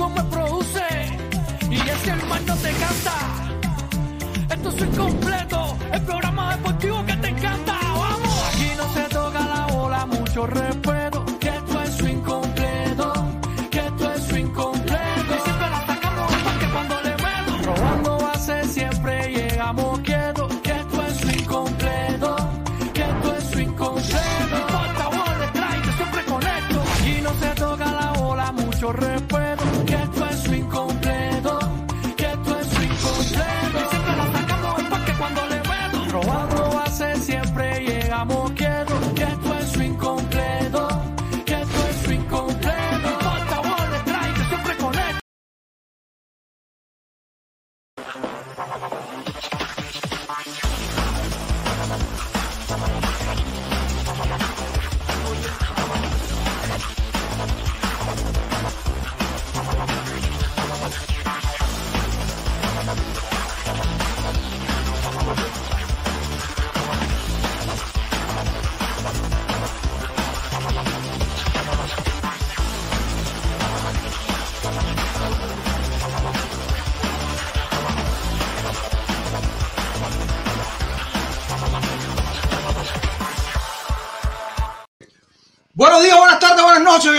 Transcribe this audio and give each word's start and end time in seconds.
Modernismo 0.00 0.39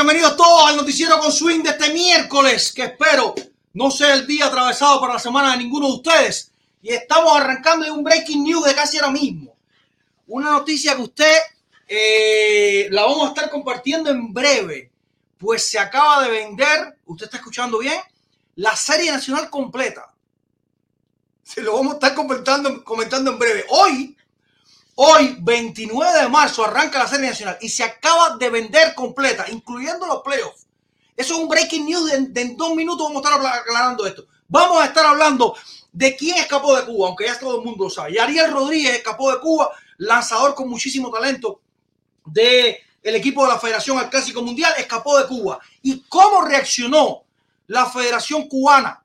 bienvenidos 0.03 0.35
todos 0.35 0.67
al 0.67 0.77
noticiero 0.77 1.19
con 1.19 1.31
swing 1.31 1.61
de 1.61 1.69
este 1.69 1.93
miércoles, 1.93 2.73
que 2.73 2.85
espero 2.85 3.35
no 3.73 3.91
sea 3.91 4.15
el 4.15 4.25
día 4.25 4.47
atravesado 4.47 4.99
para 4.99 5.13
la 5.13 5.19
semana 5.19 5.51
de 5.51 5.59
ninguno 5.59 5.85
de 5.85 5.93
ustedes. 5.93 6.51
Y 6.81 6.89
estamos 6.89 7.37
arrancando 7.37 7.85
de 7.85 7.91
un 7.91 8.03
breaking 8.03 8.43
news 8.43 8.65
de 8.65 8.73
casi 8.73 8.97
ahora 8.97 9.11
mismo. 9.11 9.55
Una 10.25 10.49
noticia 10.49 10.95
que 10.95 11.03
usted 11.03 11.35
eh, 11.87 12.87
la 12.89 13.03
vamos 13.03 13.25
a 13.25 13.27
estar 13.27 13.51
compartiendo 13.51 14.09
en 14.09 14.33
breve, 14.33 14.91
pues 15.37 15.67
se 15.69 15.77
acaba 15.77 16.23
de 16.23 16.31
vender, 16.31 16.97
usted 17.05 17.25
está 17.25 17.37
escuchando 17.37 17.77
bien, 17.77 18.01
la 18.55 18.75
serie 18.75 19.11
nacional 19.11 19.51
completa. 19.51 20.11
Se 21.43 21.61
lo 21.61 21.75
vamos 21.75 21.91
a 21.91 21.95
estar 21.97 22.15
comentando, 22.15 22.83
comentando 22.83 23.33
en 23.33 23.37
breve. 23.37 23.65
Hoy 23.69 24.17
Hoy, 25.03 25.35
29 25.39 26.21
de 26.21 26.29
marzo, 26.29 26.63
arranca 26.63 26.99
la 26.99 27.07
Serie 27.07 27.29
Nacional 27.29 27.57
y 27.59 27.69
se 27.69 27.83
acaba 27.83 28.37
de 28.37 28.51
vender 28.51 28.93
completa, 28.93 29.47
incluyendo 29.49 30.05
los 30.05 30.21
playoffs. 30.21 30.67
Eso 31.17 31.33
es 31.33 31.39
un 31.39 31.49
breaking 31.49 31.87
news. 31.87 32.13
En 32.13 32.55
dos 32.55 32.75
minutos 32.75 33.07
vamos 33.07 33.25
a 33.25 33.33
estar 33.33 33.59
aclarando 33.61 34.05
esto. 34.05 34.27
Vamos 34.47 34.79
a 34.79 34.85
estar 34.85 35.03
hablando 35.03 35.55
de 35.91 36.15
quién 36.15 36.37
escapó 36.37 36.75
de 36.75 36.85
Cuba, 36.85 37.07
aunque 37.07 37.25
ya 37.25 37.39
todo 37.39 37.57
el 37.57 37.65
mundo 37.65 37.85
lo 37.85 37.89
sabe. 37.89 38.11
Y 38.11 38.19
Ariel 38.19 38.51
Rodríguez 38.51 38.97
escapó 38.97 39.31
de 39.31 39.39
Cuba, 39.39 39.71
lanzador 39.97 40.53
con 40.53 40.69
muchísimo 40.69 41.09
talento 41.09 41.61
del 42.23 42.75
equipo 43.01 43.41
de 43.41 43.53
la 43.53 43.57
Federación 43.57 43.97
al 43.97 44.07
Clásico 44.07 44.43
Mundial, 44.43 44.71
escapó 44.77 45.17
de 45.17 45.25
Cuba. 45.25 45.59
¿Y 45.81 46.01
cómo 46.01 46.43
reaccionó 46.43 47.23
la 47.65 47.87
Federación 47.87 48.47
Cubana, 48.47 49.03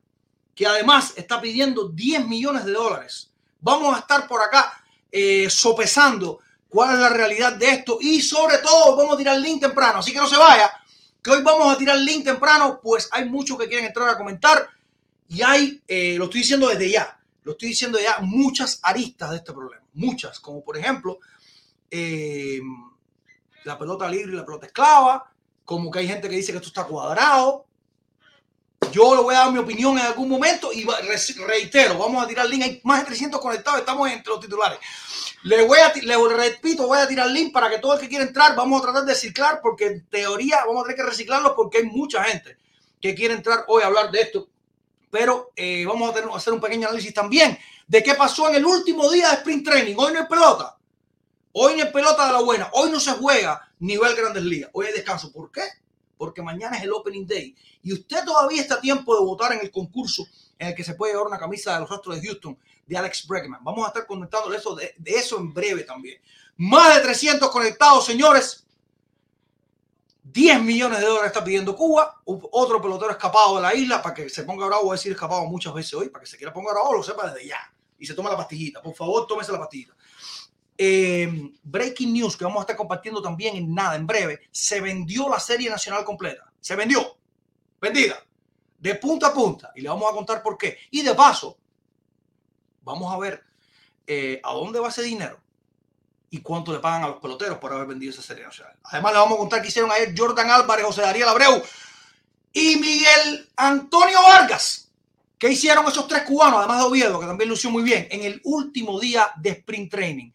que 0.55 0.67
además 0.67 1.15
está 1.17 1.41
pidiendo 1.41 1.89
10 1.89 2.27
millones 2.27 2.67
de 2.67 2.73
dólares? 2.73 3.31
Vamos 3.63 3.97
a 3.97 4.01
estar 4.01 4.29
por 4.29 4.43
acá 4.43 4.83
eh, 5.11 5.49
sopesando 5.51 6.41
cuál 6.69 6.95
es 6.95 7.01
la 7.01 7.09
realidad 7.09 7.55
de 7.55 7.71
esto. 7.71 7.99
Y 8.01 8.21
sobre 8.21 8.59
todo 8.59 8.97
vamos 8.97 9.15
a 9.15 9.19
tirar 9.19 9.39
link 9.39 9.61
temprano, 9.61 9.99
así 9.99 10.13
que 10.13 10.19
no 10.19 10.29
se 10.29 10.37
vaya, 10.37 10.71
que 11.23 11.31
hoy 11.31 11.43
vamos 11.43 11.75
a 11.75 11.79
tirar 11.79 11.97
link 11.97 12.25
temprano, 12.25 12.81
pues 12.83 13.09
hay 13.13 13.29
muchos 13.29 13.59
que 13.59 13.67
quieren 13.67 13.87
entrar 13.87 14.09
a 14.09 14.17
comentar. 14.17 14.69
Y 15.29 15.43
hay, 15.43 15.83
eh, 15.89 16.15
lo 16.19 16.25
estoy 16.25 16.41
diciendo 16.41 16.69
desde 16.69 16.91
ya, 16.91 17.19
lo 17.43 17.53
estoy 17.53 17.71
diciendo 17.71 17.99
ya, 17.99 18.19
muchas 18.21 18.79
aristas 18.83 19.31
de 19.31 19.37
este 19.37 19.53
problema, 19.53 19.85
muchas, 19.95 20.39
como 20.39 20.63
por 20.63 20.77
ejemplo 20.77 21.19
eh, 21.91 22.61
la 23.65 23.79
pelota 23.79 24.09
libre 24.09 24.33
y 24.33 24.37
la 24.37 24.45
pelota 24.45 24.67
esclava, 24.67 25.33
como 25.65 25.91
que 25.91 25.99
hay 25.99 26.09
gente 26.09 26.29
que 26.29 26.37
dice 26.37 26.53
que 26.53 26.59
esto 26.59 26.69
está 26.69 26.85
cuadrado, 26.85 27.66
yo 28.93 29.15
le 29.15 29.23
voy 29.23 29.35
a 29.35 29.39
dar 29.39 29.53
mi 29.53 29.59
opinión 29.59 29.99
en 29.99 30.07
algún 30.07 30.29
momento 30.29 30.73
y 30.73 30.87
reitero, 31.47 31.99
vamos 31.99 32.25
a 32.25 32.27
tirar 32.27 32.49
link. 32.49 32.63
Hay 32.63 32.81
más 32.85 33.01
de 33.01 33.07
300 33.07 33.41
conectados, 33.41 33.81
estamos 33.81 34.11
entre 34.11 34.33
los 34.33 34.41
titulares. 34.41 34.79
Le 35.43 35.67
voy 35.67 35.79
a, 35.81 35.93
le 35.95 36.17
repito, 36.35 36.87
voy 36.87 36.99
a 36.99 37.07
tirar 37.07 37.29
link 37.29 37.53
para 37.53 37.69
que 37.69 37.79
todo 37.79 37.95
el 37.95 38.01
que 38.01 38.09
quiera 38.09 38.25
entrar, 38.25 38.57
vamos 38.57 38.81
a 38.81 38.85
tratar 38.85 39.05
de 39.05 39.13
reciclar, 39.13 39.61
porque 39.63 39.87
en 39.87 40.07
teoría 40.07 40.65
vamos 40.67 40.81
a 40.81 40.83
tener 40.85 40.97
que 40.97 41.11
reciclarlo 41.11 41.55
porque 41.55 41.79
hay 41.79 41.85
mucha 41.85 42.25
gente 42.25 42.57
que 43.01 43.15
quiere 43.15 43.35
entrar 43.35 43.65
hoy 43.69 43.83
a 43.83 43.87
hablar 43.87 44.11
de 44.11 44.21
esto. 44.21 44.49
Pero 45.11 45.53
eh, 45.57 45.85
vamos 45.87 46.15
a 46.15 46.37
hacer 46.37 46.53
un 46.53 46.61
pequeño 46.61 46.89
análisis 46.89 47.15
también 47.15 47.59
de 47.87 48.03
qué 48.03 48.15
pasó 48.15 48.49
en 48.49 48.57
el 48.57 48.67
último 48.67 49.11
día 49.11 49.29
de 49.31 49.37
sprint 49.37 49.65
training. 49.65 49.95
Hoy 49.97 50.13
no 50.13 50.21
hay 50.21 50.27
pelota. 50.27 50.77
Hoy 51.53 51.77
no 51.77 51.85
hay 51.85 51.93
pelota 51.93 52.27
de 52.27 52.33
la 52.33 52.41
buena. 52.41 52.71
Hoy 52.73 52.91
no 52.91 52.99
se 52.99 53.13
juega 53.13 53.71
nivel 53.79 54.15
Grandes 54.17 54.43
Ligas. 54.43 54.71
Hoy 54.73 54.87
hay 54.87 54.93
descanso. 54.93 55.33
¿Por 55.33 55.51
qué? 55.51 55.63
Porque 56.17 56.43
mañana 56.43 56.77
es 56.77 56.83
el 56.83 56.93
Opening 56.93 57.27
Day 57.27 57.55
y 57.83 57.93
usted 57.93 58.25
todavía 58.25 58.63
está 58.63 58.77
a 58.77 58.81
tiempo 58.81 59.15
de 59.15 59.25
votar 59.25 59.53
en 59.53 59.61
el 59.61 59.71
concurso 59.71 60.27
en 60.59 60.69
el 60.69 60.75
que 60.75 60.85
se 60.85 60.95
puede 60.95 61.13
llevar 61.13 61.27
una 61.27 61.39
camisa 61.39 61.75
de 61.75 61.81
los 61.81 61.91
Astros 61.91 62.21
de 62.21 62.27
Houston 62.27 62.59
de 62.87 62.97
Alex 62.97 63.27
Bregman. 63.27 63.63
Vamos 63.63 63.85
a 63.85 63.89
estar 63.89 64.07
comentando 64.07 64.53
eso 64.55 64.75
de, 64.75 64.95
eso 65.05 65.39
en 65.39 65.53
breve 65.53 65.83
también. 65.83 66.21
Más 66.57 66.95
de 66.95 67.03
300 67.03 67.51
conectados, 67.51 68.07
señores. 68.07 68.65
10 70.23 70.63
millones 70.63 71.01
de 71.01 71.07
dólares 71.07 71.29
está 71.29 71.45
pidiendo 71.45 71.77
Cuba. 71.77 72.21
Otro 72.25 72.81
pelotero 72.81 73.11
escapado 73.11 73.57
de 73.57 73.63
la 73.63 73.75
isla 73.75 74.03
para 74.03 74.15
que 74.15 74.29
se 74.29 74.45
ponga 74.45 74.67
bravo. 74.67 74.85
Voy 74.85 74.91
a 74.91 74.99
decir 74.99 75.13
escapado 75.13 75.45
muchas 75.47 75.75
veces 75.75 75.95
hoy. 75.95 76.09
Para 76.09 76.25
que 76.25 76.31
se 76.31 76.37
quiera 76.37 76.53
ponga 76.53 76.73
bravo, 76.73 76.95
lo 76.95 77.03
sepa 77.03 77.31
desde 77.31 77.49
ya. 77.49 77.73
Y 77.99 78.07
se 78.07 78.15
tome 78.15 78.31
la 78.31 78.37
pastillita. 78.37 78.83
Por 78.83 78.95
favor, 78.95 79.27
tómese 79.27 79.53
la 79.53 79.59
pastillita. 79.59 79.96
Eh, 80.79 81.53
breaking 81.63 82.13
news 82.13 82.37
que 82.37 82.45
vamos 82.45 82.59
a 82.59 82.63
estar 82.63 82.77
compartiendo 82.77 83.23
también 83.23 83.57
en 83.57 83.75
nada, 83.75 83.97
en 83.97 84.07
breve. 84.07 84.41
Se 84.51 84.81
vendió 84.81 85.29
la 85.29 85.41
serie 85.41 85.71
nacional 85.71 86.05
completa. 86.05 86.53
Se 86.61 86.77
vendió. 86.77 87.17
Vendida. 87.81 88.23
De 88.79 88.95
punta 88.97 89.29
a 89.29 89.35
punta. 89.35 89.73
Y 89.75 89.81
le 89.81 89.89
vamos 89.89 90.11
a 90.11 90.15
contar 90.15 90.43
por 90.43 90.59
qué. 90.59 90.79
Y 90.91 91.03
de 91.03 91.15
paso, 91.15 91.57
vamos 92.83 93.13
a 93.13 93.19
ver 93.19 93.43
eh, 94.07 94.41
a 94.45 94.53
dónde 94.53 94.81
va 94.81 94.89
ese 94.89 95.03
dinero 95.03 95.41
y 96.31 96.41
cuánto 96.41 96.73
le 96.73 96.81
pagan 96.81 97.05
a 97.05 97.09
los 97.09 97.21
peloteros 97.21 97.59
por 97.59 97.73
haber 97.73 97.87
vendido 97.87 98.13
esa 98.13 98.23
serie 98.23 98.45
nacional. 98.45 98.77
Además, 98.85 99.13
le 99.13 99.19
vamos 99.19 99.35
a 99.35 99.39
contar 99.39 99.63
qué 99.63 99.69
hicieron 99.69 99.91
ayer 99.91 100.15
Jordan 100.17 100.51
Álvarez, 100.51 100.85
José 100.85 101.03
Darío 101.03 101.29
Abreu 101.29 101.63
y 102.53 102.77
Miguel 102.77 103.49
Antonio 103.57 104.23
Vargas. 104.23 104.91
¿Qué 105.39 105.51
hicieron 105.51 105.87
esos 105.87 106.09
tres 106.09 106.23
cubanos, 106.23 106.61
además 106.61 106.79
de 106.79 106.85
Oviedo, 106.85 107.21
que 107.21 107.27
también 107.27 107.51
lució 107.51 107.71
muy 107.71 107.83
bien, 107.83 108.09
en 108.11 108.23
el 108.23 108.41
último 108.45 108.99
día 108.99 109.31
de 109.37 109.51
sprint 109.51 109.91
training? 109.91 110.31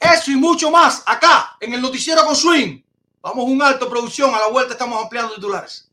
Eso 0.00 0.30
y 0.30 0.36
mucho 0.36 0.70
más 0.70 1.02
acá, 1.04 1.58
en 1.60 1.74
el 1.74 1.82
Noticiero 1.82 2.24
con 2.24 2.34
Swing. 2.34 2.80
Vamos 3.20 3.44
a 3.44 3.48
un 3.48 3.62
alto 3.62 3.90
producción, 3.90 4.34
a 4.34 4.38
la 4.38 4.48
vuelta 4.48 4.72
estamos 4.72 5.02
ampliando 5.02 5.34
titulares. 5.34 5.90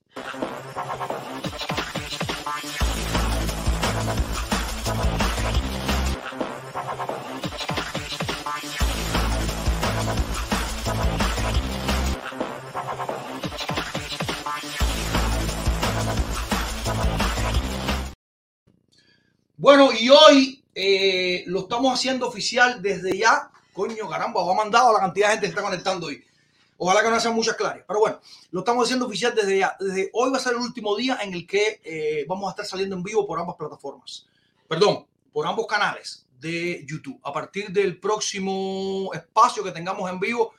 Bueno, 19.58 19.90
y 19.92 20.10
hoy 20.10 20.64
eh, 20.74 21.44
lo 21.48 21.62
estamos 21.62 21.94
haciendo 21.94 22.26
oficial 22.26 22.82
desde 22.82 23.18
ya. 23.18 23.52
Coño, 23.78 24.10
caramba, 24.10 24.44
va 24.44 24.56
mandado 24.56 24.90
a 24.90 24.94
la 24.94 25.00
cantidad 25.00 25.28
de 25.28 25.34
gente 25.34 25.46
que 25.46 25.50
está 25.52 25.62
conectando 25.62 26.08
hoy. 26.08 26.26
Ojalá 26.78 27.04
que 27.04 27.12
no 27.12 27.20
sean 27.20 27.36
muchas 27.36 27.56
claras. 27.56 27.84
Pero 27.88 28.00
bueno, 28.00 28.20
lo 28.50 28.62
estamos 28.62 28.86
haciendo 28.86 29.06
oficial 29.06 29.36
desde 29.36 29.60
ya. 29.60 29.78
Desde 29.80 30.10
hoy 30.14 30.32
va 30.32 30.38
a 30.38 30.40
ser 30.40 30.54
el 30.54 30.60
último 30.60 30.96
día 30.96 31.20
en 31.22 31.32
el 31.36 31.46
que 31.46 31.80
eh, 31.84 32.26
vamos 32.28 32.48
a 32.48 32.52
estar 32.52 32.66
saliendo 32.66 32.96
en 32.96 33.04
vivo 33.04 33.28
por 33.28 33.40
ambas 33.40 33.56
plataformas. 33.56 34.26
Perdón, 34.68 35.06
por 35.32 35.46
ambos 35.46 35.68
canales 35.68 36.26
de 36.40 36.84
YouTube. 36.88 37.20
A 37.24 37.32
partir 37.32 37.70
del 37.70 38.00
próximo 38.00 39.12
espacio 39.14 39.64
que 39.64 39.72
tengamos 39.72 40.10
en 40.10 40.20
vivo, 40.20 40.56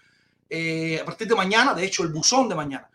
eh, 0.48 1.00
a 1.02 1.04
partir 1.04 1.26
de 1.26 1.34
mañana, 1.34 1.74
de 1.74 1.84
hecho, 1.84 2.04
el 2.04 2.10
buzón 2.10 2.48
de 2.48 2.54
mañana 2.54 2.88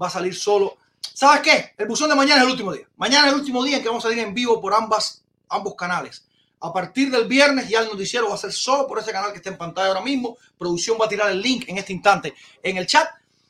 va 0.00 0.08
a 0.08 0.10
salir 0.10 0.34
solo. 0.34 0.76
¿Sabes 1.00 1.40
qué? 1.40 1.74
El 1.78 1.88
buzón 1.88 2.10
de 2.10 2.16
mañana 2.16 2.42
es 2.42 2.44
el 2.44 2.52
último 2.52 2.74
día. 2.74 2.86
Mañana 2.98 3.28
es 3.28 3.32
el 3.32 3.40
último 3.40 3.64
día 3.64 3.78
en 3.78 3.82
que 3.82 3.88
vamos 3.88 4.04
a 4.04 4.08
salir 4.08 4.22
en 4.22 4.34
vivo 4.34 4.60
por 4.60 4.74
ambas, 4.74 5.24
ambos 5.48 5.74
canales. 5.74 6.26
A 6.62 6.72
partir 6.72 7.10
del 7.10 7.26
viernes 7.26 7.68
ya 7.68 7.80
el 7.80 7.86
noticiero 7.86 8.28
va 8.28 8.34
a 8.34 8.38
ser 8.38 8.52
solo 8.52 8.86
por 8.86 8.98
ese 8.98 9.12
canal 9.12 9.32
que 9.32 9.38
está 9.38 9.48
en 9.50 9.56
pantalla 9.56 9.88
ahora 9.88 10.02
mismo. 10.02 10.36
Producción 10.58 10.98
va 11.00 11.06
a 11.06 11.08
tirar 11.08 11.30
el 11.30 11.40
link 11.40 11.64
en 11.68 11.78
este 11.78 11.92
instante 11.92 12.34
en 12.62 12.76
el 12.76 12.86
chat 12.86 13.08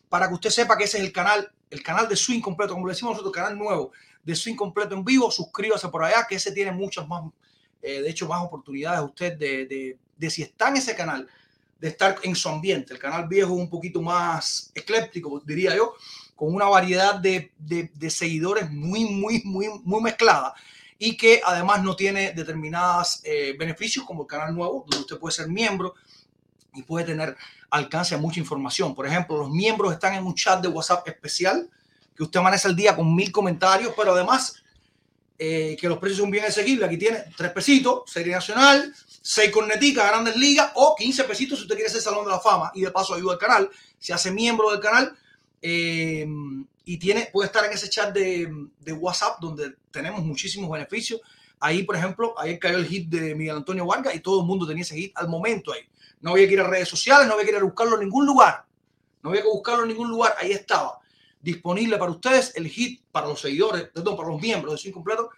para 0.08 0.28
que 0.28 0.34
usted 0.34 0.50
sepa 0.50 0.76
que 0.76 0.84
ese 0.84 0.98
es 0.98 1.04
el 1.04 1.12
canal, 1.12 1.50
el 1.70 1.82
canal 1.82 2.08
de 2.08 2.16
Swing 2.16 2.40
completo, 2.40 2.74
como 2.74 2.86
le 2.86 2.92
decimos 2.92 3.12
nosotros, 3.12 3.34
canal 3.34 3.58
nuevo 3.58 3.92
de 4.22 4.36
Swing 4.36 4.54
completo 4.54 4.94
en 4.94 5.04
vivo. 5.04 5.30
Suscríbase 5.30 5.88
por 5.88 6.04
allá, 6.04 6.26
que 6.28 6.36
ese 6.36 6.52
tiene 6.52 6.72
muchas 6.72 7.06
más, 7.08 7.24
eh, 7.82 8.00
de 8.00 8.10
hecho, 8.10 8.28
más 8.28 8.44
oportunidades 8.44 9.00
usted 9.02 9.36
de, 9.36 9.66
de, 9.66 9.98
de 10.16 10.30
si 10.30 10.42
está 10.42 10.68
en 10.68 10.76
ese 10.76 10.94
canal, 10.94 11.28
de 11.80 11.88
estar 11.88 12.16
en 12.22 12.36
su 12.36 12.48
ambiente. 12.48 12.92
El 12.92 12.98
canal 13.00 13.26
viejo 13.26 13.54
es 13.54 13.60
un 13.60 13.70
poquito 13.70 14.02
más 14.02 14.70
ecléptico, 14.74 15.40
diría 15.44 15.74
yo, 15.74 15.94
con 16.36 16.54
una 16.54 16.66
variedad 16.66 17.16
de, 17.16 17.52
de, 17.58 17.90
de 17.94 18.10
seguidores 18.10 18.70
muy, 18.70 19.04
muy, 19.04 19.42
muy, 19.44 19.68
muy 19.82 20.00
mezclada 20.00 20.54
y 21.02 21.16
que 21.16 21.40
además 21.42 21.82
no 21.82 21.96
tiene 21.96 22.32
determinados 22.32 23.20
eh, 23.24 23.56
beneficios 23.58 24.04
como 24.04 24.22
el 24.24 24.28
canal 24.28 24.54
nuevo, 24.54 24.84
donde 24.86 24.98
usted 24.98 25.18
puede 25.18 25.34
ser 25.34 25.48
miembro 25.48 25.94
y 26.74 26.82
puede 26.82 27.06
tener 27.06 27.34
alcance 27.70 28.14
a 28.14 28.18
mucha 28.18 28.38
información. 28.38 28.94
Por 28.94 29.06
ejemplo, 29.06 29.38
los 29.38 29.48
miembros 29.48 29.94
están 29.94 30.12
en 30.12 30.26
un 30.26 30.34
chat 30.34 30.60
de 30.60 30.68
WhatsApp 30.68 31.08
especial 31.08 31.70
que 32.14 32.22
usted 32.22 32.38
amanece 32.38 32.68
el 32.68 32.76
día 32.76 32.94
con 32.94 33.16
mil 33.16 33.32
comentarios, 33.32 33.94
pero 33.96 34.12
además 34.12 34.62
eh, 35.38 35.74
que 35.80 35.88
los 35.88 35.96
precios 35.96 36.20
son 36.20 36.30
bien 36.30 36.44
asequibles. 36.44 36.86
Aquí 36.86 36.98
tiene 36.98 37.24
tres 37.34 37.50
pesitos, 37.50 38.02
Serie 38.04 38.34
Nacional, 38.34 38.94
seis 39.22 39.50
corneticas, 39.50 40.06
Grandes 40.06 40.36
Ligas 40.36 40.70
o 40.74 40.94
15 40.98 41.24
pesitos 41.24 41.60
si 41.60 41.62
usted 41.62 41.76
quiere 41.76 41.88
ser 41.88 42.02
Salón 42.02 42.26
de 42.26 42.32
la 42.32 42.40
Fama 42.40 42.72
y 42.74 42.82
de 42.82 42.90
paso 42.90 43.14
ayuda 43.14 43.32
al 43.32 43.38
canal. 43.38 43.70
Se 43.98 44.12
hace 44.12 44.30
miembro 44.30 44.70
del 44.70 44.80
canal. 44.80 45.16
Eh, 45.62 46.26
y 46.84 46.98
tiene, 46.98 47.28
puede 47.32 47.46
estar 47.46 47.64
en 47.64 47.72
ese 47.72 47.88
chat 47.88 48.12
de, 48.12 48.52
de, 48.80 48.92
WhatsApp 48.92 49.38
donde 49.40 49.76
tenemos 49.90 50.22
muchísimos 50.22 50.70
beneficios. 50.70 51.20
Ahí, 51.60 51.82
por 51.82 51.94
ejemplo, 51.94 52.34
ahí 52.38 52.58
cayó 52.58 52.78
el 52.78 52.86
hit 52.86 53.08
de 53.08 53.34
Miguel 53.34 53.56
Antonio 53.56 53.86
Vargas 53.86 54.14
y 54.14 54.20
todo 54.20 54.40
el 54.40 54.46
mundo 54.46 54.66
tenía 54.66 54.82
ese 54.82 54.96
hit 54.96 55.12
al 55.16 55.28
momento 55.28 55.72
ahí. 55.72 55.82
No 56.20 56.32
había 56.32 56.48
que 56.48 56.54
ir 56.54 56.60
a 56.60 56.66
redes 56.66 56.88
sociales, 56.88 57.28
no 57.28 57.34
había 57.34 57.44
que 57.44 57.52
ir 57.52 57.58
a 57.58 57.62
buscarlo 57.62 57.94
en 57.94 58.00
ningún 58.00 58.26
lugar. 58.26 58.64
No 59.22 59.30
había 59.30 59.42
que 59.42 59.48
buscarlo 59.48 59.82
en 59.82 59.90
ningún 59.90 60.10
lugar. 60.10 60.34
Ahí 60.38 60.52
estaba 60.52 60.98
disponible 61.40 61.96
para 61.98 62.10
ustedes 62.10 62.56
el 62.56 62.66
hit 62.66 63.02
para 63.12 63.28
los 63.28 63.40
seguidores, 63.40 63.84
perdón, 63.94 64.16
para 64.16 64.30
los 64.30 64.40
miembros 64.40 64.74
de 64.74 64.78
Sin 64.78 64.92
Completo. 64.92 65.30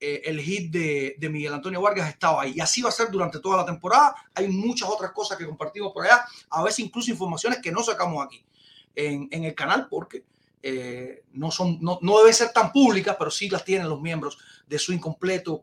Eh, 0.00 0.22
el 0.24 0.40
hit 0.40 0.70
de, 0.70 1.16
de, 1.18 1.28
Miguel 1.28 1.52
Antonio 1.52 1.80
Vargas 1.80 2.08
estaba 2.08 2.42
ahí. 2.42 2.54
Y 2.56 2.60
así 2.60 2.82
va 2.82 2.88
a 2.88 2.92
ser 2.92 3.10
durante 3.10 3.40
toda 3.40 3.58
la 3.58 3.66
temporada. 3.66 4.14
Hay 4.34 4.48
muchas 4.48 4.88
otras 4.88 5.12
cosas 5.12 5.36
que 5.36 5.44
compartimos 5.44 5.92
por 5.92 6.04
allá. 6.04 6.24
A 6.50 6.62
veces 6.62 6.80
incluso 6.80 7.10
informaciones 7.10 7.60
que 7.60 7.70
no 7.70 7.82
sacamos 7.82 8.24
aquí 8.24 8.44
en, 8.98 9.44
el 9.44 9.54
canal 9.54 9.86
porque 9.88 10.24
eh, 10.60 11.22
no, 11.32 11.50
son, 11.52 11.78
no, 11.80 12.00
no 12.02 12.18
deben 12.18 12.34
ser 12.34 12.52
tan 12.52 12.72
públicas, 12.72 13.14
pero 13.16 13.30
sí 13.30 13.48
las 13.48 13.64
tienen 13.64 13.88
los 13.88 14.00
miembros 14.00 14.38
de 14.66 14.78
su 14.78 14.92
incompleto, 14.92 15.62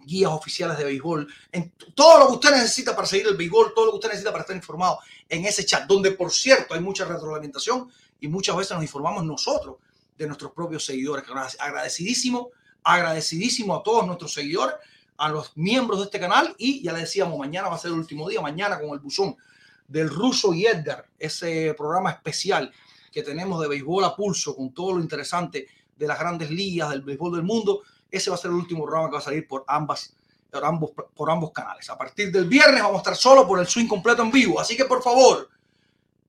guías 0.00 0.32
oficiales 0.32 0.76
de 0.76 0.84
béisbol, 0.84 1.26
en 1.52 1.72
todo 1.94 2.18
lo 2.18 2.26
que 2.26 2.32
usted 2.34 2.50
necesita 2.50 2.94
para 2.94 3.06
seguir 3.06 3.28
el 3.28 3.36
béisbol, 3.36 3.72
todo 3.74 3.86
lo 3.86 3.90
que 3.92 3.96
usted 3.96 4.08
necesita 4.08 4.32
para 4.32 4.42
estar 4.42 4.56
informado 4.56 4.98
en 5.28 5.44
ese 5.44 5.64
chat, 5.64 5.86
donde 5.86 6.10
por 6.10 6.32
cierto 6.32 6.74
hay 6.74 6.80
mucha 6.80 7.04
retroalimentación 7.04 7.90
y 8.20 8.28
muchas 8.28 8.56
veces 8.56 8.72
nos 8.72 8.82
informamos 8.82 9.24
nosotros 9.24 9.76
de 10.18 10.26
nuestros 10.26 10.52
propios 10.52 10.84
seguidores. 10.84 11.24
Agradecidísimo, 11.58 12.50
agradecidísimo 12.82 13.76
a 13.76 13.82
todos 13.82 14.04
nuestros 14.04 14.32
seguidores, 14.34 14.74
a 15.16 15.28
los 15.28 15.56
miembros 15.56 16.00
de 16.00 16.06
este 16.06 16.18
canal 16.18 16.54
y 16.58 16.82
ya 16.82 16.92
le 16.92 17.00
decíamos, 17.00 17.38
mañana 17.38 17.68
va 17.68 17.76
a 17.76 17.78
ser 17.78 17.92
el 17.92 17.98
último 17.98 18.28
día, 18.28 18.40
mañana 18.40 18.80
con 18.80 18.90
el 18.90 18.98
buzón 18.98 19.36
del 19.86 20.08
ruso 20.10 20.54
y 20.54 20.66
Edgar, 20.66 21.06
ese 21.18 21.74
programa 21.76 22.10
especial 22.10 22.72
que 23.12 23.22
tenemos 23.22 23.60
de 23.60 23.68
béisbol 23.68 24.04
a 24.04 24.16
pulso, 24.16 24.56
con 24.56 24.72
todo 24.72 24.94
lo 24.94 25.00
interesante 25.00 25.66
de 25.96 26.06
las 26.06 26.18
grandes 26.18 26.50
ligas, 26.50 26.90
del 26.90 27.02
béisbol 27.02 27.36
del 27.36 27.44
mundo, 27.44 27.82
ese 28.10 28.30
va 28.30 28.36
a 28.36 28.38
ser 28.38 28.50
el 28.50 28.56
último 28.56 28.84
programa 28.84 29.08
que 29.08 29.14
va 29.14 29.20
a 29.20 29.22
salir 29.22 29.46
por 29.46 29.64
ambas 29.66 30.14
por 31.14 31.30
ambos, 31.30 31.50
canales. 31.52 31.90
A 31.90 31.98
partir 31.98 32.30
del 32.30 32.46
viernes 32.46 32.82
vamos 32.82 32.98
a 32.98 32.98
estar 32.98 33.16
solo 33.16 33.46
por 33.46 33.58
el 33.58 33.66
swing 33.66 33.88
completo 33.88 34.22
en 34.22 34.30
vivo. 34.30 34.60
Así 34.60 34.76
que 34.76 34.84
por 34.84 35.02
favor, 35.02 35.48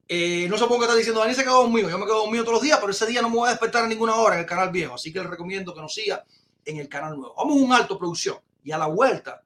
eh, 0.08 0.48
no 0.50 0.58
se 0.58 0.66
ponga 0.66 0.86
estar 0.86 0.98
diciendo, 0.98 1.22
Dani 1.22 1.34
se 1.34 1.44
quedó 1.44 1.62
conmigo. 1.62 1.90
Yo 1.90 1.98
me 2.00 2.06
quedo 2.06 2.24
conmigo 2.24 2.44
todos 2.44 2.56
los 2.56 2.64
días, 2.64 2.80
pero 2.80 2.92
ese 2.92 3.06
día 3.06 3.22
no 3.22 3.30
me 3.30 3.36
voy 3.36 3.48
a 3.48 3.52
despertar 3.52 3.84
a 3.84 3.88
ninguna 3.88 4.16
hora 4.16 4.36
en 4.36 4.42
el 4.42 4.48
canal 4.48 4.72
viejo. 4.72 4.96
Así 4.96 5.14
que 5.14 5.20
les 5.20 5.30
recomiendo 5.30 5.74
que 5.74 5.82
nos 5.82 5.94
siga 5.94 6.26
en 6.66 6.78
el 6.78 6.90
canal 6.90 7.18
nuevo. 7.18 7.36
Vamos 7.38 7.58
a 7.58 7.60
un 7.60 7.74
alto 7.74 7.98
producción 7.98 8.38
y 8.64 8.72
a 8.72 8.78
la 8.78 8.88
vuelta, 8.88 9.44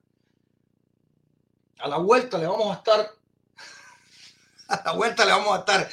a 1.80 1.88
la 1.88 1.98
vuelta 1.98 2.38
le 2.38 2.48
vamos 2.48 2.72
a 2.72 2.80
estar, 2.80 3.10
a 4.84 4.84
la 4.86 4.92
vuelta 4.94 5.26
le 5.26 5.32
vamos 5.32 5.56
a 5.56 5.60
estar 5.60 5.90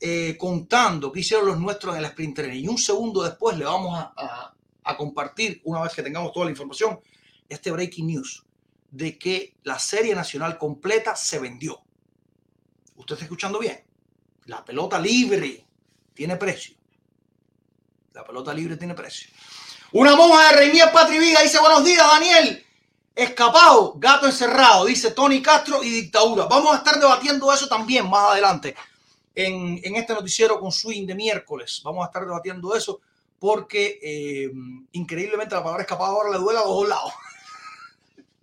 eh, 0.00 0.36
contando 0.38 1.10
qué 1.10 1.20
hicieron 1.20 1.46
los 1.46 1.58
nuestros 1.58 1.94
en 1.94 2.00
el 2.00 2.06
sprint 2.06 2.36
training. 2.36 2.64
Y 2.64 2.68
un 2.68 2.78
segundo 2.78 3.22
después 3.22 3.56
le 3.56 3.64
vamos 3.64 3.98
a, 3.98 4.54
compartir, 4.96 5.60
una 5.64 5.80
vez 5.82 5.94
que 5.94 6.02
tengamos 6.02 6.32
toda 6.32 6.46
la 6.46 6.50
información, 6.50 7.00
este 7.48 7.70
breaking 7.70 8.06
news 8.08 8.44
de 8.90 9.16
que 9.16 9.54
la 9.62 9.78
serie 9.78 10.14
nacional 10.14 10.58
completa 10.58 11.16
se 11.16 11.38
vendió. 11.38 11.80
¿Usted 12.96 13.14
está 13.14 13.24
escuchando 13.24 13.58
bien? 13.58 13.82
La 14.46 14.62
pelota 14.64 14.98
libre 14.98 15.64
tiene 16.12 16.36
precio. 16.36 16.76
La 18.12 18.22
pelota 18.24 18.52
libre 18.52 18.76
tiene 18.76 18.94
precio. 18.94 19.30
Una 19.92 20.14
monja 20.14 20.50
de 20.50 20.56
Reinier 20.56 20.92
Patrivida 20.92 21.40
dice 21.42 21.58
buenos 21.58 21.84
días, 21.84 22.06
Daniel. 22.06 22.66
Escapado, 23.14 23.94
gato 23.96 24.26
encerrado, 24.26 24.86
dice 24.86 25.10
Tony 25.10 25.42
Castro 25.42 25.82
y 25.82 25.90
dictadura. 25.90 26.46
Vamos 26.46 26.74
a 26.74 26.78
estar 26.78 26.98
debatiendo 26.98 27.52
eso 27.52 27.68
también 27.68 28.08
más 28.08 28.30
adelante 28.30 28.74
en, 29.34 29.80
en, 29.82 29.96
este 29.96 30.14
noticiero 30.14 30.58
con 30.58 30.72
Swing 30.72 31.06
de 31.06 31.14
miércoles. 31.14 31.82
Vamos 31.84 32.04
a 32.04 32.06
estar 32.06 32.24
debatiendo 32.24 32.74
eso 32.74 33.00
porque 33.38 33.98
eh, 34.02 34.52
increíblemente 34.92 35.54
la 35.54 35.62
palabra 35.62 35.82
escapado 35.82 36.12
ahora 36.12 36.30
le 36.30 36.38
duele 36.38 36.60
a 36.60 36.62
los 36.62 36.70
dos 36.70 36.88
lados. 36.88 37.12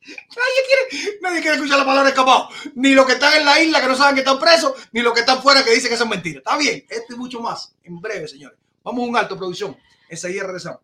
Nadie 0.09 0.89
quiere, 0.89 1.19
nadie 1.21 1.39
quiere 1.39 1.55
escuchar 1.55 1.77
la 1.77 1.85
palabra 1.85 2.09
escapado. 2.09 2.49
Ni 2.73 2.93
los 2.93 3.05
que 3.05 3.13
están 3.13 3.33
en 3.37 3.45
la 3.45 3.61
isla 3.61 3.79
que 3.79 3.87
no 3.87 3.95
saben 3.95 4.15
que 4.15 4.21
están 4.21 4.39
presos, 4.39 4.73
ni 4.91 5.01
los 5.01 5.13
que 5.13 5.19
están 5.19 5.41
fuera 5.41 5.63
que 5.63 5.71
dicen 5.71 5.89
que 5.89 5.97
son 5.97 6.09
mentiras. 6.09 6.39
Está 6.39 6.57
bien, 6.57 6.83
esto 6.89 7.13
y 7.13 7.15
mucho 7.15 7.39
más. 7.39 7.73
En 7.83 8.01
breve, 8.01 8.27
señores. 8.27 8.57
Vamos 8.83 9.05
a 9.05 9.07
un 9.07 9.17
alto, 9.17 9.37
producción. 9.37 9.77
Enseguida 10.09 10.43
regresamos. 10.43 10.81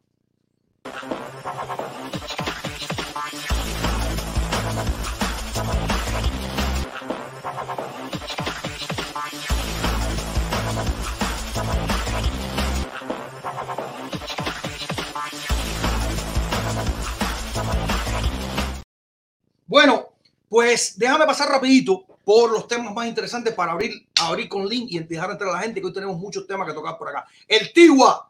Bueno, 19.67 20.09
pues 20.47 20.97
déjame 20.97 21.25
pasar 21.25 21.49
rapidito 21.49 22.05
por 22.23 22.51
los 22.51 22.67
temas 22.67 22.93
más 22.93 23.07
interesantes 23.07 23.53
para 23.53 23.73
abrir, 23.73 24.07
abrir 24.21 24.49
con 24.49 24.67
link 24.67 24.87
y 24.89 24.99
dejar 24.99 25.31
entrar 25.31 25.49
a 25.49 25.53
la 25.53 25.59
gente 25.59 25.79
que 25.79 25.87
hoy 25.87 25.93
tenemos 25.93 26.17
muchos 26.17 26.45
temas 26.47 26.67
que 26.67 26.73
tocar 26.73 26.97
por 26.97 27.09
acá. 27.09 27.25
El 27.47 27.71
Tigua, 27.71 28.29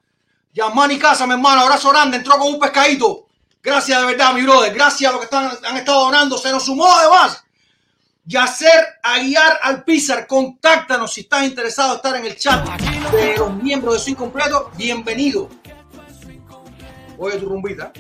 Yamani 0.53 0.97
Casa, 0.97 1.25
mi 1.27 1.33
hermano, 1.33 1.61
abrazo 1.61 1.89
grande, 1.89 2.17
entró 2.17 2.37
con 2.37 2.53
un 2.53 2.59
pescadito. 2.59 3.27
Gracias 3.61 3.99
de 3.99 4.05
verdad, 4.05 4.33
mi 4.33 4.43
brother. 4.43 4.73
Gracias 4.73 5.09
a 5.09 5.11
los 5.11 5.21
que 5.21 5.25
están, 5.25 5.51
han 5.65 5.77
estado 5.77 6.05
donando. 6.05 6.37
Se 6.37 6.51
nos 6.51 6.63
sumó 6.63 6.87
además. 6.93 7.43
Yacer 8.23 8.99
Aguiar 9.03 9.59
Alpizar, 9.61 10.25
contáctanos 10.27 11.13
si 11.13 11.21
estás 11.21 11.43
interesado 11.43 11.91
en 11.91 11.95
estar 11.97 12.15
en 12.15 12.25
el 12.25 12.35
chat 12.35 12.67
de 13.11 13.37
los 13.37 13.53
miembros 13.55 13.95
de 13.95 13.99
Swing 13.99 14.15
Completo. 14.15 14.71
Bienvenido. 14.75 15.49
Oye 17.17 17.37
tu 17.37 17.47
rumbita. 17.47 17.91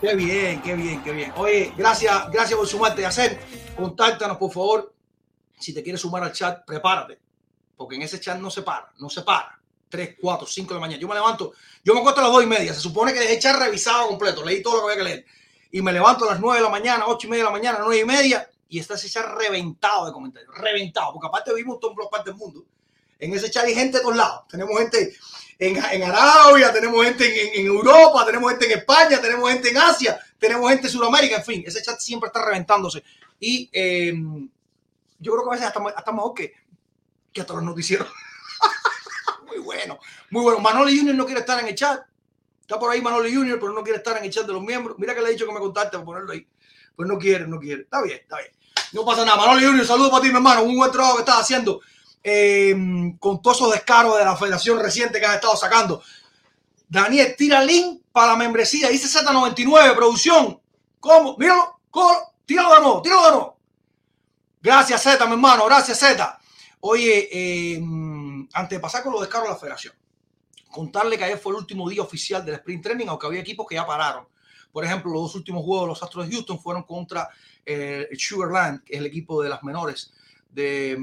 Qué 0.00 0.14
bien, 0.14 0.62
qué 0.62 0.74
bien, 0.74 1.02
qué 1.02 1.12
bien. 1.12 1.32
Oye, 1.36 1.74
gracias, 1.76 2.30
gracias 2.30 2.58
por 2.58 2.66
sumarte. 2.66 3.04
Hacer, 3.04 3.38
contáctanos, 3.76 4.38
por 4.38 4.50
favor. 4.50 4.94
Si 5.58 5.74
te 5.74 5.82
quieres 5.82 6.00
sumar 6.00 6.22
al 6.22 6.32
chat, 6.32 6.64
prepárate. 6.64 7.20
Porque 7.76 7.96
en 7.96 8.02
ese 8.02 8.18
chat 8.18 8.38
no 8.38 8.50
se 8.50 8.62
para, 8.62 8.90
no 8.98 9.10
se 9.10 9.20
para. 9.20 9.60
3, 9.90 10.16
4, 10.18 10.46
5 10.46 10.68
de 10.68 10.74
la 10.74 10.80
mañana. 10.80 11.00
Yo 11.00 11.06
me 11.06 11.14
levanto, 11.14 11.52
yo 11.84 11.92
me 11.92 12.00
acuesto 12.00 12.20
a 12.20 12.24
las 12.24 12.32
2 12.32 12.44
y 12.44 12.46
media. 12.46 12.72
Se 12.72 12.80
supone 12.80 13.12
que 13.12 13.20
dejé 13.20 13.34
echar 13.34 13.58
revisado 13.58 14.08
completo. 14.08 14.42
Leí 14.42 14.62
todo 14.62 14.76
lo 14.76 14.86
que 14.86 14.92
había 14.92 15.04
que 15.04 15.10
leer. 15.10 15.26
Y 15.70 15.82
me 15.82 15.92
levanto 15.92 16.24
a 16.24 16.32
las 16.32 16.40
9 16.40 16.58
de 16.58 16.64
la 16.64 16.70
mañana, 16.70 17.04
8 17.06 17.26
y 17.26 17.30
media 17.30 17.44
de 17.44 17.50
la 17.50 17.56
mañana, 17.56 17.78
9 17.82 18.00
y 18.00 18.04
media. 18.06 18.48
Y 18.70 18.78
estás 18.78 19.04
echar 19.04 19.36
reventado 19.36 20.06
de 20.06 20.12
comentarios. 20.12 20.54
Reventado. 20.54 21.12
Porque 21.12 21.26
aparte 21.26 21.52
vivimos 21.52 21.74
en 21.74 21.80
todas 21.80 22.08
partes 22.10 22.32
del 22.32 22.36
mundo. 22.36 22.64
En 23.20 23.34
ese 23.34 23.50
chat 23.50 23.64
hay 23.64 23.74
gente 23.74 23.98
de 23.98 24.02
todos 24.02 24.16
lados. 24.16 24.48
Tenemos 24.48 24.76
gente 24.78 25.14
en, 25.58 25.76
en 25.76 26.02
Arabia, 26.02 26.72
tenemos 26.72 27.04
gente 27.04 27.54
en, 27.54 27.60
en, 27.60 27.66
Europa, 27.66 28.24
tenemos 28.24 28.50
gente 28.50 28.64
en 28.64 28.78
España, 28.78 29.20
tenemos 29.20 29.50
gente 29.50 29.68
en 29.68 29.76
Asia, 29.76 30.18
tenemos 30.38 30.70
gente 30.70 30.86
en 30.86 30.92
Sudamérica, 30.92 31.36
en 31.36 31.44
fin, 31.44 31.62
ese 31.66 31.82
chat 31.82 32.00
siempre 32.00 32.28
está 32.28 32.42
reventándose. 32.42 33.04
Y 33.38 33.68
eh, 33.70 34.14
yo 35.18 35.32
creo 35.32 35.44
que 35.44 35.50
a 35.50 35.52
veces 35.52 35.66
hasta, 35.66 35.80
hasta 35.94 36.12
mejor 36.12 36.34
que, 36.34 36.54
que 37.30 37.44
todos 37.44 37.56
los 37.56 37.64
noticieros. 37.64 38.08
muy 39.46 39.58
bueno, 39.58 39.98
muy 40.30 40.42
bueno. 40.42 40.60
Manoli 40.60 40.96
Junior 40.96 41.14
no 41.14 41.26
quiere 41.26 41.40
estar 41.40 41.60
en 41.60 41.68
el 41.68 41.74
chat. 41.74 42.00
Está 42.62 42.78
por 42.78 42.90
ahí 42.90 43.02
Manoli 43.02 43.34
Junior, 43.34 43.58
pero 43.60 43.72
no 43.72 43.82
quiere 43.82 43.98
estar 43.98 44.16
en 44.16 44.24
el 44.24 44.30
chat 44.30 44.46
de 44.46 44.54
los 44.54 44.62
miembros. 44.62 44.96
Mira 44.98 45.14
que 45.14 45.20
le 45.20 45.28
he 45.28 45.32
dicho 45.32 45.46
que 45.46 45.52
me 45.52 45.60
contacte 45.60 45.92
para 45.92 46.04
ponerlo 46.04 46.32
ahí. 46.32 46.46
Pues 46.96 47.06
no 47.06 47.18
quiere, 47.18 47.46
no 47.46 47.58
quiere. 47.58 47.82
Está 47.82 48.02
bien, 48.02 48.20
está 48.20 48.38
bien. 48.38 48.50
No 48.92 49.04
pasa 49.04 49.26
nada. 49.26 49.36
Manoli 49.36 49.66
Junior, 49.66 49.86
saludos 49.86 50.10
para 50.10 50.22
ti, 50.22 50.28
mi 50.28 50.36
hermano. 50.36 50.62
Un 50.62 50.76
buen 50.76 50.90
trabajo 50.90 51.16
que 51.16 51.20
estás 51.20 51.40
haciendo 51.40 51.80
eh, 52.22 52.74
con 53.18 53.40
todos 53.40 53.58
esos 53.58 53.72
descaros 53.72 54.18
de 54.18 54.24
la 54.24 54.36
federación 54.36 54.78
reciente 54.78 55.18
que 55.18 55.26
has 55.26 55.36
estado 55.36 55.56
sacando. 55.56 56.02
Daniel, 56.88 57.34
tira 57.36 57.62
link 57.62 58.02
para 58.12 58.28
la 58.32 58.36
membresía. 58.36 58.88
Dice 58.88 59.06
Z99, 59.06 59.94
producción. 59.94 60.60
¿Cómo? 60.98 61.36
Míralo. 61.38 61.80
¿Cómo? 61.90 62.34
Tíralo 62.44 62.74
de 62.74 62.80
nuevo, 62.80 63.02
tíralo 63.02 63.24
de 63.24 63.30
nuevo. 63.30 63.56
Gracias, 64.60 65.02
Z, 65.02 65.24
mi 65.26 65.32
hermano. 65.32 65.64
Gracias, 65.66 65.98
Z. 65.98 66.38
Oye, 66.80 67.28
eh, 67.30 67.80
antes 68.52 68.76
de 68.76 68.80
pasar 68.80 69.02
con 69.02 69.12
los 69.12 69.20
descaros 69.20 69.48
de 69.48 69.54
la 69.54 69.58
federación, 69.58 69.94
contarle 70.70 71.16
que 71.16 71.24
ayer 71.24 71.38
fue 71.38 71.52
el 71.52 71.58
último 71.58 71.88
día 71.88 72.02
oficial 72.02 72.44
del 72.44 72.56
sprint 72.56 72.82
training, 72.82 73.06
aunque 73.06 73.26
había 73.26 73.40
equipos 73.40 73.66
que 73.68 73.76
ya 73.76 73.86
pararon. 73.86 74.26
Por 74.72 74.84
ejemplo, 74.84 75.12
los 75.12 75.22
dos 75.22 75.34
últimos 75.36 75.64
juegos 75.64 75.84
de 75.84 75.88
los 75.88 76.02
Astros 76.02 76.28
de 76.28 76.34
Houston 76.34 76.60
fueron 76.60 76.82
contra 76.84 77.28
eh, 77.64 78.06
el 78.10 78.18
Sugarland, 78.18 78.84
que 78.84 78.94
es 78.94 79.00
el 79.00 79.06
equipo 79.06 79.42
de 79.42 79.48
las 79.48 79.62
menores 79.62 80.12
de, 80.50 80.98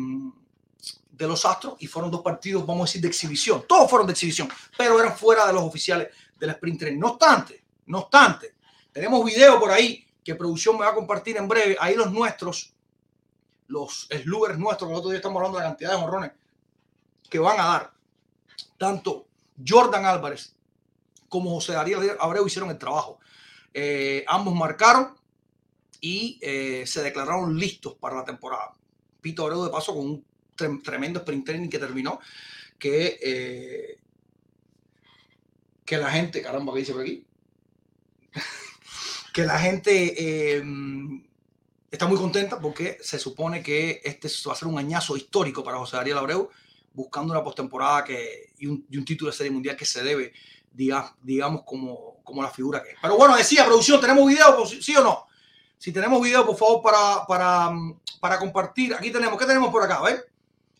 de 1.17 1.27
los 1.27 1.45
Astros, 1.45 1.75
y 1.79 1.87
fueron 1.87 2.11
dos 2.11 2.21
partidos, 2.21 2.65
vamos 2.65 2.83
a 2.83 2.85
decir, 2.85 3.01
de 3.01 3.07
exhibición. 3.07 3.65
Todos 3.67 3.89
fueron 3.89 4.05
de 4.05 4.13
exhibición, 4.13 4.47
pero 4.77 4.99
eran 4.99 5.17
fuera 5.17 5.47
de 5.47 5.53
los 5.53 5.63
oficiales 5.63 6.09
del 6.39 6.51
sprint 6.51 6.79
training. 6.79 6.99
No 6.99 7.11
obstante, 7.11 7.63
no 7.87 7.99
obstante, 7.99 8.55
tenemos 8.91 9.25
video 9.25 9.59
por 9.59 9.71
ahí 9.71 10.05
que 10.23 10.35
producción 10.35 10.77
me 10.77 10.85
va 10.85 10.91
a 10.91 10.95
compartir 10.95 11.37
en 11.37 11.47
breve. 11.47 11.77
Ahí 11.79 11.95
los 11.95 12.11
nuestros, 12.11 12.73
los 13.67 14.07
sluggers 14.11 14.59
nuestros, 14.59 14.87
que 14.87 14.93
el 14.93 14.99
otro 14.99 15.09
día 15.09 15.17
estamos 15.17 15.37
hablando 15.37 15.57
de 15.57 15.63
la 15.63 15.69
cantidad 15.69 15.91
de 15.91 15.97
morrones 15.97 16.31
que 17.29 17.39
van 17.39 17.59
a 17.59 17.65
dar. 17.65 17.93
Tanto 18.77 19.27
Jordan 19.65 20.05
Álvarez 20.05 20.55
como 21.29 21.51
José 21.51 21.73
Darío 21.73 21.99
Abreu 22.19 22.45
hicieron 22.45 22.69
el 22.69 22.77
trabajo. 22.77 23.19
Eh, 23.73 24.23
ambos 24.27 24.53
marcaron 24.53 25.15
y 25.99 26.39
eh, 26.41 26.85
se 26.85 27.01
declararon 27.01 27.57
listos 27.57 27.95
para 27.95 28.15
la 28.15 28.25
temporada. 28.25 28.73
Pito 29.21 29.43
Abreu 29.43 29.63
de 29.63 29.69
paso 29.69 29.93
con 29.93 30.05
un 30.05 30.25
tremendo 30.83 31.19
sprint 31.19 31.45
training 31.45 31.69
que 31.69 31.79
terminó, 31.79 32.19
que, 32.77 33.19
eh, 33.21 33.99
que 35.85 35.97
la 35.97 36.11
gente, 36.11 36.41
caramba, 36.41 36.73
¿qué 36.73 36.79
dice 36.79 36.93
por 36.93 37.01
aquí? 37.01 37.25
que 39.33 39.45
la 39.45 39.59
gente 39.59 40.57
eh, 40.57 40.63
está 41.91 42.07
muy 42.07 42.17
contenta 42.17 42.59
porque 42.59 42.97
se 43.01 43.19
supone 43.19 43.63
que 43.63 44.01
este 44.03 44.27
va 44.47 44.53
a 44.53 44.55
ser 44.55 44.67
un 44.67 44.77
añazo 44.77 45.15
histórico 45.15 45.63
para 45.63 45.77
José 45.77 45.97
Darío 45.97 46.17
Abreu, 46.17 46.49
buscando 46.93 47.31
una 47.33 47.43
postemporada 47.43 48.05
y, 48.57 48.67
un, 48.67 49.05
título 49.05 49.31
de 49.31 49.37
serie 49.37 49.51
mundial 49.51 49.75
que 49.75 49.85
se 49.85 50.03
debe, 50.03 50.33
diga, 50.73 51.15
digamos, 51.21 51.63
como, 51.63 52.17
como 52.23 52.41
la 52.41 52.49
figura 52.49 52.81
que 52.83 52.91
es. 52.91 52.97
Pero 53.01 53.17
bueno, 53.17 53.35
decía, 53.37 53.65
producción, 53.65 54.01
¿tenemos 54.01 54.27
video? 54.27 54.65
¿Sí 54.65 54.95
o 54.95 55.03
no? 55.03 55.27
Si 55.77 55.91
tenemos 55.91 56.21
video, 56.21 56.45
por 56.45 56.57
favor, 56.57 56.81
para, 56.81 57.25
para, 57.27 57.71
para 58.19 58.39
compartir. 58.39 58.95
Aquí 58.95 59.11
tenemos, 59.11 59.37
¿qué 59.39 59.45
tenemos 59.45 59.69
por 59.69 59.83
acá? 59.83 60.01
¿ves? 60.01 60.25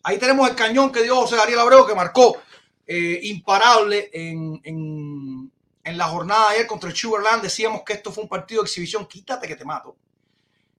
Ahí 0.04 0.18
tenemos 0.18 0.50
el 0.50 0.56
cañón 0.56 0.92
que 0.92 1.04
dio 1.04 1.16
José 1.16 1.36
Darío 1.36 1.60
Abreu, 1.60 1.86
que 1.86 1.96
marcó 1.96 2.38
eh, 2.86 3.20
imparable 3.24 4.10
en, 4.13 4.62
en, 4.63 5.98
la 5.98 6.06
jornada 6.06 6.50
de 6.50 6.56
ayer 6.56 6.68
contra 6.68 6.89
el 6.89 6.96
Sugarland. 6.96 7.42
Decíamos 7.44 7.82
que 7.86 7.94
esto 7.94 8.12
fue 8.12 8.24
un 8.24 8.30
partido 8.30 8.62
de 8.62 8.68
exhibición. 8.68 9.06
Quítate 9.06 9.48
que 9.48 9.56
te 9.56 9.66
mato. 9.66 9.98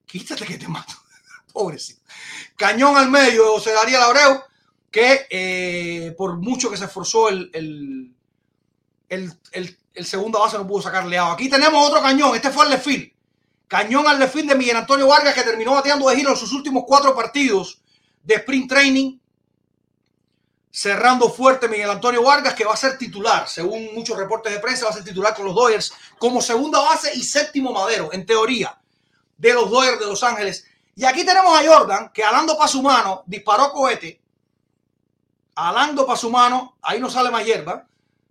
Quítate 0.06 0.44
que 0.46 0.56
te 0.56 0.68
mato. 0.68 0.94
Pobrecito. 1.52 2.02
Cañón 2.56 2.96
al 2.96 3.10
medio 3.10 3.44
de 3.44 3.50
José 3.50 3.72
Darío 3.72 4.00
Abreu, 4.00 4.42
que 4.90 5.26
eh, 5.28 6.14
por 6.16 6.38
mucho 6.38 6.70
que 6.70 6.76
se 6.76 6.86
esforzó 6.86 7.28
el, 7.28 7.50
el, 7.52 8.14
el, 9.08 9.32
el, 9.52 9.78
el 9.94 10.06
segundo 10.06 10.40
base 10.40 10.56
no 10.56 10.66
pudo 10.66 10.82
sacarle 10.82 11.18
agua. 11.18 11.34
Aquí 11.34 11.50
tenemos 11.50 11.86
otro 11.86 12.00
cañón. 12.00 12.34
Este 12.34 12.50
fue 12.50 12.64
el 12.64 12.70
Lefil. 12.70 13.14
Cañón 13.66 14.06
al 14.06 14.18
Lefil 14.18 14.46
de 14.46 14.54
Miguel 14.54 14.76
Antonio 14.76 15.06
Vargas, 15.06 15.34
que 15.34 15.42
terminó 15.42 15.72
bateando 15.72 16.08
de 16.08 16.16
giro 16.16 16.30
en 16.30 16.36
sus 16.36 16.52
últimos 16.52 16.84
cuatro 16.86 17.14
partidos 17.14 17.82
de 18.28 18.34
sprint 18.34 18.68
training. 18.68 19.18
Cerrando 20.70 21.30
fuerte 21.30 21.66
Miguel 21.66 21.88
Antonio 21.88 22.22
Vargas, 22.22 22.54
que 22.54 22.64
va 22.64 22.74
a 22.74 22.76
ser 22.76 22.98
titular, 22.98 23.48
según 23.48 23.94
muchos 23.94 24.18
reportes 24.18 24.52
de 24.52 24.60
prensa, 24.60 24.84
va 24.84 24.90
a 24.90 24.94
ser 24.94 25.02
titular 25.02 25.34
con 25.34 25.46
los 25.46 25.54
Dodgers 25.54 25.92
como 26.18 26.42
segunda 26.42 26.78
base 26.80 27.10
y 27.14 27.22
séptimo 27.22 27.72
madero, 27.72 28.12
en 28.12 28.26
teoría, 28.26 28.78
de 29.36 29.54
los 29.54 29.70
Dodgers 29.70 29.98
de 29.98 30.06
Los 30.06 30.22
Ángeles. 30.22 30.66
Y 30.94 31.06
aquí 31.06 31.24
tenemos 31.24 31.58
a 31.58 31.66
Jordan, 31.66 32.12
que 32.12 32.22
alando 32.22 32.54
para 32.54 32.68
su 32.68 32.82
mano, 32.82 33.24
disparó 33.26 33.72
cohete. 33.72 34.20
Alando 35.54 36.06
para 36.06 36.18
su 36.18 36.30
mano, 36.30 36.76
ahí 36.82 37.00
no 37.00 37.08
sale 37.08 37.30
más 37.30 37.46
hierba. 37.46 37.88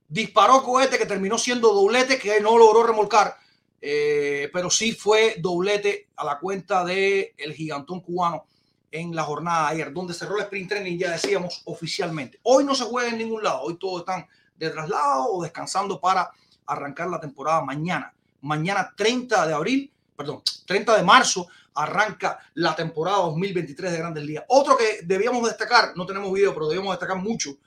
Disparó 0.08 0.64
cohete 0.64 1.00
que 1.00 1.08
terminó 1.08 1.40
siendo 1.40 1.74
doblete, 1.74 2.20
que 2.20 2.40
no 2.40 2.56
logró 2.56 2.84
remolcar. 2.84 3.36
Eh, 3.82 4.50
pero 4.54 4.70
sí 4.70 4.94
fue 4.94 5.38
doblete 5.40 6.10
a 6.16 6.24
la 6.24 6.38
cuenta 6.38 6.86
del 6.86 7.34
el 7.36 7.54
gigantón 7.54 8.02
cubano 8.02 8.46
en 8.92 9.16
la 9.16 9.24
jornada 9.24 9.68
de 9.68 9.76
ayer, 9.76 9.94
donde 9.94 10.14
cerró 10.14 10.38
el 10.38 10.44
sprint 10.44 10.70
training, 10.70 10.98
ya 10.98 11.12
decíamos 11.12 11.62
oficialmente. 11.66 12.40
Hoy 12.44 12.64
no 12.64 12.74
se 12.76 12.86
juega 12.86 13.10
en 13.10 13.18
ningún 13.18 13.44
lado, 13.44 13.62
hoy 13.62 13.78
todos 13.78 14.02
están 14.02 14.28
de 14.56 14.70
traslado 14.70 15.32
o 15.32 15.44
descansando 15.44 16.00
para 16.00 16.32
arrancar 16.66 17.08
la 17.10 17.20
temporada 17.20 17.62
mañana. 17.62 18.14
Mañana 18.42 18.94
30 18.96 19.48
de 19.48 19.54
abril, 19.54 19.92
perdón, 20.16 20.42
30 20.66 20.98
de 20.98 21.04
marzo 21.04 21.48
arranca 21.74 22.40
la 22.56 22.76
temporada 22.76 23.18
2023 23.18 23.92
de 23.92 23.98
Grandes 23.98 24.24
Ligas. 24.24 24.46
Otro 24.48 24.76
que 24.76 25.02
debíamos 25.04 25.48
destacar, 25.48 25.94
no 25.96 26.06
tenemos 26.06 26.34
video, 26.34 26.54
pero 26.54 26.68
debíamos 26.68 26.94
destacar 26.94 27.18
mucho, 27.18 27.58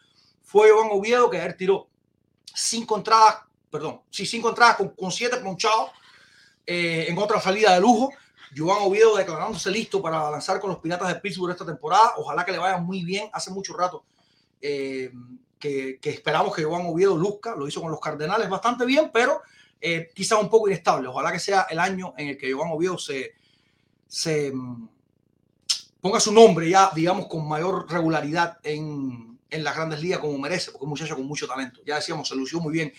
fue 0.42 0.68
Iván 0.68 0.88
Oviedo, 0.90 1.30
que 1.30 1.38
ayer 1.38 1.56
tiró 1.56 1.88
cinco 2.52 2.96
entradas, 2.96 3.36
perdón, 3.70 4.00
sí, 4.10 4.26
cinco 4.26 4.48
entradas 4.48 4.76
con, 4.76 4.88
con 4.90 5.12
siete 5.12 5.36
ponchados 5.36 5.90
eh, 6.66 7.06
en 7.08 7.18
otra 7.18 7.40
salida 7.40 7.74
de 7.74 7.80
lujo. 7.80 8.12
Joan 8.56 8.78
Oviedo 8.82 9.16
declarándose 9.16 9.70
listo 9.70 10.02
para 10.02 10.30
lanzar 10.30 10.60
con 10.60 10.70
los 10.70 10.78
Piratas 10.80 11.08
de 11.08 11.20
Pittsburgh 11.20 11.52
esta 11.52 11.64
temporada. 11.64 12.14
Ojalá 12.16 12.44
que 12.44 12.52
le 12.52 12.58
vaya 12.58 12.78
muy 12.78 13.04
bien. 13.04 13.30
Hace 13.32 13.50
mucho 13.50 13.76
rato 13.76 14.04
eh, 14.60 15.12
que, 15.58 15.98
esperamos 16.02 16.54
que 16.54 16.64
Joan 16.64 16.86
Oviedo 16.86 17.16
luzca. 17.16 17.54
Lo 17.54 17.68
hizo 17.68 17.80
con 17.80 17.90
los 17.90 18.00
Cardenales 18.00 18.48
bastante 18.48 18.84
bien, 18.84 19.10
pero 19.12 19.42
eh, 19.80 20.10
quizá 20.14 20.36
un 20.38 20.50
poco 20.50 20.68
inestable. 20.68 21.08
Ojalá 21.08 21.32
que 21.32 21.38
sea 21.38 21.66
el 21.70 21.78
año 21.78 22.14
en 22.16 22.28
el 22.28 22.38
que 22.38 22.52
Joan 22.52 22.70
Oviedo 22.72 22.98
se, 22.98 23.34
se 24.06 24.52
ponga 26.00 26.18
su 26.18 26.32
nombre 26.32 26.68
ya, 26.68 26.90
digamos, 26.94 27.26
con 27.26 27.46
mayor 27.46 27.90
regularidad 27.90 28.58
en, 28.62 29.38
en 29.48 29.64
las 29.64 29.76
grandes 29.76 30.00
ligas 30.00 30.18
como 30.18 30.38
merece, 30.38 30.72
porque 30.72 30.82
es 30.82 30.84
un 30.84 30.90
muchacho 30.90 31.16
con 31.16 31.26
mucho 31.26 31.46
talento. 31.46 31.80
Ya 31.86 31.96
decíamos, 31.96 32.28
se 32.28 32.34
lució 32.34 32.60
muy 32.60 32.72
bien 32.72 32.92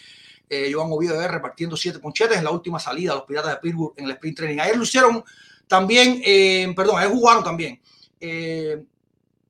eh, 0.51 0.69
Joan 0.69 0.91
Oviedo 0.91 1.17
de 1.17 1.29
repartiendo 1.29 1.77
siete 1.77 1.99
ponchetes 1.99 2.37
en 2.37 2.43
la 2.43 2.51
última 2.51 2.77
salida 2.77 3.15
los 3.15 3.23
Piratas 3.23 3.51
de 3.53 3.61
Pittsburgh 3.61 3.93
en 3.95 4.03
el 4.03 4.11
sprint 4.11 4.37
training. 4.37 4.59
Ayer 4.59 4.75
lo 4.75 4.83
hicieron 4.83 5.23
también, 5.65 6.21
eh, 6.25 6.73
perdón, 6.75 6.99
ayer 6.99 7.09
jugaron 7.09 7.41
también. 7.41 7.79
Eh, 8.19 8.83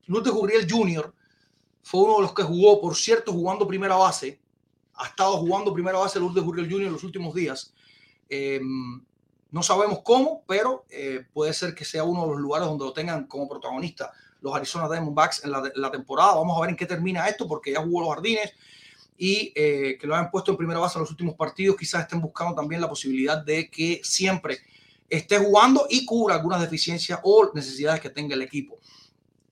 Lourdes 0.05 0.31
Gurriel 0.31 0.71
Jr. 0.71 1.11
fue 1.81 2.01
uno 2.01 2.17
de 2.17 2.21
los 2.21 2.33
que 2.35 2.43
jugó, 2.43 2.79
por 2.79 2.95
cierto, 2.95 3.33
jugando 3.33 3.67
primera 3.67 3.95
base. 3.95 4.39
Ha 4.93 5.07
estado 5.07 5.37
jugando 5.37 5.73
primera 5.73 5.97
base 5.97 6.19
Lourdes 6.19 6.43
Gurriel 6.43 6.69
Jr. 6.71 6.85
en 6.85 6.93
los 6.93 7.03
últimos 7.03 7.33
días. 7.33 7.73
Eh, 8.29 8.61
no 9.49 9.63
sabemos 9.63 10.01
cómo, 10.03 10.43
pero 10.47 10.85
eh, 10.91 11.25
puede 11.33 11.51
ser 11.53 11.73
que 11.73 11.83
sea 11.83 12.03
uno 12.03 12.21
de 12.27 12.33
los 12.33 12.39
lugares 12.39 12.67
donde 12.67 12.85
lo 12.85 12.93
tengan 12.93 13.25
como 13.25 13.49
protagonista 13.49 14.11
los 14.39 14.55
Arizona 14.55 14.87
Diamondbacks 14.87 15.45
en 15.45 15.51
la, 15.51 15.71
la 15.73 15.89
temporada. 15.89 16.35
Vamos 16.35 16.55
a 16.55 16.61
ver 16.61 16.69
en 16.69 16.75
qué 16.75 16.85
termina 16.85 17.27
esto, 17.27 17.47
porque 17.47 17.71
ya 17.71 17.81
jugó 17.81 18.01
los 18.01 18.13
jardines 18.13 18.53
y 19.23 19.53
eh, 19.53 19.99
que 20.01 20.07
lo 20.07 20.15
han 20.15 20.31
puesto 20.31 20.49
en 20.49 20.57
primera 20.57 20.79
base 20.79 20.97
en 20.97 21.01
los 21.01 21.11
últimos 21.11 21.35
partidos, 21.35 21.77
quizás 21.77 22.01
estén 22.01 22.19
buscando 22.19 22.55
también 22.55 22.81
la 22.81 22.89
posibilidad 22.89 23.37
de 23.37 23.69
que 23.69 24.01
siempre 24.03 24.57
esté 25.07 25.37
jugando 25.37 25.85
y 25.91 26.07
cubra 26.07 26.33
algunas 26.33 26.59
deficiencias 26.59 27.19
o 27.21 27.51
necesidades 27.53 28.01
que 28.01 28.09
tenga 28.09 28.33
el 28.33 28.41
equipo. 28.41 28.79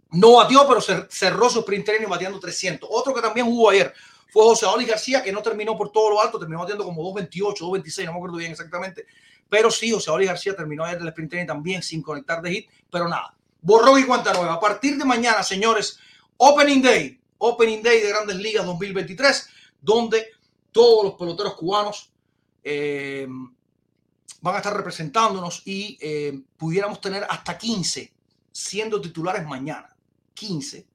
No 0.10 0.38
batió, 0.38 0.68
pero 0.68 0.82
cerró 0.82 1.52
su 1.52 1.60
sprint 1.60 1.86
training 1.86 2.08
bateando 2.08 2.40
300. 2.40 2.90
Otro 2.92 3.14
que 3.14 3.22
también 3.22 3.46
jugó 3.46 3.70
ayer 3.70 3.94
fue 4.32 4.42
José 4.42 4.66
Oli 4.66 4.86
García, 4.86 5.22
que 5.22 5.32
no 5.32 5.44
terminó 5.44 5.78
por 5.78 5.92
todo 5.92 6.10
lo 6.10 6.20
alto, 6.20 6.40
terminó 6.40 6.62
batiendo 6.62 6.84
como 6.84 7.04
2.28, 7.14 7.58
2.26, 7.60 8.06
no 8.06 8.14
me 8.14 8.18
acuerdo 8.18 8.38
bien 8.38 8.52
exactamente. 8.52 9.06
Pero 9.48 9.70
sí, 9.70 9.92
José 9.92 10.10
Oli 10.10 10.26
García 10.26 10.56
terminó 10.56 10.84
ayer 10.84 11.00
el 11.00 11.10
sprint 11.10 11.30
training 11.30 11.48
también 11.48 11.84
sin 11.84 12.02
conectar 12.02 12.42
de 12.42 12.50
hit, 12.50 12.70
pero 12.90 13.08
nada. 13.08 13.36
Borrón 13.62 14.00
y 14.00 14.04
cuenta 14.06 14.34
nueva. 14.34 14.54
A 14.54 14.60
partir 14.60 14.98
de 14.98 15.06
mañana, 15.06 15.44
señores, 15.44 16.00
Opening 16.38 16.82
Day, 16.82 17.20
Opening 17.38 17.84
Day 17.84 18.02
de 18.02 18.10
Grandes 18.10 18.38
Ligas 18.38 18.66
2023 18.66 19.59
donde 19.82 20.28
todos 20.72 21.04
los 21.06 21.14
peloteros 21.16 21.56
cubanos 21.56 22.12
eh, 22.64 23.28
van 24.42 24.56
a 24.56 24.58
estar 24.58 24.76
representándonos 24.76 25.64
y 25.66 25.98
eh, 26.02 26.40
pudiéramos 26.58 27.02
tener 27.02 27.26
hasta 27.30 27.58
15 27.58 28.14
siendo 28.52 29.02
titulares 29.02 29.46
mañana. 29.46 29.96
15 30.34 30.86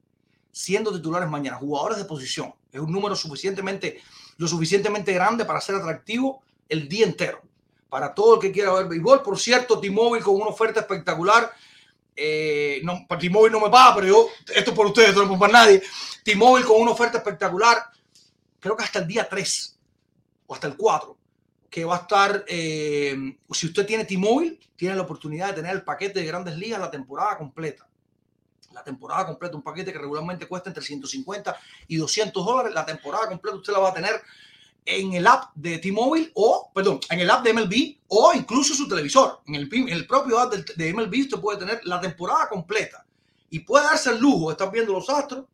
siendo 0.50 0.93
titulares 0.93 1.29
mañana, 1.29 1.57
jugadores 1.57 1.99
de 1.99 2.05
posición. 2.05 2.55
Es 2.73 2.81
un 2.81 2.93
número 2.93 3.17
suficientemente, 3.17 4.00
lo 4.37 4.47
suficientemente 4.47 5.12
grande 5.12 5.45
para 5.45 5.61
ser 5.61 5.75
atractivo 5.75 6.43
el 6.69 6.88
día 6.88 7.07
entero. 7.07 7.43
Para 7.88 8.14
todo 8.14 8.35
el 8.35 8.41
que 8.41 8.53
quiera 8.53 8.73
ver 8.73 8.87
béisbol. 8.87 9.23
Por 9.23 9.38
cierto, 9.38 9.81
T-Mobile 9.81 10.23
con 10.23 10.37
una 10.37 10.47
oferta 10.47 10.81
espectacular 10.81 11.53
eh, 12.17 12.81
no, 12.85 13.07
T-Mobile 13.09 13.53
no 13.53 13.61
me 13.61 13.71
paga, 13.71 13.97
pero 13.97 14.07
yo, 14.07 14.29
esto 14.55 14.71
es 14.71 14.76
por 14.76 14.87
ustedes, 14.87 15.14
no 15.14 15.23
es 15.23 15.38
por 15.38 15.50
nadie. 15.50 15.83
T-Mobile 16.23 16.67
con 16.67 16.81
una 16.81 16.93
oferta 16.93 17.19
espectacular, 17.19 17.79
creo 18.64 18.78
que 18.78 18.85
hasta 18.85 19.00
el 19.00 19.06
día 19.06 19.28
3 19.28 19.78
o 20.47 20.54
hasta 20.54 20.66
el 20.68 20.75
4, 20.75 21.18
que 21.68 21.85
va 21.85 21.97
a 21.97 21.99
estar, 21.99 22.47
eh, 22.49 23.37
si 23.50 23.66
usted 23.66 23.85
tiene 23.85 24.06
T-Mobile, 24.06 24.59
tiene 24.75 24.97
la 24.97 25.02
oportunidad 25.02 25.49
de 25.49 25.56
tener 25.56 25.73
el 25.73 25.83
paquete 25.83 26.21
de 26.21 26.25
grandes 26.25 26.56
ligas 26.56 26.80
la 26.80 26.90
temporada 26.90 27.37
completa. 27.37 27.87
La 28.73 28.83
temporada 28.83 29.26
completa, 29.26 29.54
un 29.54 29.62
paquete 29.62 29.92
que 29.92 29.99
regularmente 29.99 30.49
cuesta 30.49 30.71
entre 30.71 30.83
150 30.83 31.54
y 31.88 31.97
200 31.97 32.42
dólares. 32.42 32.73
La 32.73 32.87
temporada 32.87 33.28
completa 33.28 33.59
usted 33.59 33.75
la 33.75 33.80
va 33.80 33.90
a 33.90 33.94
tener 33.94 34.23
en 34.87 35.12
el 35.12 35.26
app 35.26 35.54
de 35.54 35.76
T-Mobile 35.76 36.33
o, 36.33 36.71
perdón, 36.75 37.00
en 37.11 37.21
el 37.21 37.28
app 37.28 37.44
de 37.44 37.52
MLB 37.52 37.97
o 38.09 38.33
incluso 38.33 38.73
su 38.73 38.88
televisor. 38.88 39.42
En 39.47 39.56
el, 39.56 39.68
el 39.90 40.06
propio 40.06 40.38
app 40.38 40.54
de, 40.54 40.64
de 40.75 40.94
MLB 40.94 41.21
usted 41.21 41.38
puede 41.38 41.59
tener 41.59 41.83
la 41.85 42.00
temporada 42.00 42.49
completa 42.49 43.04
y 43.50 43.59
puede 43.59 43.85
darse 43.85 44.09
el 44.09 44.21
lujo 44.21 44.47
de 44.47 44.52
estar 44.52 44.73
viendo 44.73 44.94
los 44.94 45.11
astros, 45.11 45.44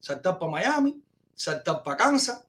saltar 0.00 0.36
para 0.36 0.50
Miami, 0.50 1.00
saltar 1.36 1.82
para 1.84 1.96
Kansas, 1.96 2.45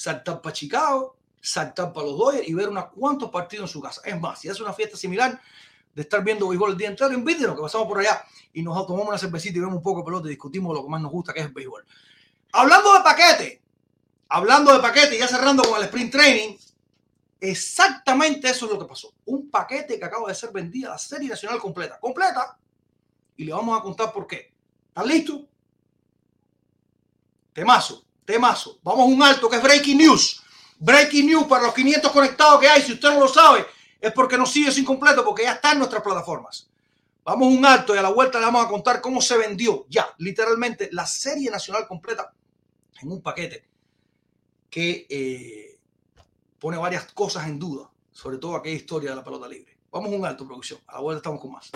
saltar 0.00 0.40
para 0.40 0.54
Chicago, 0.54 1.14
saltar 1.42 1.92
para 1.92 2.06
los 2.06 2.16
Dodgers 2.16 2.48
y 2.48 2.54
ver 2.54 2.70
unos 2.70 2.86
cuantos 2.86 3.30
partidos 3.30 3.68
en 3.68 3.72
su 3.72 3.82
casa. 3.82 4.00
Es 4.02 4.18
más, 4.18 4.40
si 4.40 4.48
hace 4.48 4.62
una 4.62 4.72
fiesta 4.72 4.96
similar 4.96 5.38
de 5.94 6.02
estar 6.02 6.24
viendo 6.24 6.48
béisbol 6.48 6.70
el 6.70 6.78
día 6.78 6.88
entero, 6.88 7.12
invítenos 7.12 7.54
que 7.54 7.60
pasamos 7.60 7.86
por 7.86 7.98
allá 7.98 8.24
y 8.54 8.62
nos 8.62 8.86
tomamos 8.86 9.08
una 9.08 9.18
cervecita 9.18 9.58
y 9.58 9.60
vemos 9.60 9.76
un 9.76 9.82
poco 9.82 10.00
de 10.00 10.06
pelota 10.06 10.26
y 10.26 10.30
discutimos 10.30 10.74
lo 10.74 10.82
que 10.82 10.88
más 10.88 11.02
nos 11.02 11.12
gusta, 11.12 11.34
que 11.34 11.40
es 11.40 11.46
el 11.46 11.52
béisbol. 11.52 11.84
Hablando 12.52 12.94
de 12.94 13.00
paquete, 13.00 13.62
hablando 14.30 14.72
de 14.72 14.80
paquete 14.80 15.18
ya 15.18 15.28
cerrando 15.28 15.64
con 15.64 15.76
el 15.76 15.84
sprint 15.84 16.12
training, 16.12 16.56
exactamente 17.38 18.48
eso 18.48 18.64
es 18.64 18.72
lo 18.72 18.78
que 18.78 18.86
pasó. 18.86 19.12
Un 19.26 19.50
paquete 19.50 19.98
que 19.98 20.04
acaba 20.06 20.28
de 20.28 20.34
ser 20.34 20.50
vendida 20.50 20.88
a 20.88 20.92
la 20.92 20.98
serie 20.98 21.28
nacional 21.28 21.58
completa, 21.58 22.00
completa, 22.00 22.56
y 23.36 23.44
le 23.44 23.52
vamos 23.52 23.78
a 23.78 23.82
contar 23.82 24.10
por 24.14 24.26
qué. 24.26 24.50
¿Están 24.88 25.06
listos? 25.06 25.42
Temazo, 27.52 28.06
temazo. 28.30 28.78
Vamos 28.82 29.00
a 29.00 29.04
un 29.04 29.22
alto 29.22 29.48
que 29.48 29.56
es 29.56 29.62
breaking 29.62 29.98
news. 29.98 30.42
Breaking 30.78 31.26
news 31.26 31.44
para 31.44 31.64
los 31.64 31.74
500 31.74 32.10
conectados 32.12 32.60
que 32.60 32.68
hay. 32.68 32.82
Si 32.82 32.92
usted 32.92 33.10
no 33.10 33.20
lo 33.20 33.28
sabe, 33.28 33.66
es 34.00 34.12
porque 34.12 34.38
no 34.38 34.46
sigue 34.46 34.70
sin 34.70 34.84
completo, 34.84 35.24
porque 35.24 35.42
ya 35.42 35.52
está 35.52 35.72
en 35.72 35.78
nuestras 35.78 36.02
plataformas. 36.02 36.70
Vamos 37.24 37.48
a 37.48 37.58
un 37.58 37.66
alto 37.66 37.94
y 37.94 37.98
a 37.98 38.02
la 38.02 38.10
vuelta 38.10 38.38
le 38.38 38.46
vamos 38.46 38.64
a 38.64 38.68
contar 38.68 39.00
cómo 39.00 39.20
se 39.20 39.36
vendió 39.36 39.84
ya, 39.88 40.14
literalmente, 40.18 40.88
la 40.92 41.06
serie 41.06 41.50
nacional 41.50 41.86
completa 41.86 42.32
en 43.02 43.12
un 43.12 43.20
paquete 43.20 43.68
que 44.70 45.06
eh, 45.08 45.78
pone 46.58 46.78
varias 46.78 47.12
cosas 47.12 47.46
en 47.46 47.58
duda, 47.58 47.90
sobre 48.10 48.38
todo 48.38 48.56
aquella 48.56 48.76
historia 48.76 49.10
de 49.10 49.16
la 49.16 49.24
pelota 49.24 49.48
libre. 49.48 49.76
Vamos 49.90 50.12
a 50.12 50.16
un 50.16 50.24
alto, 50.24 50.46
producción. 50.46 50.80
A 50.86 50.94
la 50.94 51.00
vuelta 51.00 51.18
estamos 51.18 51.40
con 51.40 51.52
más. 51.52 51.70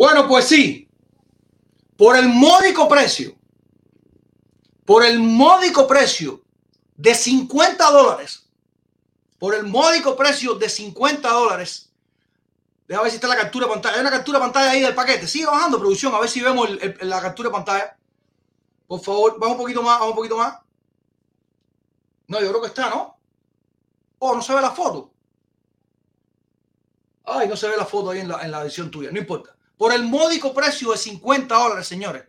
Bueno, 0.00 0.26
pues 0.26 0.46
sí, 0.46 0.88
por 1.98 2.16
el 2.16 2.26
módico 2.26 2.88
precio, 2.88 3.36
por 4.86 5.04
el 5.04 5.18
módico 5.18 5.86
precio 5.86 6.42
de 6.96 7.14
50 7.14 7.90
dólares, 7.90 8.48
por 9.38 9.54
el 9.54 9.64
módico 9.64 10.16
precio 10.16 10.54
de 10.54 10.70
50 10.70 11.28
dólares, 11.28 11.92
déjame 12.88 13.04
ver 13.04 13.10
si 13.10 13.16
está 13.16 13.28
la 13.28 13.36
captura 13.36 13.66
de 13.66 13.72
pantalla. 13.74 13.96
Hay 13.96 14.00
una 14.00 14.10
captura 14.10 14.38
de 14.38 14.44
pantalla 14.46 14.70
ahí 14.70 14.80
del 14.80 14.94
paquete. 14.94 15.26
Sigue 15.26 15.44
bajando, 15.44 15.78
producción, 15.78 16.14
a 16.14 16.20
ver 16.20 16.30
si 16.30 16.40
vemos 16.40 16.66
la 17.02 17.20
captura 17.20 17.50
de 17.50 17.52
pantalla. 17.52 17.98
Por 18.86 19.02
favor, 19.02 19.38
vamos 19.38 19.56
un 19.56 19.60
poquito 19.60 19.82
más, 19.82 19.98
vamos 19.98 20.12
un 20.12 20.16
poquito 20.16 20.38
más. 20.38 20.60
No, 22.26 22.40
yo 22.40 22.48
creo 22.48 22.62
que 22.62 22.68
está, 22.68 22.88
¿no? 22.88 23.18
Oh, 24.20 24.34
no 24.34 24.40
se 24.40 24.54
ve 24.54 24.62
la 24.62 24.70
foto. 24.70 25.12
Ay, 27.24 27.46
no 27.46 27.54
se 27.54 27.68
ve 27.68 27.76
la 27.76 27.84
foto 27.84 28.08
ahí 28.08 28.20
en 28.20 28.28
la, 28.28 28.40
en 28.40 28.50
la 28.50 28.62
edición 28.62 28.90
tuya, 28.90 29.10
no 29.12 29.18
importa 29.18 29.59
por 29.80 29.94
el 29.94 30.02
módico 30.02 30.52
precio 30.52 30.92
de 30.92 30.98
50 30.98 31.54
dólares, 31.54 31.88
señores. 31.88 32.24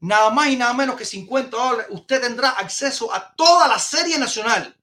Nada 0.00 0.28
más 0.30 0.48
y 0.48 0.56
nada 0.56 0.74
menos 0.74 0.96
que 0.96 1.04
50 1.04 1.56
dólares, 1.56 1.86
usted 1.90 2.20
tendrá 2.20 2.50
acceso 2.50 3.14
a 3.14 3.32
toda 3.36 3.68
la 3.68 3.78
serie 3.78 4.18
nacional. 4.18 4.76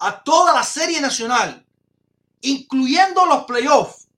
A 0.00 0.24
toda 0.24 0.52
la 0.52 0.64
serie 0.64 1.00
nacional, 1.00 1.64
incluyendo 2.40 3.24
los 3.26 3.44
playoffs. 3.44 4.08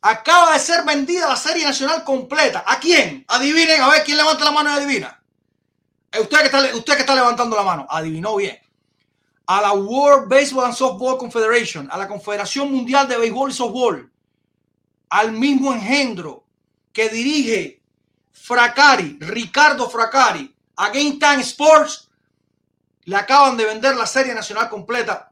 Acaba 0.00 0.54
de 0.54 0.58
ser 0.58 0.86
vendida 0.86 1.28
la 1.28 1.36
serie 1.36 1.64
nacional 1.66 2.02
completa. 2.02 2.64
¿A 2.66 2.80
quién? 2.80 3.22
Adivinen, 3.28 3.82
a 3.82 3.90
ver 3.90 4.04
quién 4.04 4.16
levanta 4.16 4.46
la 4.46 4.52
mano 4.52 4.70
y 4.70 4.72
adivina. 4.72 5.22
Usted 6.18 6.38
que 6.38 6.46
está, 6.46 6.74
usted 6.74 6.94
que 6.94 7.00
está 7.00 7.14
levantando 7.14 7.56
la 7.56 7.62
mano, 7.62 7.86
adivinó 7.90 8.36
bien. 8.36 8.58
A 9.48 9.60
la 9.60 9.74
World 9.74 10.30
Baseball 10.30 10.64
and 10.64 10.74
Softball 10.74 11.18
Confederation, 11.18 11.90
a 11.92 11.98
la 11.98 12.08
Confederación 12.08 12.72
Mundial 12.72 13.06
de 13.06 13.18
Béisbol 13.18 13.50
y 13.50 13.52
Softball 13.52 14.11
al 15.12 15.32
mismo 15.32 15.74
engendro 15.74 16.46
que 16.90 17.10
dirige 17.10 17.82
Fracari, 18.32 19.18
Ricardo 19.20 19.90
Fracari, 19.90 20.54
a 20.76 20.88
Game 20.88 21.18
Time 21.20 21.42
Sports, 21.42 22.10
le 23.04 23.16
acaban 23.16 23.58
de 23.58 23.66
vender 23.66 23.94
la 23.94 24.06
serie 24.06 24.32
nacional 24.34 24.70
completa, 24.70 25.30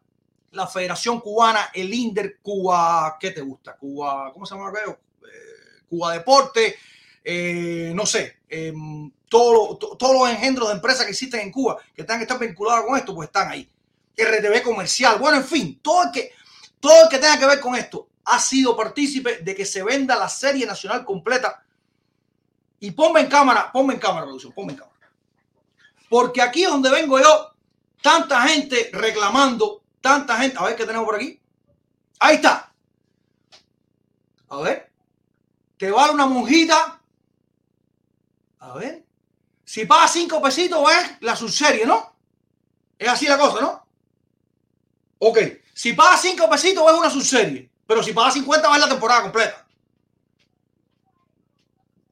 la 0.51 0.67
Federación 0.67 1.21
Cubana, 1.21 1.71
el 1.73 1.95
INDER, 1.95 2.41
Cuba, 2.43 3.17
¿qué 3.19 3.31
te 3.31 3.41
gusta? 3.41 3.75
Cuba, 3.79 4.31
¿cómo 4.35 4.45
se 4.45 4.55
llama? 4.55 4.71
Eh, 4.71 5.83
Cuba 5.89 6.13
Deporte, 6.13 6.77
eh, 7.25 7.93
no 7.95 8.05
sé, 8.05 8.41
todos 9.31 9.79
todo 9.99 10.13
los 10.13 10.29
engendros 10.29 10.69
de 10.69 10.75
empresas 10.75 11.07
que 11.07 11.13
existen 11.13 11.41
en 11.41 11.53
Cuba, 11.53 11.79
que 11.95 12.03
están 12.03 12.19
que 12.19 12.25
estar 12.25 12.39
vinculados 12.39 12.85
con 12.85 12.99
esto, 12.99 13.15
pues 13.15 13.29
están 13.29 13.51
ahí. 13.51 13.67
RTV 14.15 14.63
comercial, 14.63 15.19
bueno, 15.19 15.39
en 15.39 15.45
fin, 15.45 15.81
todo 15.81 16.03
el 16.03 16.11
que, 16.11 16.33
todo 16.79 17.05
el 17.05 17.09
que 17.09 17.19
tenga 17.19 17.39
que 17.39 17.47
ver 17.47 17.61
con 17.61 17.77
esto, 17.77 18.10
ha 18.25 18.39
sido 18.39 18.77
partícipe 18.77 19.39
de 19.39 19.55
que 19.55 19.65
se 19.65 19.83
venda 19.83 20.17
la 20.17 20.29
serie 20.29 20.67
nacional 20.67 21.05
completa. 21.05 21.65
Y 22.79 22.93
ponme 22.93 23.21
en 23.21 23.27
cámara, 23.27 23.71
ponme 23.73 23.95
en 23.95 24.01
cámara, 24.01 24.25
producción, 24.25 24.53
ponme 24.53 24.73
en 24.73 24.79
cámara. 24.79 25.13
Porque 26.09 26.43
aquí 26.43 26.65
es 26.65 26.71
donde 26.71 26.91
vengo 26.91 27.21
yo, 27.21 27.55
tanta 28.03 28.43
gente 28.43 28.91
reclamando, 28.93 29.83
tanta 30.01 30.37
gente. 30.39 30.59
A 30.59 30.65
ver 30.65 30.77
qué 30.77 30.85
tenemos 30.85 31.07
por 31.07 31.17
aquí. 31.17 31.41
Ahí 32.19 32.37
está. 32.37 32.73
A 34.49 34.57
ver. 34.59 34.93
Te 35.77 35.91
vale 35.91 36.13
una 36.13 36.27
monjita. 36.27 37.01
A 38.59 38.75
ver. 38.75 39.07
Si 39.65 39.87
paga 39.87 40.09
cinco 40.09 40.43
pesitos, 40.43 40.85
es 40.91 41.23
la 41.23 41.37
subserie, 41.37 41.87
¿no? 41.87 42.17
Es 42.99 43.09
así 43.09 43.27
la 43.27 43.39
cosa, 43.39 43.61
¿no? 43.61 43.87
Ok. 45.19 45.39
Si 45.73 45.93
paga 45.93 46.17
cinco 46.17 46.51
pesitos, 46.51 46.85
es 46.91 46.99
una 46.99 47.09
subserie. 47.09 47.70
Pero 47.91 48.05
si 48.05 48.13
paga 48.13 48.31
50 48.31 48.69
va 48.69 48.77
en 48.77 48.83
la 48.83 48.89
temporada 48.89 49.23
completa. 49.23 49.67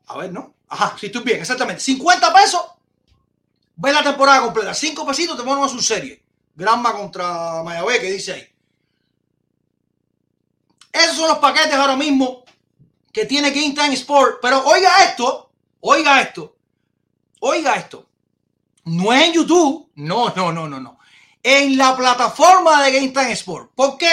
A 0.08 0.18
ver, 0.18 0.32
¿no? 0.32 0.56
Ajá, 0.68 0.96
si 0.98 1.06
estoy 1.06 1.22
bien, 1.22 1.38
exactamente. 1.38 1.80
50 1.80 2.34
pesos, 2.34 2.62
ves 3.76 3.94
la 3.94 4.02
temporada 4.02 4.40
completa. 4.40 4.74
5 4.74 5.06
pesitos 5.06 5.36
te 5.36 5.44
ponen 5.44 5.62
a 5.62 5.68
su 5.68 5.80
serie. 5.80 6.20
Granma 6.56 6.92
contra 6.94 7.62
Mayabé, 7.62 8.00
que 8.00 8.10
dice 8.10 8.32
ahí. 8.32 8.48
Esos 10.90 11.14
son 11.14 11.28
los 11.28 11.38
paquetes 11.38 11.74
ahora 11.74 11.94
mismo 11.94 12.42
que 13.12 13.26
tiene 13.26 13.52
Game 13.52 13.72
Time 13.72 13.94
Sport. 13.94 14.38
Pero 14.42 14.64
oiga 14.66 15.04
esto, 15.04 15.52
oiga 15.78 16.20
esto, 16.20 16.56
oiga 17.38 17.76
esto. 17.76 18.04
No 18.82 19.12
es 19.12 19.28
en 19.28 19.32
YouTube, 19.32 19.92
no, 19.94 20.34
no, 20.34 20.50
no, 20.50 20.68
no, 20.68 20.80
no. 20.80 20.98
En 21.40 21.78
la 21.78 21.96
plataforma 21.96 22.82
de 22.82 22.90
Game 22.90 23.10
Time 23.10 23.30
Sport. 23.30 23.70
¿Por 23.76 23.96
qué? 23.96 24.10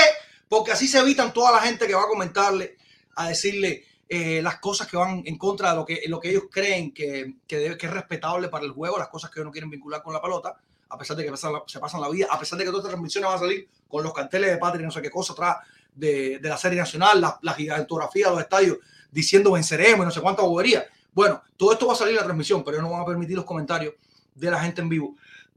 Porque 0.48 0.72
así 0.72 0.88
se 0.88 1.00
evitan 1.00 1.34
toda 1.34 1.52
la 1.52 1.60
gente 1.60 1.88
que 1.88 1.96
va 1.96 2.04
a 2.04 2.08
comentarle, 2.08 2.78
a 3.16 3.30
decirle 3.30 3.86
eh, 4.08 4.42
las 4.42 4.60
cosas 4.60 4.88
que 4.88 4.98
van 4.98 5.24
en 5.26 5.38
contra 5.38 5.72
de 5.72 5.76
lo 5.76 5.86
que, 5.86 6.04
lo 6.08 6.20
que 6.20 6.30
ellos 6.30 6.44
creen 6.52 6.94
que, 6.94 7.36
que, 7.48 7.66
es 7.66 7.92
respetable 7.92 8.50
para 8.50 8.66
el 8.66 8.72
juego, 8.72 9.00
las 9.00 9.08
cosas 9.08 9.32
que 9.32 9.40
ellos 9.40 9.48
no 9.48 9.52
quieren 9.52 9.70
vincular 9.70 10.04
con 10.04 10.14
la 10.14 10.22
pelota, 10.22 10.56
a 10.90 10.98
pesar 10.98 11.18
de 11.18 11.24
que 11.24 11.32
pasan 11.32 11.54
se 11.66 11.80
pasan 11.80 12.02
la 12.02 12.10
vida, 12.10 12.28
a 12.30 12.40
pesar 12.40 12.60
de 12.60 12.66
que 12.66 12.70
todas 12.70 12.84
estas 12.84 12.92
transmisiones 12.92 13.28
van 13.28 13.38
a 13.38 13.40
salir 13.40 13.68
con 13.88 14.04
los 14.04 14.14
carteles 14.14 14.52
de 14.52 14.58
patria 14.58 14.84
y 14.84 14.86
no 14.86 14.92
sé 14.92 15.02
qué 15.02 15.10
cosa 15.10 15.34
atrás 15.34 15.58
de, 15.96 16.38
de 16.38 16.50
la 16.50 16.58
serie 16.58 16.78
nacional, 16.78 17.20
la, 17.20 17.40
la 17.42 17.54
gigantografía 17.54 18.28
de 18.28 18.34
los 18.34 18.42
estadios 18.42 18.78
diciendo 19.12 19.54
venceremos 19.54 20.04
y 20.04 20.06
no 20.06 20.12
sé 20.12 20.22
cuánta 20.22 20.44
bobería. 20.44 20.86
Bueno, 21.12 21.42
todo 21.58 21.72
esto 21.72 21.88
va 21.88 21.94
a 21.94 21.96
salir 21.96 22.12
en 22.12 22.18
la 22.18 22.26
transmisión, 22.26 22.64
pero 22.64 22.82
no 22.82 22.92
van 22.92 23.02
a 23.02 23.06
permitir 23.06 23.38
los 23.38 23.46
comentarios 23.46 23.94
de 24.36 24.52
la 24.52 24.60
gente 24.60 24.82
en 24.82 24.90
vivo 24.90 25.16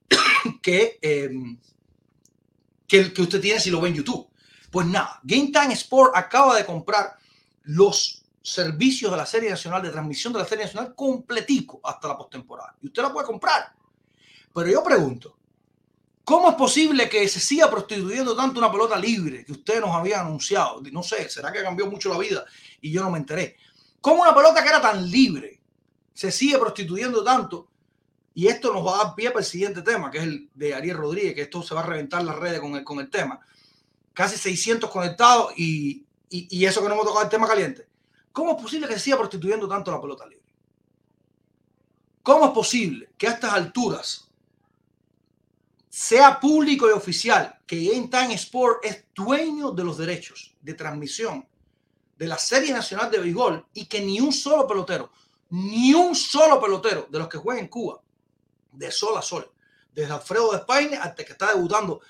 que, 0.62 0.98
eh, 1.02 1.30
que, 2.86 3.12
que 3.12 3.22
usted 3.22 3.40
tiene 3.40 3.60
si 3.60 3.70
lo 3.70 3.80
ve 3.80 3.90
en 3.90 3.96
YouTube. 3.96 4.26
Pues 4.70 4.86
nada, 4.86 5.20
Game 5.22 5.50
Time 5.52 5.72
Sport 5.74 6.12
acaba 6.14 6.56
de 6.56 6.66
comprar 6.66 7.16
los 7.64 8.22
servicios 8.42 9.10
de 9.10 9.16
la 9.16 9.26
Serie 9.26 9.50
Nacional, 9.50 9.82
de 9.82 9.90
transmisión 9.90 10.32
de 10.32 10.40
la 10.40 10.44
Serie 10.44 10.64
Nacional 10.64 10.94
completico 10.94 11.80
hasta 11.84 12.08
la 12.08 12.16
postemporada. 12.16 12.74
Y 12.82 12.86
usted 12.86 13.02
la 13.02 13.12
puede 13.12 13.26
comprar. 13.26 13.72
Pero 14.54 14.68
yo 14.68 14.82
pregunto, 14.82 15.38
¿Cómo 16.28 16.50
es 16.50 16.56
posible 16.56 17.08
que 17.08 17.26
se 17.26 17.40
siga 17.40 17.70
prostituyendo 17.70 18.36
tanto 18.36 18.60
una 18.60 18.70
pelota 18.70 18.98
libre 18.98 19.46
que 19.46 19.52
usted 19.52 19.80
nos 19.80 19.92
había 19.92 20.20
anunciado? 20.20 20.82
No 20.92 21.02
sé, 21.02 21.26
¿será 21.30 21.50
que 21.50 21.62
cambió 21.62 21.86
mucho 21.86 22.10
la 22.10 22.18
vida 22.18 22.44
y 22.82 22.92
yo 22.92 23.02
no 23.02 23.10
me 23.10 23.16
enteré? 23.16 23.56
¿Cómo 24.02 24.20
una 24.20 24.34
pelota 24.34 24.62
que 24.62 24.68
era 24.68 24.78
tan 24.78 25.10
libre 25.10 25.58
se 26.12 26.30
sigue 26.30 26.58
prostituyendo 26.58 27.24
tanto? 27.24 27.70
Y 28.34 28.46
esto 28.46 28.74
nos 28.74 28.86
va 28.86 28.96
a 29.00 29.04
dar 29.04 29.14
pie 29.14 29.30
para 29.30 29.40
el 29.40 29.46
siguiente 29.46 29.80
tema, 29.80 30.10
que 30.10 30.18
es 30.18 30.24
el 30.24 30.50
de 30.52 30.74
Ariel 30.74 30.98
Rodríguez, 30.98 31.34
que 31.34 31.40
esto 31.40 31.62
se 31.62 31.74
va 31.74 31.80
a 31.80 31.86
reventar 31.86 32.22
las 32.22 32.36
redes 32.36 32.60
con 32.60 32.74
el, 32.74 32.84
con 32.84 33.00
el 33.00 33.08
tema. 33.08 33.40
Casi 34.18 34.36
600 34.36 34.90
conectados 34.90 35.52
y, 35.56 36.04
y, 36.28 36.58
y 36.58 36.66
eso 36.66 36.82
que 36.82 36.88
no 36.88 36.94
hemos 36.94 37.06
tocado 37.06 37.22
el 37.22 37.30
tema 37.30 37.46
caliente. 37.46 37.86
¿Cómo 38.32 38.56
es 38.56 38.60
posible 38.60 38.88
que 38.88 38.94
se 38.94 38.98
siga 38.98 39.16
prostituyendo 39.16 39.68
tanto 39.68 39.92
la 39.92 40.00
pelota 40.00 40.26
libre? 40.26 40.52
¿Cómo 42.24 42.46
es 42.46 42.50
posible 42.50 43.10
que 43.16 43.28
a 43.28 43.30
estas 43.34 43.52
alturas 43.52 44.28
sea 45.88 46.40
público 46.40 46.88
y 46.88 46.94
oficial 46.94 47.60
que 47.64 47.80
Game 47.80 48.08
Time 48.08 48.34
Sport 48.34 48.84
es 48.84 49.04
dueño 49.14 49.70
de 49.70 49.84
los 49.84 49.96
derechos 49.96 50.52
de 50.62 50.74
transmisión 50.74 51.46
de 52.16 52.26
la 52.26 52.38
Serie 52.38 52.72
Nacional 52.72 53.12
de 53.12 53.20
Béisbol 53.20 53.66
y 53.72 53.86
que 53.86 54.00
ni 54.00 54.18
un 54.18 54.32
solo 54.32 54.66
pelotero, 54.66 55.12
ni 55.50 55.94
un 55.94 56.16
solo 56.16 56.60
pelotero 56.60 57.06
de 57.08 57.20
los 57.20 57.28
que 57.28 57.38
juegan 57.38 57.62
en 57.62 57.70
Cuba, 57.70 58.02
de 58.72 58.90
sol 58.90 59.16
a 59.16 59.22
sol, 59.22 59.48
desde 59.94 60.12
Alfredo 60.12 60.50
de 60.50 60.56
España 60.56 61.04
hasta 61.04 61.24
que 61.24 61.30
está 61.30 61.54
debutando 61.54 62.00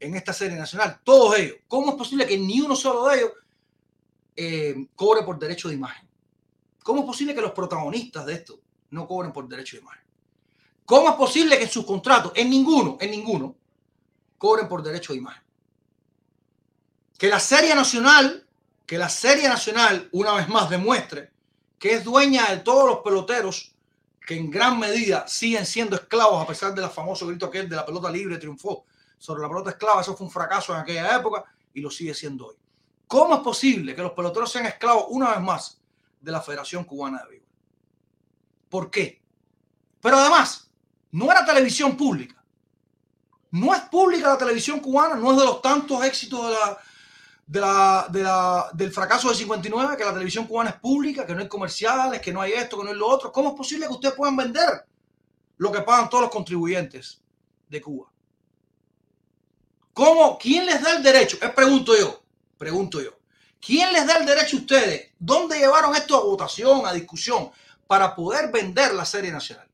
en 0.00 0.14
esta 0.14 0.32
Serie 0.32 0.56
Nacional, 0.56 1.00
todos 1.02 1.38
ellos, 1.38 1.56
¿cómo 1.66 1.90
es 1.90 1.96
posible 1.96 2.26
que 2.26 2.38
ni 2.38 2.60
uno 2.60 2.76
solo 2.76 3.06
de 3.06 3.16
ellos 3.16 3.32
eh, 4.36 4.86
cobre 4.94 5.22
por 5.22 5.38
derecho 5.38 5.68
de 5.68 5.74
imagen? 5.74 6.08
¿Cómo 6.82 7.00
es 7.00 7.06
posible 7.06 7.34
que 7.34 7.40
los 7.40 7.52
protagonistas 7.52 8.24
de 8.26 8.34
esto 8.34 8.60
no 8.90 9.06
cobren 9.06 9.32
por 9.32 9.48
derecho 9.48 9.76
de 9.76 9.82
imagen? 9.82 10.04
¿Cómo 10.84 11.10
es 11.10 11.16
posible 11.16 11.58
que 11.58 11.64
en 11.64 11.70
sus 11.70 11.84
contratos, 11.84 12.32
en 12.34 12.48
ninguno, 12.48 12.96
en 13.00 13.10
ninguno, 13.10 13.56
cobren 14.38 14.68
por 14.68 14.82
derecho 14.82 15.12
de 15.12 15.18
imagen? 15.18 15.42
Que 17.18 17.28
la 17.28 17.40
Serie 17.40 17.74
Nacional, 17.74 18.46
que 18.86 18.96
la 18.96 19.08
Serie 19.08 19.48
Nacional, 19.48 20.08
una 20.12 20.32
vez 20.34 20.48
más, 20.48 20.70
demuestre 20.70 21.32
que 21.78 21.94
es 21.94 22.04
dueña 22.04 22.50
de 22.50 22.58
todos 22.58 22.88
los 22.88 22.98
peloteros 22.98 23.74
que 24.26 24.36
en 24.36 24.50
gran 24.50 24.78
medida 24.78 25.26
siguen 25.26 25.64
siendo 25.64 25.96
esclavos, 25.96 26.42
a 26.42 26.46
pesar 26.46 26.74
de 26.74 26.82
la 26.82 26.90
famoso 26.90 27.26
grito 27.26 27.50
que 27.50 27.60
él 27.60 27.68
de 27.68 27.76
la 27.76 27.86
pelota 27.86 28.10
libre 28.10 28.36
triunfó 28.36 28.84
sobre 29.18 29.42
la 29.42 29.48
pelota 29.48 29.70
esclava. 29.70 30.00
Eso 30.00 30.16
fue 30.16 30.26
un 30.26 30.32
fracaso 30.32 30.72
en 30.74 30.80
aquella 30.80 31.16
época 31.16 31.44
y 31.74 31.80
lo 31.80 31.90
sigue 31.90 32.14
siendo 32.14 32.46
hoy. 32.46 32.56
¿Cómo 33.06 33.34
es 33.34 33.40
posible 33.40 33.94
que 33.94 34.02
los 34.02 34.12
peloteros 34.12 34.50
sean 34.50 34.66
esclavos 34.66 35.06
una 35.08 35.30
vez 35.30 35.40
más 35.40 35.80
de 36.20 36.32
la 36.32 36.40
Federación 36.40 36.84
Cubana 36.84 37.22
de 37.22 37.28
Béisbol? 37.28 37.48
¿Por 38.68 38.90
qué? 38.90 39.22
Pero 40.00 40.16
además, 40.16 40.70
no 41.12 41.30
era 41.30 41.44
televisión 41.44 41.96
pública. 41.96 42.42
No 43.50 43.74
es 43.74 43.80
pública 43.82 44.28
la 44.28 44.38
televisión 44.38 44.80
cubana, 44.80 45.14
no 45.14 45.32
es 45.32 45.38
de 45.38 45.44
los 45.44 45.62
tantos 45.62 46.04
éxitos 46.04 46.50
de 46.50 46.56
de 47.48 47.60
de 48.10 48.28
del 48.74 48.92
fracaso 48.92 49.28
del 49.28 49.36
59, 49.38 49.96
que 49.96 50.04
la 50.04 50.12
televisión 50.12 50.46
cubana 50.46 50.70
es 50.70 50.76
pública, 50.76 51.24
que 51.24 51.34
no 51.34 51.40
hay 51.40 51.48
comerciales, 51.48 52.20
que 52.20 52.30
no 52.30 52.42
hay 52.42 52.52
esto, 52.52 52.76
que 52.76 52.84
no 52.84 52.90
hay 52.90 52.96
lo 52.96 53.08
otro. 53.08 53.32
¿Cómo 53.32 53.50
es 53.50 53.54
posible 53.54 53.86
que 53.86 53.92
ustedes 53.94 54.14
puedan 54.14 54.36
vender 54.36 54.84
lo 55.56 55.72
que 55.72 55.80
pagan 55.80 56.10
todos 56.10 56.24
los 56.24 56.30
contribuyentes 56.30 57.22
de 57.70 57.80
Cuba? 57.80 58.12
¿Cómo? 59.98 60.38
¿Quién 60.38 60.64
les 60.64 60.80
da 60.80 60.96
el 60.96 61.02
derecho? 61.02 61.38
Es 61.42 61.50
pregunto 61.50 61.92
yo, 61.98 62.22
pregunto 62.56 63.02
yo. 63.02 63.18
¿Quién 63.60 63.92
les 63.92 64.06
da 64.06 64.18
el 64.18 64.26
derecho 64.26 64.56
a 64.56 64.60
ustedes? 64.60 65.10
¿Dónde 65.18 65.58
llevaron 65.58 65.92
esto 65.96 66.16
a 66.16 66.22
votación, 66.22 66.86
a 66.86 66.92
discusión, 66.92 67.50
para 67.84 68.14
poder 68.14 68.52
vender 68.52 68.94
la 68.94 69.04
serie 69.04 69.32
nacional? 69.32 69.68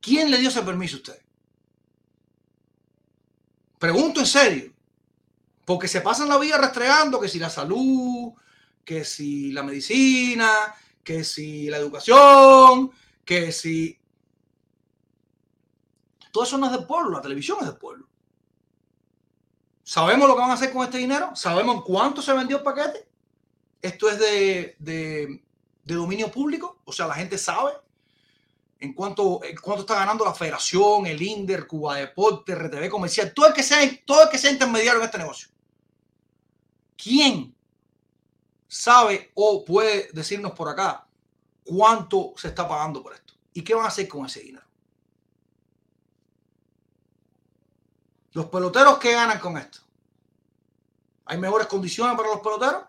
¿Quién 0.00 0.32
le 0.32 0.38
dio 0.38 0.48
ese 0.48 0.62
permiso 0.62 0.96
a 0.96 0.98
usted? 0.98 1.22
Pregunto 3.78 4.18
en 4.18 4.26
serio. 4.26 4.72
Porque 5.64 5.86
se 5.86 6.00
pasan 6.00 6.28
la 6.28 6.36
vida 6.36 6.58
rastreando 6.58 7.20
que 7.20 7.28
si 7.28 7.38
la 7.38 7.50
salud, 7.50 8.32
que 8.84 9.04
si 9.04 9.52
la 9.52 9.62
medicina, 9.62 10.74
que 11.04 11.22
si 11.22 11.70
la 11.70 11.76
educación, 11.76 12.90
que 13.24 13.52
si... 13.52 13.96
Todo 16.32 16.42
eso 16.42 16.58
no 16.58 16.66
es 16.66 16.72
del 16.72 16.84
pueblo, 16.84 17.12
la 17.12 17.22
televisión 17.22 17.58
es 17.60 17.66
del 17.66 17.76
pueblo. 17.76 18.08
¿Sabemos 19.86 20.26
lo 20.26 20.34
que 20.34 20.40
van 20.40 20.50
a 20.50 20.54
hacer 20.54 20.72
con 20.72 20.82
este 20.82 20.98
dinero? 20.98 21.36
¿Sabemos 21.36 21.84
cuánto 21.84 22.20
se 22.20 22.32
vendió 22.32 22.56
el 22.56 22.64
paquete? 22.64 23.06
¿Esto 23.80 24.10
es 24.10 24.18
de, 24.18 24.74
de, 24.80 25.40
dominio 25.84 26.28
público? 26.28 26.80
O 26.84 26.90
sea, 26.90 27.06
la 27.06 27.14
gente 27.14 27.38
sabe 27.38 27.70
en 28.80 28.92
cuanto, 28.94 29.44
en 29.44 29.54
cuanto 29.54 29.82
está 29.82 29.94
ganando 29.94 30.24
la 30.24 30.34
Federación, 30.34 31.06
el 31.06 31.22
INDER, 31.22 31.68
Cuba 31.68 31.98
Deporte, 31.98 32.56
RTV 32.56 32.88
Comercial, 32.88 33.32
todo 33.32 33.46
el 33.46 33.52
que 33.52 33.62
sea, 33.62 33.78
todo 34.04 34.24
el 34.24 34.28
que 34.28 34.38
sea 34.38 34.50
intermediario 34.50 34.98
en 34.98 35.04
este 35.04 35.18
negocio. 35.18 35.48
¿Quién 36.96 37.54
sabe 38.66 39.30
o 39.34 39.64
puede 39.64 40.08
decirnos 40.12 40.50
por 40.50 40.68
acá 40.68 41.06
cuánto 41.62 42.32
se 42.36 42.48
está 42.48 42.66
pagando 42.66 43.04
por 43.04 43.14
esto? 43.14 43.34
¿Y 43.52 43.62
qué 43.62 43.72
van 43.72 43.84
a 43.84 43.88
hacer 43.88 44.08
con 44.08 44.26
ese 44.26 44.40
dinero? 44.40 44.65
Los 48.36 48.50
peloteros 48.50 48.98
que 48.98 49.14
ganan 49.14 49.38
con 49.38 49.56
esto. 49.56 49.78
¿Hay 51.24 51.38
mejores 51.38 51.68
condiciones 51.68 52.14
para 52.18 52.28
los 52.28 52.40
peloteros? 52.40 52.82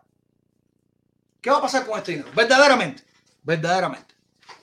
¿Qué 1.39 1.49
va 1.49 1.60
a 1.60 1.62
pasar 1.62 1.88
con 1.88 1.97
este 1.97 2.12
dinero? 2.12 2.29
Verdaderamente, 2.36 3.05
verdaderamente. 3.43 4.13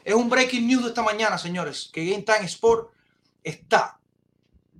Es 0.04 0.12
un 0.12 0.28
breaking 0.28 0.66
news 0.66 0.82
de 0.82 0.88
esta 0.90 1.00
mañana, 1.00 1.38
señores, 1.38 1.88
que 1.90 2.04
Game 2.04 2.24
Time 2.24 2.44
Sport 2.44 2.92
está 3.42 3.98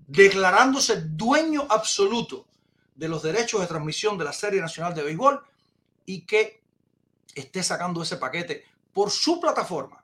declarándose 0.07 1.01
dueño 1.01 1.67
absoluto 1.71 2.49
de 2.95 3.09
los 3.09 3.23
derechos 3.23 3.63
de 3.63 3.67
transmisión 3.67 4.19
de 4.19 4.25
la 4.25 4.35
Serie 4.35 4.61
Nacional 4.61 4.95
de 4.95 5.05
Béisbol 5.05 5.43
y 6.05 6.27
que 6.27 6.63
esté 7.35 7.63
sacando 7.63 8.03
ese 8.03 8.19
paquete 8.19 8.67
por 8.93 9.11
su 9.11 9.41
plataforma. 9.41 10.04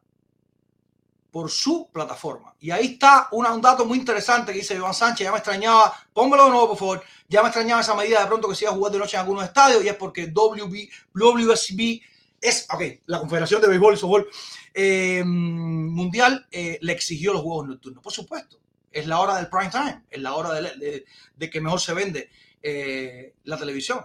Por 1.30 1.50
su 1.50 1.88
plataforma. 1.92 2.54
Y 2.58 2.70
ahí 2.70 2.92
está 2.92 3.28
un 3.32 3.60
dato 3.60 3.84
muy 3.84 3.98
interesante 3.98 4.52
que 4.52 4.58
dice 4.58 4.74
Iván 4.74 4.94
Sánchez, 4.94 5.24
ya 5.24 5.30
me 5.30 5.38
extrañaba, 5.38 5.94
póngalo 6.12 6.44
de 6.44 6.50
nuevo 6.50 6.68
por 6.68 6.78
favor, 6.78 7.04
ya 7.28 7.42
me 7.42 7.48
extrañaba 7.48 7.80
esa 7.80 7.94
medida 7.94 8.20
de 8.20 8.26
pronto 8.26 8.48
que 8.48 8.56
se 8.56 8.64
iba 8.64 8.72
a 8.72 8.74
jugar 8.74 8.92
de 8.92 8.98
noche 8.98 9.16
en 9.16 9.20
algunos 9.20 9.44
estadios 9.44 9.84
y 9.84 9.88
es 9.88 9.94
porque 9.94 10.26
WB, 10.26 10.88
WSB 11.14 12.00
es, 12.40 12.66
ok, 12.72 12.82
la 13.06 13.20
Confederación 13.20 13.60
de 13.60 13.68
Béisbol 13.68 13.94
y 13.94 13.96
Softball 13.96 14.28
eh, 14.72 15.22
Mundial 15.24 16.46
eh, 16.50 16.78
le 16.80 16.92
exigió 16.92 17.32
los 17.32 17.42
juegos 17.42 17.68
nocturnos. 17.68 18.02
Por 18.02 18.12
supuesto, 18.12 18.58
es 18.90 19.06
la 19.06 19.20
hora 19.20 19.36
del 19.36 19.48
prime 19.48 19.70
time, 19.70 20.04
es 20.10 20.20
la 20.20 20.34
hora 20.34 20.52
de, 20.54 21.50
que 21.50 21.60
mejor 21.60 21.80
se 21.80 21.94
vende 21.94 22.30
eh, 22.62 23.34
la 23.44 23.58
televisión. 23.58 24.04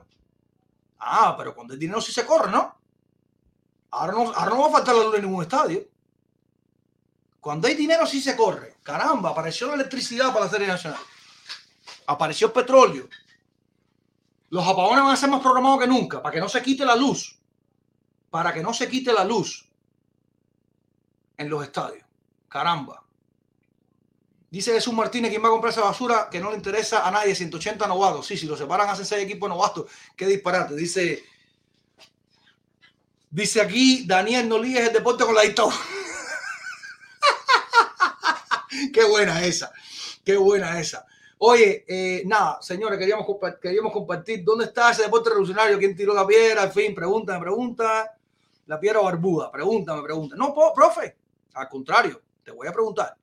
Ah, 0.99 1.35
pero 1.37 1.55
cuando 1.55 1.73
el 1.73 1.79
dinero 1.79 2.01
sí 2.01 2.11
se 2.11 2.25
corre, 2.25 2.51
¿no? 2.51 2.75
Ahora 3.91 4.13
no, 4.13 4.33
ahora 4.33 4.49
no 4.49 4.61
va 4.61 4.67
a 4.67 4.71
faltar 4.71 4.95
la 4.95 5.03
luz 5.03 5.15
en 5.15 5.21
ningún 5.21 5.43
estadio. 5.43 5.87
Cuando 7.45 7.67
hay 7.67 7.75
dinero 7.75 8.07
sí 8.07 8.21
se 8.21 8.35
corre. 8.35 8.77
Caramba, 8.81 9.29
apareció 9.29 9.67
la 9.67 9.75
electricidad 9.75 10.33
para 10.33 10.45
la 10.45 10.51
serie 10.51 10.65
nacional. 10.65 10.99
Apareció 12.07 12.47
el 12.47 12.53
petróleo. 12.53 13.07
Los 14.49 14.67
apagones 14.67 15.03
van 15.03 15.13
a 15.13 15.15
ser 15.15 15.29
más 15.29 15.41
programados 15.41 15.79
que 15.79 15.85
nunca, 15.85 16.23
para 16.23 16.33
que 16.33 16.39
no 16.39 16.49
se 16.49 16.59
quite 16.63 16.83
la 16.83 16.95
luz. 16.95 17.37
Para 18.31 18.51
que 18.51 18.63
no 18.63 18.73
se 18.73 18.89
quite 18.89 19.13
la 19.13 19.23
luz 19.23 19.63
en 21.37 21.47
los 21.47 21.63
estadios. 21.63 22.03
Caramba. 22.49 23.03
Dice 24.49 24.73
Jesús 24.73 24.95
Martínez, 24.95 25.29
¿quién 25.29 25.43
va 25.43 25.49
a 25.49 25.51
comprar 25.51 25.71
esa 25.71 25.81
basura 25.81 26.27
que 26.31 26.39
no 26.39 26.49
le 26.49 26.57
interesa 26.57 27.07
a 27.07 27.11
nadie? 27.11 27.35
180 27.35 27.85
novatos. 27.85 28.25
Sí, 28.25 28.37
si 28.37 28.47
lo 28.47 28.57
separan 28.57 28.89
hacen 28.89 29.05
seis 29.05 29.23
equipos 29.23 29.47
novatos. 29.47 29.85
Qué 30.15 30.25
disparate. 30.25 30.75
Dice, 30.75 31.23
dice 33.29 33.61
aquí 33.61 34.03
Daniel 34.07 34.49
no 34.49 34.63
es 34.63 34.87
el 34.87 34.93
deporte 34.93 35.23
con 35.23 35.35
la 35.35 35.43
dictadura. 35.43 35.75
Qué 38.95 39.03
buena 39.03 39.43
esa. 39.45 39.73
Qué 40.23 40.37
buena 40.37 40.79
esa. 40.79 41.05
Oye, 41.39 41.83
eh, 41.85 42.23
nada, 42.25 42.61
señores, 42.61 42.97
queríamos, 42.97 43.27
queríamos 43.61 43.91
compartir 43.91 44.41
dónde 44.41 44.63
está 44.63 44.89
ese 44.89 45.01
deporte 45.01 45.31
revolucionario, 45.31 45.77
quién 45.77 45.93
tiró 45.93 46.13
la 46.13 46.25
piedra, 46.25 46.63
en 46.63 46.71
fin, 46.71 46.95
pregunta, 46.95 47.37
pregunta. 47.37 48.17
La 48.67 48.79
piedra 48.79 49.01
barbuda, 49.01 49.51
pregúntame, 49.51 50.01
pregunta. 50.01 50.37
No, 50.37 50.55
profe, 50.73 51.17
al 51.55 51.67
contrario, 51.67 52.21
te 52.41 52.51
voy 52.51 52.69
a 52.69 52.71
preguntar. 52.71 53.17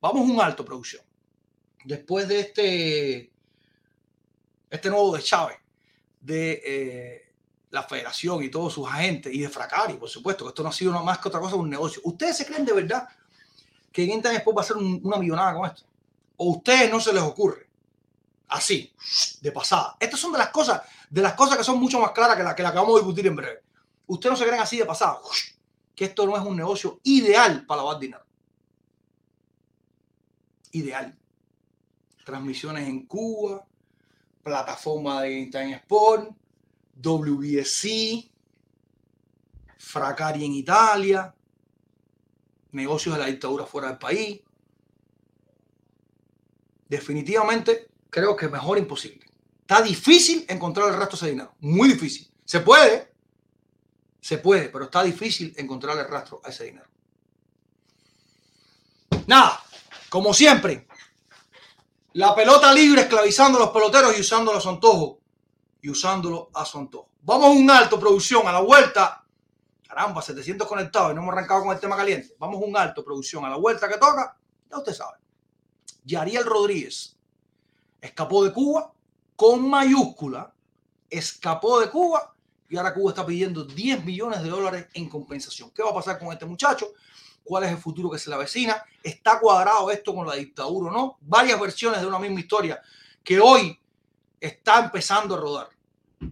Vamos 0.00 0.30
a 0.30 0.32
un 0.32 0.40
alto, 0.40 0.64
producción. 0.64 1.02
Después 1.84 2.28
de 2.28 2.38
este, 2.38 3.32
este 4.70 4.90
nuevo 4.90 5.16
de 5.16 5.22
Chávez, 5.24 5.58
de 6.20 6.62
eh, 6.64 7.32
la 7.70 7.82
federación 7.82 8.44
y 8.44 8.48
todos 8.48 8.74
sus 8.74 8.86
agentes, 8.86 9.34
y 9.34 9.40
de 9.40 9.48
Fracari, 9.48 9.94
por 9.94 10.08
supuesto, 10.08 10.44
que 10.44 10.50
esto 10.50 10.62
no 10.62 10.68
ha 10.68 10.72
sido 10.72 10.92
más 11.02 11.18
que 11.18 11.26
otra 11.26 11.40
cosa, 11.40 11.56
un 11.56 11.68
negocio. 11.68 12.00
¿Ustedes 12.04 12.36
se 12.36 12.46
creen 12.46 12.64
de 12.64 12.74
verdad 12.74 13.08
que 13.92 14.04
en 14.04 14.10
Internet 14.10 14.44
va 14.56 14.62
a 14.62 14.64
ser 14.64 14.76
una 14.76 15.16
millonada 15.16 15.54
con 15.54 15.66
esto? 15.66 15.82
¿O 16.36 16.52
a 16.52 16.56
ustedes 16.56 16.90
no 16.90 17.00
se 17.00 17.12
les 17.12 17.22
ocurre? 17.22 17.68
Así, 18.48 18.92
de 19.40 19.52
pasada. 19.52 19.96
Estas 20.00 20.18
son 20.18 20.32
de 20.32 20.38
las 20.38 20.48
cosas, 20.50 20.82
de 21.08 21.22
las 21.22 21.34
cosas 21.34 21.56
que 21.56 21.64
son 21.64 21.78
mucho 21.78 22.00
más 22.00 22.10
claras 22.12 22.36
que 22.36 22.42
las 22.42 22.54
que, 22.54 22.62
la 22.62 22.72
que 22.72 22.78
a 22.78 22.82
discutir 22.82 23.26
en 23.26 23.36
breve. 23.36 23.62
Ustedes 24.06 24.32
no 24.32 24.36
se 24.36 24.44
creen 24.44 24.60
así 24.60 24.78
de 24.78 24.86
pasada 24.86 25.20
que 25.94 26.06
esto 26.06 26.26
no 26.26 26.34
es 26.34 26.42
un 26.42 26.56
negocio 26.56 26.98
ideal 27.04 27.66
para 27.66 27.82
lavar 27.82 27.98
dinero. 27.98 28.24
Ideal. 30.72 31.16
transmisiones 32.24 32.88
en 32.88 33.06
Cuba, 33.06 33.66
plataforma 34.42 35.20
de 35.22 35.46
Time 35.52 35.74
Sport, 35.74 36.30
WBSC, 37.02 38.30
Fracari 39.76 40.44
en 40.44 40.52
Italia, 40.52 41.34
negocios 42.72 43.14
de 43.14 43.20
la 43.20 43.26
dictadura 43.26 43.66
fuera 43.66 43.88
del 43.88 43.98
país. 43.98 44.40
Definitivamente 46.88 47.88
creo 48.10 48.36
que 48.36 48.48
mejor 48.48 48.78
imposible. 48.78 49.26
Está 49.60 49.82
difícil 49.82 50.44
encontrar 50.48 50.88
el 50.88 50.96
resto 50.96 51.16
de 51.16 51.16
ese 51.16 51.30
dinero. 51.30 51.54
Muy 51.60 51.88
difícil. 51.88 52.28
Se 52.44 52.60
puede, 52.60 53.12
se 54.20 54.38
puede, 54.38 54.68
pero 54.68 54.86
está 54.86 55.02
difícil 55.02 55.54
encontrar 55.56 55.96
el 55.98 56.08
rastro 56.08 56.40
a 56.44 56.48
ese 56.48 56.64
dinero. 56.64 56.86
Nada, 59.26 59.62
como 60.08 60.34
siempre, 60.34 60.88
la 62.14 62.34
pelota 62.34 62.72
libre 62.72 63.02
esclavizando 63.02 63.58
a 63.58 63.60
los 63.62 63.70
peloteros 63.70 64.16
y 64.18 64.20
usándolo 64.20 64.58
a 64.58 64.60
su 64.60 64.68
antojo. 64.68 65.20
Y 65.82 65.88
usándolo 65.88 66.50
a 66.52 66.64
su 66.64 66.78
antojo. 66.78 67.10
Vamos 67.22 67.46
a 67.46 67.50
un 67.50 67.70
alto, 67.70 67.98
producción, 67.98 68.46
a 68.48 68.52
la 68.52 68.60
vuelta. 68.60 69.19
Caramba, 69.90 70.22
700 70.22 70.68
conectados 70.68 71.10
y 71.10 71.14
no 71.16 71.22
hemos 71.22 71.32
arrancado 71.32 71.64
con 71.64 71.74
el 71.74 71.80
tema 71.80 71.96
caliente. 71.96 72.36
Vamos 72.38 72.62
un 72.62 72.76
alto, 72.76 73.04
producción, 73.04 73.44
a 73.44 73.48
la 73.48 73.56
vuelta 73.56 73.88
que 73.88 73.98
toca. 73.98 74.36
Ya 74.70 74.78
usted 74.78 74.92
sabe. 74.92 75.18
Yariel 76.04 76.44
Rodríguez 76.44 77.18
escapó 78.00 78.44
de 78.44 78.52
Cuba 78.52 78.92
con 79.34 79.68
mayúscula. 79.68 80.54
Escapó 81.10 81.80
de 81.80 81.90
Cuba 81.90 82.32
y 82.68 82.76
ahora 82.76 82.94
Cuba 82.94 83.10
está 83.10 83.26
pidiendo 83.26 83.64
10 83.64 84.04
millones 84.04 84.44
de 84.44 84.48
dólares 84.48 84.86
en 84.94 85.08
compensación. 85.08 85.72
¿Qué 85.72 85.82
va 85.82 85.90
a 85.90 85.94
pasar 85.94 86.20
con 86.20 86.32
este 86.32 86.46
muchacho? 86.46 86.92
¿Cuál 87.42 87.64
es 87.64 87.72
el 87.72 87.78
futuro 87.78 88.08
que 88.08 88.18
se 88.20 88.30
le 88.30 88.36
avecina? 88.36 88.84
¿Está 89.02 89.40
cuadrado 89.40 89.90
esto 89.90 90.14
con 90.14 90.24
la 90.24 90.36
dictadura 90.36 90.92
o 90.92 90.92
no? 90.92 91.18
Varias 91.22 91.60
versiones 91.60 92.00
de 92.00 92.06
una 92.06 92.20
misma 92.20 92.38
historia 92.38 92.80
que 93.24 93.40
hoy 93.40 93.76
está 94.38 94.84
empezando 94.84 95.34
a 95.34 95.38
rodar. 95.40 95.68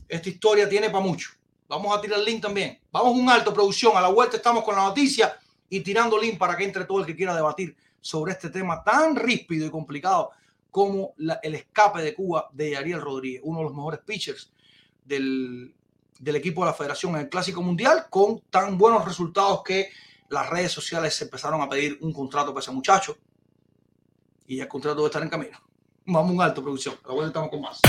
Esta 0.06 0.28
historia 0.28 0.68
tiene 0.68 0.90
para 0.90 1.04
mucho. 1.04 1.37
Vamos 1.68 1.96
a 1.96 2.00
tirar 2.00 2.20
link 2.20 2.40
también. 2.40 2.80
Vamos 2.90 3.14
un 3.14 3.28
alto 3.28 3.52
producción. 3.52 3.96
A 3.96 4.00
la 4.00 4.08
vuelta 4.08 4.36
estamos 4.36 4.64
con 4.64 4.74
la 4.74 4.84
noticia 4.84 5.38
y 5.68 5.80
tirando 5.80 6.18
link 6.18 6.38
para 6.38 6.56
que 6.56 6.64
entre 6.64 6.84
todo 6.84 7.00
el 7.00 7.06
que 7.06 7.14
quiera 7.14 7.34
debatir 7.34 7.76
sobre 8.00 8.32
este 8.32 8.48
tema 8.48 8.82
tan 8.82 9.14
ríspido 9.14 9.66
y 9.66 9.70
complicado 9.70 10.30
como 10.70 11.14
el 11.42 11.54
escape 11.54 12.02
de 12.02 12.14
Cuba 12.14 12.48
de 12.52 12.76
Ariel 12.76 13.00
Rodríguez, 13.00 13.42
uno 13.44 13.58
de 13.58 13.64
los 13.64 13.74
mejores 13.74 14.00
pitchers 14.00 14.50
del, 15.04 15.74
del 16.18 16.36
equipo 16.36 16.62
de 16.62 16.70
la 16.70 16.74
federación 16.74 17.14
en 17.14 17.22
el 17.22 17.28
Clásico 17.28 17.62
Mundial, 17.62 18.06
con 18.08 18.40
tan 18.50 18.78
buenos 18.78 19.04
resultados 19.04 19.62
que 19.62 19.90
las 20.28 20.48
redes 20.48 20.72
sociales 20.72 21.20
empezaron 21.20 21.60
a 21.60 21.68
pedir 21.68 21.98
un 22.00 22.12
contrato 22.12 22.52
para 22.52 22.60
ese 22.60 22.70
muchacho. 22.70 23.16
Y 24.46 24.60
el 24.60 24.68
contrato 24.68 24.96
debe 24.96 25.06
estar 25.06 25.22
en 25.22 25.28
camino. 25.28 25.58
Vamos 26.06 26.32
un 26.32 26.40
alto 26.40 26.62
producción. 26.62 26.94
A 27.04 27.08
la 27.08 27.14
vuelta 27.14 27.28
estamos 27.28 27.50
con 27.50 27.60
más. 27.60 27.80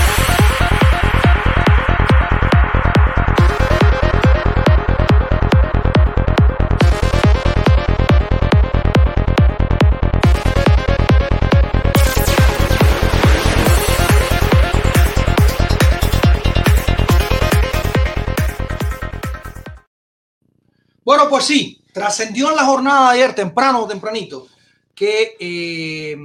Bueno, 21.04 21.28
pues 21.28 21.44
sí, 21.44 21.82
trascendió 21.92 22.50
en 22.50 22.56
la 22.56 22.64
jornada 22.64 23.12
de 23.12 23.22
ayer, 23.22 23.34
temprano 23.34 23.80
o 23.80 23.88
tempranito, 23.88 24.46
que 24.94 25.36
eh, 25.40 26.16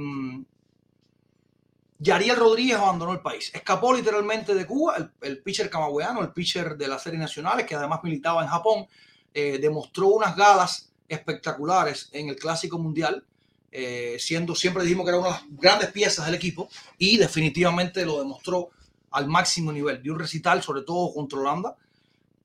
Yariel 1.98 2.36
Rodríguez 2.36 2.76
abandonó 2.76 3.12
el 3.12 3.20
país. 3.20 3.50
Escapó 3.54 3.94
literalmente 3.94 4.54
de 4.54 4.66
Cuba, 4.66 5.10
el, 5.22 5.38
pitcher 5.42 5.70
camagüeano, 5.70 6.22
el 6.22 6.32
pitcher 6.32 6.76
de 6.76 6.88
las 6.88 7.02
series 7.02 7.20
nacionales, 7.20 7.66
que 7.66 7.74
además 7.74 8.00
militaba 8.02 8.42
en 8.42 8.48
Japón, 8.48 8.86
eh, 9.32 9.58
demostró 9.58 10.08
unas 10.08 10.36
galas 10.36 10.92
espectaculares 11.08 12.10
en 12.12 12.28
el 12.28 12.36
Clásico 12.36 12.78
Mundial, 12.78 13.24
eh, 13.72 14.16
siendo, 14.18 14.54
siempre 14.54 14.82
dijimos 14.82 15.04
que 15.04 15.10
era 15.10 15.18
una 15.18 15.28
de 15.28 15.34
las 15.34 15.44
grandes 15.50 15.90
piezas 15.90 16.26
del 16.26 16.34
equipo, 16.34 16.68
y 16.98 17.16
definitivamente 17.16 18.04
lo 18.04 18.18
demostró 18.18 18.70
al 19.10 19.26
máximo 19.26 19.72
nivel. 19.72 20.02
Dio 20.02 20.12
un 20.12 20.18
recital, 20.18 20.62
sobre 20.62 20.82
todo 20.82 21.14
contra 21.14 21.38
Holanda, 21.38 21.76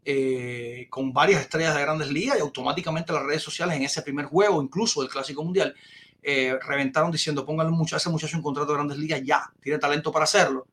eh, 0.04 0.88
con 0.90 1.14
varias 1.14 1.42
estrellas 1.42 1.76
de 1.76 1.82
grandes 1.82 2.10
ligas 2.10 2.38
y 2.38 2.42
automáticamente 2.42 3.14
las 3.14 3.24
redes 3.24 3.44
sociales 3.44 3.76
en 3.76 3.84
ese 3.84 4.02
primer 4.02 4.26
juego, 4.26 4.62
incluso 4.62 5.02
del 5.02 5.12
Clásico 5.12 5.44
Mundial, 5.44 5.76
eh, 6.24 6.58
reventaron 6.62 7.12
diciendo 7.12 7.46
pónganle 7.46 7.72
mucho 7.72 7.96
a 7.96 7.98
ese 7.98 8.10
muchacho 8.10 8.38
un 8.38 8.44
contrato 8.44 8.72
de 8.72 8.78
grandes 8.78 8.98
ligas 8.98 9.22
ya, 9.24 9.52
tiene 9.62 9.78
talento 9.78 10.12
para 10.12 10.24
hacerlo, 10.24 10.68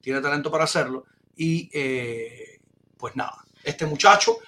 tiene 0.00 0.20
talento 0.20 0.50
para 0.50 0.64
hacerlo 0.64 1.04
y 1.36 1.68
eh, 1.72 2.60
pues 2.96 3.14
nada, 3.14 3.44
este 3.62 3.84
muchacho 3.84 4.38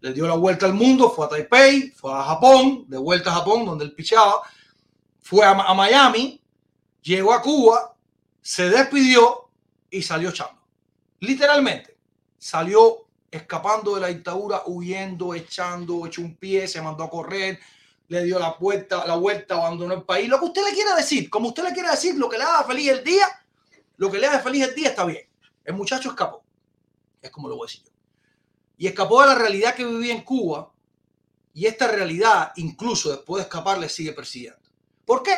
le 0.00 0.12
dio 0.12 0.26
la 0.26 0.34
vuelta 0.34 0.66
al 0.66 0.74
mundo, 0.74 1.10
fue 1.10 1.26
a 1.26 1.28
Taipei, 1.28 1.90
fue 1.90 2.12
a 2.12 2.24
Japón, 2.24 2.84
de 2.88 2.98
vuelta 2.98 3.30
a 3.30 3.34
Japón 3.34 3.64
donde 3.64 3.84
él 3.84 3.92
pichaba, 3.92 4.42
fue 5.20 5.44
a, 5.44 5.50
a 5.50 5.74
Miami, 5.74 6.42
llegó 7.00 7.32
a 7.32 7.40
Cuba, 7.40 7.94
se 8.40 8.68
despidió 8.68 9.50
y 9.88 10.02
salió 10.02 10.30
echando. 10.30 10.60
Literalmente, 11.20 11.96
salió 12.38 13.06
escapando 13.32 13.94
de 13.94 14.02
la 14.02 14.08
dictadura, 14.08 14.62
huyendo, 14.66 15.34
echando, 15.34 16.06
echó 16.06 16.20
un 16.20 16.36
pie, 16.36 16.68
se 16.68 16.82
mandó 16.82 17.02
a 17.04 17.10
correr, 17.10 17.58
le 18.08 18.24
dio 18.24 18.38
la 18.38 18.56
vuelta, 18.60 19.06
la 19.06 19.16
vuelta, 19.16 19.54
abandonó 19.54 19.94
el 19.94 20.02
país. 20.02 20.28
Lo 20.28 20.38
que 20.38 20.44
usted 20.44 20.62
le 20.68 20.74
quiera 20.74 20.94
decir, 20.94 21.30
como 21.30 21.48
usted 21.48 21.64
le 21.64 21.72
quiera 21.72 21.92
decir, 21.92 22.14
lo 22.14 22.28
que 22.28 22.36
le 22.36 22.44
haga 22.44 22.64
feliz 22.64 22.90
el 22.90 23.02
día, 23.02 23.26
lo 23.96 24.10
que 24.10 24.18
le 24.18 24.26
haga 24.26 24.40
feliz 24.40 24.64
el 24.64 24.74
día 24.74 24.90
está 24.90 25.06
bien. 25.06 25.26
El 25.64 25.74
muchacho 25.74 26.10
escapó. 26.10 26.44
Es 27.22 27.30
como 27.30 27.48
lo 27.48 27.56
voy 27.56 27.64
a 27.64 27.68
decir 27.68 27.84
yo. 27.86 27.92
Y 28.76 28.86
escapó 28.86 29.22
de 29.22 29.28
la 29.28 29.34
realidad 29.34 29.74
que 29.74 29.86
vivía 29.86 30.12
en 30.12 30.22
Cuba. 30.22 30.70
Y 31.54 31.64
esta 31.64 31.88
realidad, 31.88 32.52
incluso 32.56 33.10
después 33.10 33.42
de 33.42 33.48
escapar, 33.48 33.78
le 33.78 33.88
sigue 33.88 34.12
persiguiendo. 34.12 34.60
¿Por 35.06 35.22
qué? 35.22 35.34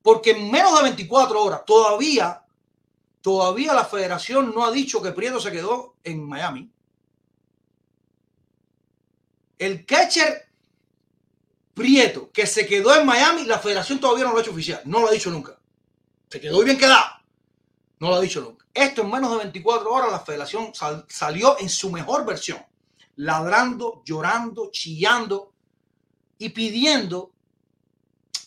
Porque 0.00 0.30
en 0.30 0.50
menos 0.50 0.74
de 0.78 0.84
24 0.84 1.42
horas 1.42 1.64
todavía, 1.66 2.42
todavía 3.20 3.74
la 3.74 3.84
federación 3.84 4.54
no 4.54 4.64
ha 4.64 4.70
dicho 4.70 5.02
que 5.02 5.12
Prieto 5.12 5.38
se 5.38 5.52
quedó 5.52 5.96
en 6.02 6.26
Miami. 6.26 6.70
El 9.58 9.84
catcher 9.86 10.44
Prieto, 11.74 12.30
que 12.32 12.46
se 12.46 12.66
quedó 12.66 12.94
en 12.96 13.04
Miami, 13.06 13.44
la 13.44 13.58
federación 13.58 14.00
todavía 14.00 14.24
no 14.24 14.32
lo 14.32 14.38
ha 14.38 14.40
hecho 14.42 14.50
oficial. 14.50 14.80
No 14.86 15.00
lo 15.00 15.08
ha 15.08 15.12
dicho 15.12 15.30
nunca. 15.30 15.58
Se 16.30 16.40
quedó 16.40 16.62
bien 16.64 16.78
quedado. 16.78 17.04
No 18.00 18.08
lo 18.08 18.14
ha 18.16 18.20
dicho 18.20 18.40
nunca. 18.40 18.66
Esto 18.72 19.02
en 19.02 19.10
menos 19.10 19.30
de 19.32 19.38
24 19.38 19.90
horas 19.92 20.10
la 20.10 20.20
federación 20.20 20.74
sal- 20.74 21.04
salió 21.08 21.58
en 21.58 21.68
su 21.68 21.90
mejor 21.90 22.24
versión. 22.24 22.64
Ladrando, 23.16 24.02
llorando, 24.06 24.70
chillando 24.70 25.52
y 26.38 26.48
pidiendo, 26.50 27.32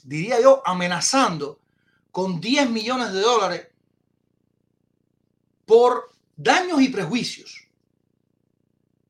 diría 0.03 0.39
yo, 0.41 0.61
amenazando 0.65 1.59
con 2.11 2.39
10 2.41 2.69
millones 2.69 3.11
de 3.13 3.21
dólares 3.21 3.67
por 5.65 6.11
daños 6.35 6.81
y 6.81 6.89
prejuicios 6.89 7.67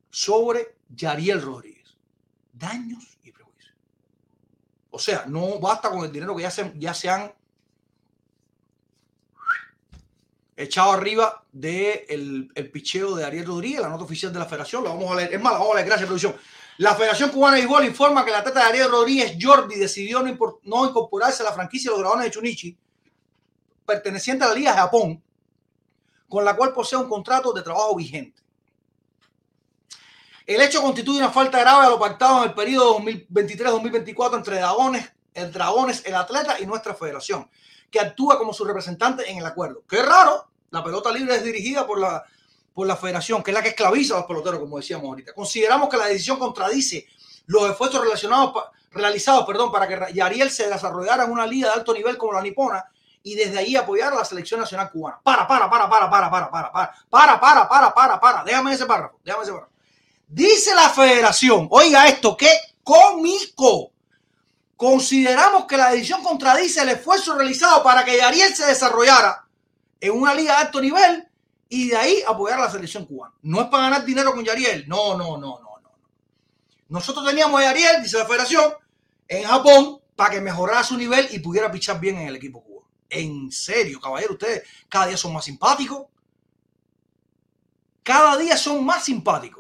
sobre 0.10 0.76
Yariel 0.90 1.42
Rodríguez. 1.42 1.79
Daños 2.60 3.18
y 3.24 3.32
prejuicios. 3.32 3.74
O 4.92 5.00
sea, 5.00 5.26
no 5.28 5.60
basta 5.60 5.90
con 5.90 6.04
el 6.04 6.12
dinero 6.12 6.36
que 6.36 6.44
ya 6.44 6.52
se, 6.52 6.74
ya 6.76 6.94
se 6.94 7.10
han 7.10 7.34
echado 10.58 10.92
arriba 10.92 11.46
del 11.54 12.50
de 12.50 12.52
el 12.56 12.70
picheo 12.70 13.16
de 13.16 13.24
Ariel 13.24 13.46
Rodríguez, 13.46 13.80
la 13.80 13.88
nota 13.88 14.04
oficial 14.04 14.34
de 14.34 14.40
la 14.40 14.46
federación. 14.46 14.84
La 14.84 14.90
vamos 14.90 15.10
a 15.12 15.16
leer. 15.16 15.34
Es 15.34 15.42
más, 15.42 15.54
la 15.54 15.60
vamos 15.60 15.74
a 15.74 15.76
leer. 15.76 15.88
Gracias, 15.88 16.06
producción. 16.06 16.36
La 16.80 16.96
Federación 16.96 17.30
Cubana 17.32 17.56
de 17.58 17.64
Béisbol 17.64 17.86
informa 17.86 18.24
que 18.24 18.32
la 18.32 18.44
teta 18.44 18.62
de 18.62 18.66
Ariel 18.68 18.90
Rodríguez 18.90 19.38
Jordi 19.40 19.76
decidió 19.76 20.22
no, 20.22 20.60
no 20.64 20.88
incorporarse 20.88 21.44
a 21.44 21.48
la 21.48 21.54
franquicia 21.54 21.92
de 21.92 21.98
los 21.98 22.02
Dragones 22.02 22.26
de 22.26 22.32
Chunichi, 22.32 22.78
perteneciente 23.86 24.46
a 24.46 24.48
la 24.48 24.54
Liga 24.54 24.74
Japón, 24.74 25.22
con 26.30 26.46
la 26.46 26.56
cual 26.56 26.72
posee 26.72 26.98
un 26.98 27.10
contrato 27.10 27.52
de 27.52 27.64
trabajo 27.64 27.98
vigente. 27.98 28.42
El 30.50 30.62
hecho 30.62 30.82
constituye 30.82 31.20
una 31.20 31.30
falta 31.30 31.60
grave 31.60 31.86
a 31.86 31.90
lo 31.92 32.00
pactado 32.00 32.40
en 32.40 32.50
el 32.50 32.56
periodo 32.56 32.98
2023-2024 33.02 34.36
entre 34.36 34.56
Dragones, 34.56 35.14
el 35.36 35.52
Dragones, 35.52 36.02
el 36.08 36.16
atleta 36.16 36.60
y 36.60 36.66
nuestra 36.66 36.96
federación, 36.96 37.48
que 37.92 38.00
actúa 38.00 38.40
como 38.40 38.52
su 38.52 38.66
representante 38.66 39.30
en 39.30 39.38
el 39.38 39.46
acuerdo. 39.46 39.84
Qué 39.88 40.02
raro, 40.02 40.50
la 40.72 40.84
pelota 40.84 41.12
libre 41.12 41.36
es 41.36 41.44
dirigida 41.44 41.86
por 41.86 42.00
la, 42.00 42.24
por 42.74 42.88
la 42.88 42.96
federación, 42.96 43.44
que 43.44 43.52
es 43.52 43.56
la 43.56 43.62
que 43.62 43.70
esclaviza 43.70 44.16
a 44.16 44.18
los 44.18 44.26
peloteros, 44.26 44.60
como 44.60 44.78
decíamos 44.78 45.06
ahorita. 45.06 45.34
Consideramos 45.34 45.88
que 45.88 45.98
la 45.98 46.08
decisión 46.08 46.40
contradice 46.40 47.06
los 47.46 47.70
esfuerzos 47.70 48.02
relacionados 48.02 48.52
realizados 48.90 49.46
perdón, 49.46 49.72
para 49.72 49.88
que 49.88 50.14
Yariel 50.16 50.50
se 50.50 50.68
desarrollara 50.68 51.26
en 51.26 51.32
una 51.32 51.46
liga 51.46 51.68
de 51.68 51.76
alto 51.76 51.94
nivel 51.94 52.18
como 52.18 52.34
la 52.34 52.42
nipona 52.42 52.86
y 53.22 53.36
desde 53.36 53.60
ahí 53.60 53.76
apoyar 53.76 54.14
a 54.14 54.16
la 54.16 54.26
selección 54.26 54.60
nacional 54.60 54.90
cubana. 54.90 55.20
Para, 55.22 55.48
para, 55.48 55.70
para, 55.70 55.88
para, 55.88 56.10
para, 56.10 56.32
para, 56.32 56.50
para, 56.50 56.72
para, 56.72 56.92
para, 57.08 57.40
para, 57.40 57.70
para, 57.70 57.94
para, 57.94 58.20
para. 58.20 58.44
Déjame 58.44 58.74
ese 58.74 58.88
párrafo, 58.88 59.20
déjame 59.24 59.44
ese 59.44 59.52
párrafo. 59.52 59.79
Dice 60.30 60.76
la 60.76 60.92
federación, 60.92 61.68
oiga 61.72 62.08
esto, 62.08 62.38
qué 62.38 62.52
cómico. 62.84 63.92
Consideramos 64.78 65.66
que 65.66 65.76
la 65.76 65.90
decisión 65.90 66.22
contradice 66.22 66.84
el 66.84 66.90
esfuerzo 66.90 67.36
realizado 67.36 67.82
para 67.82 68.06
que 68.06 68.16
Yariel 68.16 68.56
se 68.56 68.68
desarrollara 68.68 69.48
en 70.00 70.12
una 70.12 70.36
liga 70.36 70.54
de 70.54 70.62
alto 70.62 70.80
nivel 70.80 71.28
y 71.68 71.90
de 71.90 71.98
ahí 71.98 72.24
apoyar 72.28 72.60
a 72.60 72.66
la 72.66 72.72
selección 72.72 73.08
cubana. 73.08 73.34
No 73.42 73.60
es 73.62 73.68
para 73.70 73.86
ganar 73.86 74.06
dinero 74.06 74.32
con 74.32 74.46
Yariel. 74.46 74.88
No, 74.88 75.18
no, 75.18 75.36
no, 75.36 75.60
no, 75.60 75.80
no. 75.82 75.92
Nosotros 76.90 77.26
teníamos 77.26 77.60
a 77.60 77.64
Yariel, 77.64 78.04
dice 78.04 78.20
la 78.20 78.26
federación, 78.28 78.72
en 79.28 79.44
Japón 79.48 80.00
para 80.16 80.30
que 80.30 80.42
mejorara 80.42 80.84
su 80.84 80.96
nivel 80.96 81.28
y 81.32 81.40
pudiera 81.40 81.72
pichar 81.72 82.00
bien 82.00 82.18
en 82.18 82.28
el 82.28 82.36
equipo 82.36 82.64
cubano. 82.64 82.88
En 83.10 83.52
serio, 83.52 84.00
caballero, 84.00 84.34
ustedes 84.34 84.62
cada 84.88 85.08
día 85.08 85.18
son 85.18 85.34
más 85.34 85.46
simpáticos. 85.46 86.06
Cada 88.04 88.38
día 88.38 88.56
son 88.58 88.86
más 88.86 89.04
simpáticos. 89.04 89.59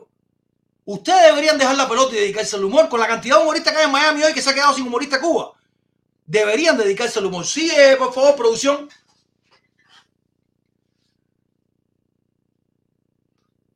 Ustedes 0.91 1.27
deberían 1.27 1.59
dejar 1.59 1.77
la 1.77 1.87
pelota 1.87 2.15
y 2.15 2.19
dedicarse 2.19 2.55
al 2.55 2.63
humor. 2.63 2.89
Con 2.89 2.99
la 2.99 3.05
cantidad 3.05 3.35
de 3.37 3.43
humoristas 3.43 3.73
que 3.73 3.79
hay 3.79 3.85
en 3.85 3.91
Miami 3.91 4.23
hoy 4.23 4.33
que 4.33 4.41
se 4.41 4.49
ha 4.49 4.55
quedado 4.55 4.73
sin 4.73 4.87
humorista 4.87 5.21
Cuba. 5.21 5.53
Deberían 6.25 6.79
dedicarse 6.79 7.19
al 7.19 7.27
humor. 7.27 7.45
Sigue, 7.45 7.95
por 7.95 8.11
favor, 8.11 8.35
producción. 8.35 8.89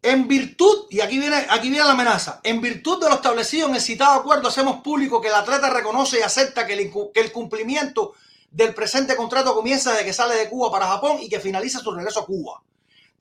En 0.02 0.28
virtud, 0.28 0.88
y 0.90 1.02
aquí 1.02 1.20
viene, 1.20 1.46
aquí 1.52 1.70
viene 1.70 1.86
la 1.86 1.92
amenaza, 1.92 2.42
en 2.44 2.60
virtud 2.60 3.00
de 3.00 3.08
lo 3.08 3.16
establecido 3.16 3.68
en 3.68 3.76
el 3.76 3.82
citado 3.82 4.20
acuerdo, 4.20 4.48
hacemos 4.48 4.82
público 4.82 5.22
que 5.22 5.28
el 5.28 5.36
atleta 5.36 5.70
reconoce 5.70 6.18
y 6.18 6.24
acepta 6.24 6.66
que 6.66 6.74
el, 6.74 6.92
que 7.14 7.22
el 7.22 7.32
cumplimiento 7.32 8.14
del 8.50 8.74
presente 8.74 9.16
contrato 9.16 9.54
comienza 9.54 9.92
desde 9.92 10.06
que 10.06 10.14
sale 10.14 10.36
de 10.36 10.50
Cuba 10.50 10.72
para 10.72 10.88
Japón 10.88 11.20
y 11.22 11.30
que 11.30 11.40
finaliza 11.40 11.80
su 11.80 11.92
regreso 11.92 12.22
a 12.22 12.26
Cuba. 12.26 12.64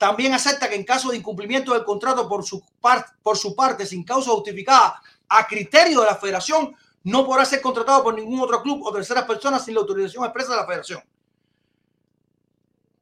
También 0.03 0.33
acepta 0.33 0.67
que 0.67 0.75
en 0.75 0.83
caso 0.83 1.11
de 1.11 1.15
incumplimiento 1.15 1.71
del 1.71 1.85
contrato 1.85 2.27
por 2.27 2.43
su, 2.43 3.55
parte 3.55 3.85
sin 3.85 4.03
causa 4.03 4.31
justificada 4.31 5.01
a 5.29 5.47
criterio 5.47 6.01
de 6.01 6.07
la 6.07 6.17
federación, 6.17 6.75
no 7.03 7.25
podrá 7.25 7.45
ser 7.45 7.61
contratado 7.61 8.03
por 8.03 8.13
ningún 8.13 8.41
otro 8.41 8.61
club 8.61 8.85
o 8.85 8.91
terceras 8.91 9.23
personas 9.23 9.63
sin 9.63 9.75
la 9.75 9.79
autorización 9.79 10.25
expresa 10.25 10.51
de 10.51 10.57
la 10.57 10.65
federación 10.65 11.01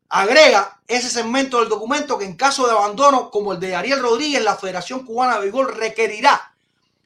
agrega 0.10 0.80
ese 0.88 1.10
segmento 1.10 1.60
del 1.60 1.70
documento 1.70 2.20
que 2.20 2.26
en 2.26 2.36
caso 2.36 2.68
de 2.68 2.74
abandono 2.74 3.32
como 3.32 3.54
el 3.54 3.60
de 3.60 3.76
Ariel 3.76 4.00
Rodríguez, 4.00 4.44
la 4.44 4.56
Federación 4.58 5.04
Cubana 5.04 5.36
de 5.36 5.40
Béisbol 5.40 5.74
requerirá 5.74 6.54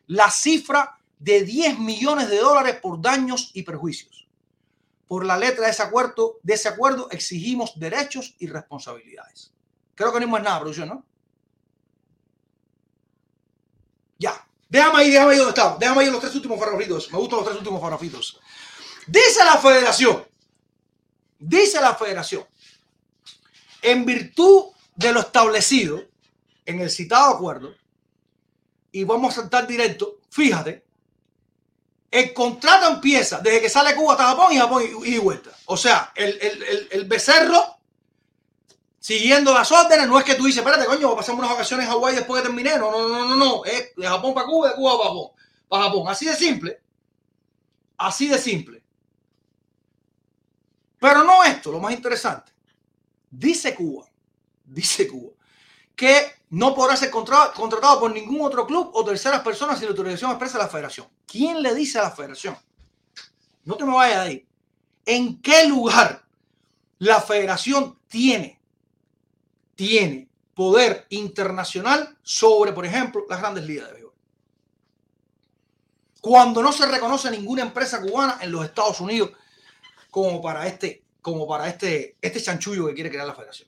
la 0.07 0.29
cifra 0.29 0.99
de 1.19 1.43
10 1.43 1.79
millones 1.79 2.29
de 2.29 2.39
dólares 2.39 2.79
por 2.81 3.01
daños 3.01 3.51
y 3.53 3.63
perjuicios. 3.63 4.27
Por 5.07 5.25
la 5.25 5.37
letra 5.37 5.65
de 5.65 5.71
ese 5.71 5.83
acuerdo, 5.83 6.39
de 6.41 6.55
ese 6.55 6.67
acuerdo 6.67 7.07
exigimos 7.11 7.79
derechos 7.79 8.35
y 8.39 8.47
responsabilidades. 8.47 9.54
Creo 9.95 10.13
que 10.13 10.19
no 10.19 10.25
hay 10.25 10.31
más 10.31 10.43
nada, 10.43 10.59
producción, 10.59 10.89
¿no? 10.89 11.05
Ya. 14.17 14.45
Déjame 14.69 14.99
ahí, 14.99 15.09
déjame 15.09 15.31
ahí 15.31 15.37
donde 15.37 15.51
está. 15.51 15.77
Déjame 15.79 16.01
ahí 16.01 16.11
los 16.11 16.19
tres 16.19 16.35
últimos 16.35 16.59
favoritos. 16.59 17.11
Me 17.11 17.17
gustan 17.17 17.37
los 17.37 17.45
tres 17.47 17.57
últimos 17.57 17.81
favoritos. 17.81 18.39
Dice 19.07 19.43
la 19.43 19.57
federación. 19.57 20.25
Dice 21.39 21.81
la 21.81 21.95
federación 21.95 22.45
en 23.85 24.03
virtud 24.03 24.65
de 24.95 25.13
lo 25.13 25.19
establecido 25.19 26.03
en 26.65 26.79
el 26.79 26.89
citado 26.89 27.35
acuerdo, 27.35 27.75
y 28.91 29.03
vamos 29.03 29.37
a 29.37 29.41
saltar 29.41 29.67
directo, 29.67 30.21
fíjate, 30.29 30.83
el 32.09 32.33
contrato 32.33 32.87
empieza 32.87 33.39
desde 33.39 33.61
que 33.61 33.69
sale 33.69 33.93
Cuba 33.93 34.13
hasta 34.13 34.25
Japón 34.25 34.53
y 34.53 34.57
Japón 34.57 34.83
y, 35.03 35.17
vuelta. 35.19 35.51
O 35.65 35.77
sea, 35.77 36.11
el, 36.15 36.39
el, 36.41 36.87
el, 36.89 37.05
becerro 37.05 37.74
siguiendo 39.05 39.53
las 39.53 39.71
órdenes, 39.71 40.07
no 40.07 40.17
es 40.17 40.25
que 40.25 40.33
tú 40.33 40.45
dices, 40.45 40.65
espérate, 40.65 40.87
coño, 40.87 41.15
pasamos 41.15 41.37
unas 41.37 41.51
vacaciones 41.51 41.85
en 41.85 41.91
Hawái 41.91 42.15
después 42.15 42.41
que 42.41 42.47
terminé. 42.47 42.75
No, 42.75 42.89
no, 42.89 43.07
no, 43.07 43.27
no, 43.27 43.35
no. 43.35 43.63
Es 43.63 43.95
de 43.95 44.07
Japón 44.07 44.33
para 44.33 44.47
Cuba, 44.47 44.69
de 44.69 44.75
Cuba 44.75 44.97
para 44.97 45.09
Japón. 45.09 45.31
Para 45.69 45.83
Japón. 45.83 46.07
Así 46.07 46.25
de 46.25 46.35
simple. 46.35 46.81
Así 47.97 48.27
de 48.27 48.39
simple. 48.39 48.83
Pero 50.99 51.23
no 51.23 51.43
esto, 51.43 51.71
lo 51.71 51.79
más 51.79 51.93
interesante. 51.93 52.51
Dice 53.29 53.75
Cuba, 53.75 54.07
dice 54.63 55.07
Cuba, 55.07 55.33
que 55.95 56.37
no 56.49 56.73
podrá 56.73 56.97
ser 56.97 57.11
contratado 57.11 57.99
por 57.99 58.11
ningún 58.11 58.41
otro 58.41 58.65
club 58.65 58.89
o 58.91 59.05
terceras 59.05 59.41
personas 59.41 59.77
sin 59.77 59.87
autorización 59.87 60.31
expresa 60.31 60.57
de 60.57 60.63
la 60.63 60.69
federación. 60.69 61.07
¿Quién 61.27 61.61
le 61.61 61.75
dice 61.75 61.99
a 61.99 62.03
la 62.03 62.11
federación? 62.11 62.57
No 63.65 63.75
te 63.75 63.85
me 63.85 63.93
vayas 63.93 64.23
de 64.23 64.29
ahí. 64.31 64.47
¿En 65.05 65.39
qué 65.43 65.67
lugar 65.67 66.25
la 66.97 67.21
federación 67.21 67.99
tiene, 68.07 68.59
tiene 69.75 70.29
poder 70.53 71.05
internacional 71.09 72.17
sobre, 72.23 72.71
por 72.71 72.85
ejemplo, 72.85 73.25
las 73.29 73.39
grandes 73.39 73.65
ligas 73.65 73.87
de 73.87 73.93
béisbol? 73.93 74.13
Cuando 76.21 76.63
no 76.63 76.71
se 76.71 76.85
reconoce 76.87 77.29
ninguna 77.29 77.61
empresa 77.61 78.01
cubana 78.01 78.39
en 78.41 78.51
los 78.51 78.65
Estados 78.65 78.99
Unidos 78.99 79.31
como 80.09 80.41
para 80.41 80.65
este 80.67 81.03
como 81.21 81.47
para 81.47 81.67
este, 81.67 82.17
este 82.21 82.39
chanchullo 82.39 82.85
que 82.85 82.93
quiere 82.93 83.09
crear 83.09 83.25
la 83.25 83.33
federación. 83.33 83.67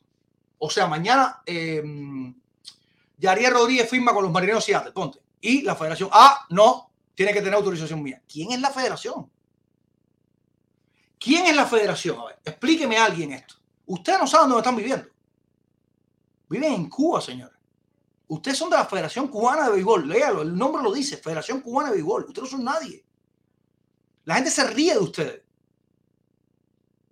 O 0.60 0.70
sea, 0.70 0.86
mañana 0.86 1.42
eh, 1.44 1.84
Yariel 3.18 3.52
Rodríguez 3.52 3.90
firma 3.90 4.14
con 4.14 4.24
los 4.24 4.32
marineros 4.32 4.64
Seattle, 4.64 4.92
ponte. 4.92 5.20
Y 5.42 5.64
la 5.64 5.76
federación, 5.76 6.10
ah, 6.14 6.46
no, 6.52 6.92
tiene 7.16 7.34
que 7.34 7.40
tener 7.40 7.56
autorización 7.56 8.04
mía. 8.04 8.22
¿Quién 8.32 8.52
es 8.52 8.62
la 8.62 8.70
federación? 8.70 9.28
¿Quién 11.20 11.48
es 11.48 11.56
la 11.56 11.66
federación? 11.66 12.20
A 12.20 12.26
ver, 12.26 12.40
explíqueme 12.46 12.98
a 12.98 13.06
alguien 13.06 13.34
esto. 13.34 13.56
Ustedes 13.88 14.20
no 14.20 14.28
saben 14.28 14.50
dónde 14.50 14.62
están 14.62 14.76
viviendo. 14.76 15.08
Viven 16.50 16.74
en 16.74 16.90
Cuba, 16.90 17.22
señores. 17.22 17.58
Ustedes 18.28 18.58
son 18.58 18.70
de 18.70 18.78
la 18.78 18.86
Federación 18.86 19.28
Cubana 19.28 19.66
de 19.66 19.72
Béisbol. 19.74 20.08
Léalo, 20.08 20.42
el 20.42 20.56
nombre 20.56 20.84
lo 20.84 20.92
dice, 20.92 21.18
Federación 21.18 21.62
Cubana 21.62 21.90
de 21.90 21.96
Béisbol. 21.96 22.26
Ustedes 22.26 22.52
no 22.52 22.58
son 22.58 22.66
nadie. 22.66 23.06
La 24.26 24.36
gente 24.36 24.52
se 24.52 24.68
ríe 24.68 24.94
de 24.94 25.00
ustedes. 25.00 25.42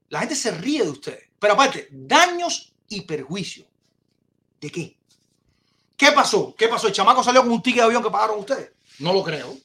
La 0.10 0.20
gente 0.20 0.36
se 0.36 0.52
ríe 0.52 0.84
de 0.84 0.90
ustedes. 0.90 1.30
Pero 1.40 1.54
aparte, 1.54 1.88
daños 1.92 2.76
y 2.88 3.02
perjuicios. 3.02 3.68
¿De 4.60 4.70
qué? 4.70 4.98
¿Qué 5.96 6.12
pasó? 6.12 6.54
¿Qué 6.56 6.68
pasó? 6.68 6.88
¿El 6.88 6.94
chamaco 6.94 7.24
salió 7.24 7.42
con 7.42 7.52
un 7.52 7.62
ticket 7.62 7.80
de 7.80 7.86
avión 7.86 8.04
que 8.04 8.10
pagaron 8.10 8.40
ustedes? 8.40 8.74
No 9.00 9.14
lo 9.14 9.24
creo. 9.24 9.56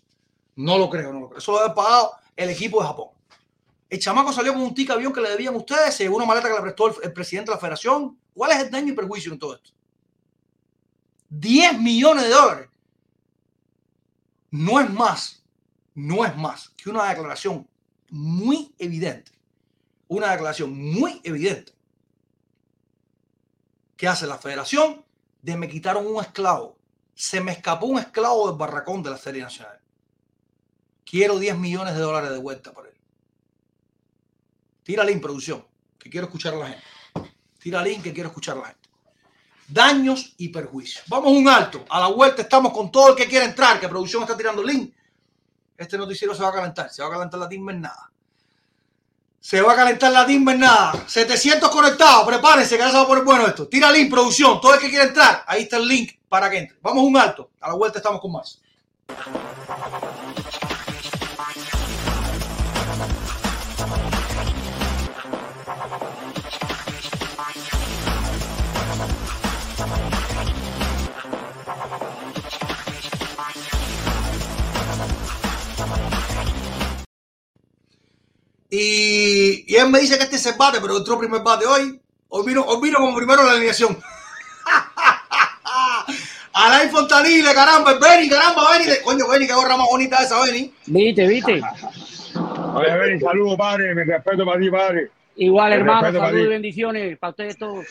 No 0.57 0.79
lo 0.79 0.89
creo, 0.89 1.13
no 1.13 1.21
lo 1.21 1.29
creo. 1.29 1.39
Eso 1.39 1.53
lo 1.53 1.63
debe 1.63 1.75
pagado 1.75 2.13
el 2.37 2.51
equipo 2.51 2.81
de 2.81 2.87
Japón. 2.87 3.09
El 3.91 3.99
chamaco 3.99 4.33
salió 4.33 4.55
con 4.55 4.63
un 4.63 4.73
de 4.73 4.93
avión 4.93 5.13
que 5.13 5.21
le 5.21 5.29
debían 5.29 5.55
ustedes, 5.55 5.95
según 5.95 6.17
una 6.17 6.27
maleta 6.27 6.49
que 6.49 6.55
le 6.55 6.63
prestó 6.63 7.03
el, 7.03 7.13
presidente 7.13 7.51
de 7.51 7.57
la 7.57 7.61
federación. 7.61 8.19
¿Cuál 8.33 8.53
es 8.53 8.61
el 8.61 8.71
daño 8.71 8.93
y 8.93 8.97
perjuicio 8.97 9.33
en 9.33 9.39
todo 9.39 9.57
esto? 9.57 9.73
10 11.29 11.79
millones 11.79 12.25
de 12.25 12.31
dólares. 12.31 12.69
No 14.53 14.81
es 14.81 14.89
más, 14.89 15.45
no 15.95 16.25
es 16.25 16.35
más 16.37 16.71
que 16.71 16.89
una 16.89 17.09
declaración 17.09 17.69
muy 18.09 18.73
evidente 18.79 19.41
una 20.11 20.33
declaración 20.33 20.77
muy 20.77 21.21
evidente 21.23 21.73
que 23.97 24.09
hace 24.09 24.27
la 24.27 24.39
federación 24.39 25.05
de 25.41 25.57
me 25.57 25.69
quitaron 25.69 26.05
un 26.05 26.21
esclavo. 26.21 26.77
Se 27.15 27.41
me 27.41 27.53
escapó 27.53 27.87
un 27.87 28.01
esclavo 28.01 28.49
del 28.49 28.59
barracón 28.59 29.05
de 29.05 29.11
la 29.11 29.17
Serie 29.17 29.43
Nacional. 29.43 29.79
Quiero 31.05 31.39
10 31.39 31.57
millones 31.59 31.95
de 31.95 32.01
dólares 32.01 32.31
de 32.31 32.39
vuelta 32.39 32.73
por 32.73 32.89
él. 32.89 32.90
Tira 34.83 35.05
en 35.05 35.21
producción, 35.21 35.67
que 35.99 36.11
quiero 36.11 36.27
escuchar 36.27 36.55
a 36.55 36.59
la 36.59 36.69
gente. 36.69 36.85
Tira 37.59 37.83
link, 37.83 38.03
que 38.03 38.13
quiero 38.13 38.29
escuchar 38.29 38.57
a 38.57 38.61
la 38.61 38.67
gente. 38.69 38.89
Daños 39.69 40.35
y 40.39 40.49
perjuicios. 40.49 41.05
Vamos 41.07 41.33
un 41.33 41.49
alto. 41.49 41.85
A 41.89 42.01
la 42.01 42.09
vuelta 42.09 42.43
estamos 42.43 42.73
con 42.73 42.91
todo 42.91 43.11
el 43.11 43.15
que 43.15 43.27
quiera 43.27 43.45
entrar, 43.45 43.79
que 43.79 43.89
producción 43.89 44.23
está 44.23 44.37
tirando 44.37 44.63
link. 44.63 44.93
Este 45.77 45.97
noticiero 45.97 46.35
se 46.35 46.43
va 46.43 46.49
a 46.49 46.53
calentar. 46.53 46.91
Se 46.91 47.03
va 47.03 47.09
a 47.09 47.13
calentar 47.13 47.39
la 47.39 47.49
timba 47.49 47.73
en 47.73 47.83
nada. 47.83 48.11
Se 49.39 49.63
va 49.63 49.73
a 49.73 49.77
calentar 49.77 50.13
la 50.13 50.27
timba 50.27 50.53
en 50.53 50.61
nada. 50.61 51.05
700 51.07 51.71
conectados. 51.71 52.27
Prepárense 52.27 52.77
que 52.77 52.83
ahora 52.83 52.93
se 52.93 52.99
va 52.99 53.05
a 53.05 53.07
poner 53.07 53.25
bueno 53.25 53.47
esto. 53.47 53.69
Tira 53.69 53.91
link, 53.91 54.11
producción. 54.11 54.61
Todo 54.61 54.75
el 54.75 54.81
que 54.81 54.91
quiera 54.91 55.05
entrar. 55.05 55.45
Ahí 55.47 55.63
está 55.63 55.77
el 55.77 55.87
link 55.87 56.19
para 56.29 56.51
que 56.51 56.59
entre. 56.59 56.79
Vamos 56.83 57.05
un 57.05 57.17
alto. 57.17 57.53
A 57.61 57.69
la 57.69 57.75
vuelta 57.75 57.99
estamos 57.99 58.21
con 58.21 58.33
más. 58.33 58.61
Y, 78.71 79.75
él 79.75 79.91
me 79.91 79.99
dice 79.99 80.17
que 80.17 80.25
este 80.25 80.37
es 80.37 80.47
el 80.47 80.55
bate, 80.57 80.81
pero 80.81 80.97
entró 80.97 81.19
primer 81.19 81.43
bate 81.43 81.67
hoy. 81.67 82.01
Hoy 82.29 82.47
vino, 82.47 82.63
hoy 82.63 82.81
vino 82.81 82.99
como 82.99 83.17
primero 83.17 83.43
la 83.43 83.53
alineación. 83.53 83.99
Alain 86.53 86.91
Fontanile, 86.91 87.53
caramba, 87.55 87.95
Benny, 87.95 88.29
caramba, 88.29 88.63
Benny. 88.71 88.93
Coño, 89.03 89.29
Benny, 89.29 89.47
qué 89.47 89.55
gorra 89.55 89.77
más 89.77 89.89
bonita 89.89 90.23
esa, 90.23 90.41
Benny. 90.45 90.73
Viste, 90.87 91.27
viste. 91.27 91.61
Oye, 92.75 92.97
Benny, 92.97 93.21
saludos, 93.21 93.57
padre. 93.57 93.95
Me 93.95 94.05
respeto 94.05 94.45
para 94.45 94.61
ti, 94.61 94.71
padre. 94.71 95.11
Igual, 95.37 95.73
hermano, 95.73 96.13
saludos 96.13 96.47
y 96.47 96.49
bendiciones 96.49 97.19
para 97.19 97.31
ustedes 97.31 97.59
todos. 97.59 97.87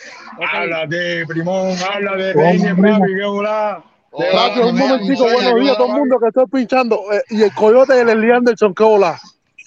Habla 0.54 0.86
de 0.88 1.26
Primón, 1.28 1.76
habla 1.92 2.16
de 2.16 2.34
Benny, 2.34 2.82
papi, 2.82 3.16
qué 3.16 3.26
volá. 3.26 3.84
un 4.12 4.78
momentico, 4.78 5.24
buenos 5.24 5.60
días 5.60 5.74
a 5.74 5.78
todo 5.78 5.88
el 5.88 6.00
mundo 6.00 6.20
que 6.20 6.28
estoy 6.28 6.46
pinchando. 6.46 7.02
Eh, 7.12 7.24
y 7.30 7.44
el 7.44 7.54
coyote 7.54 7.94
del 7.96 8.10
Elian 8.10 8.38
Anderson, 8.38 8.74
qué 8.74 8.84
hola. 8.84 9.20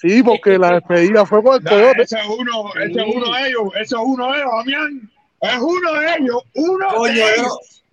Sí, 0.03 0.21
porque 0.21 0.57
la 0.59 0.73
despedida 0.73 1.25
fue 1.25 1.41
con 1.41 1.55
el 1.55 1.63
Nah, 1.63 1.69
coyote. 1.71 2.01
ese 2.01 2.17
es 2.19 2.25
uno, 2.27 2.73
ese 2.75 2.99
es 2.99 3.15
uno 3.15 3.33
de 3.33 3.47
ellos, 3.47 3.63
ese 3.75 3.95
es 3.95 4.01
uno 4.03 4.31
de 4.33 4.37
ellos, 4.39 4.51
Damián. 4.57 5.11
Es 5.39 5.57
uno 5.59 5.93
de 5.93 6.15
ellos, 6.19 6.43
uno 6.55 6.87
Coño, 6.93 7.13
de 7.13 7.19
yo, 7.19 7.25
ellos. 7.37 7.83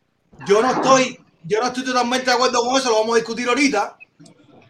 yo 0.49 0.63
no 0.63 0.71
estoy, 0.73 1.19
yo 1.45 1.61
no 1.61 1.67
estoy 1.69 1.85
totalmente 1.85 2.27
de 2.27 2.33
acuerdo 2.33 2.65
con 2.65 2.77
eso, 2.77 2.91
lo 2.91 2.97
vamos 2.99 3.13
a 3.15 3.19
discutir 3.19 3.49
ahorita. 3.49 3.97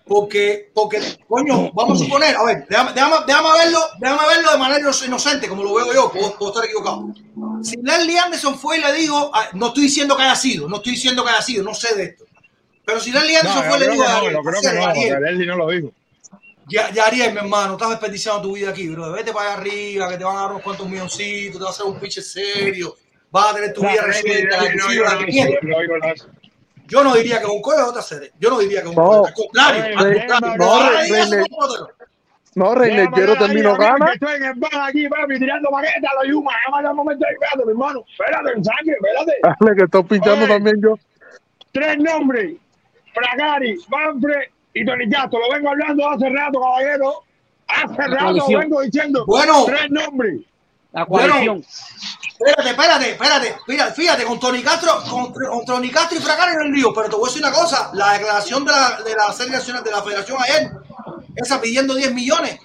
Porque, 0.04 0.70
porque, 0.74 1.00
coño, 1.28 1.70
vamos 1.72 2.00
a 2.00 2.04
suponer, 2.04 2.36
a 2.36 2.42
ver, 2.44 2.66
déjame, 2.68 2.92
déjame, 2.92 3.16
déjame 3.26 3.48
verlo, 3.58 3.78
déjame 4.00 4.26
verlo 4.26 4.52
de 4.52 4.58
manera 4.58 4.90
inocente, 5.06 5.48
como 5.48 5.62
lo 5.62 5.72
veo 5.74 5.94
yo, 5.94 6.10
puedo, 6.12 6.34
puedo 6.36 6.50
estar 6.50 6.64
equivocado. 6.66 7.14
Si 7.62 7.76
Leslie 7.80 8.18
Anderson 8.18 8.58
fue 8.58 8.78
y 8.78 8.80
le 8.82 8.92
dijo, 8.92 9.30
ah, 9.32 9.46
no 9.54 9.68
estoy 9.68 9.84
diciendo 9.84 10.16
que 10.16 10.24
haya 10.24 10.34
sido, 10.34 10.68
no 10.68 10.76
estoy 10.76 10.92
diciendo 10.92 11.24
que 11.24 11.30
haya 11.30 11.40
sido, 11.42 11.62
no 11.64 11.72
sé 11.74 11.94
de 11.94 12.02
esto. 12.04 12.24
Pero 12.84 13.00
si 13.00 13.12
Leslie 13.12 13.34
No, 13.34 13.38
Anderson 13.50 13.64
fue 13.64 13.76
y 13.76 13.80
le 13.80 13.86
a 13.86 13.88
no, 13.96 14.30
yo 14.30 14.42
creo 14.42 14.60
que 14.60 14.72
no, 14.72 14.84
porque 14.86 15.20
Leslie 15.20 15.46
no 15.46 15.56
lo 15.56 15.68
dijo. 15.68 15.92
Ya, 16.70 16.90
ya 16.90 17.04
Ariel, 17.04 17.32
mi 17.32 17.38
hermano, 17.40 17.72
estás 17.74 17.90
desperdiciando 17.90 18.42
tu 18.42 18.54
vida 18.54 18.70
aquí, 18.70 18.88
bro. 18.88 19.12
Vete 19.12 19.32
para 19.32 19.52
allá 19.52 19.60
arriba, 19.60 20.08
que 20.08 20.16
te 20.18 20.24
van 20.24 20.36
a 20.36 20.40
dar 20.42 20.50
unos 20.52 20.62
cuantos 20.62 20.88
milloncitos, 20.88 21.58
te 21.58 21.62
va 21.64 21.68
a 21.68 21.72
hacer 21.72 21.86
un 21.86 21.98
pinche 22.00 22.22
serio, 22.22 22.94
vas 23.30 23.52
a 23.52 23.54
tener 23.54 23.72
tu 23.72 23.82
vida 23.82 24.02
resuelta, 24.02 24.56
no 24.56 25.24
que. 25.26 26.14
Yo 26.86 27.04
no 27.04 27.14
diría 27.14 27.38
que 27.38 27.44
es 27.44 27.50
un 27.50 27.62
coyote 27.62 27.98
hacer. 28.00 28.32
Yo 28.40 28.50
no 28.50 28.58
diría 28.58 28.82
que 28.82 28.88
es 28.88 28.96
un 28.96 28.96
No. 28.96 29.08
coyote. 29.08 29.28
Al 29.28 29.34
contrario, 29.34 29.98
al 29.98 30.26
contrario. 30.26 31.86
no, 32.56 32.74
Rey- 32.74 32.90
Reinegero 32.96 33.36
terminó 33.36 33.76
gana. 33.76 34.12
estoy 34.12 34.34
en 34.36 34.44
el 34.44 34.54
bar 34.54 34.88
aquí, 34.88 35.08
papi, 35.08 35.38
tirando 35.38 35.70
paquetas 35.70 36.10
a 36.10 36.14
los 36.16 36.32
Yuma. 36.32 36.50
Dar 36.82 36.90
un 36.90 36.96
momento 36.96 37.24
ahí, 37.26 37.34
espérate, 37.34 37.64
mi 37.64 37.70
hermano. 37.70 38.04
Espérate, 38.10 38.64
saque, 38.64 38.90
espérate. 38.90 39.32
Dale, 39.60 39.76
que 39.76 39.84
estoy 39.84 40.02
pinchando 40.02 40.44
Oye. 40.46 40.52
también 40.54 40.76
yo. 40.82 40.94
Tres 41.72 41.98
nombres. 41.98 42.56
Fragari, 43.14 43.76
Manfred 43.88 44.48
y 44.74 44.84
Tony 44.84 45.08
Castro. 45.08 45.38
Lo 45.40 45.54
vengo 45.54 45.70
hablando 45.70 46.08
hace 46.08 46.28
rato, 46.28 46.60
caballero. 46.60 47.24
Hace 47.66 48.02
rato 48.08 48.32
lo 48.32 48.58
vengo 48.58 48.80
diciendo. 48.82 49.24
Bueno. 49.26 49.64
Tres 49.64 49.90
nombres. 49.90 50.40
La 50.92 51.06
coalición. 51.06 51.64
Espérate, 52.40 52.70
espérate, 52.70 53.10
espérate. 53.10 53.56
Mira, 53.68 53.86
fíjate, 53.92 54.24
con 54.24 54.40
Tony 54.40 54.62
Castro, 54.62 54.92
con, 55.08 55.32
con 55.32 55.64
Tony 55.64 55.90
Castro 55.90 56.18
y 56.18 56.22
Fracari 56.22 56.54
en 56.54 56.62
el 56.62 56.72
lío. 56.72 56.92
Pero 56.94 57.10
te 57.10 57.16
voy 57.16 57.28
a 57.28 57.32
decir 57.32 57.44
una 57.44 57.52
cosa: 57.52 57.90
la 57.92 58.14
declaración 58.14 58.64
de 58.64 58.72
la, 58.72 59.00
de 59.04 59.14
la 59.14 59.32
serie 59.32 59.52
nacional 59.52 59.84
de 59.84 59.90
la 59.90 60.02
federación 60.02 60.38
ayer, 60.42 60.70
esa 61.36 61.60
pidiendo 61.60 61.94
10 61.94 62.14
millones, 62.14 62.58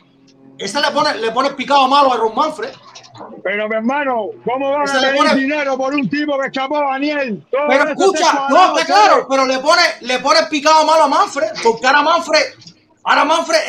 esa 0.58 0.82
le 0.82 0.92
pone, 0.92 1.16
le 1.16 1.32
pone 1.32 1.50
picado 1.52 1.88
malo 1.88 2.14
a 2.14 2.18
Ron 2.18 2.36
Manfred. 2.36 2.70
Pero, 3.44 3.70
mi 3.70 3.76
hermano, 3.76 4.28
¿cómo 4.44 4.72
van 4.72 4.84
Ese 4.84 4.98
a 4.98 5.00
pedir 5.02 5.16
pone- 5.18 5.36
dinero 5.36 5.78
por 5.78 5.94
un 5.96 6.10
tipo 6.10 6.38
que 6.40 6.48
escapó 6.48 6.78
a 6.78 6.92
Daniel? 6.92 7.46
Todo 7.50 7.62
Pero 7.68 7.90
escucha, 7.90 8.48
no, 8.50 8.78
está 8.78 8.86
claro, 8.94 9.26
pero 9.30 9.46
le 9.46 9.60
pone, 9.60 9.82
le 10.02 10.20
pone 10.20 10.40
picado 10.50 10.86
malo 10.86 11.04
a 11.04 11.08
Manfred, 11.08 11.48
porque 11.64 11.88
ahora 11.88 12.02
Manfred, 12.02 12.44
ahora 13.06 13.24
Manfred, 13.24 13.60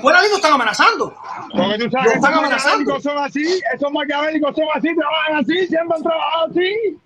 buena 0.00 0.22
liga 0.22 0.36
están 0.36 0.52
amenazando. 0.54 1.14
Porque 1.54 1.78
tú 1.84 1.90
sabes, 1.90 2.14
están 2.14 2.34
amenazando. 2.34 2.98
son 3.00 3.18
así, 3.18 3.60
esos 3.74 3.92
maquiavélicos 3.92 4.54
son 4.56 4.64
así, 4.74 4.88
trabajan 4.96 5.36
así, 5.36 5.66
siempre 5.66 5.96
han 5.96 6.02
trabajado 6.02 6.46
así. 6.50 6.98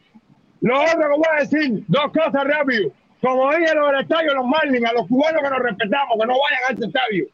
Lo 0.60 0.80
otro 0.80 0.98
que 0.98 1.06
voy 1.16 1.26
a 1.32 1.40
decir, 1.40 1.84
dos 1.88 2.12
cosas 2.12 2.44
rápido. 2.44 2.90
Como 3.20 3.50
dije 3.56 3.74
lo 3.74 3.86
del 3.88 4.00
estadio, 4.02 4.34
los 4.34 4.46
Marlins, 4.46 4.88
a 4.88 4.92
los 4.92 5.08
cubanos 5.08 5.42
que 5.42 5.50
nos 5.50 5.58
respetamos, 5.58 6.16
que 6.20 6.26
no 6.26 6.34
vayan 6.34 6.62
a 6.68 6.72
este 6.74 6.86
estadio. 6.86 7.26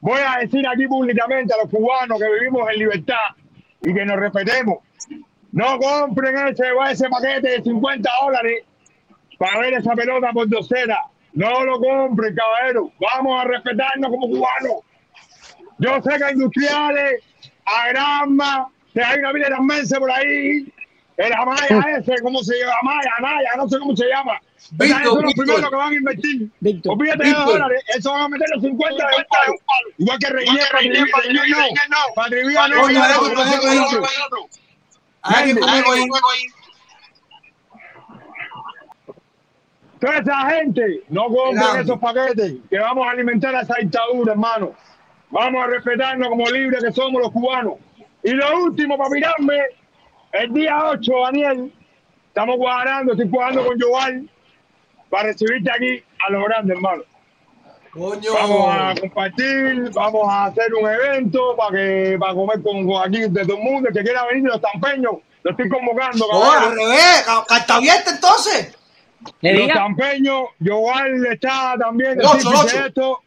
Voy 0.00 0.20
a 0.20 0.40
decir 0.40 0.66
aquí 0.66 0.86
públicamente 0.86 1.54
a 1.54 1.58
los 1.58 1.70
cubanos 1.70 2.18
que 2.18 2.30
vivimos 2.30 2.68
en 2.70 2.78
libertad 2.78 3.14
y 3.82 3.94
que 3.94 4.04
nos 4.04 4.16
respetemos. 4.16 4.78
No 5.52 5.78
compren 5.78 6.36
ese, 6.48 6.64
ese 6.90 7.08
paquete 7.08 7.48
de 7.48 7.62
50 7.62 8.10
dólares 8.22 8.64
para 9.38 9.60
ver 9.60 9.74
esa 9.74 9.94
pelota 9.94 10.30
por 10.32 10.48
docena. 10.48 10.98
No 11.32 11.64
lo 11.64 11.78
compren, 11.78 12.34
caballero. 12.34 12.90
Vamos 13.00 13.40
a 13.40 13.48
respetarnos 13.48 14.10
como 14.10 14.28
cubanos. 14.28 14.82
Yo 15.78 16.00
sé 16.02 16.18
que 16.18 16.32
industriales, 16.32 17.22
a 17.66 17.88
Granma, 17.88 18.68
que 18.94 19.02
hay 19.02 19.18
una 19.18 19.32
vida 19.32 19.60
mense 19.60 19.98
por 19.98 20.10
ahí. 20.10 20.72
El 21.16 21.32
Amaya 21.32 21.98
ese, 21.98 22.14
¿cómo 22.22 22.40
se 22.40 22.54
llama? 22.58 22.72
Amaya, 22.80 23.10
Anaya, 23.18 23.50
no 23.56 23.68
sé 23.68 23.78
cómo 23.78 23.96
se 23.96 24.06
llama. 24.06 24.40
Víctor, 24.72 25.00
Esos 25.00 25.12
son 25.12 25.22
los 25.22 25.26
Víctor. 25.26 25.44
primeros 25.44 25.70
que 25.70 25.76
van 25.76 25.92
a 25.92 25.94
invertir. 25.94 26.50
Víctor. 26.60 26.92
Olvídate 26.92 27.24
de 27.24 27.32
dólares, 27.32 27.84
eso 27.96 28.12
van 28.12 28.22
a 28.22 28.28
meter 28.28 28.48
los 28.54 28.62
50 28.62 29.06
de 29.06 29.16
un 29.16 29.24
palo. 29.28 29.54
Igual 29.98 30.18
que 30.18 30.28
Reinier, 30.28 30.64
Patrivía, 31.12 31.44
no. 31.88 32.14
Patrivía 32.14 32.68
no. 32.68 32.76
No, 32.76 32.88
eso, 32.88 33.00
no, 33.00 33.42
eso, 33.42 33.62
no, 33.62 33.86
eso. 33.86 34.00
no. 34.00 34.48
Hay 35.22 35.50
ahí. 35.50 36.08
Toda 40.00 40.18
esa 40.18 40.50
gente, 40.50 41.02
no 41.08 41.26
compren 41.26 41.80
esos 41.80 41.98
paquetes, 41.98 42.54
que 42.68 42.78
vamos 42.78 43.06
a 43.06 43.10
alimentar 43.10 43.54
a 43.54 43.62
esa 43.62 43.74
dictadura, 43.80 44.32
hermano. 44.32 44.74
Vamos 45.30 45.64
a 45.64 45.66
respetarnos 45.68 46.28
como 46.28 46.48
libres 46.50 46.84
que 46.84 46.92
somos 46.92 47.22
los 47.22 47.32
cubanos. 47.32 47.74
Y 48.22 48.30
lo 48.30 48.62
último, 48.64 48.98
para 48.98 49.10
mirarme, 49.10 49.58
el 50.32 50.52
día 50.52 50.84
8, 50.90 51.12
Daniel, 51.24 51.72
estamos 52.28 52.56
cuadrando, 52.56 53.12
estoy 53.12 53.30
cuadrando 53.30 53.64
con 53.66 53.80
Joval 53.80 54.30
para 55.10 55.28
recibirte 55.28 55.70
aquí 55.70 56.02
a 56.26 56.30
lo 56.32 56.44
grande, 56.44 56.74
hermano. 56.74 57.02
Coño. 57.92 58.32
Vamos 58.34 58.68
a 58.70 58.94
compartir, 59.00 59.90
vamos 59.94 60.28
a 60.28 60.44
hacer 60.46 60.74
un 60.74 60.86
evento 60.88 61.56
para 61.56 61.70
que 61.76 62.16
para 62.20 62.34
comer 62.34 62.62
con, 62.62 62.86
aquí 63.02 63.20
de 63.20 63.42
todo 63.44 63.56
el 63.56 63.62
mundo. 63.62 63.88
El 63.88 63.94
que 63.94 64.02
quiera 64.02 64.26
venir 64.26 64.44
los 64.44 64.60
tampeños, 64.60 65.12
lo 65.42 65.50
estoy 65.50 65.68
convocando. 65.68 66.26
No, 66.30 66.52
al 66.52 66.76
revés, 66.76 67.22
ca- 67.24 67.44
carta 67.48 67.76
abierta 67.76 68.10
entonces. 68.10 68.76
Le 69.40 69.52
Los 69.54 69.62
diga, 69.62 69.74
campeños, 69.74 70.42
Joval 70.64 71.26
está 71.26 71.74
también 71.78 72.12
El 72.20 72.26
ocho, 72.26 72.48
ocho. 72.50 72.76
de 72.78 72.86
esto, 72.86 73.22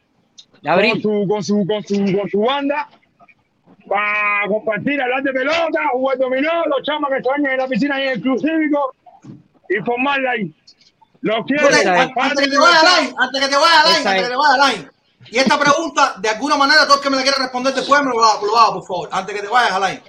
con 0.63 1.01
su, 1.01 1.27
con 1.27 1.43
su, 1.43 1.65
con 1.67 1.83
su, 1.83 2.17
con 2.17 2.29
su 2.29 2.39
banda, 2.41 2.87
para 3.87 4.47
compartir, 4.47 5.01
hablar 5.01 5.23
de 5.23 5.33
pelota, 5.33 5.79
jugar 5.93 6.17
dominó, 6.19 6.63
los 6.67 6.83
chamas 6.83 7.09
que 7.11 7.23
se 7.23 7.29
bañan 7.29 7.51
en 7.53 7.57
la 7.57 7.67
piscina 7.67 7.95
ahí 7.95 8.03
en 8.03 8.09
el 8.11 8.21
club 8.21 8.39
cívico 8.39 8.93
y 9.67 9.75
formarla 9.83 10.31
ahí. 10.31 10.53
Los 11.21 11.45
quiero. 11.45 11.67
Antes 11.67 12.43
que 12.45 12.49
te 12.49 12.57
vaya 12.57 12.79
a 12.79 13.01
line, 13.01 13.13
antes 13.17 13.41
que 13.41 13.47
te 13.49 13.55
vaya 13.55 13.81
a 13.81 13.85
line, 13.87 13.99
Esa 13.99 14.09
antes 14.09 14.21
es. 14.23 14.27
que 14.27 14.29
te 14.29 14.35
vaya 14.37 14.63
a 14.63 14.71
line. 14.71 14.91
Y 15.31 15.37
esta 15.37 15.59
pregunta, 15.59 16.15
de 16.17 16.29
alguna 16.29 16.55
manera, 16.55 16.85
todo 16.85 16.95
el 16.97 17.01
que 17.01 17.09
me 17.09 17.17
la 17.17 17.23
quiera 17.23 17.37
responder 17.39 17.73
después 17.73 18.01
me 18.01 18.09
lo 18.11 18.23
haga, 18.23 18.41
lo 18.41 18.57
haga, 18.57 18.73
por 18.73 18.85
favor, 18.87 19.09
antes 19.11 19.35
que 19.35 19.41
te 19.41 19.47
vayas 19.47 19.71
a 19.73 19.79
line. 19.89 20.01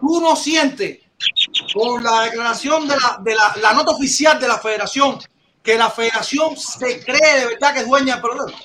¿Tú 0.00 0.20
no 0.20 0.36
sientes, 0.36 0.98
con 1.74 2.02
la 2.04 2.22
declaración 2.22 2.86
de 2.86 2.94
la, 2.96 3.18
de 3.20 3.34
la, 3.34 3.54
la 3.60 3.72
nota 3.72 3.90
oficial 3.92 4.38
de 4.38 4.46
la 4.46 4.58
federación, 4.58 5.18
que 5.62 5.76
la 5.76 5.90
federación 5.90 6.56
se 6.56 7.04
cree 7.04 7.40
de 7.40 7.46
verdad 7.46 7.74
que 7.74 7.80
es 7.80 7.88
dueña 7.88 8.14
del 8.14 8.22
problema? 8.22 8.58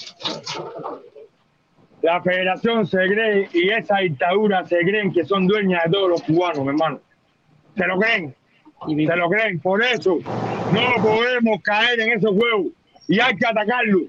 La 2.04 2.22
federación 2.22 2.86
se 2.88 2.98
cree 2.98 3.50
y 3.54 3.70
esa 3.70 3.98
dictadura 3.98 4.66
se 4.68 4.78
creen 4.80 5.12
que 5.14 5.26
son 5.26 5.48
dueñas 5.48 5.84
de 5.86 5.92
todos 5.92 6.10
los 6.10 6.22
cubanos, 6.24 6.60
mi 6.60 6.70
hermano. 6.70 7.00
Se 7.78 7.86
lo 7.86 7.98
creen, 7.98 8.36
se 8.88 9.16
lo 9.16 9.30
creen. 9.30 9.60
Por 9.60 9.84
eso 9.84 10.18
no 10.72 11.04
podemos 11.04 11.62
caer 11.64 12.00
en 12.00 12.18
esos 12.18 12.32
juegos 12.32 12.68
y 13.08 13.20
hay 13.20 13.36
que 13.36 13.46
atacarlo. 13.46 14.02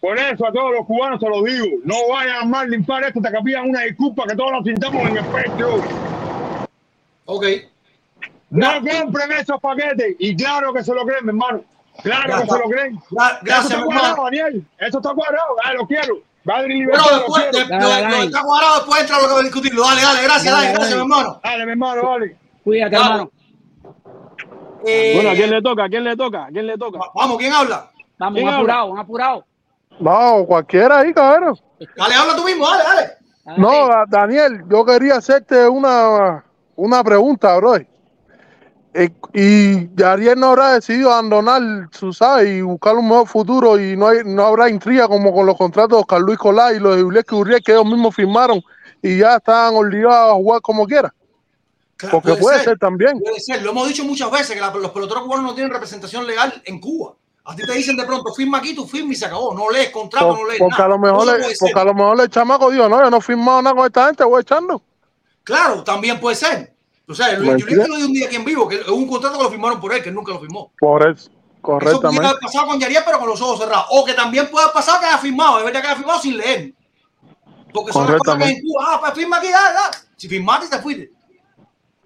Por 0.00 0.18
eso 0.18 0.46
a 0.46 0.52
todos 0.52 0.72
los 0.72 0.86
cubanos 0.86 1.20
se 1.20 1.28
los 1.28 1.44
digo, 1.44 1.66
no 1.84 1.94
vayan 2.10 2.36
a 2.36 2.44
más 2.44 2.66
limpiar 2.68 3.04
esto 3.04 3.18
hasta 3.18 3.32
que 3.32 3.42
pidan 3.44 3.68
una 3.68 3.82
disculpa 3.82 4.24
que 4.26 4.34
todos 4.34 4.52
nos 4.52 4.64
sintamos 4.64 5.02
en 5.08 5.16
el 5.18 5.24
pecho. 5.26 5.82
Ok. 7.26 7.44
No 8.50 8.70
compren 8.80 9.32
esos 9.32 9.60
paquetes. 9.60 10.16
Y 10.18 10.34
claro 10.34 10.72
que 10.72 10.82
se 10.82 10.92
lo 10.94 11.04
creen, 11.04 11.24
mi 11.24 11.28
hermano. 11.30 11.62
Claro 12.02 12.40
que 12.40 12.46
se 12.50 12.58
lo 12.58 12.64
creen. 12.70 12.96
Gra- 13.10 13.28
Eso 13.36 13.38
Gracias, 13.42 13.70
está 13.72 13.84
cuadrado. 13.84 14.24
Daniel. 14.24 14.64
Eso 14.78 14.96
está 14.98 15.14
cuadrado. 15.14 15.56
Ah, 15.64 15.72
lo 15.74 15.86
quiero. 15.86 16.18
Padre 16.44 16.62
Bueno, 16.62 16.74
Libertad, 16.80 17.04
lo 17.10 17.16
después, 17.18 17.44
de, 17.52 17.64
Dale, 17.68 17.82
lo 17.84 17.88
dale. 18.10 18.24
está 18.24 18.42
cuadrado, 18.42 18.74
después 18.76 19.00
entra 19.02 19.16
lo 19.20 19.28
que 19.28 19.34
va 19.34 19.40
a 19.40 19.42
discutirlo. 19.42 19.82
Dale, 19.82 20.02
dale, 20.02 20.22
gracias, 20.22 20.44
Dale, 20.54 20.66
dale, 20.66 20.72
gracias, 20.72 20.90
dale. 20.90 20.94
mi 20.94 21.00
hermano. 21.14 21.40
Dale, 21.44 21.64
mi 21.66 21.70
hermano, 21.72 22.02
dale. 22.02 22.36
Cuídate, 22.64 22.96
Dale. 22.96 23.04
hermano. 23.04 23.30
Eh, 24.86 25.12
Bueno, 25.14 25.30
¿a 25.30 25.34
quién 25.34 25.50
le 25.50 25.62
toca? 25.62 25.84
¿A 25.84 25.88
quién 25.88 26.04
le 26.04 26.16
toca? 26.16 26.44
¿A 26.44 26.48
quién 26.48 26.66
le 26.66 26.76
toca? 26.78 26.98
Vamos, 27.14 27.38
¿quién 27.38 27.52
habla? 27.52 27.90
Vamos, 28.18 28.34
¿Quién 28.36 28.48
un 28.48 28.54
habla? 28.54 28.60
apurado, 28.60 28.86
un 28.92 28.98
apurado. 28.98 29.44
No, 29.98 30.44
cualquiera 30.46 31.00
ahí, 31.00 31.12
cabrón. 31.12 31.58
Dale, 31.96 32.14
habla 32.14 32.36
tú 32.36 32.44
mismo, 32.44 32.66
dale, 32.68 32.84
dale. 32.84 33.10
Dale. 33.44 33.58
No, 33.58 33.88
Da- 33.88 34.04
Daniel, 34.08 34.62
yo 34.68 34.84
quería 34.84 35.16
hacerte 35.16 35.68
una, 35.68 36.44
una 36.76 37.02
pregunta, 37.04 37.56
bro. 37.56 37.76
Eh, 38.92 39.08
y 39.34 40.02
Ariel 40.02 40.40
no 40.40 40.48
habrá 40.48 40.72
decidido 40.74 41.12
abandonar 41.12 41.62
su 41.92 42.10
y 42.44 42.60
buscar 42.60 42.96
un 42.96 43.08
mejor 43.08 43.28
futuro 43.28 43.78
y 43.78 43.96
no 43.96 44.08
hay, 44.08 44.18
no 44.24 44.44
habrá 44.44 44.68
intriga 44.68 45.06
como 45.06 45.32
con 45.32 45.46
los 45.46 45.56
contratos 45.56 45.90
de 45.98 46.00
Oscar 46.00 46.20
Luis 46.20 46.38
Colá 46.38 46.72
y 46.72 46.80
los 46.80 46.96
de 46.96 47.02
Julián 47.04 47.24
Uriel 47.30 47.62
que 47.62 47.70
ellos 47.72 47.84
mismos 47.84 48.14
firmaron 48.16 48.60
y 49.00 49.18
ya 49.18 49.36
estaban 49.36 49.76
obligados 49.76 50.32
a 50.32 50.34
jugar 50.34 50.60
como 50.60 50.86
quiera. 50.86 51.14
Claro, 52.00 52.20
Porque 52.20 52.40
puede 52.40 52.64
ser 52.64 52.78
también. 52.78 53.18
Puede 53.20 53.40
ser. 53.40 53.62
Lo 53.62 53.72
hemos 53.72 53.86
dicho 53.86 54.04
muchas 54.04 54.30
veces 54.30 54.50
que 54.54 54.60
la- 54.60 54.72
los 54.72 54.90
peloteros 54.90 55.22
cubanos 55.24 55.44
no 55.44 55.54
tienen 55.54 55.70
representación 55.72 56.26
legal 56.26 56.62
en 56.64 56.80
Cuba. 56.80 57.14
A 57.44 57.54
ti 57.54 57.62
te 57.62 57.72
dicen 57.72 57.96
de 57.96 58.04
pronto, 58.04 58.32
firma 58.34 58.58
aquí, 58.58 58.74
tú 58.74 58.86
firma 58.86 59.12
y 59.12 59.16
se 59.16 59.26
acabó. 59.26 59.52
No 59.54 59.68
lees 59.70 59.90
contrato, 59.90 60.28
Por- 60.28 60.38
no 60.38 60.46
lees 60.46 60.58
porque, 60.60 60.72
nada. 60.72 60.84
a 60.84 60.88
lo 60.88 60.98
mejor 60.98 61.22
Eso 61.28 61.48
le- 61.48 61.56
porque 61.60 61.80
a 61.80 61.84
lo 61.84 61.94
mejor 61.94 62.20
el 62.20 62.30
chamaco 62.30 62.70
dijo, 62.70 62.88
no, 62.88 63.02
yo 63.02 63.10
no 63.10 63.16
he 63.18 63.20
firmado 63.20 63.60
nada 63.62 63.76
con 63.76 63.86
esta 63.86 64.06
gente, 64.06 64.24
voy 64.24 64.40
echando. 64.40 64.82
Claro, 65.44 65.82
también 65.84 66.18
puede 66.20 66.36
ser. 66.36 66.72
O 67.08 67.14
sea, 67.14 67.32
Luis 67.38 67.50
Mentira. 67.50 67.82
Julián 67.84 68.00
lo 68.00 68.06
un 68.06 68.12
día 68.12 68.26
aquí 68.26 68.36
en 68.36 68.44
vivo, 68.44 68.68
que 68.68 68.76
es 68.76 68.88
un 68.88 69.06
contrato 69.08 69.36
que 69.36 69.44
lo 69.44 69.50
firmaron 69.50 69.80
por 69.80 69.92
él, 69.92 70.02
que 70.02 70.08
él 70.10 70.14
nunca 70.14 70.32
lo 70.32 70.40
firmó. 70.40 70.72
Por 70.78 71.02
eso, 71.02 71.28
Eso 71.28 71.30
correctamente. 71.60 72.24
haber 72.26 72.40
pasado 72.40 72.66
con 72.68 72.78
Yariel, 72.80 73.02
pero 73.04 73.18
con 73.18 73.28
los 73.28 73.40
ojos 73.42 73.58
cerrados. 73.58 73.86
O 73.90 74.04
que 74.04 74.14
también 74.14 74.48
puede 74.50 74.68
pasar 74.72 75.00
que 75.00 75.06
haya 75.06 75.18
firmado, 75.18 75.58
es 75.58 75.64
verdad 75.64 75.80
que 75.82 75.86
haya 75.88 75.96
firmado 75.96 76.20
sin 76.20 76.36
leer. 76.38 76.72
Porque 77.74 77.92
son 77.92 78.06
las 78.10 78.18
cosas 78.18 78.38
que 78.38 78.44
en 78.50 78.62
Cuba, 78.62 78.84
ah, 78.88 79.00
pues 79.00 79.12
firma 79.14 79.36
aquí, 79.38 79.48
ah, 79.48 79.74
ah. 79.76 79.90
Si 80.16 80.28
firmaste, 80.28 80.68
te 80.68 80.82
fuiste. 80.82 81.10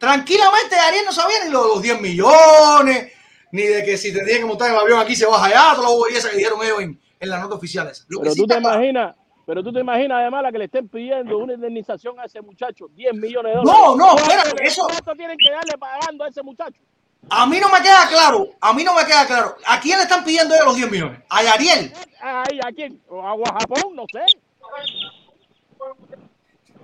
Tranquilamente, 0.05 0.77
Ariel 0.77 1.05
no 1.07 1.13
sabía 1.13 1.45
ni 1.47 1.51
lo 1.51 1.63
de 1.63 1.69
los 1.69 1.83
10 1.83 2.01
millones, 2.03 3.11
ni 3.53 3.63
de 3.63 3.83
que 3.85 3.97
si 3.97 4.13
te 4.13 4.23
tienen 4.23 4.43
que 4.43 4.45
montar 4.45 4.69
en 4.69 4.75
el 4.75 4.81
avión 4.81 4.99
aquí 5.01 5.17
se 5.17 5.25
baja 5.25 5.47
allá, 5.47 5.63
todas 5.75 5.79
las 5.79 5.91
boberías 5.93 6.27
que 6.27 6.37
dijeron 6.37 6.63
ellos 6.63 6.81
en, 6.83 7.01
en 7.21 7.29
las 7.31 7.41
notas 7.41 7.57
oficiales. 7.57 8.05
Lo 8.09 8.19
que 8.19 8.25
Pero 8.25 8.35
sí 8.35 8.41
tú 8.43 8.47
te 8.47 8.59
imaginas, 8.59 9.17
pero 9.47 9.63
tú 9.63 9.73
te 9.73 9.81
imaginas 9.81 10.19
además 10.21 10.43
la 10.43 10.53
que 10.53 10.59
le 10.59 10.65
estén 10.67 10.89
pidiendo 10.91 11.39
una 11.39 11.55
indemnización 11.55 12.21
a 12.21 12.25
ese 12.27 12.43
muchacho, 12.43 12.89
10 12.95 13.15
millones 13.15 13.53
de 13.55 13.59
dólares. 13.61 13.81
No, 13.81 13.97
no, 13.97 14.07
¿Cuánto 14.13 14.23
espérate, 14.31 14.65
eso- 14.67 14.87
¿Cuánto 14.89 15.15
tienen 15.15 15.39
que 15.39 15.51
darle 15.51 15.79
pagando 15.79 16.25
a 16.25 16.29
ese 16.29 16.43
muchacho? 16.43 16.83
A 17.31 17.47
mí 17.47 17.59
no 17.59 17.71
me 17.71 17.81
queda 17.81 18.07
claro, 18.11 18.51
a 18.61 18.73
mí 18.75 18.85
no 18.85 18.95
me 18.95 19.07
queda 19.07 19.27
claro. 19.27 19.57
¿A 19.65 19.81
quién 19.81 19.97
le 19.97 20.03
están 20.03 20.23
pidiendo 20.23 20.55
ellos 20.55 20.67
los 20.67 20.77
10 20.77 20.91
millones? 20.91 21.21
¿A 21.31 21.39
Ariel? 21.39 21.91
Ay, 22.21 22.61
¿A 22.63 22.71
quién? 22.73 23.01
¿O 23.09 23.23
¿A 23.27 23.59
Japón? 23.61 23.95
No 23.97 24.05
sé. 24.13 24.21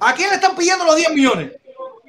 ¿A 0.00 0.14
quién 0.14 0.30
le 0.30 0.36
están 0.36 0.56
pidiendo 0.56 0.84
los 0.86 0.96
10 0.96 1.10
millones? 1.12 1.52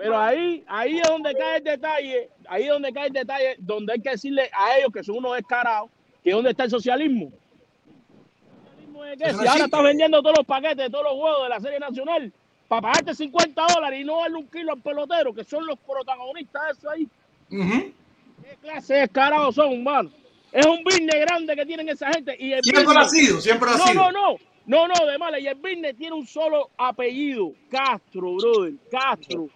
Pero 0.04 0.18
ahí, 0.20 0.64
ahí 0.68 0.98
es 1.00 1.08
donde 1.08 1.34
cae 1.36 1.58
el 1.58 1.64
detalle, 1.64 2.30
ahí 2.48 2.64
es 2.64 2.70
donde 2.70 2.92
cae 2.94 3.08
el 3.08 3.14
detalle, 3.14 3.56
donde 3.60 3.94
hay 3.94 4.02
que 4.02 4.10
decirle 4.12 4.50
a 4.54 4.78
ellos 4.78 4.92
que 4.94 5.04
son 5.04 5.18
unos 5.18 5.36
descarados, 5.36 5.90
que 6.24 6.32
dónde 6.32 6.52
está 6.52 6.64
el 6.64 6.70
socialismo. 6.72 7.26
¿El 7.26 8.88
socialismo 8.88 9.06
es 9.06 9.18
Si 9.20 9.24
ahora 9.26 9.42
existe. 9.44 9.66
está 9.66 9.82
vendiendo 9.82 10.22
todos 10.22 10.38
los 10.38 10.46
paquetes 10.46 10.78
de 10.78 10.90
todos 10.90 11.04
los 11.04 11.14
juegos 11.14 11.44
de 11.44 11.50
la 11.50 11.60
serie 11.60 11.80
nacional 11.80 12.32
para 12.68 12.82
pagarte 12.82 13.14
50 13.16 13.66
dólares 13.76 14.00
y 14.02 14.04
no 14.04 14.20
darle 14.22 14.38
un 14.38 14.48
kilo 14.48 14.72
al 14.74 14.82
pelotero, 14.82 15.34
que 15.34 15.44
son 15.44 15.66
los 15.66 15.78
protagonistas 15.80 16.62
de 16.66 16.72
eso 16.72 16.90
ahí. 16.90 17.08
¿Qué 17.50 18.56
clase 18.62 18.94
de 18.94 19.00
descarados 19.02 19.56
son, 19.56 19.74
hermano? 19.74 20.10
Es 20.52 20.66
un 20.66 20.84
business 20.84 21.16
grande 21.22 21.56
que 21.56 21.66
tienen 21.66 21.88
esa 21.90 22.12
gente. 22.12 22.36
Y 22.40 22.54
el 22.54 22.64
Siempre 22.64 22.84
lo 22.86 22.92
ha 22.92 23.04
business- 23.04 23.26
sido, 23.28 23.42
siempre 23.42 23.70
ha 23.70 23.78
no, 23.78 23.88
sido. 23.88 24.02
no, 24.04 24.12
no. 24.12 24.36
No, 24.68 24.88
no, 24.88 25.06
de 25.06 25.18
mala. 25.18 25.40
Y 25.40 25.48
el 25.48 25.56
business 25.56 25.96
tiene 25.98 26.16
un 26.16 26.26
solo 26.28 26.70
apellido. 26.78 27.52
Castro, 27.70 28.36
brother. 28.36 28.74
Castro. 28.92 29.50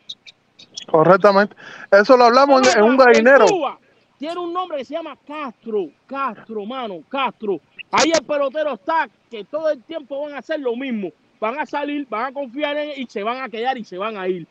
Correctamente. 0.90 1.56
Eso 1.92 2.18
lo 2.18 2.26
hablamos 2.26 2.76
en, 2.76 2.80
en 2.80 2.84
un 2.86 2.98
gallinero. 2.98 3.46
Cuba 3.48 3.80
tiene 4.18 4.40
un 4.40 4.54
nombre 4.54 4.78
que 4.78 4.86
se 4.86 4.94
llama 4.94 5.18
Castro. 5.28 5.88
Castro, 6.08 6.66
mano. 6.66 7.02
Castro. 7.10 7.60
Ahí 7.92 8.12
el 8.12 8.26
pelotero 8.26 8.74
está 8.74 9.10
que 9.30 9.44
todo 9.44 9.70
el 9.70 9.84
tiempo 9.84 10.22
van 10.22 10.36
a 10.36 10.40
hacer 10.40 10.60
lo 10.60 10.76
mismo. 10.76 11.12
Van 11.40 11.60
a 11.60 11.66
salir, 11.66 12.08
van 12.10 12.26
a 12.26 12.34
confiar 12.34 12.78
en 12.78 12.90
él 12.90 13.00
y 13.02 13.08
se 13.08 13.24
van 13.24 13.42
a 13.42 13.50
quedar 13.50 13.78
y 13.78 13.84
se 13.84 13.98
van 13.98 14.18
a 14.18 14.28
ir. 14.28 14.48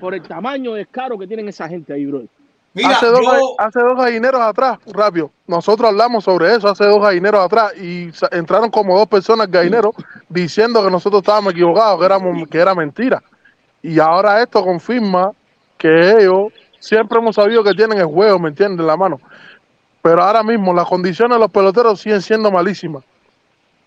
Por 0.00 0.14
el 0.14 0.22
tamaño 0.22 0.72
de 0.72 0.80
descaro 0.80 1.18
que 1.18 1.26
tienen 1.26 1.48
esa 1.48 1.68
gente 1.68 1.92
ahí. 1.92 2.06
Mira, 2.74 2.90
hace, 2.90 3.06
dos, 3.06 3.22
yo, 3.22 3.54
hace 3.58 3.80
dos 3.80 3.96
gallineros 3.96 4.40
atrás, 4.40 4.78
rápido. 4.92 5.30
Nosotros 5.46 5.88
hablamos 5.88 6.24
sobre 6.24 6.54
eso 6.54 6.68
hace 6.68 6.84
dos 6.84 7.00
gallineros 7.00 7.44
atrás 7.44 7.72
y 7.76 8.10
entraron 8.30 8.70
como 8.70 8.96
dos 8.98 9.08
personas 9.08 9.50
gallineros 9.50 9.94
diciendo 10.28 10.84
que 10.84 10.90
nosotros 10.90 11.22
estábamos 11.22 11.54
equivocados, 11.54 11.98
que, 11.98 12.04
éramos, 12.04 12.48
que 12.48 12.58
era 12.58 12.74
mentira. 12.74 13.22
Y 13.82 13.98
ahora 13.98 14.42
esto 14.42 14.62
confirma 14.62 15.32
que 15.78 16.10
ellos 16.12 16.52
siempre 16.78 17.18
hemos 17.18 17.34
sabido 17.36 17.62
que 17.64 17.72
tienen 17.74 17.98
el 17.98 18.06
juego, 18.06 18.38
¿me 18.38 18.48
entiendes? 18.48 18.80
En 18.80 18.86
la 18.86 18.96
mano. 18.96 19.20
Pero 20.02 20.22
ahora 20.22 20.42
mismo 20.42 20.72
las 20.72 20.86
condiciones 20.86 21.36
de 21.36 21.40
los 21.40 21.50
peloteros 21.50 22.00
siguen 22.00 22.22
siendo 22.22 22.50
malísimas. 22.50 23.02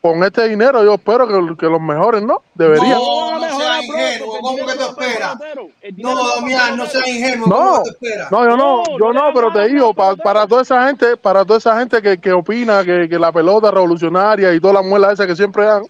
Con 0.01 0.23
este 0.23 0.47
dinero 0.47 0.81
yo 0.83 0.93
espero 0.93 1.27
que, 1.27 1.57
que 1.57 1.65
los 1.65 1.81
mejores, 1.81 2.23
¿no? 2.23 2.41
Deberían. 2.53 2.97
No, 2.99 3.37
no 3.37 3.57
seas 3.57 3.83
ingenuo, 3.83 4.39
¿cómo 4.41 4.55
que 4.57 4.63
para. 4.95 5.33
El 5.81 5.95
dinero 5.95 6.15
No, 6.15 6.21
para 6.21 6.35
Damián, 6.35 6.77
no 6.77 6.85
seas 6.85 7.07
ingenuo. 7.07 7.47
No, 7.47 7.55
¿Cómo 7.55 7.83
te 7.83 7.89
esperas? 7.89 8.31
no, 8.31 8.43
yo 8.49 8.55
no, 8.57 8.83
yo 8.97 9.13
no 9.13 9.33
pero 9.33 9.51
te 9.51 9.67
digo, 9.67 9.93
caso, 9.93 9.93
pa- 9.95 10.03
pelotero. 10.11 10.23
para 10.23 10.47
toda 10.47 10.61
esa 10.61 10.87
gente, 10.87 11.17
para 11.17 11.43
toda 11.43 11.57
esa 11.59 11.77
gente 11.79 12.01
que, 12.01 12.17
que 12.17 12.31
opina 12.31 12.83
que, 12.85 13.09
que 13.09 13.19
la 13.19 13.31
pelota 13.33 13.67
es 13.67 13.73
revolucionaria 13.73 14.53
y 14.53 14.59
toda 14.61 14.75
la 14.75 14.81
muela 14.83 15.11
esa 15.11 15.27
que 15.27 15.35
siempre 15.35 15.65
dan, 15.65 15.83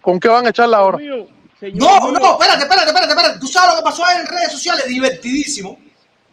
¿con 0.00 0.18
qué 0.18 0.28
van 0.28 0.46
a 0.46 0.50
echarla 0.50 0.78
ahora? 0.78 0.98
Mío, 1.72 1.86
señor 1.86 2.12
No, 2.12 2.18
no, 2.18 2.32
espérate, 2.32 2.62
espérate, 2.62 2.88
espérate, 2.88 3.12
espérate. 3.12 3.38
Tú 3.38 3.46
sabes 3.48 3.70
lo 3.70 3.76
que 3.76 3.82
pasó 3.82 4.04
ahí 4.04 4.20
en 4.20 4.26
redes 4.26 4.52
sociales, 4.52 4.86
divertidísimo. 4.86 5.78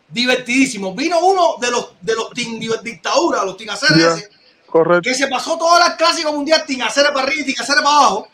Divertidísimo. 0.07 0.93
Vino 0.93 1.19
uno 1.19 1.55
de 1.59 1.71
los 1.71 1.93
de 2.01 2.15
los 2.15 2.29
team 2.31 2.59
dictadura, 2.83 3.43
los 3.43 3.59
ese, 3.59 4.29
correcto. 4.67 5.01
que 5.01 5.15
se 5.15 5.27
pasó 5.27 5.57
todas 5.57 5.87
las 5.87 5.97
clásicos 5.97 6.33
mundial 6.33 6.63
tinaceres 6.65 7.11
para 7.11 7.23
arriba 7.23 7.41
y 7.41 7.45
tinaceres 7.45 7.81
para 7.81 7.95
abajo. 7.95 8.27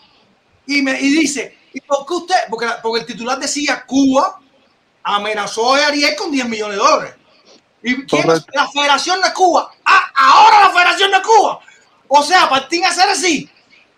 Y 0.68 0.82
me 0.82 1.00
y 1.00 1.10
dice, 1.10 1.58
¿y 1.74 1.82
por 1.82 2.06
qué 2.06 2.14
usted? 2.14 2.36
Porque, 2.50 2.68
porque 2.84 3.02
el 3.02 3.06
titular 3.06 3.40
decía 3.40 3.86
Cuba 3.86 4.40
amenazó 5.04 5.76
a 5.76 5.88
Ariel 5.88 6.16
con 6.16 6.32
10 6.32 6.48
millones 6.48 6.78
de 6.78 6.84
dólares. 6.84 7.16
¿Y 7.82 8.06
quién 8.06 8.30
es? 8.30 8.46
La 8.54 8.68
Federación 8.70 9.22
de 9.22 9.34
Cuba. 9.34 9.72
Ah, 9.86 10.12
ahora 10.16 10.68
la 10.68 10.74
Federación 10.74 11.12
de 11.12 11.22
Cuba. 11.22 11.60
O 12.08 12.24
sea, 12.24 12.48
Martín 12.48 12.86
Aceres 12.86 13.22
sí. 13.22 13.50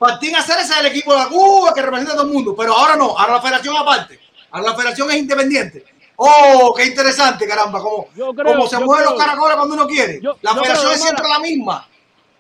Martín 0.02 0.36
Aceres 0.36 0.70
es 0.70 0.78
el 0.78 0.88
equipo 0.88 1.14
de 1.14 1.20
la 1.20 1.28
Cuba 1.30 1.74
que 1.74 1.82
representa 1.82 2.14
a 2.14 2.16
todo 2.18 2.26
el 2.28 2.34
mundo. 2.34 2.56
Pero 2.58 2.74
ahora 2.76 2.96
no. 2.96 3.18
Ahora 3.18 3.34
la 3.36 3.42
Federación 3.42 3.78
aparte. 3.78 4.20
Ahora 4.50 4.72
la 4.72 4.76
Federación 4.76 5.12
es 5.12 5.18
independiente. 5.18 5.86
Oh, 6.16 6.74
qué 6.76 6.86
interesante, 6.88 7.48
caramba. 7.48 7.80
Como, 7.82 8.08
Yo 8.16 8.34
creo, 8.34 8.54
como 8.54 8.68
se 8.68 8.78
mueven 8.80 9.06
creo. 9.06 9.16
los 9.18 9.24
caracoles 9.26 9.56
cuando 9.58 9.76
uno 9.76 9.88
quiere. 9.88 10.20
Yo- 10.22 10.36
la 10.42 10.52
yo 10.56 10.62
Federación 10.62 10.86
creo, 10.88 10.96
es 10.96 11.02
siempre 11.02 11.28
la 11.30 11.40
misma. 11.40 11.88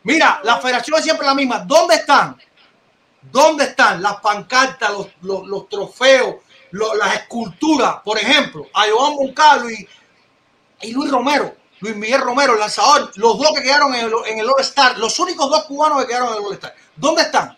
Mira, 0.03 0.39
la 0.43 0.57
Federación 0.57 0.97
es 0.97 1.03
siempre 1.03 1.26
la 1.28 1.36
misma. 1.36 1.59
¿Dónde 1.59 1.95
están? 1.95 2.36
¿Dónde 3.32 3.66
están 3.66 4.01
las 4.01 4.16
pancartas, 4.16 4.91
los, 4.91 5.07
los, 5.22 5.45
los 5.47 5.70
trofeos, 5.70 6.38
las 6.72 7.14
esculturas? 7.16 7.97
Por 8.03 8.18
ejemplo, 8.18 8.66
a 8.74 8.86
Joan 8.91 9.14
Moncalo 9.14 9.70
y, 9.70 9.88
y 10.82 10.91
Luis 10.91 11.12
Romero, 11.12 11.55
Luis 11.82 11.96
Miguel 11.96 12.22
Romero, 12.22 12.54
el 12.54 12.60
lanzador, 12.60 13.12
los 13.16 13.38
dos 13.38 13.52
que 13.56 13.64
quedaron 13.64 13.94
en 13.96 14.06
el, 14.06 14.14
en 14.28 14.40
el 14.40 14.48
All-Star, 14.50 14.98
los 14.98 15.18
únicos 15.20 15.50
dos 15.50 15.64
cubanos 15.66 16.02
que 16.02 16.08
quedaron 16.08 16.30
en 16.34 16.40
el 16.40 16.46
All-Star. 16.46 16.74
¿Dónde 16.96 17.24
están? 17.24 17.58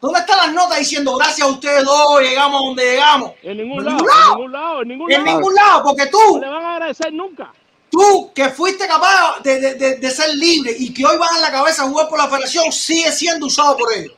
¿Dónde 0.00 0.20
están 0.20 0.36
las 0.38 0.52
notas 0.52 0.78
diciendo 0.78 1.16
gracias 1.16 1.46
a 1.48 1.50
ustedes 1.50 1.84
dos 1.84 2.20
llegamos 2.20 2.62
a 2.62 2.64
donde 2.66 2.84
llegamos? 2.84 3.32
En 3.42 3.56
ningún 3.56 3.78
En 3.80 3.84
lado, 3.86 3.96
ningún 3.96 4.06
en 4.06 4.12
lado. 4.12 4.34
ningún 4.36 4.52
lado, 4.52 4.82
en 4.82 4.88
ningún 4.88 5.12
En 5.12 5.24
lado. 5.24 5.36
ningún 5.38 5.54
lado, 5.54 5.82
porque 5.84 6.04
No 6.04 6.10
tú, 6.10 6.40
le 6.40 6.48
van 6.48 6.64
a 6.64 6.72
agradecer 6.74 7.12
nunca. 7.12 7.52
tú 7.90 8.30
que 8.34 8.48
fuiste 8.50 8.86
capaz 8.86 9.40
de, 9.42 9.58
de- 9.58 9.74
de- 9.74 9.96
de 9.96 10.10
ser 10.10 10.34
libre 10.34 10.74
y 10.78 10.92
que 10.94 11.04
hoy 11.04 11.16
vas 11.16 11.34
en 11.34 11.40
la 11.42 11.50
cabeza 11.50 11.82
a 11.84 11.88
jugar 11.88 12.08
por 12.08 12.18
la 12.18 12.28
federación, 12.28 12.70
sigue 12.70 13.10
siendo 13.10 13.46
usado 13.46 13.76
por 13.76 13.92
ellos. 13.92 14.14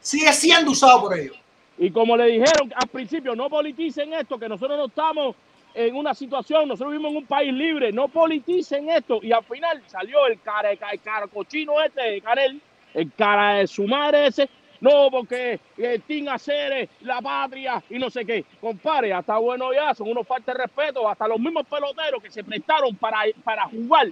Sigue 0.00 0.32
siendo 0.32 0.72
usado 0.72 1.00
por 1.02 1.16
ellos. 1.16 1.36
Y 1.78 1.90
como 1.90 2.16
le 2.16 2.26
dijeron 2.26 2.70
al 2.74 2.88
principio, 2.88 3.34
no 3.34 3.48
politicen 3.48 4.12
esto, 4.12 4.38
que 4.38 4.48
nosotros 4.48 4.76
no 4.76 4.86
estamos 4.86 5.36
en 5.74 5.96
una 5.96 6.14
situación, 6.14 6.68
nosotros 6.68 6.92
vivimos 6.92 7.12
en 7.12 7.18
un 7.18 7.26
país 7.26 7.52
libre, 7.52 7.92
no 7.92 8.08
politicen 8.08 8.90
esto. 8.90 9.20
Y 9.22 9.32
al 9.32 9.44
final 9.44 9.82
salió 9.86 10.26
el 10.26 10.40
cara, 10.40 10.70
el 10.72 10.78
cara, 10.78 11.26
cochino 11.26 11.80
este 11.82 12.20
Canel, 12.20 12.60
el 12.94 13.12
cara 13.12 13.54
de 13.54 13.66
su 13.66 13.86
madre 13.86 14.26
ese. 14.26 14.48
No, 14.80 15.10
porque 15.10 15.60
el 15.76 16.00
Team 16.02 16.28
Aceres, 16.28 16.88
la 17.02 17.20
patria 17.20 17.82
y 17.90 17.98
no 17.98 18.08
sé 18.08 18.24
qué. 18.24 18.44
Compare, 18.60 19.12
hasta 19.12 19.36
bueno 19.36 19.74
ya, 19.74 19.94
son 19.94 20.08
unos 20.08 20.26
falta 20.26 20.52
de 20.52 20.58
respeto, 20.58 21.06
hasta 21.06 21.28
los 21.28 21.38
mismos 21.38 21.66
peloteros 21.66 22.22
que 22.22 22.30
se 22.30 22.42
prestaron 22.42 22.96
para, 22.96 23.24
para 23.44 23.64
jugar 23.64 24.08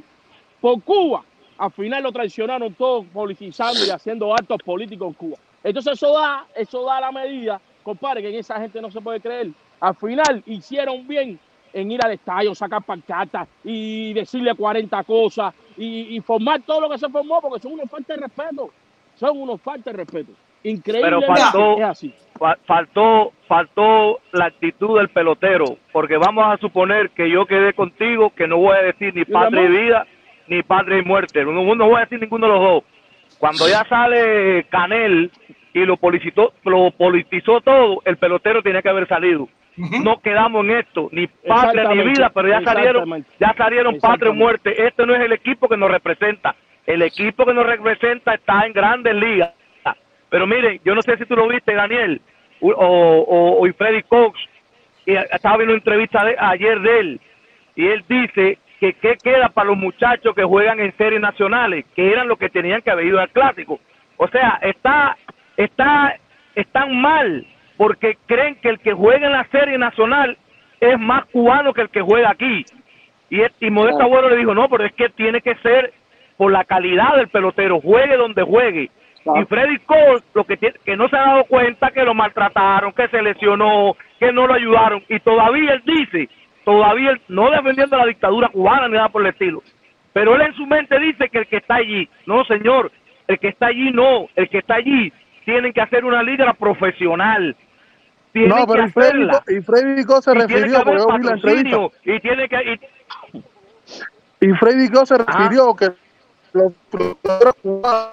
por 0.61 0.82
Cuba, 0.82 1.24
al 1.56 1.70
final 1.72 2.02
lo 2.02 2.12
traicionaron 2.12 2.74
todos 2.74 3.06
politizando 3.06 3.84
y 3.84 3.90
haciendo 3.90 4.32
actos 4.34 4.59
políticos 4.64 5.09
en 5.09 5.14
Cuba. 5.14 5.38
Entonces 5.62 5.94
eso 5.94 6.12
da, 6.12 6.46
eso 6.54 6.84
da 6.84 7.00
la 7.00 7.12
medida, 7.12 7.61
compadre, 7.82 8.22
que 8.22 8.28
en 8.28 8.36
esa 8.36 8.61
gente 8.61 8.80
no 8.80 8.90
se 8.90 9.00
puede 9.00 9.20
creer. 9.20 9.50
Al 9.80 9.94
final 9.96 10.42
hicieron 10.46 11.06
bien 11.06 11.38
en 11.72 11.90
ir 11.92 12.00
al 12.04 12.12
estadio, 12.12 12.54
sacar 12.54 12.82
pancartas 12.82 13.48
y 13.64 14.12
decirle 14.12 14.54
40 14.54 15.02
cosas 15.04 15.54
y, 15.76 16.16
y 16.16 16.20
formar 16.20 16.60
todo 16.62 16.80
lo 16.82 16.90
que 16.90 16.98
se 16.98 17.08
formó, 17.08 17.40
porque 17.40 17.60
son 17.60 17.72
unos 17.72 17.90
falta 17.90 18.14
de 18.14 18.20
respeto. 18.22 18.70
Son 19.16 19.36
unos 19.40 19.60
falta 19.60 19.90
de 19.90 19.96
respeto. 19.98 20.32
Increíble. 20.64 21.10
faltó- 21.52 21.78
es 21.78 21.84
así. 21.84 22.14
Fa- 22.38 22.58
faltó 22.66 23.32
faltó 23.48 24.20
la 24.32 24.46
actitud 24.46 24.98
del 24.98 25.08
pelotero, 25.08 25.76
porque 25.92 26.16
vamos 26.16 26.44
a 26.46 26.56
suponer 26.58 27.10
que 27.10 27.30
yo 27.30 27.46
quedé 27.46 27.72
contigo, 27.72 28.30
que 28.30 28.46
no 28.46 28.58
voy 28.58 28.76
a 28.76 28.82
decir 28.82 29.14
ni 29.14 29.24
patria 29.24 29.62
y 29.62 29.68
vida, 29.68 30.06
ni 30.48 30.62
patria 30.62 30.98
y 30.98 31.02
muerte, 31.02 31.44
no, 31.44 31.52
no 31.74 31.86
voy 31.88 31.96
a 31.96 32.00
decir 32.00 32.20
ninguno 32.20 32.46
de 32.46 32.52
los 32.52 32.62
dos. 32.62 32.84
Cuando 33.38 33.68
ya 33.68 33.84
sale 33.88 34.64
Canel 34.70 35.30
y 35.74 35.80
lo 35.84 35.96
politizó, 35.96 36.52
lo 36.64 36.90
politizó 36.90 37.60
todo, 37.60 38.02
el 38.04 38.16
pelotero 38.16 38.62
tenía 38.62 38.82
que 38.82 38.88
haber 38.88 39.06
salido. 39.08 39.48
No 40.02 40.20
quedamos 40.20 40.64
en 40.64 40.70
esto, 40.72 41.08
ni 41.12 41.26
patria 41.26 41.84
ni 41.90 41.96
vida, 42.10 42.30
pero 42.34 42.48
ya 42.48 42.60
salieron, 42.74 43.02
ya 43.40 43.54
salieron 43.56 43.94
patria 44.00 44.30
y 44.30 44.32
muerte. 44.38 44.86
Este 44.86 45.06
no 45.06 45.14
es 45.14 45.20
el 45.20 45.32
equipo 45.32 45.68
que 45.68 45.76
nos 45.76 45.90
representa. 45.90 46.54
El 46.86 47.02
equipo 47.02 47.44
que 47.44 47.54
nos 47.54 47.66
representa 47.66 48.34
está 48.34 48.66
en 48.66 48.72
grandes 48.72 49.14
ligas. 49.14 49.52
Pero 50.30 50.46
miren, 50.46 50.80
yo 50.84 50.94
no 50.94 51.02
sé 51.02 51.16
si 51.16 51.24
tú 51.26 51.36
lo 51.36 51.48
viste, 51.48 51.72
Daniel, 51.74 52.20
o, 52.60 52.70
o, 52.70 53.62
o 53.66 53.72
Freddy 53.74 54.02
Cox, 54.02 54.38
y 55.06 55.14
estaba 55.14 55.56
viendo 55.56 55.72
una 55.74 55.78
entrevista 55.80 56.24
de- 56.24 56.36
ayer 56.38 56.80
de 56.80 56.98
él, 56.98 57.20
y 57.76 57.86
él 57.86 58.04
dice 58.08 58.58
que 58.80 58.92
qué 58.94 59.16
queda 59.22 59.48
para 59.48 59.68
los 59.68 59.76
muchachos 59.78 60.34
que 60.34 60.44
juegan 60.44 60.80
en 60.80 60.94
series 60.96 61.20
nacionales, 61.20 61.84
que 61.96 62.12
eran 62.12 62.28
los 62.28 62.38
que 62.38 62.50
tenían 62.50 62.82
que 62.82 62.90
haber 62.90 63.06
ido 63.06 63.18
al 63.20 63.30
clásico. 63.30 63.80
O 64.18 64.28
sea, 64.28 64.58
está, 64.62 65.16
está, 65.56 66.16
están 66.54 67.00
mal, 67.00 67.46
porque 67.78 68.18
creen 68.26 68.56
que 68.56 68.68
el 68.68 68.80
que 68.80 68.92
juega 68.92 69.26
en 69.26 69.32
la 69.32 69.46
serie 69.50 69.78
nacional 69.78 70.36
es 70.80 70.98
más 70.98 71.24
cubano 71.26 71.72
que 71.72 71.82
el 71.82 71.88
que 71.88 72.02
juega 72.02 72.30
aquí. 72.30 72.66
Y, 73.30 73.40
y 73.60 73.70
Modesto 73.70 74.02
Abuelo 74.02 74.28
le 74.28 74.36
dijo, 74.36 74.54
no, 74.54 74.68
pero 74.68 74.84
es 74.84 74.92
que 74.92 75.08
tiene 75.10 75.40
que 75.40 75.54
ser 75.56 75.94
por 76.36 76.52
la 76.52 76.64
calidad 76.64 77.16
del 77.16 77.28
pelotero, 77.28 77.80
juegue 77.80 78.16
donde 78.16 78.42
juegue, 78.42 78.90
Y 79.36 79.44
Freddy 79.46 79.78
Cole, 79.80 80.22
lo 80.34 80.44
que, 80.44 80.56
tiene, 80.56 80.76
que 80.84 80.96
no 80.96 81.08
se 81.08 81.16
ha 81.16 81.26
dado 81.26 81.44
cuenta 81.44 81.90
que 81.90 82.04
lo 82.04 82.14
maltrataron, 82.14 82.92
que 82.92 83.08
se 83.08 83.22
lesionó, 83.22 83.96
que 84.18 84.32
no 84.32 84.46
lo 84.46 84.54
ayudaron. 84.54 85.02
Y 85.08 85.20
todavía 85.20 85.74
él 85.74 85.82
dice, 85.84 86.28
todavía 86.64 87.10
él, 87.10 87.20
no 87.28 87.50
defendiendo 87.50 87.96
la 87.96 88.06
dictadura 88.06 88.48
cubana 88.48 88.88
ni 88.88 88.94
nada 88.94 89.08
por 89.08 89.22
el 89.22 89.28
estilo, 89.28 89.62
pero 90.12 90.34
él 90.34 90.42
en 90.42 90.54
su 90.54 90.66
mente 90.66 90.98
dice 90.98 91.28
que 91.28 91.38
el 91.38 91.46
que 91.46 91.58
está 91.58 91.76
allí, 91.76 92.08
no 92.26 92.44
señor, 92.44 92.90
el 93.26 93.38
que 93.38 93.48
está 93.48 93.66
allí 93.66 93.90
no, 93.92 94.28
el 94.36 94.48
que 94.48 94.58
está 94.58 94.76
allí 94.76 95.12
tienen 95.44 95.72
que 95.72 95.80
hacer 95.80 96.04
una 96.04 96.22
liga 96.22 96.52
profesional. 96.54 97.56
Tienen 98.32 98.50
No, 98.50 98.66
pero 98.66 98.84
que 98.84 98.88
y 98.88 98.92
Freddy, 98.92 99.08
hacerla. 99.08 99.42
Y 99.48 99.60
Freddy 99.62 100.04
Co 100.04 100.22
se 100.22 100.30
Y 100.30 100.34
tiene 100.34 100.46
refirió, 100.46 100.84
porque 100.84 100.98
yo 100.98 101.06
vi 101.18 101.24
la 101.24 101.32
entrevista, 101.32 101.76
y 102.04 102.20
tiene 102.20 102.48
que 102.48 102.80
y- 104.40 104.46
y 104.46 104.52
Freddy 104.54 104.88
Co 104.90 105.06
se 105.06 105.18
refirió 105.18 105.74
que 105.74 105.88
los 106.52 106.72
peloteros 106.90 107.54
cubanos, 107.62 108.10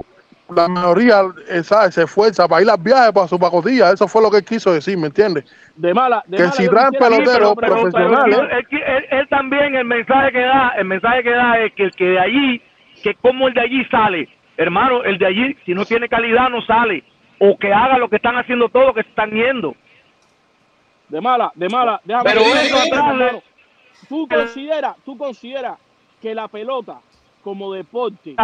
la 0.56 0.68
mayoría, 0.68 1.22
eh, 1.50 1.64
¿sabes? 1.64 1.96
se 1.96 2.04
esfuerza 2.04 2.48
para 2.48 2.62
ir 2.62 2.70
a 2.70 2.78
viajes 2.78 3.12
para 3.12 3.28
su 3.28 3.40
pacotilla, 3.40 3.92
eso 3.92 4.08
fue 4.08 4.22
lo 4.22 4.30
que 4.30 4.38
él 4.38 4.46
quiso 4.46 4.72
decir, 4.72 4.98
¿me 4.98 5.08
entiendes? 5.08 5.44
De 5.76 5.94
mala, 5.94 6.24
de 6.28 6.38
Que 6.38 6.44
mala, 6.44 6.56
si 6.56 6.68
traen 6.68 6.92
peloteros 6.92 7.26
Sí, 7.28 7.34
pero- 7.34 7.56
pero- 7.56 7.74
profesionales, 7.82 8.38
él, 8.40 8.68
él- 8.86 9.06
él 9.12 9.28
también 9.30 9.76
el 9.76 9.86
mensaje 9.86 10.32
que 10.32 10.42
da, 10.42 10.74
el 10.78 10.86
mensaje 10.86 11.24
que 11.24 11.32
da 11.32 11.60
es 11.60 11.74
que 11.74 11.84
el 11.84 11.92
que 11.92 12.06
de 12.06 12.20
allí, 12.20 12.62
que 13.04 13.16
como 13.16 13.48
el 13.48 13.54
de 13.56 13.62
allí 13.62 13.86
sale, 13.86 14.30
hermano, 14.58 15.04
el 15.04 15.18
de 15.18 15.26
allí 15.26 15.58
si 15.66 15.74
no 15.74 15.84
tiene 15.86 16.08
calidad 16.08 16.50
no 16.50 16.62
sale 16.62 17.04
o 17.40 17.58
que 17.58 17.74
haga 17.74 17.98
lo 17.98 18.08
que 18.08 18.16
están 18.18 18.38
haciendo 18.38 18.70
todos 18.70 18.94
que 18.96 19.04
se 19.04 19.10
están 19.10 19.32
yendo. 19.32 19.76
De 21.16 21.22
mala, 21.22 21.50
de 21.56 21.70
mala. 21.70 22.02
Déjame 22.04 22.30
Pero 22.30 23.42
Tú 24.10 24.28
consideras, 24.28 24.98
tú 25.06 25.18
consideras 25.18 25.80
que 26.22 26.36
la 26.36 26.50
pelota 26.50 27.00
como 27.42 27.72
deporte 27.72 28.36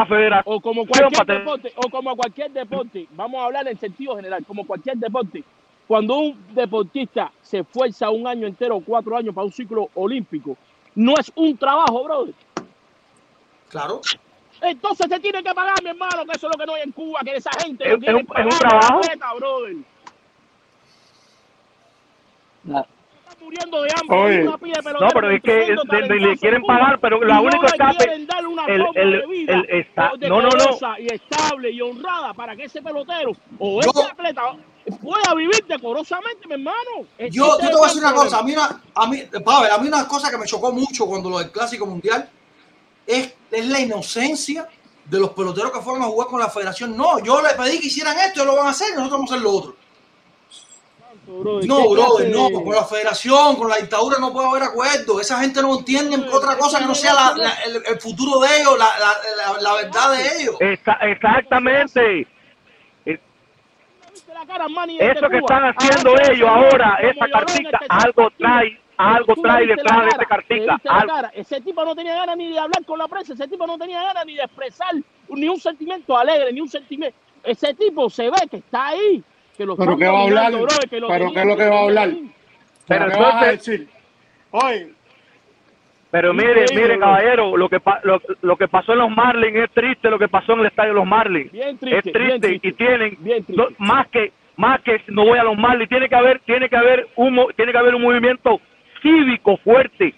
o 0.45 0.61
como 0.61 0.86
cualquier 0.88 1.26
deporte 1.39 1.74
o 1.76 1.89
como 1.89 2.15
cualquier 2.15 2.49
deporte, 2.51 3.07
vamos 3.11 3.41
a 3.41 3.45
hablar 3.47 3.67
en 3.67 3.78
sentido 3.78 4.15
general, 4.15 4.45
como 4.45 4.65
cualquier 4.65 4.95
deporte, 4.95 5.43
cuando 5.86 6.15
un 6.17 6.45
deportista 6.55 7.30
se 7.41 7.59
esfuerza 7.59 8.09
un 8.09 8.26
año 8.26 8.47
entero 8.47 8.78
o 8.78 8.82
cuatro 8.82 9.17
años 9.17 9.36
para 9.36 9.43
un 9.43 9.51
ciclo 9.51 9.89
olímpico, 9.95 10.55
no 10.95 11.15
es 11.19 11.30
un 11.36 11.57
trabajo, 11.57 12.05
brother. 12.05 12.34
Claro. 13.67 13.99
Entonces 14.61 15.07
se 15.09 15.19
tiene 15.19 15.43
que 15.43 15.53
pagar, 15.53 15.84
mi 15.84 15.89
hermano, 15.89 16.24
que 16.26 16.38
eso 16.38 16.47
es 16.47 16.53
lo 16.55 16.57
que 16.57 16.65
no 16.67 16.76
hay 16.76 16.84
en 16.84 16.91
Cuba, 16.93 17.19
que 17.26 17.36
esa 17.36 17.51
gente 17.61 17.84
Es- 17.84 17.99
no 17.99 18.07
es 18.07 18.13
un- 18.13 18.19
es 18.19 18.24
un 18.24 18.28
pagar 18.28 18.47
a 18.47 18.53
la 18.53 18.59
trabajo. 18.80 18.99
atleta, 18.99 19.34
brother. 19.34 19.76
Muriendo 23.41 23.82
de 23.82 23.89
hambre, 23.99 24.18
Oye. 24.18 24.41
una 24.47 24.99
No, 24.99 25.07
pero 25.14 25.32
es 25.32 25.41
que 25.41 25.51
le- 25.66 26.07
le- 26.07 26.20
le 26.20 26.38
quieren 26.38 26.62
pagar, 26.62 26.99
pero 26.99 27.20
la 27.24 27.36
no 27.36 27.41
única 27.41 27.62
le 27.62 27.68
escape- 27.68 28.14
el- 28.14 28.28
de 30.20 30.30
no, 30.30 30.41
no, 30.41 30.49
no. 30.49 30.97
y 30.99 31.07
estable 31.07 31.72
y 31.72 31.82
honrada 31.82 32.34
para 32.36 32.55
que 32.55 32.66
ese 32.66 32.82
pelotero 32.84 33.32
o 33.57 33.82
Yo- 33.82 33.89
ese 33.89 34.12
atleta 34.12 34.55
pueda 35.01 35.34
vivir 35.36 35.66
decorosamente, 35.68 36.47
mi 36.47 36.53
hermano. 36.53 36.78
Yo, 37.18 37.30
yo 37.32 37.57
es 37.59 37.68
te 37.70 37.74
voy 37.74 37.84
a 37.84 37.88
decir 37.88 38.03
una 38.03 38.14
cosa, 38.14 38.38
a 38.39 38.43
mí 38.43 38.53
una, 38.53 38.82
a 38.93 39.07
mí, 39.07 39.24
Pavel, 39.43 39.72
a 39.72 39.78
mí 39.80 39.88
una 39.88 40.07
cosa 40.07 40.30
que 40.30 40.38
me 40.38 40.45
chocó 40.45 40.72
mucho 40.72 41.05
cuando 41.07 41.30
lo 41.32 41.39
del 41.39 41.51
Clásico 41.51 41.86
Mundial 41.88 42.30
es, 43.07 43.34
es 43.49 43.66
la 43.68 43.80
inocencia 43.80 44.68
de 45.05 45.20
los 45.20 45.32
peloteros 45.32 45.72
que 45.72 45.80
fueron 45.82 46.03
a 46.03 46.05
jugar 46.05 46.28
con 46.28 46.39
la 46.39 46.49
federación. 46.49 46.95
No, 46.95 47.18
yo 47.20 47.41
les 47.41 47.53
pedí 47.53 47.80
que 47.80 47.88
hicieran 47.88 48.16
esto, 48.20 48.41
ellos 48.43 48.53
lo 48.53 48.57
van 48.57 48.68
a 48.68 48.72
hacer, 48.72 48.89
y 48.91 48.95
nosotros 48.95 49.18
vamos 49.20 49.32
a 49.32 49.34
hacer 49.34 49.43
lo 49.43 49.51
otro. 49.51 49.76
No, 51.34 51.60
¿Qué 51.60 51.88
brother, 51.94 51.96
clase 51.96 52.30
no, 52.30 52.48
de- 52.50 52.54
con 52.66 52.76
la 52.76 52.84
federación, 52.84 53.56
con 53.56 53.70
la 53.70 53.78
dictadura 53.78 54.18
no 54.20 54.34
puede 54.34 54.48
haber 54.50 54.64
acuerdo. 54.64 55.20
Esa 55.22 55.40
gente 55.40 55.62
no 55.62 55.78
entiende 55.80 56.18
otra 56.32 56.58
cosa 56.58 56.80
que 56.80 56.86
no 56.86 56.94
sea 56.96 57.14
la- 57.14 57.34
la- 57.38 57.54
el, 57.66 57.76
el 57.88 58.00
futuro 58.02 58.40
de 58.42 58.58
ellos, 58.62 58.78
la, 58.78 58.90
la- 59.00 59.54
la- 59.54 59.62
la 59.62 59.74
verdad 59.76 60.12
de 60.12 60.42
ellos. 60.42 60.56
Está- 60.60 61.00
exactamente. 61.02 62.28
¿Viste 63.06 64.34
la 64.34 64.46
cara, 64.46 64.68
Manny, 64.68 64.98
desde 64.98 65.14
Eso 65.20 65.30
que 65.30 65.38
están 65.38 65.64
haciendo 65.76 66.14
ellos 66.32 66.50
ahora, 66.50 66.98
esa 67.02 67.26
tercer 67.46 67.80
algo 67.90 68.30
trae, 68.38 68.80
algo 68.98 69.34
trae 69.42 69.68
detrás 69.68 69.98
de 70.50 70.70
algo. 70.90 71.08
cara. 71.14 71.32
Ese 71.34 71.62
tipo 71.62 71.86
no 71.86 71.96
tenía 71.96 72.16
ganas 72.16 72.36
ni 72.38 72.50
de 72.52 72.60
hablar 72.60 72.84
con 72.86 73.00
la 73.00 73.08
prensa, 73.08 73.34
ese 73.34 73.48
tipo 73.48 73.66
no 73.66 73.78
tenía 73.78 74.04
ganas 74.04 74.26
ni 74.26 74.36
de 74.36 74.44
expresar 74.44 74.90
ni 75.30 75.48
un 75.48 75.60
sentimiento 75.60 76.18
alegre, 76.18 76.52
ni 76.52 76.60
un 76.62 76.68
sentimiento. 76.70 77.18
Ese 77.44 77.74
tipo 77.74 78.10
se 78.10 78.30
ve 78.30 78.38
que 78.50 78.58
está 78.58 78.88
ahí, 78.90 79.24
que 79.76 79.84
Pero 79.86 79.97
¿qué 79.97 80.07
va 80.07 80.20
a 80.20 80.24
hablar? 80.24 80.51
brother, 80.51 80.89
que 80.89 80.99
lo 80.99 81.07
Pero 81.07 81.26
tenían 81.26 81.34
¿qué 81.34 81.39
es 81.41 81.47
lo 81.47 81.57
que 81.57 81.70
va 81.70 81.76
a 81.80 81.84
hablar? 81.84 82.09
Pero 82.88 83.05
¿Qué 83.12 83.20
vas 83.20 83.43
a 83.43 83.45
decir? 83.51 83.88
Oye, 84.51 84.88
Pero 86.12 86.34
miren, 86.34 86.66
bro. 86.76 86.99
caballero, 86.99 87.55
lo 87.57 87.70
que, 87.70 87.80
pa- 87.80 88.01
lo, 88.03 88.22
lo 88.41 88.57
que 88.57 88.68
pasó 88.68 88.91
en 88.93 88.99
los 88.99 89.09
Marlins 89.12 89.55
es 89.55 89.72
triste, 89.72 90.09
lo 90.09 90.20
que 90.20 90.28
pasó 90.28 90.53
en 90.53 90.59
el 90.62 90.66
estadio 90.66 90.89
de 90.89 90.95
los 90.99 91.07
Marlins. 91.07 91.51
Bien 91.51 91.78
triste, 91.78 91.97
es 91.97 92.03
triste, 92.03 92.20
bien 92.20 92.41
triste. 92.41 92.68
y 92.68 92.74
tienen 92.74 93.18
Bien 93.20 93.43
triste. 93.45 93.64
no, 93.64 93.70
más 93.78 94.07
que 94.07 94.32
más 94.57 94.82
que 94.82 95.01
no 95.07 95.24
voy 95.26 95.39
a 95.39 95.43
los 95.43 95.57
Marlins, 95.57 95.88
tiene 95.89 96.09
que 96.09 96.16
haber 96.16 96.39
tiene 96.41 96.68
que 96.68 96.76
haber 96.76 97.07
un 97.16 97.34
mo- 97.34 97.47
tiene 97.55 97.72
que 97.72 97.78
haber 97.78 97.95
un 97.95 98.01
movimiento 98.01 98.59
cívico 99.01 99.57
fuerte. 99.57 100.14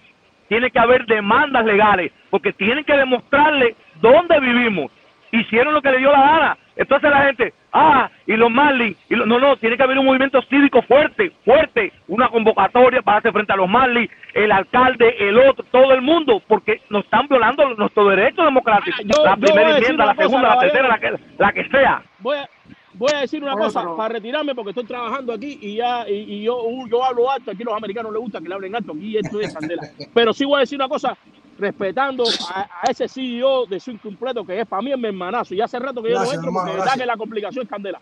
Tiene 0.48 0.70
que 0.70 0.78
haber 0.78 1.06
demandas 1.06 1.64
legales, 1.64 2.12
porque 2.28 2.52
tienen 2.52 2.84
que 2.84 2.94
demostrarle 2.96 3.74
dónde 4.00 4.38
vivimos. 4.40 4.90
Hicieron 5.32 5.72
lo 5.74 5.80
que 5.80 5.90
le 5.90 5.98
dio 5.98 6.12
la 6.12 6.20
gana. 6.20 6.58
Entonces 6.76 7.10
la 7.10 7.22
gente, 7.26 7.54
ah, 7.72 8.10
y 8.26 8.32
los 8.36 8.50
Marlins, 8.50 8.96
y 9.08 9.14
lo- 9.14 9.26
no, 9.26 9.38
no, 9.38 9.56
tiene 9.56 9.76
que 9.76 9.82
haber 9.82 9.98
un 9.98 10.06
movimiento 10.06 10.42
cívico 10.42 10.82
fuerte, 10.82 11.30
fuerte, 11.44 11.92
una 12.08 12.28
convocatoria 12.28 13.00
para 13.02 13.18
hacer 13.18 13.32
frente 13.32 13.52
a 13.52 13.56
los 13.56 13.68
Marlins, 13.68 14.10
el 14.34 14.50
alcalde, 14.50 15.14
el 15.20 15.38
otro, 15.38 15.64
todo 15.70 15.92
el 15.92 16.02
mundo, 16.02 16.42
porque 16.48 16.80
nos 16.90 17.04
están 17.04 17.28
violando 17.28 17.68
nuestros 17.74 18.10
derechos 18.10 18.44
democráticos. 18.44 19.00
Ah, 19.00 19.08
yo- 19.16 19.24
la 19.24 19.36
primera 19.36 19.76
enmienda, 19.78 20.06
la 20.06 20.14
cosa, 20.14 20.28
segunda, 20.28 20.54
la 20.54 20.60
tercera, 20.60 20.88
la 20.88 20.98
que, 20.98 21.14
la 21.38 21.52
que 21.52 21.68
sea. 21.68 22.02
Voy 22.18 22.38
a, 22.38 22.48
voy 22.94 23.10
a 23.14 23.20
decir 23.20 23.42
una 23.42 23.54
cosa 23.54 23.80
pero- 23.82 23.96
para 23.96 24.14
retirarme 24.14 24.54
porque 24.54 24.70
estoy 24.70 24.84
trabajando 24.84 25.32
aquí 25.32 25.58
y 25.62 25.76
ya 25.76 26.08
y, 26.08 26.12
y 26.14 26.42
yo, 26.44 26.60
uh, 26.62 26.88
yo 26.88 27.04
hablo 27.04 27.30
alto. 27.30 27.50
Aquí 27.52 27.62
los 27.64 27.74
americanos 27.74 28.12
les 28.12 28.20
gusta 28.20 28.40
que 28.40 28.48
le 28.48 28.54
hablen 28.54 28.74
alto. 28.74 28.92
Aquí 28.92 29.16
esto 29.16 29.40
es 29.40 29.54
candela. 29.54 29.82
Pero 30.12 30.32
sí 30.32 30.44
voy 30.44 30.56
a 30.56 30.60
decir 30.60 30.76
una 30.78 30.88
cosa 30.88 31.16
respetando 31.58 32.24
a, 32.54 32.68
a 32.82 32.90
ese 32.90 33.08
CEO 33.08 33.66
de 33.66 33.80
Swing 33.80 33.98
Completo 33.98 34.44
que 34.44 34.60
es 34.60 34.66
para 34.66 34.82
mí 34.82 34.92
es 34.92 34.98
mi 34.98 35.08
hermanazo. 35.08 35.54
Y 35.54 35.60
hace 35.60 35.78
rato 35.78 36.02
que 36.02 36.10
yo 36.10 36.22
no 36.22 36.32
entro 36.32 36.52
porque 36.52 36.72
verdad 36.72 36.94
que 36.94 37.06
la 37.06 37.16
complicación 37.16 37.64
es 37.64 37.70
candela. 37.70 38.00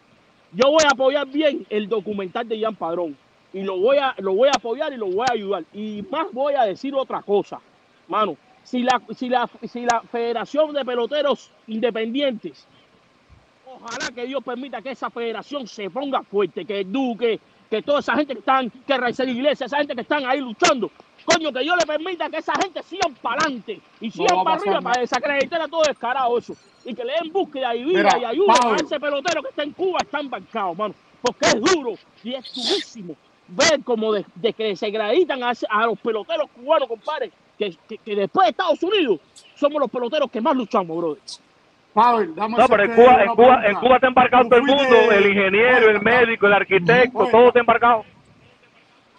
Yo 0.52 0.70
voy 0.70 0.84
a 0.84 0.92
apoyar 0.92 1.26
bien 1.26 1.66
el 1.70 1.88
documental 1.88 2.48
de 2.48 2.58
Ian 2.58 2.76
Padrón 2.76 3.16
y 3.52 3.62
lo 3.62 3.78
voy 3.78 3.98
a 3.98 4.14
lo 4.18 4.34
voy 4.34 4.48
a 4.48 4.52
apoyar 4.56 4.92
y 4.92 4.96
lo 4.96 5.06
voy 5.06 5.26
a 5.28 5.32
ayudar. 5.32 5.64
Y 5.72 6.04
más 6.10 6.26
voy 6.32 6.54
a 6.54 6.64
decir 6.64 6.94
otra 6.94 7.22
cosa, 7.22 7.60
mano. 8.08 8.36
Si 8.64 8.82
la, 8.82 9.02
si 9.16 9.28
la, 9.28 9.50
si 9.68 9.80
la 9.80 10.02
Federación 10.02 10.72
de 10.72 10.84
Peloteros 10.84 11.50
Independientes 11.66 12.68
Ojalá 13.74 14.10
que 14.14 14.26
Dios 14.26 14.44
permita 14.44 14.82
que 14.82 14.90
esa 14.90 15.10
federación 15.10 15.66
se 15.66 15.88
ponga 15.88 16.22
fuerte, 16.22 16.64
que 16.64 16.84
Duque, 16.84 17.40
que 17.70 17.82
toda 17.82 18.00
esa 18.00 18.14
gente 18.16 18.34
que 18.34 18.40
están, 18.40 18.70
que 18.70 18.96
Raizel 18.98 19.30
Iglesias, 19.30 19.72
esa 19.72 19.78
gente 19.78 19.94
que 19.94 20.02
están 20.02 20.26
ahí 20.26 20.40
luchando, 20.40 20.90
coño, 21.24 21.52
que 21.52 21.60
Dios 21.60 21.76
le 21.78 21.86
permita 21.86 22.28
que 22.30 22.38
esa 22.38 22.52
gente 22.60 22.82
sigan 22.82 23.14
para 23.14 23.42
adelante 23.42 23.80
y 24.00 24.06
No 24.06 24.12
sigan 24.12 24.44
para 24.44 24.56
arriba 24.56 24.74
nada. 24.74 24.82
para 24.90 25.00
desacreditar 25.00 25.60
a 25.62 25.68
todo 25.68 25.82
descarado 25.82 26.38
eso. 26.38 26.54
Y 26.84 26.94
que 26.94 27.04
le 27.04 27.12
den 27.14 27.32
búsqueda 27.32 27.74
y 27.76 27.84
vida 27.84 28.02
Mira, 28.04 28.18
y 28.18 28.24
ayuda 28.24 28.54
Pablo. 28.54 28.72
a 28.74 28.76
ese 28.84 28.98
pelotero 29.00 29.42
que 29.42 29.48
está 29.50 29.62
en 29.62 29.72
Cuba, 29.72 29.98
está 30.02 30.20
embarcado, 30.20 30.74
mano. 30.74 30.94
Porque 31.20 31.46
es 31.46 31.60
duro 31.60 31.92
y 32.24 32.34
es 32.34 32.52
durísimo 32.54 33.14
ver 33.48 33.82
como 33.84 34.12
de, 34.12 34.24
de 34.34 34.52
que 34.52 34.74
se 34.76 34.86
acreditan 34.86 35.42
a, 35.42 35.52
a 35.68 35.86
los 35.86 35.98
peloteros 36.00 36.48
cubanos, 36.50 36.88
compadre, 36.88 37.30
que, 37.58 37.76
que, 37.88 37.98
que 37.98 38.16
después 38.16 38.46
de 38.46 38.50
Estados 38.50 38.82
Unidos 38.82 39.20
somos 39.54 39.80
los 39.80 39.90
peloteros 39.90 40.30
que 40.30 40.40
más 40.40 40.56
luchamos, 40.56 40.96
brother. 40.96 41.22
Pavel, 41.92 42.34
dame 42.34 42.56
No, 42.56 42.66
pero 42.68 42.84
en 42.84 42.94
Cuba, 42.94 43.22
en 43.22 43.34
Cuba, 43.34 43.66
en. 43.66 43.76
Cuba 43.76 43.94
está 43.96 44.06
embarcado 44.08 44.44
todo 44.48 44.56
el 44.56 44.62
mundo, 44.64 45.12
el 45.12 45.26
ingeniero, 45.26 45.90
el 45.90 46.00
médico, 46.00 46.46
el 46.46 46.54
arquitecto, 46.54 47.18
Oye, 47.18 47.30
todo 47.30 47.48
está 47.48 47.60
embarcado. 47.60 48.04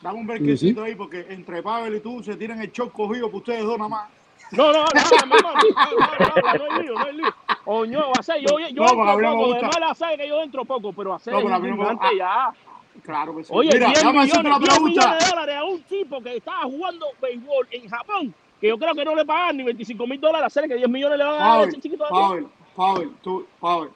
Dame 0.04 0.20
un 0.20 0.28
verquecito 0.28 0.84
ahí 0.84 0.96
porque 0.96 1.26
entre 1.30 1.64
Pavel 1.64 1.96
y 1.96 2.00
tú 2.02 2.22
se 2.22 2.36
tiran 2.36 2.62
el 2.62 2.74
show 2.74 2.92
cogido 2.92 3.32
por 3.32 3.38
ustedes 3.38 3.64
dos 3.64 3.78
nada 3.78 3.90
más. 3.90 4.10
No, 4.52 4.74
no, 4.74 4.84
no, 4.84 4.84
no, 4.84 5.26
no, 5.26 5.42
no, 5.42 6.58
no, 6.58 6.68
no, 6.70 6.82
lío, 6.82 6.94
no 6.94 7.06
hay 7.06 7.14
lío. 7.16 7.34
Oño, 7.64 8.12
o 8.20 8.22
sea, 8.22 8.38
yo, 8.38 8.60
yo 8.60 8.84
no, 8.84 8.90
entro 8.90 9.38
poco, 9.38 9.54
de 9.54 9.62
mala 9.62 9.96
sabe 9.96 10.18
que 10.18 10.28
yo 10.28 10.44
entro 10.44 10.66
poco, 10.66 10.92
pero 10.92 11.14
hacer 11.14 11.34
no, 11.34 11.40
pero 11.40 11.56
un 11.56 11.78
gigante 11.78 12.18
ya. 12.18 12.54
Claro 13.02 13.34
que 13.38 13.46
sí. 13.46 13.50
Oye, 13.56 13.70
Mira, 13.72 13.88
10 13.88 14.04
millones, 14.04 14.60
10 14.60 14.82
millones 14.82 15.20
de 15.20 15.30
dólares 15.30 15.56
a 15.56 15.64
un 15.64 15.82
tipo 15.84 16.22
que 16.22 16.36
estaba 16.36 16.64
jugando 16.64 17.06
béisbol 17.22 17.68
en 17.72 17.90
Japón, 17.90 18.36
que 18.60 18.68
yo 18.68 18.78
creo 18.78 18.94
que 18.94 19.06
no 19.06 19.16
le 19.16 19.26
pagan 19.26 19.56
ni 19.56 19.64
25 19.64 20.06
mil 20.06 20.20
dólares 20.20 20.44
a 20.44 20.48
hacer 20.48 20.68
que 20.68 20.76
10 20.76 20.90
millones 20.90 21.18
le 21.18 21.24
van 21.24 21.36
a 21.36 21.38
dar 21.38 21.60
a 21.62 21.64
ese 21.64 21.80
chiquito. 21.80 22.04
Pavel, 22.10 22.48
Pavel, 22.76 23.12
tú, 23.22 23.48
Pavel, 23.58 23.90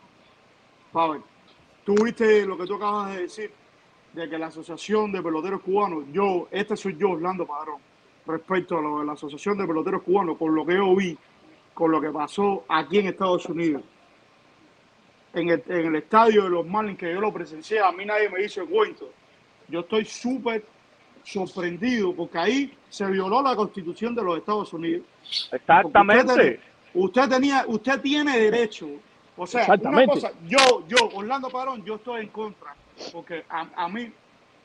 Pavel, 0.94 1.22
tú 1.84 1.96
viste 2.02 2.46
lo 2.46 2.58
que 2.58 2.66
tú 2.66 2.76
acabas 2.76 3.14
de 3.14 3.24
decir 3.24 3.52
de 4.18 4.28
que 4.28 4.38
la 4.40 4.48
Asociación 4.48 5.12
de 5.12 5.22
Peloteros 5.22 5.62
Cubanos, 5.62 6.06
yo, 6.12 6.48
este 6.50 6.76
soy 6.76 6.98
yo, 6.98 7.12
Orlando 7.12 7.46
Padrón, 7.46 7.80
respecto 8.26 8.78
a 8.78 8.82
lo 8.82 9.00
de 9.00 9.06
la 9.06 9.14
Asociación 9.14 9.58
de 9.58 9.68
Peloteros 9.68 10.02
Cubanos, 10.02 10.38
por 10.38 10.52
lo 10.52 10.66
que 10.66 10.76
yo 10.76 10.96
vi, 10.96 11.16
con 11.74 11.92
lo 11.92 12.02
que 12.02 12.10
pasó 12.10 12.66
aquí 12.68 12.98
en 12.98 13.08
Estados 13.08 13.46
Unidos, 13.46 13.84
en 15.34 15.50
el, 15.50 15.64
en 15.68 15.86
el 15.86 15.96
estadio 15.98 16.46
de 16.46 16.50
los 16.50 16.66
Marlins, 16.66 16.98
que 16.98 17.14
yo 17.14 17.22
lo 17.22 17.32
presencié, 17.32 17.80
a 17.80 17.92
mí 17.92 18.06
nadie 18.06 18.28
me 18.30 18.44
hizo 18.44 18.62
el 18.62 18.68
cuento. 18.68 19.12
Yo 19.68 19.82
estoy 19.82 20.04
súper 20.06 20.66
sorprendido 21.24 22.14
porque 22.16 22.40
ahí 22.40 22.78
se 22.90 23.06
violó 23.06 23.44
la 23.44 23.56
constitución 23.56 24.16
de 24.16 24.24
los 24.24 24.40
Estados 24.40 24.74
Unidos. 24.74 25.06
Exactamente. 25.52 26.32
Usted, 26.32 26.60
usted 26.96 27.30
tenía, 27.30 27.66
usted 27.68 28.02
tiene 28.02 28.40
derecho 28.40 28.88
O 29.36 29.46
sea, 29.46 29.68
una 29.80 30.06
cosa, 30.08 30.32
yo, 30.48 30.88
yo, 30.88 30.98
Orlando 31.14 31.50
Padrón, 31.50 31.84
yo 31.86 31.96
estoy 31.96 32.22
en 32.22 32.30
contra, 32.30 32.74
porque 33.12 33.44
a, 33.50 33.68
a 33.76 33.88
mí, 33.88 34.12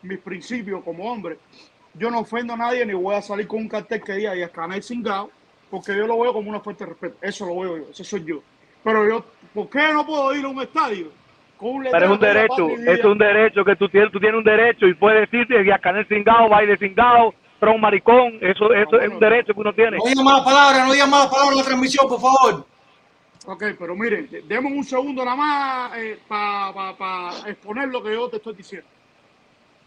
mis 0.03 0.19
principios 0.19 0.83
como 0.85 1.11
hombre, 1.11 1.39
yo 1.95 2.11
no 2.11 2.21
ofendo 2.21 2.55
a 2.55 2.57
nadie 2.57 2.87
ni 2.87 2.95
voy 2.95 3.15
a 3.15 3.23
salir 3.23 3.47
con 3.47 3.61
un 3.61 3.69
cartel 3.69 4.03
que 4.03 4.15
diga 4.15 4.35
y 4.35 4.43
escaneo 4.43 4.83
cingado, 4.83 5.31
porque 5.71 5.97
yo 5.97 6.07
lo 6.07 6.19
veo 6.21 6.33
como 6.33 6.51
una 6.51 6.61
de 6.61 6.87
respeto. 6.87 7.17
Eso 7.21 7.47
lo 7.47 7.61
veo 7.61 7.79
yo, 7.79 7.91
ese 7.91 8.05
soy 8.05 8.25
yo. 8.25 8.43
Pero 8.83 9.09
yo, 9.09 9.25
¿por 9.55 9.69
qué 9.71 9.93
no 9.93 10.05
puedo 10.05 10.35
ir 10.35 10.45
a 10.45 10.49
un 10.49 10.61
estadio 10.61 11.13
con 11.57 11.71
un 11.71 11.83
Pero 11.85 12.07
es 12.07 12.11
un 12.11 12.19
derecho, 12.19 12.69
es 12.69 13.05
un 13.05 13.19
derecho 13.19 13.65
que 13.65 13.77
tú 13.77 13.89
tienes, 13.89 14.11
tú 14.11 14.19
tienes 14.19 14.39
un 14.39 14.45
derecho 14.45 14.87
y 14.87 14.95
puedes 14.95 15.31
decirte 15.31 15.63
que 15.63 15.79
Canel 15.81 16.07
cingado, 16.09 16.49
baile 16.49 16.77
cingado, 16.77 17.35
tron 17.61 17.81
maricón, 17.81 18.39
eso, 18.41 18.73
eso 18.73 19.01
es 19.01 19.09
un 19.09 19.21
derecho 19.21 19.55
que 19.55 19.61
uno 19.61 19.73
tiene. 19.73 19.97
No 19.99 20.05
digan 20.05 20.25
malas 20.25 20.45
palabras, 20.45 20.87
no 20.87 20.93
digan 20.93 21.11
malas 21.11 21.29
palabras 21.29 21.53
en 21.53 21.59
la 21.59 21.65
transmisión, 21.65 22.09
por 22.09 22.21
favor. 22.21 22.67
Ok, 23.47 23.65
pero 23.79 23.97
miren, 23.97 24.29
de- 24.31 24.43
demos 24.43 24.73
un 24.73 24.85
segundo 24.85 25.25
nada 25.25 25.37
más 25.37 25.93
para 26.29 27.49
exponer 27.51 27.89
lo 27.89 28.03
que 28.03 28.13
yo 28.15 28.29
te 28.29 28.37
estoy 28.37 28.55
diciendo. 28.55 28.87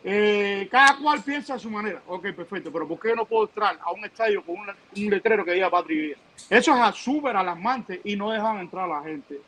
Eh, 0.08 0.68
cada 0.70 0.98
cual 0.98 1.24
piensa 1.24 1.56
a 1.56 1.60
su 1.60 1.70
manera. 1.70 2.02
Ok, 2.08 2.28
perfecto, 2.36 2.72
pero 2.72 2.88
¿por 2.88 3.00
qué 3.00 3.10
yo 3.10 3.16
no 3.16 3.26
puedo 3.26 3.46
entrar 3.48 3.80
a 3.82 3.92
un 3.92 4.06
estadio 4.06 4.44
con 4.46 4.56
un, 4.60 4.68
un 4.70 5.10
letrero 5.10 5.44
que 5.44 5.54
diga 5.54 5.70
Patria 5.70 5.98
y 5.98 6.02
Vida? 6.08 6.18
Eso 6.50 6.86
es 6.86 6.96
súper 6.96 7.36
alarmante 7.36 8.02
y 8.04 8.16
no 8.16 8.30
dejan 8.30 8.60
entrar 8.60 8.86
a 8.92 9.00
la 9.00 9.04
gente. 9.04 9.42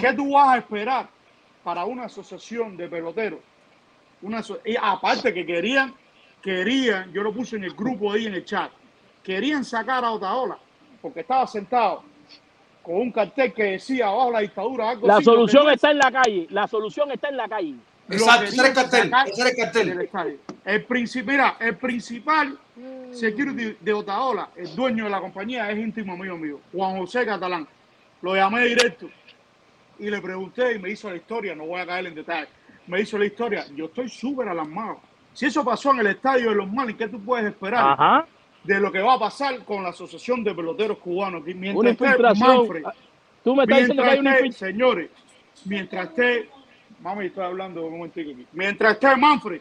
¿Qué 0.00 0.12
tú 0.12 0.32
vas 0.32 0.48
a 0.50 0.58
esperar 0.58 1.08
para 1.64 1.84
una 1.84 2.04
asociación 2.04 2.76
de 2.76 2.88
peloteros? 2.88 3.40
Una 4.22 4.38
aso- 4.38 4.60
y 4.64 4.76
aparte 4.80 5.32
que 5.34 5.44
querían, 5.46 5.94
querían, 6.42 7.12
yo 7.12 7.22
lo 7.22 7.32
puse 7.32 7.56
en 7.56 7.64
el 7.64 7.74
grupo 7.74 8.12
ahí 8.12 8.26
en 8.26 8.34
el 8.34 8.44
chat, 8.44 8.70
querían 9.22 9.64
sacar 9.64 10.04
a 10.04 10.10
Otaola 10.12 10.58
porque 11.02 11.20
estaba 11.20 11.46
sentado 11.46 12.02
con 12.88 12.96
un 12.96 13.12
cartel 13.12 13.52
que 13.52 13.64
decía 13.64 14.06
abajo 14.06 14.30
la 14.30 14.40
dictadura. 14.40 14.88
Algo 14.88 15.06
La 15.06 15.20
solución 15.20 15.70
está 15.70 15.90
en 15.90 15.98
la 15.98 16.10
calle. 16.10 16.46
La 16.48 16.66
solución 16.66 17.12
está 17.12 17.28
en 17.28 17.36
la 17.36 17.46
calle. 17.46 17.74
Exacto, 18.08 18.44
ese 18.44 18.58
era 18.60 18.68
el 18.68 18.74
cartel, 18.74 19.12
ese 19.26 19.40
era 19.42 19.50
el 19.50 19.56
cartel. 20.08 20.40
El 20.64 20.86
princip- 20.88 21.24
mira, 21.26 21.56
el 21.60 21.76
principal 21.76 22.58
security 23.10 23.76
de 23.78 23.92
Otaola, 23.92 24.48
el 24.56 24.74
dueño 24.74 25.04
de 25.04 25.10
la 25.10 25.20
compañía, 25.20 25.70
es 25.70 25.78
íntimo 25.78 26.14
amigo 26.14 26.38
mío, 26.38 26.60
Juan 26.72 26.96
José 26.96 27.26
Catalán. 27.26 27.68
Lo 28.22 28.34
llamé 28.34 28.64
directo 28.64 29.10
y 29.98 30.08
le 30.08 30.22
pregunté 30.22 30.74
y 30.74 30.78
me 30.78 30.88
hizo 30.90 31.10
la 31.10 31.16
historia, 31.16 31.54
no 31.54 31.66
voy 31.66 31.82
a 31.82 31.86
caer 31.86 32.06
en 32.06 32.14
detalle, 32.14 32.48
me 32.86 33.02
hizo 33.02 33.18
la 33.18 33.26
historia. 33.26 33.66
Yo 33.76 33.84
estoy 33.84 34.08
súper 34.08 34.48
alarmado. 34.48 34.98
Si 35.34 35.44
eso 35.44 35.62
pasó 35.62 35.90
en 35.92 35.98
el 35.98 36.06
estadio 36.06 36.48
de 36.48 36.56
los 36.56 36.72
Marlins, 36.72 36.96
¿qué 36.98 37.08
tú 37.08 37.20
puedes 37.22 37.44
esperar 37.44 37.92
Ajá. 37.92 38.26
De 38.68 38.80
lo 38.80 38.92
que 38.92 39.00
va 39.00 39.14
a 39.14 39.18
pasar 39.18 39.64
con 39.64 39.82
la 39.82 39.88
Asociación 39.88 40.44
de 40.44 40.54
Peloteros 40.54 40.98
Cubanos? 40.98 41.42
Mientras 41.42 41.74
Una 41.76 41.90
infiltración. 41.90 42.56
Manfred, 42.58 42.82
Tú 43.42 43.54
me 43.56 43.62
estás 43.62 43.78
diciendo 43.78 44.02
que 44.02 44.08
Mientras 44.10 44.12
hay 44.12 44.18
una 44.20 44.30
infiltración. 44.32 44.70
señores, 44.70 45.10
mientras 45.64 46.08
esté, 46.08 46.50
mami, 47.00 47.26
estoy 47.26 47.44
hablando 47.44 47.86
un 47.86 47.92
momentico 47.96 48.30
aquí. 48.32 48.46
Mientras 48.52 48.92
esté 48.92 49.16
Manfred, 49.16 49.60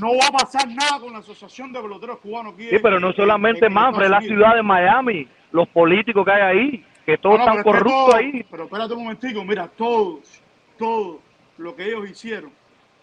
no 0.00 0.16
va 0.16 0.26
a 0.28 0.30
pasar 0.30 0.68
nada 0.68 1.00
con 1.00 1.12
la 1.12 1.18
Asociación 1.18 1.72
de 1.72 1.80
Peloteros 1.80 2.18
Cubanos 2.20 2.54
aquí. 2.54 2.68
Sí, 2.70 2.76
pero 2.80 3.00
no 3.00 3.12
solamente 3.12 3.68
Manfred, 3.68 4.04
es 4.04 4.10
la 4.10 4.20
ciudad 4.20 4.54
de 4.54 4.62
Miami, 4.62 5.26
los 5.50 5.66
políticos 5.70 6.24
que 6.24 6.30
hay 6.30 6.42
ahí, 6.56 6.86
que 7.04 7.18
todos 7.18 7.38
No, 7.40 7.46
no, 7.46 7.50
están 7.50 7.64
pero 7.64 7.76
es 7.78 7.82
que 7.82 7.88
corruptos 7.90 8.06
todo- 8.06 8.16
ahí. 8.16 8.46
Pero 8.48 8.64
espérate 8.64 8.94
un 8.94 9.02
momentico, 9.02 9.44
mira, 9.44 9.66
todos, 9.76 10.40
todo 10.78 11.20
lo 11.58 11.74
que 11.74 11.86
ellos 11.88 12.08
hicieron, 12.08 12.52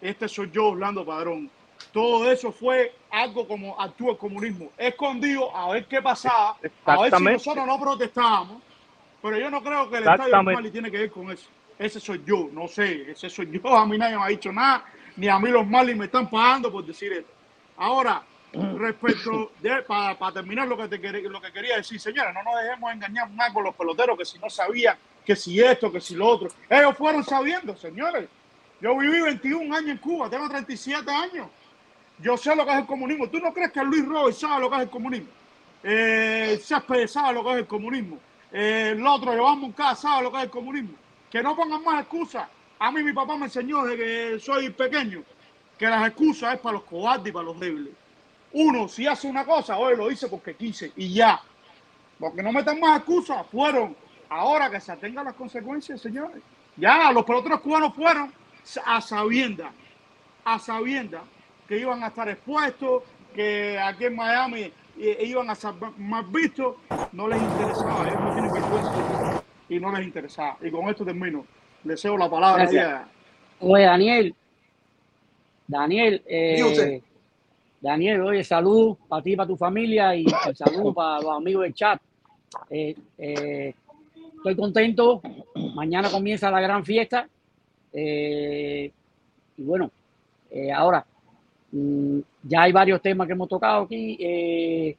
este 0.01 0.29
soy 0.29 0.49
yo, 0.51 0.69
Orlando 0.69 1.05
Padrón, 1.05 1.49
todo 1.91 2.31
eso 2.31 2.51
fue 2.51 2.93
algo 3.09 3.47
como 3.47 3.79
actúa 3.79 4.11
el 4.11 4.17
comunismo, 4.17 4.71
escondido 4.77 5.55
a 5.55 5.71
ver 5.71 5.85
qué 5.85 6.01
pasaba, 6.01 6.57
a 6.85 7.01
ver 7.01 7.15
si 7.15 7.23
nosotros 7.23 7.65
no 7.65 7.79
protestábamos, 7.79 8.61
pero 9.21 9.37
yo 9.37 9.49
no 9.49 9.61
creo 9.61 9.89
que 9.89 9.97
el 9.97 10.07
estadio. 10.07 10.43
Mali 10.43 10.71
tiene 10.71 10.89
que 10.89 10.97
ver 10.97 11.11
con 11.11 11.31
eso. 11.31 11.47
Ese 11.77 11.99
soy 11.99 12.21
yo, 12.25 12.49
no 12.51 12.67
sé, 12.67 13.11
ese 13.11 13.29
soy 13.29 13.49
yo, 13.51 13.69
a 13.75 13.85
mí 13.85 13.97
nadie 13.97 14.17
me 14.17 14.23
ha 14.23 14.27
dicho 14.27 14.51
nada, 14.51 14.85
ni 15.15 15.27
a 15.27 15.39
mí 15.39 15.49
los 15.49 15.65
Marlins 15.67 15.99
me 15.99 16.05
están 16.05 16.29
pagando 16.29 16.71
por 16.71 16.85
decir 16.85 17.11
esto. 17.13 17.31
Ahora, 17.77 18.23
respecto 18.53 19.51
de, 19.61 19.81
para 19.83 20.31
terminar 20.31 20.67
lo 20.67 20.77
que, 20.77 20.87
te, 20.87 21.21
lo 21.21 21.41
que 21.41 21.51
quería 21.51 21.77
decir, 21.77 21.99
señores, 21.99 22.33
no 22.33 22.43
nos 22.43 22.61
dejemos 22.61 22.91
engañar 22.91 23.29
más 23.31 23.51
con 23.51 23.63
los 23.63 23.75
peloteros 23.75 24.17
que 24.17 24.25
si 24.25 24.39
no 24.39 24.49
sabían, 24.49 24.97
que 25.25 25.35
si 25.35 25.59
esto, 25.59 25.91
que 25.91 26.01
si 26.01 26.15
lo 26.15 26.27
otro. 26.27 26.49
Ellos 26.69 26.95
fueron 26.97 27.23
sabiendo, 27.23 27.75
señores. 27.75 28.27
Yo 28.81 28.97
viví 28.97 29.21
21 29.21 29.75
años 29.75 29.91
en 29.91 29.97
Cuba, 29.97 30.29
tengo 30.29 30.49
37 30.49 31.09
años. 31.11 31.47
Yo 32.21 32.37
sé 32.37 32.55
lo 32.55 32.65
que 32.65 32.71
es 32.71 32.77
el 32.77 32.85
comunismo. 32.85 33.27
¿Tú 33.29 33.39
no 33.39 33.51
crees 33.51 33.71
que 33.71 33.83
Luis 33.83 34.05
Robert 34.05 34.35
sabe 34.35 34.61
lo 34.61 34.69
que 34.69 34.75
es 34.75 34.81
el 34.83 34.89
comunismo? 34.89 35.29
Eh, 35.83 36.59
sabe 36.61 37.33
lo 37.33 37.43
que 37.43 37.51
es 37.51 37.57
el 37.57 37.67
comunismo. 37.67 38.19
Eh, 38.51 38.93
el 38.95 39.05
otro, 39.05 39.35
Iván 39.35 39.59
Moncada, 39.59 39.95
sabe 39.95 40.23
lo 40.23 40.31
que 40.31 40.37
es 40.37 40.43
el 40.43 40.49
comunismo. 40.49 40.93
Que 41.31 41.41
no 41.41 41.55
pongan 41.55 41.83
más 41.83 42.01
excusas. 42.01 42.47
A 42.77 42.91
mí 42.91 43.03
mi 43.03 43.13
papá 43.13 43.37
me 43.37 43.45
enseñó 43.45 43.83
desde 43.83 44.03
que 44.03 44.39
soy 44.39 44.69
pequeño 44.69 45.23
que 45.77 45.87
las 45.87 46.07
excusas 46.07 46.55
es 46.55 46.59
para 46.59 46.73
los 46.73 46.83
cobardes 46.83 47.27
y 47.27 47.31
para 47.31 47.45
los 47.45 47.59
débiles. 47.59 47.93
Uno, 48.53 48.87
si 48.87 49.07
hace 49.07 49.27
una 49.27 49.45
cosa, 49.45 49.77
hoy 49.77 49.97
lo 49.97 50.11
hice 50.11 50.27
porque 50.27 50.53
quise 50.53 50.91
y 50.95 51.13
ya. 51.13 51.41
Porque 52.19 52.43
no 52.43 52.51
metan 52.51 52.79
más 52.79 52.97
excusas, 52.97 53.45
fueron. 53.51 53.95
Ahora 54.29 54.69
que 54.69 54.79
se 54.79 54.91
atengan 54.91 55.25
las 55.25 55.33
consecuencias, 55.33 55.99
señores. 55.99 56.41
Ya, 56.77 57.11
los 57.11 57.25
peloteros 57.25 57.61
cubanos 57.61 57.95
fueron 57.95 58.31
a 58.85 59.01
sabiendas, 59.01 59.71
a 60.45 60.59
sabiendas 60.59 61.21
que 61.71 61.79
iban 61.79 62.03
a 62.03 62.07
estar 62.07 62.27
expuestos, 62.27 63.01
que 63.33 63.79
aquí 63.79 64.03
en 64.03 64.15
Miami 64.17 64.63
eh, 64.99 65.23
iban 65.23 65.49
a 65.49 65.55
ser 65.55 65.71
más 65.99 66.29
vistos. 66.29 66.75
No 67.13 67.29
les 67.29 67.41
interesaba, 67.41 68.05
ellos 68.09 68.19
no 68.19 68.33
tienen 68.33 68.51
vergüenza 68.51 69.43
y 69.69 69.79
no 69.79 69.91
les 69.95 70.05
interesaba. 70.05 70.57
Y 70.61 70.69
con 70.69 70.89
esto 70.89 71.05
termino. 71.05 71.45
Les 71.85 72.01
cedo 72.01 72.17
la 72.17 72.29
palabra. 72.29 72.65
A- 72.65 73.07
Oye, 73.61 73.83
Daniel. 73.85 74.35
Daniel, 75.65 76.21
eh, 76.25 77.01
Daniel, 77.79 78.19
oye, 78.19 78.43
salud 78.43 78.97
para 79.07 79.21
ti, 79.23 79.37
para 79.37 79.47
tu 79.47 79.55
familia 79.55 80.13
y 80.13 80.25
y 80.25 80.55
salud 80.55 80.93
para 80.93 81.21
los 81.21 81.37
amigos 81.37 81.63
del 81.63 81.73
chat. 81.73 82.01
Eh, 82.69 82.97
eh, 83.17 83.73
estoy 84.35 84.57
contento. 84.57 85.21
Mañana 85.73 86.09
comienza 86.11 86.51
la 86.51 86.59
gran 86.59 86.83
fiesta. 86.83 87.29
Eh, 87.93 88.91
y 89.55 89.63
bueno, 89.63 89.89
eh, 90.49 90.69
ahora 90.73 91.05
ya 91.71 92.61
hay 92.63 92.71
varios 92.71 93.01
temas 93.01 93.27
que 93.27 93.33
hemos 93.33 93.47
tocado 93.49 93.83
aquí. 93.83 94.17
eh, 94.19 94.95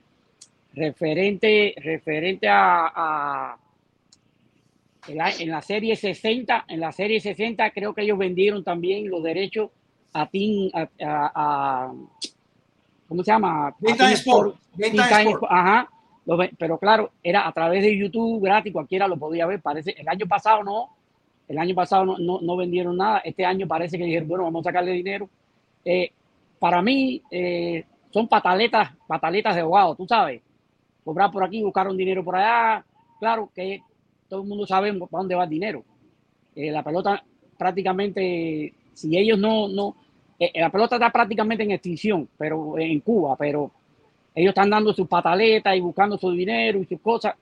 referente, 0.75 1.75
referente 1.77 2.49
a, 2.49 2.87
a- 2.95 3.59
en 5.09 5.17
la, 5.19 5.31
en 5.33 5.51
la 5.51 5.61
serie 5.61 5.97
60, 5.97 6.65
en 6.69 6.81
la 6.81 6.93
serie 6.93 7.21
60 7.21 7.71
creo 7.73 7.93
que 7.93 8.03
ellos 8.03 8.17
vendieron 8.17 8.63
también 8.65 9.11
los 9.11 9.23
derechos 9.23 9.69
a 10.15 10.27
Team, 10.29 10.71
a, 11.05 11.93
¿cómo 13.09 13.23
se 13.25 13.31
llama? 13.33 13.75
Team 13.81 13.97
Sport, 14.13 14.57
Time 14.77 14.91
Time 15.09 15.31
Sport. 15.33 15.45
Ajá. 15.51 15.89
Pero 16.57 16.79
claro, 16.79 17.11
era 17.23 17.49
a 17.49 17.53
través 17.53 17.83
de 17.83 17.97
YouTube 17.99 18.43
gratis, 18.45 18.73
cualquiera 18.73 19.09
lo 19.09 19.17
podía 19.19 19.45
ver. 19.47 19.61
Parece, 19.61 19.93
el 19.99 20.09
año 20.09 20.27
pasado 20.27 20.63
no, 20.63 20.91
el 21.49 21.59
año 21.59 21.75
pasado 21.75 22.05
no, 22.07 22.19
no, 22.19 22.41
no 22.41 22.57
vendieron 22.57 22.97
nada. 22.97 23.19
Este 23.25 23.45
año 23.45 23.67
parece 23.67 23.99
que 23.99 24.05
dijeron, 24.05 24.29
bueno, 24.29 24.45
vamos 24.45 24.65
a 24.65 24.71
sacarle 24.71 24.93
dinero. 24.93 25.29
Eh, 25.85 26.13
para 26.63 26.81
mí, 26.81 27.21
eh, 27.29 27.85
son 28.13 28.29
pataletas, 28.29 28.93
pataletas 29.09 29.57
de 29.57 29.63
abogado, 29.63 29.97
tú 29.97 30.07
sabes. 30.07 30.41
Cobrar 31.05 31.29
por 31.33 31.43
aquí, 31.43 31.61
buscaron 31.61 31.97
dinero 31.97 32.23
por 32.23 32.37
allá. 32.37 32.85
Claro 33.19 33.51
que 33.53 33.81
todo 34.29 34.43
el 34.43 34.49
mundo 34.49 34.65
sabe 34.65 34.93
para 34.95 35.09
dónde 35.11 35.35
va 35.35 35.43
el 35.43 35.51
dinero. 35.51 35.83
Eh, 36.55 36.71
la 36.71 36.85
pelota 36.85 37.21
prácticamente, 37.59 38.73
si 38.95 39.19
ellos 39.19 39.41
no, 39.41 39.67
no, 39.67 39.97
eh, 40.39 40.53
la 40.55 40.71
pelota 40.71 40.95
está 40.95 41.11
prácticamente 41.11 41.65
en 41.65 41.73
extinción, 41.73 42.29
pero 42.39 42.79
en 42.79 43.01
Cuba, 43.01 43.35
pero 43.37 43.73
ellos 44.33 44.51
están 44.51 44.71
dando 44.71 44.93
sus 44.93 45.09
pataletas 45.09 45.77
y 45.77 45.81
buscando 45.81 46.17
su 46.17 46.31
dinero 46.31 46.79
y 46.79 46.87
sus 46.87 47.01
cosas. 47.01 47.35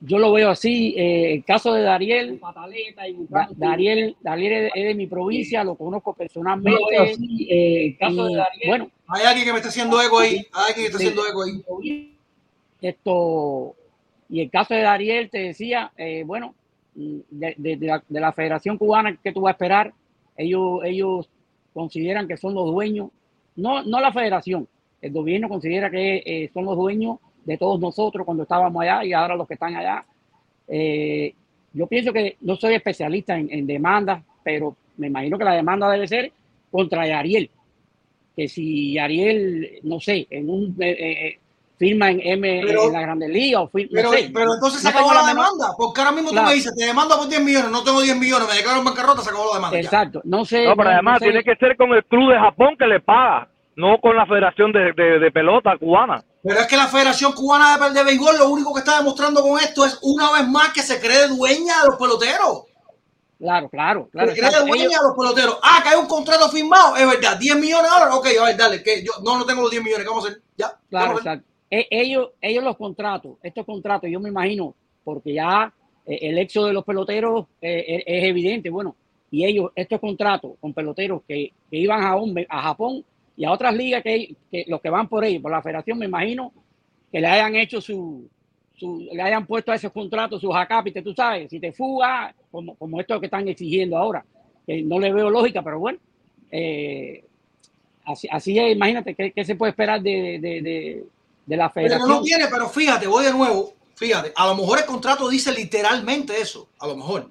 Yo 0.00 0.18
lo 0.18 0.32
veo 0.32 0.50
así. 0.50 0.94
Eh, 0.96 1.34
el 1.34 1.44
caso 1.44 1.72
de 1.72 1.82
Dariel, 1.82 2.38
Da- 3.28 3.48
Dariel, 3.56 4.16
Dariel 4.20 4.52
es 4.66 4.72
es 4.74 4.84
de 4.84 4.94
mi 4.94 5.06
provincia, 5.06 5.64
lo 5.64 5.74
conozco 5.76 6.12
personalmente. 6.14 6.80
Eh, 7.48 7.96
y, 8.62 8.66
bueno, 8.68 8.90
Hay 9.08 9.24
alguien 9.24 9.46
que 9.46 9.52
me 9.52 9.58
está 9.58 9.68
haciendo 9.70 10.00
eco 10.02 10.18
ahí. 10.18 10.36
Hay 10.52 10.68
alguien 10.68 10.74
que 10.74 10.84
está 10.86 10.96
haciendo 10.98 11.22
eco 11.26 11.42
ahí. 11.42 11.62
esto 12.80 13.74
y 14.28 14.40
el 14.40 14.50
caso 14.50 14.74
de 14.74 14.80
Dariel 14.82 15.30
te 15.30 15.38
decía 15.38 15.92
eh, 15.96 16.22
bueno 16.26 16.54
de, 16.94 17.54
de- 17.56 17.76
de 17.76 17.86
la, 17.86 18.02
de 18.08 18.20
la 18.20 18.32
Federación 18.32 18.78
Cubana 18.78 19.16
que 19.22 19.32
tú 19.32 19.42
vas 19.42 19.52
a 19.52 19.54
esperar 19.54 19.92
ellos 20.36 20.80
ellos 20.84 21.28
consideran 21.72 22.26
que 22.28 22.36
son 22.36 22.54
los 22.54 22.66
dueños 22.66 23.10
no 23.56 23.82
no 23.84 24.00
la 24.00 24.12
Federación 24.12 24.68
el 25.00 25.12
gobierno 25.12 25.48
considera 25.48 25.90
que 25.90 26.22
eh, 26.24 26.50
son 26.54 26.64
los 26.64 26.76
dueños 26.76 27.18
de 27.44 27.56
todos 27.58 27.78
nosotros 27.80 28.24
cuando 28.24 28.42
estábamos 28.44 28.82
allá 28.82 29.04
y 29.04 29.12
ahora 29.12 29.36
los 29.36 29.46
que 29.48 29.54
están 29.54 29.74
allá 29.76 30.04
Eh, 30.68 31.34
yo 31.74 31.86
pienso 31.86 32.12
que 32.12 32.36
no 32.40 32.56
soy 32.56 32.74
especialista 32.74 33.36
en, 33.36 33.48
en 33.52 33.66
demandas 33.66 34.22
pero 34.42 34.76
me 34.96 35.08
imagino 35.08 35.36
que 35.36 35.44
la 35.44 35.52
demanda 35.54 35.90
debe 35.90 36.06
ser 36.08 36.32
contra 36.70 37.02
Ariel 37.02 37.50
que 38.34 38.48
si 38.48 38.98
Ariel 38.98 39.78
no 39.82 40.00
sé 40.00 40.26
en 40.30 40.48
un 40.48 40.74
eh, 40.80 40.96
eh, 40.98 41.38
firma 41.78 42.10
en 42.10 42.20
M 42.24 42.62
Pero- 42.66 42.86
en 42.86 42.92
la 42.92 43.00
Grandes 43.02 43.28
Ligas 43.30 43.62
o 43.62 43.68
firma, 43.68 43.90
Pero, 43.92 44.10
no 44.10 44.16
sé. 44.16 44.30
pero 44.32 44.54
entonces 44.54 44.80
se 44.80 44.90
No 44.90 44.96
acabó 44.98 45.12
la 45.12 45.26
demanda. 45.26 45.66
Porque 45.76 46.00
ahora 46.00 46.12
mismo 46.12 46.30
Claro. 46.30 46.46
tú 46.46 46.50
me 46.50 46.54
dices, 46.54 46.74
te 46.76 46.84
demando 46.86 47.16
por 47.18 47.28
10 47.28 47.42
millones, 47.44 47.70
no 47.70 47.82
tengo 47.84 48.00
10 48.00 48.16
millones, 48.18 48.48
me 48.48 48.54
declaro 48.56 48.78
en 48.78 48.84
bancarrota, 48.86 49.22
se 49.22 49.28
acabó 49.30 49.48
la 49.50 49.56
demanda. 49.56 49.76
ya. 49.76 49.82
Exacto, 49.82 50.20
no 50.24 50.44
sé. 50.44 50.64
No, 50.64 50.76
pero 50.76 50.88
no- 50.90 50.94
además 50.94 51.14
no 51.14 51.18
sé. 51.18 51.24
tiene 51.32 51.44
que 51.44 51.56
ser 51.56 51.76
con 51.76 51.92
el 51.92 52.04
club 52.04 52.30
de 52.32 52.38
Japón 52.38 52.76
que 52.78 52.86
le 52.86 53.00
paga, 53.00 53.48
no 53.76 53.98
con 54.00 54.16
la 54.16 54.24
Federación 54.24 54.72
de, 54.72 54.92
de- 54.94 55.18
de 55.18 55.30
Pelota 55.32 55.76
cubana. 55.76 56.22
Pero 56.44 56.60
es 56.60 56.66
que 56.66 56.76
la 56.76 56.86
Federación 56.88 57.32
Cubana 57.32 57.78
de, 57.88 57.94
de 57.94 58.04
Béisbol 58.04 58.36
lo 58.38 58.50
único 58.50 58.72
que 58.74 58.80
está 58.80 58.98
demostrando 58.98 59.42
con 59.42 59.58
esto 59.58 59.84
es 59.84 59.98
una 60.02 60.30
vez 60.30 60.46
más 60.46 60.72
que 60.74 60.82
se 60.82 61.00
cree 61.00 61.26
dueña 61.28 61.80
de 61.82 61.88
los 61.88 61.96
peloteros. 61.98 62.64
Claro, 63.38 63.68
claro, 63.68 64.08
claro. 64.12 64.28
se 64.28 64.34
cree 64.36 64.46
exacto. 64.48 64.66
dueña 64.68 64.84
Ellos- 64.84 65.00
de 65.00 65.06
los 65.08 65.16
peloteros. 65.16 65.58
Ah, 65.62 65.80
que 65.82 65.88
hay 65.88 65.96
un 65.96 66.06
contrato 66.06 66.48
firmado, 66.50 66.96
es 66.96 67.06
verdad. 67.08 67.38
10 67.38 67.56
millones 67.56 67.84
de 67.84 67.88
dólares, 67.98 68.14
ok, 68.14 68.26
a 68.40 68.44
ver, 68.44 68.56
dale, 68.56 68.82
que 68.82 69.02
yo 69.02 69.12
no, 69.24 69.38
no 69.38 69.46
tengo 69.46 69.62
los 69.62 69.70
10 69.70 69.82
millones, 69.82 70.04
¿qué 70.04 70.10
vamos 70.10 70.24
a 70.26 70.28
hacer? 70.28 70.42
Ya, 70.56 70.78
Claro, 70.90 71.16
exacto. 71.18 71.46
E- 71.70 71.88
ellos, 71.90 72.28
ellos 72.40 72.62
los 72.62 72.76
contratos, 72.76 73.32
estos 73.42 73.64
contratos, 73.66 74.08
yo 74.10 74.20
me 74.20 74.28
imagino, 74.28 74.74
porque 75.02 75.32
ya 75.34 75.72
eh, 76.06 76.18
el 76.22 76.38
éxodo 76.38 76.66
de 76.66 76.72
los 76.74 76.84
peloteros 76.84 77.46
eh, 77.60 77.84
es, 77.88 78.02
es 78.06 78.24
evidente, 78.24 78.68
bueno, 78.70 78.94
y 79.30 79.44
ellos, 79.46 79.72
estos 79.74 79.98
contratos 79.98 80.52
con 80.60 80.72
peloteros 80.74 81.22
que, 81.26 81.52
que 81.70 81.76
iban 81.76 82.02
a, 82.04 82.14
a 82.50 82.62
Japón 82.62 83.04
y 83.36 83.44
a 83.44 83.52
otras 83.52 83.74
ligas 83.74 84.02
que, 84.02 84.34
que 84.50 84.64
los 84.68 84.80
que 84.80 84.90
van 84.90 85.08
por 85.08 85.24
ellos, 85.24 85.42
por 85.42 85.50
la 85.50 85.62
federación, 85.62 85.98
me 85.98 86.06
imagino 86.06 86.52
que 87.10 87.20
le 87.20 87.26
hayan 87.26 87.54
hecho 87.56 87.80
su, 87.80 88.28
su- 88.76 89.08
le 89.12 89.22
hayan 89.22 89.46
puesto 89.46 89.72
a 89.72 89.76
esos 89.76 89.92
contratos 89.92 90.40
sus 90.40 90.54
acápites, 90.54 91.02
tú 91.02 91.14
sabes, 91.14 91.50
si 91.50 91.60
te 91.60 91.72
fuga, 91.72 92.34
como, 92.50 92.74
como 92.76 93.00
esto 93.00 93.18
que 93.20 93.26
están 93.26 93.48
exigiendo 93.48 93.96
ahora, 93.96 94.24
que 94.66 94.82
no 94.82 94.98
le 94.98 95.12
veo 95.12 95.30
lógica, 95.30 95.62
pero 95.62 95.78
bueno, 95.80 95.98
eh, 96.50 97.24
así, 98.04 98.28
así 98.30 98.58
es, 98.58 98.74
imagínate, 98.74 99.14
¿qué, 99.14 99.32
qué 99.32 99.44
se 99.44 99.56
puede 99.56 99.70
esperar 99.70 100.00
de, 100.02 100.38
de, 100.40 100.62
de, 100.62 101.04
de 101.46 101.56
la 101.56 101.70
Pero 101.70 101.74
federación? 101.74 102.08
no 102.08 102.22
tiene, 102.22 102.46
pero 102.50 102.68
fíjate, 102.68 103.06
voy 103.06 103.24
de 103.24 103.32
nuevo, 103.32 103.74
fíjate, 103.94 104.32
a 104.36 104.46
lo 104.46 104.54
mejor 104.56 104.78
el 104.78 104.84
contrato 104.86 105.28
dice 105.28 105.52
literalmente 105.52 106.40
eso, 106.40 106.68
a 106.78 106.86
lo 106.86 106.96
mejor. 106.96 107.30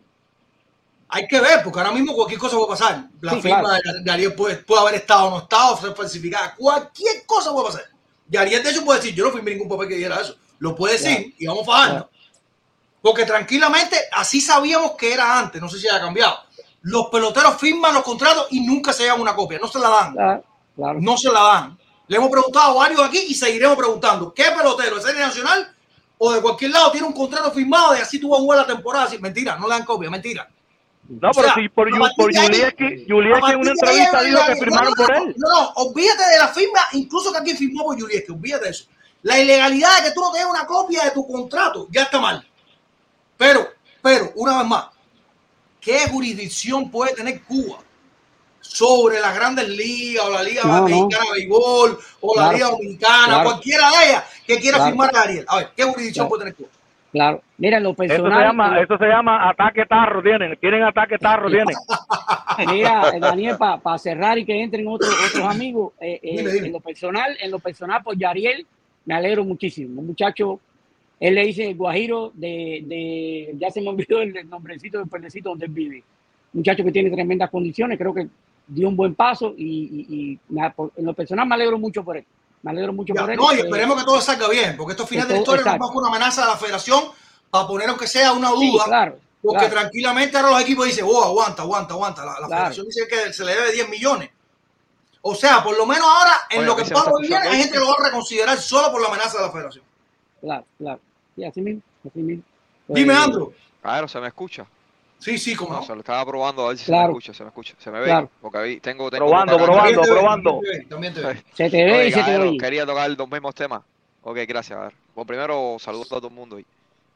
Hay 1.16 1.28
que 1.28 1.40
ver, 1.40 1.62
porque 1.64 1.80
ahora 1.80 1.92
mismo 1.92 2.14
cualquier 2.16 2.40
cosa 2.40 2.56
puede 2.56 2.70
pasar. 2.70 3.06
La 3.22 3.34
Sí, 3.34 3.42
firma 3.44 3.60
claro. 3.62 4.00
de 4.04 4.12
Ariel 4.12 4.34
puede, 4.34 4.56
puede 4.58 4.82
haber 4.82 4.96
estado 4.96 5.26
o 5.26 5.30
no 5.30 5.38
estado, 5.40 5.78
ser 5.78 5.94
falsificada, 5.96 6.56
cualquier 6.56 7.24
cosa 7.28 7.52
puede 7.52 7.68
pasar. 7.68 7.84
Y 8.32 8.36
Ariel 8.38 8.64
de 8.64 8.72
hecho 8.72 8.84
puede 8.84 9.00
decir, 9.00 9.14
yo 9.14 9.26
no 9.26 9.32
firmé 9.32 9.52
ningún 9.52 9.70
papel 9.70 9.90
que 9.90 9.96
dijera 9.96 10.20
eso. 10.22 10.36
Lo 10.58 10.76
puede 10.76 10.94
decir 10.94 11.36
y 11.38 11.46
vamos 11.46 11.66
fajando. 11.68 12.10
Porque 13.02 13.26
tranquilamente, 13.26 13.98
así 14.12 14.42
sabíamos 14.42 14.94
que 14.94 15.14
era 15.14 15.38
antes, 15.38 15.62
no 15.62 15.70
sé 15.70 15.78
si 15.78 15.88
haya 15.88 16.00
cambiado. 16.00 16.36
Los 16.82 17.08
peloteros 17.08 17.58
firman 17.58 17.94
los 17.94 18.04
contratos 18.04 18.48
y 18.50 18.62
nunca 18.62 18.92
se 18.92 19.04
llevan 19.04 19.22
una 19.22 19.36
copia, 19.36 19.60
no 19.60 19.68
se 19.68 19.78
la 19.80 19.90
dan 19.90 20.14
Claro, 20.14 20.44
claro. 20.76 21.00
no 21.00 21.18
se 21.18 21.30
la 21.32 21.42
dan. 21.42 21.78
Le 22.08 22.18
hemos 22.18 22.30
preguntado 22.32 22.72
a 22.72 22.74
varios 22.76 23.02
aquí 23.02 23.20
y 23.30 23.36
seguiremos 23.36 23.78
preguntando. 23.78 24.34
¿Qué 24.34 24.46
pelotero 24.58 24.96
de 24.96 25.02
serie 25.04 25.22
nacional 25.22 25.74
o 26.18 26.32
de 26.32 26.42
cualquier 26.42 26.72
lado 26.72 26.92
tiene 26.92 27.06
un 27.08 27.14
contrato 27.14 27.52
firmado 27.52 27.94
de 27.94 28.00
así 28.02 28.20
tú 28.20 28.30
vas 28.30 28.40
a 28.40 28.42
jugar 28.42 28.60
la 28.60 28.68
temporada? 28.68 29.06
Así, 29.06 29.18
mentira, 29.20 29.58
no 29.58 29.68
le 29.68 29.76
dan 29.76 29.86
copia, 29.86 30.10
mentira. 30.10 30.50
No, 31.10 31.30
O 31.30 31.34
pero 31.34 31.48
sea, 31.48 31.56
si 31.56 31.70
por, 31.70 31.90
Yu- 31.90 32.16
por 32.16 32.30
ahí- 32.38 32.46
en 32.48 33.14
una 33.60 33.72
entrevista 33.72 34.24
dijo 34.24 34.40
que 34.48 34.56
firmaron 34.56 34.94
no, 34.98 35.06
por 35.06 35.16
él. 35.16 35.36
No, 35.38 35.50
no, 35.50 35.70
olvídate 35.76 36.24
de 36.32 36.38
la 36.40 36.48
firma, 36.48 36.80
incluso 36.94 37.32
que 37.32 37.38
alguien 37.40 37.58
firmó 37.58 37.84
por 37.84 38.00
Julieski, 38.00 38.32
olvídate 38.32 38.66
de 38.66 38.72
eso. 38.72 38.86
La 39.24 39.40
ilegalidad 39.40 39.98
de 40.02 40.10
que 40.10 40.12
tú 40.14 40.22
no 40.22 40.32
tengas 40.32 40.50
una 40.50 40.66
copia 40.66 41.04
de 41.06 41.12
tu 41.12 41.28
contrato 41.28 41.88
ya 41.92 42.04
está 42.04 42.20
mal. 42.20 42.46
Pero, 43.38 43.68
pero, 44.02 44.32
una 44.36 44.58
vez 44.60 44.68
más, 44.68 44.86
¿qué 45.82 46.08
jurisdicción 46.10 46.90
puede 46.90 47.14
tener 47.14 47.42
Cuba 47.44 47.80
sobre 48.62 49.20
las 49.20 49.36
grandes 49.36 49.68
ligas 49.68 50.26
o 50.26 50.30
la 50.30 50.42
Liga 50.44 50.64
No. 50.64 50.84
Mexicana 50.84 51.26
de 51.34 51.40
Béisbol 51.40 52.00
o 52.22 52.40
la. 52.40 52.54
Liga 52.54 52.68
Dominicana, 52.70 53.26
Claro. 53.26 53.44
cualquiera 53.50 53.90
de 53.92 54.10
ellas 54.10 54.24
que 54.48 54.60
quiera 54.60 54.78
Claro. 54.78 54.92
firmar 54.92 55.16
a 55.16 55.22
Ariel? 55.22 55.46
A 55.50 55.58
ver, 55.58 55.72
¿qué 55.76 55.84
jurisdicción 55.84 56.28
Claro. 56.28 56.30
puede 56.30 56.40
tener 56.44 56.56
Cuba? 56.56 56.70
Claro. 57.14 57.42
Mira, 57.60 57.78
en 57.78 57.84
lo 57.84 57.92
Eso 57.92 58.02
se 58.02 58.08
personal. 58.10 58.44
llama, 58.48 58.80
eso 58.82 58.98
se 58.98 59.06
llama 59.06 59.48
ataque 59.50 59.86
tarro, 59.86 60.22
tienen, 60.22 60.58
tienen 60.60 60.84
ataque 60.84 61.18
tarro, 61.20 61.48
tienen. 61.50 61.76
Mira, 62.68 63.12
eh, 63.16 63.20
Daniel, 63.20 63.56
para 63.58 63.98
cerrar 64.00 64.38
y 64.40 64.46
que 64.46 64.62
entren 64.62 64.88
otros 64.88 65.12
otros 65.30 65.48
amigos, 65.48 65.94
eh, 66.02 66.20
eh, 66.22 66.38
Dime, 66.40 66.52
dime. 66.52 66.68
en 66.68 66.74
lo 66.74 66.80
personal, 66.80 67.38
en 67.40 67.52
lo 67.52 67.60
personal, 67.60 68.02
por 68.04 68.18
Yariel, 68.18 68.66
me 69.06 69.14
alegro 69.14 69.44
muchísimo. 69.46 70.02
Un 70.02 70.08
muchacho, 70.08 70.60
él 71.20 71.36
le 71.36 71.46
dice 71.46 71.74
Guajiro 71.76 72.32
de, 72.34 72.84
de 72.86 73.54
ya 73.60 73.70
se 73.70 73.80
me 73.82 73.90
olvidó 73.90 74.20
el, 74.22 74.50
nombrecito 74.50 74.98
del 74.98 75.08
pueblecito 75.08 75.50
donde 75.50 75.68
él 75.68 75.72
vive. 75.72 76.04
Muchacho 76.54 76.84
que 76.84 76.92
tiene 76.92 77.12
tremendas 77.12 77.50
condiciones, 77.52 77.98
creo 77.98 78.14
que 78.14 78.28
dio 78.68 78.88
un 78.90 78.96
buen 78.96 79.14
paso 79.14 79.54
y, 79.58 80.08
y- 80.10 80.16
y 80.32 80.40
me- 80.50 80.70
por- 80.72 80.92
en 80.98 81.06
lo 81.06 81.14
personal 81.14 81.48
me 81.48 81.56
alegro 81.56 81.78
mucho 81.78 82.04
por 82.04 82.18
él. 82.18 82.26
Me 82.64 82.72
alegro 82.72 82.94
mucho 82.94 83.14
Ya, 83.14 83.22
por 83.22 83.32
él. 83.32 83.38
no, 83.38 83.52
y 83.54 83.56
eh, 83.58 83.60
esperemos 83.60 83.98
que 84.00 84.04
todo 84.06 84.20
salga 84.22 84.48
bien, 84.50 84.76
porque 84.78 84.94
esto 84.94 85.06
final 85.06 85.28
de 85.28 85.34
la 85.36 85.40
historia 85.42 85.62
exacto. 85.62 85.86
va 85.86 85.92
una 86.00 86.08
amenaza 86.10 86.44
a 86.44 86.48
la 86.48 86.58
federación 86.58 87.04
para 87.50 87.68
poner 87.68 87.90
aunque 87.90 88.08
sea 88.08 88.32
una 88.34 88.50
sí, 88.56 88.72
duda. 88.72 88.86
claro, 88.86 89.20
Porque 89.42 89.68
claro. 89.68 89.82
tranquilamente 89.82 90.38
ahora 90.38 90.52
los 90.52 90.62
equipos 90.62 90.86
dicen, 90.88 91.06
oh, 91.08 91.24
aguanta, 91.24 91.62
aguanta, 91.64 91.94
aguanta. 91.94 92.26
La, 92.26 92.40
la 92.40 92.48
Claro. 92.48 92.50
federación 92.74 92.86
dice 92.88 93.08
que 93.08 93.34
se 93.34 93.46
le 93.46 93.54
debe 93.56 93.72
10 93.74 93.90
millones. 93.90 94.30
O 95.22 95.36
sea, 95.36 95.64
por 95.64 95.78
lo 95.78 95.86
menos 95.86 96.06
ahora, 96.08 96.32
en 96.50 96.60
Oye, 96.60 96.68
lo 96.68 96.76
que 96.76 96.84
me 96.86 96.90
Pablo 96.92 97.14
viene, 97.22 97.36
ahí. 97.38 97.58
gente 97.60 97.74
que 97.74 97.80
lo 97.80 97.88
va 97.88 97.96
a 98.00 98.06
reconsiderar 98.06 98.58
solo 98.58 98.92
por 98.92 99.02
la 99.02 99.08
amenaza 99.08 99.38
de 99.38 99.46
la 99.46 99.52
federación. 99.52 99.84
claro, 100.42 100.66
claro. 100.78 101.00
Sí, 101.36 101.44
así 101.46 101.62
mismo, 101.62 101.82
así 102.08 102.20
mismo. 102.20 102.44
Dime, 102.88 103.14
Eh, 103.14 103.18
Andrew. 103.18 103.54
Claro, 103.82 104.08
se 104.08 104.20
me 104.20 104.28
escucha. 104.28 104.66
Sí, 105.24 105.38
sí, 105.38 105.56
como 105.56 105.74
No, 105.74 105.80
no. 105.80 105.86
se 105.86 105.94
lo 105.94 106.00
estaba 106.00 106.26
probando 106.26 106.66
a 106.66 106.70
ver 106.70 106.78
si 106.78 106.86
se 106.86 106.92
Claro. 106.92 107.14
me 107.14 107.20
escucha, 107.20 107.34
se 107.34 107.44
me 107.44 107.48
escucha, 107.50 107.74
se 107.80 107.92
me 107.92 108.00
ve. 108.00 108.06
Claro. 108.06 108.30
Porque 108.42 108.58
ahí 108.58 108.80
tengo, 108.80 109.10
tengo 109.10 109.26
Probando, 109.26 109.58
probando, 109.58 110.02
probando. 110.02 110.52
También 110.52 110.72
te 110.74 110.78
ve, 110.80 110.86
también 110.86 111.14
te 111.14 111.22
ve. 111.22 111.44
Se 111.54 111.70
te 111.70 111.84
ve 111.86 112.08
y 112.08 112.12
se 112.12 112.24
te 112.24 112.38
oye. 112.38 112.58
quería 112.58 112.86
tocar 112.86 113.10
los 113.10 113.30
mismos 113.30 113.56
temas. 113.56 113.82
Ok, 114.24 114.38
gracias. 114.48 114.78
A 114.78 114.84
ver. 114.84 114.94
Bueno, 115.16 115.28
primero 115.28 115.78
saludos 115.80 116.08
a 116.08 116.16
todo 116.16 116.28
el 116.28 116.34
mundo. 116.34 116.58
hoy. 116.58 116.66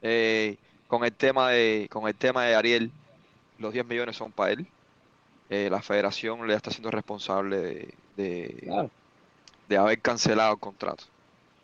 Eh, 0.02 0.56
con 0.88 1.04
el 1.04 1.12
tema 1.12 1.50
de, 1.50 1.88
con 1.92 2.08
el 2.08 2.16
tema 2.16 2.46
de 2.46 2.56
Ariel, 2.56 2.92
los 3.60 3.74
10 3.74 3.86
millones 3.86 4.16
son 4.16 4.32
para 4.32 4.54
él. 4.54 4.66
Eh, 5.50 5.68
la 5.70 5.82
federación 5.82 6.48
le 6.48 6.54
está 6.54 6.72
siendo 6.72 6.92
responsable 6.92 7.58
de, 7.58 7.94
de, 8.16 8.56
Claro. 8.64 8.90
de 9.68 9.78
haber 9.78 10.00
cancelado 10.00 10.54
el 10.54 10.60
contrato. 10.60 11.04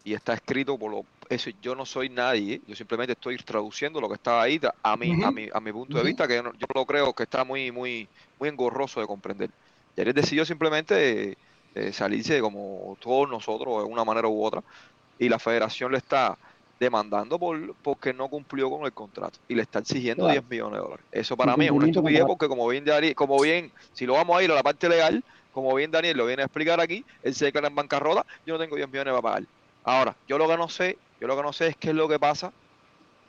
Y 0.04 0.14
está 0.14 0.34
escrito 0.34 0.78
por 0.78 0.92
lo 0.92 1.06
eso. 1.36 1.50
Yo 1.60 1.76
no 1.76 1.86
soy 1.86 2.10
nadie, 2.10 2.62
yo 2.66 2.76
simplemente 2.76 3.14
estoy 3.14 3.38
traduciendo 3.38 4.02
lo 4.02 4.08
que 4.10 4.16
estaba 4.16 4.42
ahí 4.44 4.60
a 4.84 4.98
mi, 4.98 5.16
a 5.22 5.32
mi, 5.32 5.48
a 5.54 5.60
mi 5.60 5.72
punto 5.72 5.98
de 5.98 6.04
vista, 6.06 6.28
que 6.28 6.36
yo, 6.36 6.44
no- 6.44 6.54
yo 6.54 6.66
lo 6.74 6.86
creo 6.86 7.14
que 7.14 7.24
está 7.24 7.44
muy, 7.44 7.72
muy, 7.72 8.12
muy 8.40 8.50
engorroso 8.50 9.00
de 9.02 9.08
comprender. 9.08 9.52
Y 9.96 10.02
Ariel 10.02 10.16
decidió 10.16 10.46
simplemente 10.46 11.32
eh, 11.32 11.38
eh, 11.74 11.94
salirse 11.94 12.42
como 12.42 12.98
todos 13.00 13.30
nosotros 13.30 13.80
de 13.84 13.90
una 13.90 14.04
manera 14.06 14.28
u 14.28 14.44
otra. 14.44 14.62
Y 15.18 15.30
la 15.30 15.40
federación 15.40 15.92
le 15.92 16.00
está 16.00 16.40
demandando 16.80 17.40
por 17.40 17.78
porque 17.82 18.14
no 18.14 18.30
cumplió 18.30 18.70
con 18.70 18.86
el 18.86 18.94
contrato 18.94 19.40
y 19.48 19.56
le 19.56 19.62
está 19.62 19.80
exigiendo 19.80 20.26
Claro. 20.26 20.34
10 20.34 20.44
millones 20.44 20.74
de 20.80 20.80
dólares. 20.84 21.06
Eso 21.12 21.38
para 21.38 21.56
mí 21.56 21.66
es 21.66 21.72
una 21.72 21.86
estupidez 21.86 22.26
porque 22.26 22.48
como 22.48 22.68
bien 22.68 22.84
Dari- 22.86 23.14
como 23.16 23.40
bien, 23.40 23.72
si 23.94 24.06
lo 24.06 24.14
vamos 24.14 24.38
a 24.38 24.44
ir 24.44 24.52
a 24.52 24.56
la 24.56 24.64
parte 24.64 24.90
legal, 24.90 25.24
como 25.52 25.74
bien 25.76 25.92
Daniel 25.92 26.18
lo 26.18 26.26
viene 26.26 26.42
a 26.44 26.46
explicar 26.46 26.82
aquí, 26.82 27.06
él 27.22 27.36
se 27.36 27.46
declara 27.46 27.68
en 27.68 27.76
bancarrota, 27.76 28.26
yo 28.46 28.54
no 28.56 28.60
tengo 28.60 28.76
10 28.76 28.90
millones 28.90 29.12
para 29.14 29.22
pagar. 29.22 29.44
Ahora, 29.84 30.20
yo 30.28 30.38
lo 30.38 30.48
que 30.48 30.58
no 30.58 30.68
sé, 30.70 31.02
yo 31.24 31.28
lo 31.28 31.38
que 31.38 31.44
no 31.44 31.54
sé 31.54 31.68
es 31.68 31.78
qué 31.78 31.90
es 31.92 31.96
lo 31.96 32.06
que 32.10 32.20
pasa 32.20 32.52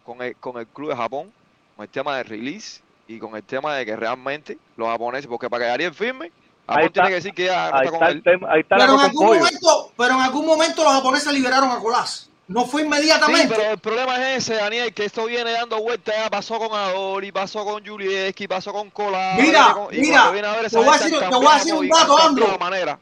con 0.04 0.20
el, 0.20 0.34
con 0.38 0.58
el 0.58 0.66
club 0.66 0.88
de 0.90 0.96
Japón, 0.96 1.32
con 1.76 1.84
el 1.84 1.88
tema 1.88 2.16
de 2.16 2.24
release 2.24 2.82
y 3.06 3.20
con 3.20 3.36
el 3.36 3.44
tema 3.44 3.72
de 3.76 3.86
que 3.86 3.94
realmente 3.94 4.58
los 4.76 4.88
japoneses, 4.88 5.28
porque 5.28 5.48
para 5.48 5.66
que 5.66 5.70
Ariel 5.70 5.94
firme, 5.94 6.32
Ahí 6.66 6.86
está. 6.86 6.92
tiene 6.94 7.08
que 7.10 7.14
decir 7.14 7.34
que 7.34 7.44
ya 7.44 7.70
no 7.70 7.78
está 7.82 7.90
con 7.96 8.02
el 8.08 8.16
él. 8.16 8.22
tema, 8.24 8.48
ahí 8.50 8.62
está 8.62 8.78
la 8.78 8.86
Pero 8.86 8.94
en, 8.94 9.00
algún 9.00 9.26
pollo. 9.28 9.38
momento, 9.38 9.92
pero 9.96 10.14
en 10.14 10.20
algún 10.22 10.44
momento 10.44 10.82
los 10.82 10.92
japoneses 10.92 11.32
liberaron 11.32 11.70
a 11.70 11.78
Colás. 11.78 12.28
No 12.48 12.66
fue 12.66 12.80
Sí, 12.80 12.86
inmediatamente. 12.88 13.54
pero 13.56 13.70
el 13.70 13.78
problema 13.78 14.16
es 14.32 14.38
ese, 14.48 14.54
Daniel, 14.56 14.92
que 14.92 15.04
esto 15.04 15.26
viene 15.26 15.52
dando 15.52 15.80
vueltas, 15.80 16.16
ya 16.16 16.28
pasó 16.28 16.58
con 16.58 16.76
Adori, 16.76 17.30
pasó 17.30 17.64
con 17.64 17.86
Julieski, 17.86 18.48
pasó 18.48 18.72
con 18.72 18.90
Cola. 18.90 19.36
Mira, 19.38 19.72
y 19.92 20.00
mira, 20.00 20.16
cuando 20.22 20.32
viene 20.32 20.48
a 20.48 20.52
ver 20.56 20.68
te 20.68 20.76
voy 20.76 20.88
a 20.88 20.92
decir- 20.98 21.16
te 21.20 21.26
voy 21.36 21.46
a 21.46 21.54
decir 21.54 21.74
un 21.74 21.88
dato, 21.88 22.58
manera. 22.58 22.98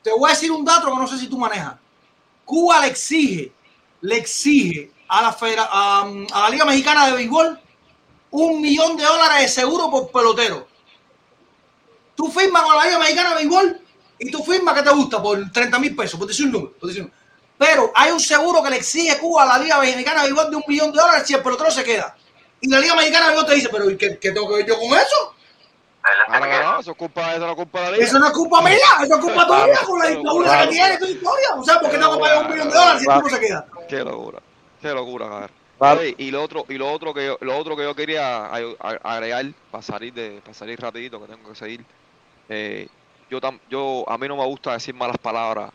Te 0.00 0.12
voy 0.12 0.30
a 0.30 0.32
decir 0.32 0.52
un 0.52 0.64
dato 0.64 0.86
que 0.92 0.96
no 0.96 1.06
sé 1.08 1.18
si 1.18 1.28
tú 1.28 1.36
manejas. 1.38 1.74
Cuba 2.44 2.80
le 2.82 2.86
exige, 2.86 3.52
le 4.02 4.16
exige 4.16 4.90
a 5.08 5.22
la, 5.22 5.32
federa- 5.32 5.68
a, 5.70 6.02
a 6.32 6.40
la 6.42 6.50
Liga 6.50 6.64
Mexicana 6.64 7.06
de 7.06 7.12
Béisbol 7.12 7.60
un 8.30 8.60
millón 8.60 8.96
de 8.96 9.04
dólares 9.04 9.40
de 9.42 9.48
seguro 9.48 9.90
por 9.90 10.10
pelotero. 10.10 10.68
Tú 12.14 12.30
firmas 12.30 12.62
con 12.62 12.76
la 12.76 12.84
Liga 12.84 12.98
Mexicana 12.98 13.30
de 13.30 13.36
Béisbol 13.36 13.80
y 14.18 14.30
tú 14.30 14.42
firmas 14.42 14.74
que 14.74 14.82
te 14.82 14.90
gusta 14.90 15.22
por 15.22 15.50
30 15.50 15.78
mil 15.78 15.94
pesos, 15.96 16.18
por 16.18 16.28
decir 16.28 16.46
un 16.46 16.52
número. 16.52 16.72
por 16.78 16.88
decir 16.88 17.02
un 17.02 17.08
número. 17.08 17.18
Pero 17.56 17.92
hay 17.94 18.12
un 18.12 18.20
seguro 18.20 18.62
que 18.62 18.70
le 18.70 18.76
exige 18.76 19.18
Cuba 19.18 19.42
a 19.44 19.46
la 19.46 19.58
Liga 19.58 19.78
Mexicana 19.80 20.22
de 20.22 20.28
Béisbol 20.32 20.50
de 20.50 20.56
un 20.56 20.64
millón 20.66 20.92
de 20.92 21.00
dólares 21.00 21.26
si 21.26 21.34
el 21.34 21.42
pelotero 21.42 21.70
se 21.70 21.82
queda. 21.84 22.16
Y 22.60 22.68
la 22.68 22.80
Liga 22.80 22.94
Mexicana 22.94 23.26
de 23.26 23.32
Béisbol 23.32 23.48
te 23.48 23.54
dice, 23.54 23.68
pero 23.70 23.90
¿y 23.90 23.96
qué, 23.96 24.18
qué 24.18 24.30
tengo 24.32 24.48
que 24.48 24.54
ver 24.56 24.66
yo 24.66 24.78
con 24.78 24.88
eso? 24.98 25.34
No, 26.62 26.80
eso 26.80 26.90
es 26.92 26.96
culpa, 26.96 27.34
eso 27.34 27.40
no 27.44 27.50
es 27.50 27.56
culpa 27.56 27.78
de 27.80 27.84
la 27.84 27.90
liga. 27.92 28.04
Eso 28.06 28.18
no 28.18 28.26
es 28.26 28.32
culpa 28.32 28.62
mía, 28.62 28.76
eso 29.04 29.14
es 29.14 29.20
culpa 29.20 29.46
tuya 29.46 29.80
con 29.86 29.98
la 29.98 30.06
dictadura 30.06 30.60
que 30.62 30.66
tiene 30.68 30.98
tu 30.98 31.04
historia. 31.06 31.48
O 31.56 31.64
sea, 31.64 31.80
¿por 31.80 31.90
qué 31.90 31.98
tengo 31.98 32.14
que 32.14 32.20
pagar 32.20 32.44
un 32.46 32.50
millón 32.52 32.68
de 32.68 32.74
dólares 32.74 33.02
si 33.02 33.08
el 33.10 33.16
tipo 33.16 33.28
se 33.30 33.40
queda? 33.40 33.66
Qué 33.88 34.04
locura, 34.04 34.40
qué 34.80 34.88
locura, 34.88 35.28
cabrón. 35.28 35.50
Claro. 35.78 36.00
Oye, 36.00 36.14
y 36.18 36.30
lo 36.30 36.42
otro, 36.42 36.64
y 36.68 36.74
lo 36.74 36.90
otro 36.90 37.14
que 37.14 37.26
yo, 37.26 37.38
lo 37.40 37.56
otro 37.56 37.76
que 37.76 37.84
yo 37.84 37.94
quería 37.94 38.46
agregar 38.46 39.46
para 39.70 39.82
salir 39.82 40.12
de, 40.12 40.40
para 40.42 40.54
salir 40.54 40.80
rapidito 40.80 41.20
que 41.20 41.32
tengo 41.32 41.48
que 41.48 41.54
seguir. 41.54 41.84
eh, 42.48 42.88
yo 43.30 43.40
tam, 43.40 43.58
yo 43.68 44.04
a 44.08 44.16
mí 44.16 44.26
no 44.26 44.36
me 44.36 44.44
gusta 44.46 44.72
decir 44.72 44.94
malas 44.94 45.18
palabras 45.18 45.70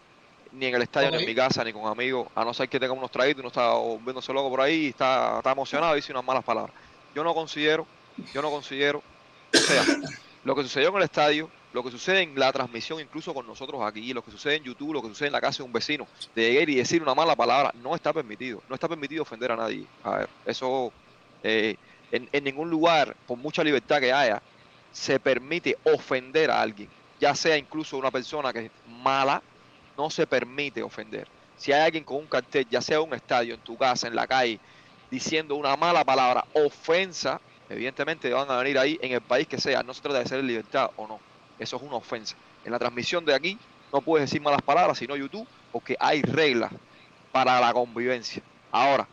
ni 0.52 0.66
en 0.68 0.76
el 0.76 0.82
estadio, 0.82 1.12
ni 1.12 1.18
en 1.18 1.26
mi 1.26 1.36
casa, 1.36 1.64
ni 1.64 1.72
con 1.72 1.86
amigos, 1.86 2.28
a 2.36 2.44
no 2.44 2.54
ser 2.54 2.68
que 2.70 2.80
tenga 2.80 2.94
unos 2.94 3.12
traguitos, 3.12 3.40
uno 3.42 3.50
está 3.50 3.74
viéndose 4.04 4.34
loco 4.34 4.50
por 4.50 4.62
ahí, 4.62 4.86
y 4.86 4.88
está, 4.90 5.38
está 5.38 5.52
emocionado 5.52 5.94
y 5.94 5.98
dice 5.98 6.12
unas 6.12 6.26
malas 6.26 6.44
palabras. 6.44 6.76
Yo 7.16 7.24
no 7.24 7.34
considero, 7.34 7.88
yo 8.34 8.42
no 8.42 8.52
considero, 8.52 9.02
o 9.54 9.58
sea, 9.58 9.84
lo 10.44 10.56
que 10.56 10.64
sucedió 10.64 10.90
en 10.90 10.96
el 10.98 11.04
estadio, 11.04 11.50
lo 11.74 11.84
que 11.84 11.92
sucede 11.92 12.22
en 12.22 12.40
la 12.40 12.52
transmisión, 12.52 13.00
incluso 13.00 13.34
con 13.34 13.48
nosotros 13.48 13.82
aquí, 13.84 14.14
lo 14.14 14.24
que 14.24 14.32
sucede 14.32 14.58
en 14.58 14.64
YouTube, 14.64 14.94
lo 14.94 15.02
que 15.02 15.10
sucede 15.10 15.28
en 15.28 15.34
la 15.34 15.42
casa 15.42 15.58
de 15.58 15.64
un 15.64 15.74
vecino, 15.74 16.08
de 16.36 16.52
llegar 16.52 16.70
y 16.70 16.76
decir 16.76 17.02
una 17.02 17.16
mala 17.16 17.36
palabra, 17.36 17.74
no 17.82 17.96
está 17.96 18.14
permitido, 18.14 18.62
no 18.70 18.76
está 18.76 18.88
permitido 18.88 19.24
ofender 19.24 19.52
a 19.52 19.56
nadie. 19.56 19.86
A 20.04 20.18
ver, 20.20 20.30
eso 20.46 20.94
eh, 21.44 21.76
en, 22.12 22.30
en 22.32 22.44
ningún 22.44 22.70
lugar, 22.70 23.16
por 23.28 23.38
mucha 23.38 23.64
libertad 23.64 24.00
que 24.00 24.14
haya, 24.14 24.42
se 24.92 25.20
permite 25.20 25.76
ofender 25.84 26.52
a 26.52 26.62
alguien, 26.62 26.90
ya 27.20 27.34
sea 27.34 27.58
incluso 27.58 27.98
una 27.98 28.12
persona 28.12 28.54
que 28.54 28.66
es 28.66 28.72
mala, 28.88 29.42
no 29.98 30.10
se 30.12 30.28
permite 30.28 30.84
ofender. 30.84 31.28
Si 31.58 31.72
hay 31.72 31.82
alguien 31.82 32.04
con 32.04 32.18
un 32.18 32.28
cartel, 32.28 32.68
ya 32.70 32.82
sea 32.82 32.98
en 32.98 33.04
un 33.04 33.14
estadio, 33.16 33.56
en 33.56 33.62
tu 33.62 33.78
casa, 33.78 34.08
en 34.08 34.16
la 34.16 34.28
calle, 34.28 34.60
diciendo 35.10 35.56
una 35.56 35.76
mala 35.76 36.04
palabra, 36.04 36.46
ofensa, 36.54 37.42
evidentemente 37.70 38.32
van 38.32 38.50
a 38.52 38.58
venir 38.58 38.78
ahí 38.78 39.00
en 39.02 39.14
el 39.14 39.22
país 39.22 39.48
que 39.48 39.60
sea. 39.60 39.82
No 39.82 39.94
se 39.94 40.02
trata 40.02 40.20
de 40.20 40.28
ser 40.28 40.44
libertad 40.44 40.92
o 40.98 41.08
no. 41.08 41.33
Eso 41.58 41.78
es 41.78 41.82
una 41.82 41.96
ofensa. 41.96 42.36
En 42.64 42.72
la 42.72 42.80
transmisión 42.80 43.26
de 43.26 43.34
aquí 43.34 43.60
no 43.92 44.02
puedes 44.02 44.30
decir 44.30 44.42
malas 44.42 44.62
palabras, 44.62 44.98
sino 44.98 45.16
YouTube, 45.16 45.48
porque 45.72 45.96
hay 46.00 46.22
reglas 46.22 46.72
para 47.32 47.60
la 47.60 47.74
convivencia. 47.74 48.42
Ahora, 48.72 49.08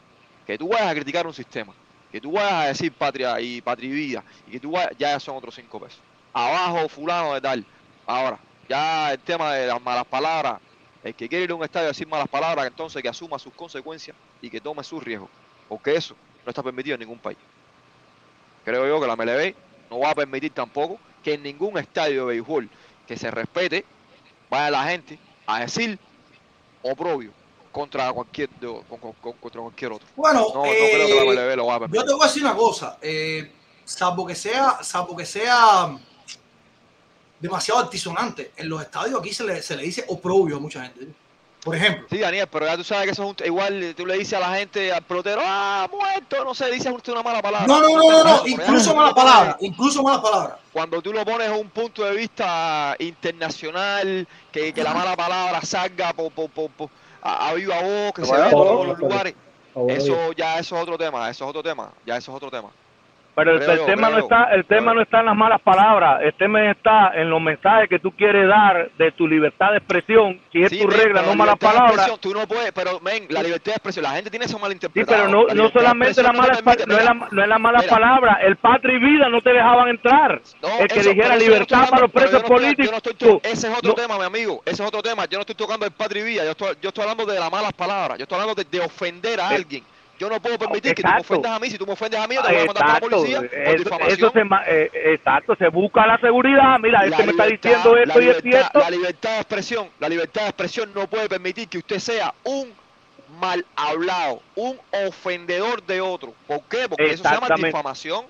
que 0.46 0.56
tú 0.58 0.68
vayas 0.68 0.88
a 0.88 0.94
criticar 0.94 1.26
un 1.26 1.34
sistema, 1.34 1.74
que 2.10 2.20
tú 2.20 2.32
vayas 2.32 2.52
a 2.52 2.66
decir 2.68 2.92
patria 2.92 3.40
y 3.40 3.60
patria 3.60 3.88
y 3.88 3.92
vida, 3.92 4.24
y 4.46 4.52
que 4.52 4.60
tú 4.60 4.72
vayas, 4.72 4.92
ya 4.98 5.20
son 5.20 5.36
otros 5.36 5.54
cinco 5.54 5.80
pesos. 5.80 6.00
Abajo, 6.32 6.88
fulano 6.88 7.34
de 7.34 7.40
tal. 7.40 7.66
Ahora, 8.06 8.40
ya 8.68 9.12
el 9.12 9.20
tema 9.20 9.54
de 9.54 9.66
las 9.66 9.80
malas 9.82 10.06
palabras, 10.06 10.60
el 11.02 11.14
que 11.14 11.28
quiere 11.28 11.44
ir 11.44 11.50
a 11.50 11.54
un 11.54 11.64
estadio 11.64 11.86
a 11.86 11.88
decir 11.88 12.06
malas 12.06 12.28
palabras, 12.28 12.66
entonces 12.66 13.02
que 13.02 13.08
asuma 13.08 13.38
sus 13.38 13.54
consecuencias 13.54 14.16
y 14.40 14.50
que 14.50 14.60
tome 14.60 14.82
sus 14.84 15.02
riesgos, 15.02 15.30
porque 15.68 15.94
eso 15.94 16.16
no 16.44 16.50
está 16.50 16.62
permitido 16.62 16.94
en 16.94 17.00
ningún 17.00 17.20
país. 17.20 17.38
Creo 18.62 18.86
yo 18.86 19.00
que 19.00 19.06
la 19.06 19.16
MLB 19.16 19.54
no 19.90 20.00
va 20.00 20.10
a 20.10 20.14
permitir 20.14 20.52
tampoco 20.52 21.00
que 21.22 21.34
en 21.34 21.42
ningún 21.42 21.78
estadio 21.78 22.26
de 22.26 22.34
béisbol 22.34 22.68
que 23.06 23.16
se 23.16 23.30
respete 23.30 23.84
vaya 24.48 24.70
la 24.70 24.84
gente 24.84 25.18
a 25.46 25.60
decir 25.60 25.98
oprobio 26.82 27.32
contra 27.72 28.12
cualquier 28.12 28.48
contra 28.50 29.60
cualquier 29.60 29.92
otro. 29.92 30.08
Bueno, 30.16 30.46
No, 30.54 30.54
no 30.54 30.62
creo 30.62 31.06
que 31.06 31.34
la 31.34 31.42
eh, 31.42 31.46
MLB 31.46 31.56
lo 31.56 31.66
va 31.66 31.76
a 31.76 31.88
yo 31.88 32.04
te 32.04 32.12
voy 32.12 32.22
a 32.22 32.26
decir 32.26 32.42
una 32.42 32.54
cosa, 32.54 32.98
eh, 33.00 33.52
salvo 33.84 34.26
que 34.26 34.34
sea, 34.34 34.82
salvo 34.82 35.16
que 35.16 35.26
sea 35.26 35.96
demasiado 37.38 37.80
altisonante, 37.80 38.52
en 38.56 38.68
los 38.68 38.82
estadios 38.82 39.18
aquí 39.18 39.32
se 39.32 39.44
le, 39.44 39.62
se 39.62 39.76
le 39.76 39.84
dice 39.84 40.04
oprobio 40.08 40.56
a 40.56 40.60
mucha 40.60 40.82
gente. 40.82 41.08
Por 41.62 41.76
ejemplo, 41.76 42.06
Sí, 42.10 42.18
Daniel, 42.18 42.46
pero 42.50 42.64
ya 42.66 42.76
tú 42.76 42.84
sabes 42.84 43.04
que 43.04 43.10
eso 43.12 43.22
es 43.22 43.28
un, 43.40 43.46
igual 43.46 43.94
tú 43.96 44.06
le 44.06 44.16
dices 44.16 44.32
a 44.32 44.40
la 44.40 44.54
gente, 44.56 44.92
al 44.92 45.02
pelotero, 45.02 45.42
ah, 45.44 45.86
muerto, 45.92 46.42
no 46.44 46.54
sé, 46.54 46.70
dices 46.70 46.90
usted 46.90 47.12
una 47.12 47.22
mala 47.22 47.42
palabra. 47.42 47.66
no, 47.66 47.80
no, 47.80 47.88
no, 47.88 48.10
no, 48.10 48.24
no, 48.24 48.46
incluso 48.46 48.94
pones- 48.94 49.14
palabras, 49.14 49.56
incluso 49.60 50.02
malas 50.02 50.20
palabras. 50.22 50.56
Cuando 50.72 51.02
tú 51.02 51.12
lo 51.12 51.24
pones 51.24 51.48
a 51.48 51.52
un 51.54 51.68
punto 51.68 52.02
de 52.04 52.12
vista 52.16 52.96
internacional, 52.98 54.26
que, 54.52 54.72
que 54.72 54.82
la 54.82 54.94
mala 54.94 55.16
palabra 55.16 55.60
salga 55.62 56.12
por, 56.12 56.30
por, 56.32 56.50
por, 56.50 56.70
por- 56.70 56.88
a, 57.22 57.48
a 57.50 57.54
viva 57.54 57.80
voz, 57.82 58.12
que 58.14 58.24
se 58.24 58.32
vea 58.32 58.46
en 58.46 58.50
todos 58.52 58.86
los 58.86 58.98
lugares, 58.98 59.34
eso 59.88 60.32
ya 60.32 60.58
eso 60.58 60.76
es 60.76 60.82
otro 60.82 60.96
tema, 60.98 61.28
eso 61.30 61.44
es 61.44 61.48
otro 61.50 61.62
tema, 61.62 61.92
ya 62.06 62.16
eso 62.16 62.30
es 62.30 62.36
otro 62.36 62.50
tema. 62.50 62.70
Pero 63.34 63.52
el, 63.52 63.86
tema 63.86 64.10
no 64.10 64.18
está, 64.18 64.44
el 64.52 64.64
tema 64.66 64.92
no 64.92 65.00
está 65.02 65.20
en 65.20 65.26
las 65.26 65.36
malas 65.36 65.60
palabras, 65.62 66.20
el 66.22 66.34
tema 66.34 66.70
está 66.70 67.12
en 67.14 67.30
los 67.30 67.40
mensajes 67.40 67.88
que 67.88 67.98
tú 67.98 68.10
quieres 68.12 68.46
dar 68.48 68.90
de 68.98 69.12
tu 69.12 69.26
libertad 69.26 69.70
de 69.70 69.78
expresión, 69.78 70.40
si 70.52 70.62
es 70.62 70.70
Sí, 70.70 70.80
tu 70.80 70.88
men, 70.88 70.98
regla, 70.98 71.22
no 71.22 71.28
la 71.28 71.34
malas 71.36 71.56
palabras. 71.56 72.20
Tú 72.20 72.34
no 72.34 72.46
puedes, 72.46 72.72
pero 72.72 73.00
men, 73.00 73.26
la 73.30 73.42
libertad 73.42 73.66
de 73.66 73.76
expresión, 73.76 74.02
la 74.02 74.10
gente 74.12 74.30
tiene 74.30 74.44
eso 74.46 74.56
Sí, 74.56 74.62
malinterpretado. 74.62 75.16
pero 75.16 75.28
no, 75.30 75.54
no 75.54 75.70
solamente 75.70 76.22
la 76.22 76.32
mala, 76.32 76.54
permite, 76.54 76.86
no 76.86 76.96
es 76.98 77.04
la, 77.04 77.14
no 77.30 77.42
es 77.42 77.48
la 77.48 77.58
mala 77.58 77.78
mira. 77.78 77.90
palabra, 77.90 78.38
el 78.42 78.56
patria 78.56 78.96
y 78.96 78.98
vida 78.98 79.28
no 79.28 79.40
te 79.40 79.50
dejaban 79.52 79.88
entrar. 79.88 80.42
No, 80.60 80.68
el 80.80 80.88
que 80.88 81.00
eso- 81.00 81.10
dijera 81.10 81.36
libertad 81.36 81.88
para 81.88 82.02
los 82.02 82.10
presos 82.10 82.42
políticos. 82.42 82.94
estoy 82.96 83.40
ese 83.44 83.68
es 83.70 83.78
otro 83.78 83.94
tema, 83.94 84.18
mi 84.18 84.24
amigo. 84.24 84.60
Ese 84.66 84.82
es 84.82 84.88
otro 84.88 85.02
tema. 85.02 85.24
Yo 85.26 85.38
no 85.38 85.42
estoy 85.42 85.54
tocando 85.54 85.86
el 85.86 85.92
patria 85.92 86.22
y 86.22 86.26
vida. 86.26 86.44
Yo 86.44 86.50
estoy, 86.50 86.76
yo 86.82 86.88
estoy 86.88 87.02
hablando 87.02 87.24
de 87.26 87.38
las 87.38 87.50
malas 87.50 87.72
palabras. 87.72 88.18
Yo 88.18 88.24
estoy 88.24 88.36
hablando 88.40 88.54
de, 88.54 88.64
de 88.68 88.80
ofender 88.84 89.40
a 89.40 89.52
Eh, 89.52 89.56
alguien. 89.56 89.84
Yo 90.20 90.28
no 90.28 90.38
puedo 90.38 90.58
permitir 90.58 90.94
que 90.94 91.02
tú 91.02 91.08
me 91.08 91.20
ofendas 91.20 91.52
a 91.52 91.58
mí. 91.58 91.70
Si 91.70 91.78
tú 91.78 91.86
me 91.86 91.94
ofendes 91.94 92.20
a 92.20 92.28
mí, 92.28 92.34
yo 92.34 92.42
te 92.42 92.52
voy 92.52 92.60
a 92.60 92.66
mandar 92.66 92.84
a 92.84 92.92
la 92.92 93.00
policía 93.00 93.38
por 93.40 94.02
eso, 94.02 94.30
se, 94.30 94.40
eh, 94.66 94.90
exacto, 95.14 95.56
se 95.56 95.68
busca 95.68 96.06
la 96.06 96.18
seguridad. 96.18 96.78
Mira, 96.78 97.06
este 97.06 97.24
me 97.24 97.30
está 97.30 97.46
diciendo 97.46 97.96
esto 97.96 98.20
y 98.20 98.28
es 98.28 98.42
cierto. 98.42 98.80
La 98.80 98.90
libertad 98.90 99.30
de 99.30 99.36
expresión, 99.36 99.88
la 99.98 100.10
libertad 100.10 100.42
de 100.42 100.48
expresión 100.48 100.90
no 100.94 101.06
puede 101.06 101.26
permitir 101.26 101.68
que 101.68 101.78
usted 101.78 101.98
sea 101.98 102.34
un 102.44 102.70
mal 103.40 103.64
hablado, 103.74 104.42
un 104.56 104.78
ofendedor 105.06 105.82
de 105.84 106.02
otro. 106.02 106.34
¿Por 106.46 106.64
qué? 106.64 106.86
Porque 106.86 107.12
eso 107.12 107.24
se 107.24 107.34
llama 107.34 107.48
difamación. 107.56 108.26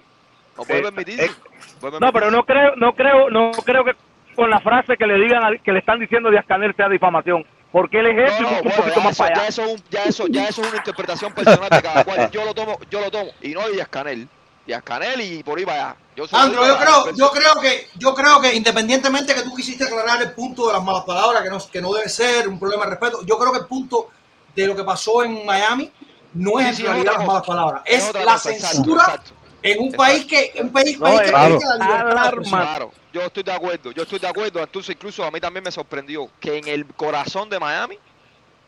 No 0.56 0.62
puede 0.62 0.82
permitirse. 0.82 1.32
Puede 1.80 1.98
No, 1.98 2.12
pero 2.12 2.30
no 2.30 2.44
creo, 2.44 2.76
no 2.76 2.94
creo, 2.94 3.30
no 3.30 3.50
creo 3.50 3.84
que 3.84 3.96
con 4.36 4.48
la 4.48 4.60
frase 4.60 4.96
que 4.96 5.08
le 5.08 5.16
digan, 5.16 5.58
que 5.58 5.72
le 5.72 5.80
están 5.80 5.98
diciendo 5.98 6.30
de 6.30 6.38
Ascanel 6.38 6.72
sea 6.76 6.88
difamación. 6.88 7.44
Porque 7.72 7.98
es 8.00 8.04
No, 8.04 8.12
no, 8.12 8.48
busca 8.50 8.56
un 8.56 8.62
bueno, 8.62 8.76
poquito 8.76 8.96
ya 8.96 9.04
más 9.04 9.12
eso, 9.12 9.22
para 9.24 9.34
ya 9.36 9.46
eso, 9.48 9.62
es 9.62 9.70
un- 9.72 9.84
ya, 9.90 10.04
eso, 10.04 10.26
ya 10.26 10.48
eso 10.48 10.62
es 10.62 10.68
una 10.68 10.76
interpretación 10.78 11.32
personal 11.32 11.70
de 11.70 11.82
cada 11.82 12.04
cual. 12.04 12.30
Yo 12.30 12.44
lo 12.44 12.54
tomo, 12.54 12.78
yo 12.90 13.00
lo 13.00 13.10
tomo. 13.10 13.30
Y 13.40 13.50
no 13.50 13.68
Díaz 13.68 13.88
Canel. 13.88 14.28
Díaz 14.66 14.82
Canel 14.82 15.20
y 15.20 15.42
por 15.42 15.58
ahí 15.58 15.64
para 15.64 15.90
allá. 15.90 15.96
Yo 16.16 16.24
Andro, 16.32 16.66
yo 16.66 16.76
creo, 16.78 17.14
yo 17.14 17.30
creo 17.30 17.60
que, 17.60 17.88
yo 17.96 18.14
creo 18.14 18.40
que 18.40 18.54
independientemente 18.54 19.34
que 19.34 19.42
tú 19.42 19.54
quisiste 19.54 19.84
aclarar 19.84 20.20
el 20.20 20.32
punto 20.32 20.66
de 20.66 20.72
las 20.74 20.82
malas 20.82 21.04
palabras, 21.04 21.42
que 21.42 21.48
no, 21.50 21.58
que 21.70 21.80
no 21.80 21.92
debe 21.94 22.08
ser 22.08 22.48
un 22.48 22.58
problema 22.58 22.84
de 22.84 22.90
respeto, 22.90 23.24
yo 23.24 23.38
creo 23.38 23.52
que 23.52 23.58
el 23.60 23.66
punto 23.66 24.08
de 24.54 24.66
lo 24.66 24.74
que 24.76 24.84
pasó 24.84 25.22
en 25.22 25.46
Miami 25.46 25.90
no 26.34 26.58
es 26.60 26.76
Sí, 26.76 26.82
en 26.82 26.88
es 26.88 26.92
realidad 26.92 27.12
las 27.18 27.26
malas 27.26 27.46
palabras, 27.46 27.82
Es 27.86 28.08
es, 28.08 28.14
la 28.14 28.32
cosa, 28.32 28.50
exacto, 28.50 28.76
censura 28.76 29.02
exacto. 29.04 29.30
En 29.62 29.80
un 29.80 29.94
Exacto. 29.94 29.96
país 29.96 30.26
que, 30.26 30.52
un 30.62 30.72
país, 30.72 30.98
No, 30.98 31.00
país 31.00 31.22
que 31.22 31.30
es 31.30 31.36
predica 31.36 31.76
la 31.78 32.00
alarma. 32.00 32.70
Claro, 32.70 32.94
yo 33.12 33.22
estoy 33.22 33.42
de 33.42 33.52
acuerdo, 33.52 33.92
yo 33.92 34.02
estoy 34.02 34.18
de 34.18 34.28
acuerdo. 34.28 34.60
Entonces, 34.62 34.94
incluso 34.94 35.24
a 35.24 35.30
mí 35.30 35.40
también 35.40 35.64
me 35.64 35.72
sorprendió 35.72 36.30
que 36.40 36.58
en 36.58 36.68
el 36.68 36.86
corazón 36.94 37.48
de 37.50 37.58
Miami 37.60 37.98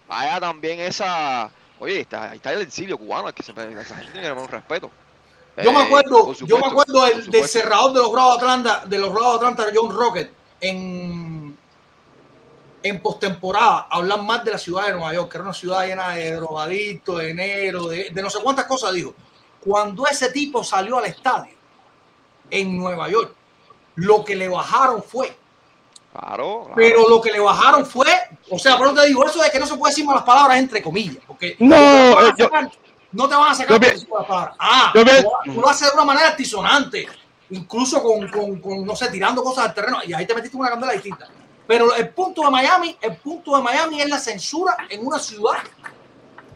haya 0.08 0.40
también 0.40 0.80
esa. 0.80 1.52
Oye, 1.78 2.00
está, 2.00 2.30
ahí 2.30 2.36
está 2.36 2.52
el 2.52 2.62
exilio 2.62 2.98
cubano, 2.98 3.28
es 3.28 3.34
que 3.34 3.42
se, 3.42 3.52
esa 3.52 3.96
gente 3.96 4.12
tiene 4.12 4.28
que 4.28 4.30
tener 4.30 4.38
un 4.38 4.48
respeto. 4.48 4.90
Yo 5.60 5.72
me 5.72 5.80
Eh, 5.80 5.84
acuerdo, 5.84 6.26
por 6.26 6.36
yo 6.46 6.58
me 6.58 6.66
acuerdo 6.66 7.06
por 7.24 7.24
del, 7.30 7.48
cerrador 7.48 7.92
de 7.92 8.00
los 8.00 8.12
Bravos 8.12 8.36
Atlanta, 8.38 8.84
de 8.86 8.98
los 8.98 9.12
Bravos 9.12 9.40
de 9.40 9.46
Atlanta, 9.48 9.72
John 9.74 9.90
Rocket, 9.94 10.32
en, 10.60 11.58
en 12.82 13.02
postemporada, 13.02 13.86
hablar 13.90 14.22
más 14.22 14.44
de 14.44 14.52
la 14.52 14.58
ciudad 14.58 14.86
de 14.86 14.92
Nueva 14.92 15.14
York, 15.14 15.30
que 15.30 15.36
era 15.38 15.44
una 15.44 15.54
ciudad 15.54 15.86
llena 15.86 16.10
de 16.14 16.32
drogadictos, 16.36 17.18
de 17.18 17.30
enero, 17.30 17.86
de, 17.88 18.10
de 18.10 18.22
no 18.22 18.30
sé 18.30 18.40
cuántas 18.42 18.66
cosas 18.66 18.92
dijo. 18.94 19.14
Cuando 19.64 20.06
ese 20.06 20.30
tipo 20.30 20.64
salió 20.64 20.98
al 20.98 21.04
estadio 21.06 21.54
en 22.50 22.76
Nueva 22.76 23.08
York, 23.08 23.34
lo 23.96 24.24
que 24.24 24.34
le 24.34 24.48
bajaron 24.48 25.02
fue, 25.02 25.36
Claro, 26.12 26.62
claro. 26.64 26.72
pero 26.76 27.08
lo 27.08 27.20
que 27.22 27.32
le 27.32 27.40
bajaron 27.40 27.86
fue, 27.86 28.06
o 28.50 28.58
sea, 28.58 28.76
por 28.76 28.88
eso 28.88 28.96
te 28.96 29.06
digo, 29.06 29.24
eso 29.24 29.40
de 29.42 29.50
que 29.50 29.58
no 29.58 29.66
se 29.66 29.76
puede 29.76 29.92
decir 29.92 30.04
malas 30.04 30.24
palabras 30.24 30.58
entre 30.58 30.82
comillas, 30.82 31.22
porque 31.26 31.56
No, 31.58 31.74
te 31.76 32.14
van 32.14 32.24
a 32.24 32.28
eh, 32.28 32.34
yo- 32.36 32.44
sacar- 32.46 32.72
no 33.12 33.28
te 33.28 33.34
van 33.34 33.50
a 33.50 33.54
sacar 33.54 33.80
yo 33.80 33.88
malas 34.10 34.26
palabras. 34.28 34.56
Ah, 34.58 34.92
yo 34.94 35.04
tú, 35.04 35.52
tú 35.54 35.60
lo 35.60 35.68
haces 35.68 35.88
de 35.88 35.94
una 35.94 36.04
manera 36.04 36.28
artisonante, 36.28 37.06
incluso 37.50 38.02
con, 38.02 38.28
con, 38.28 38.60
con, 38.60 38.84
no 38.84 38.94
sé, 38.96 39.08
tirando 39.10 39.42
cosas 39.42 39.66
al 39.66 39.74
terreno, 39.74 39.98
y 40.06 40.12
ahí 40.12 40.26
te 40.26 40.34
metiste 40.34 40.56
una 40.56 40.68
candela 40.70 40.92
distinta. 40.92 41.28
Pero 41.66 41.94
el 41.94 42.08
punto 42.10 42.42
de 42.42 42.50
Miami, 42.50 42.96
el 43.00 43.16
punto 43.16 43.56
de 43.56 43.62
Miami 43.62 44.00
es 44.02 44.08
la 44.10 44.18
censura 44.18 44.76
en 44.90 45.06
una 45.06 45.18
ciudad 45.18 45.58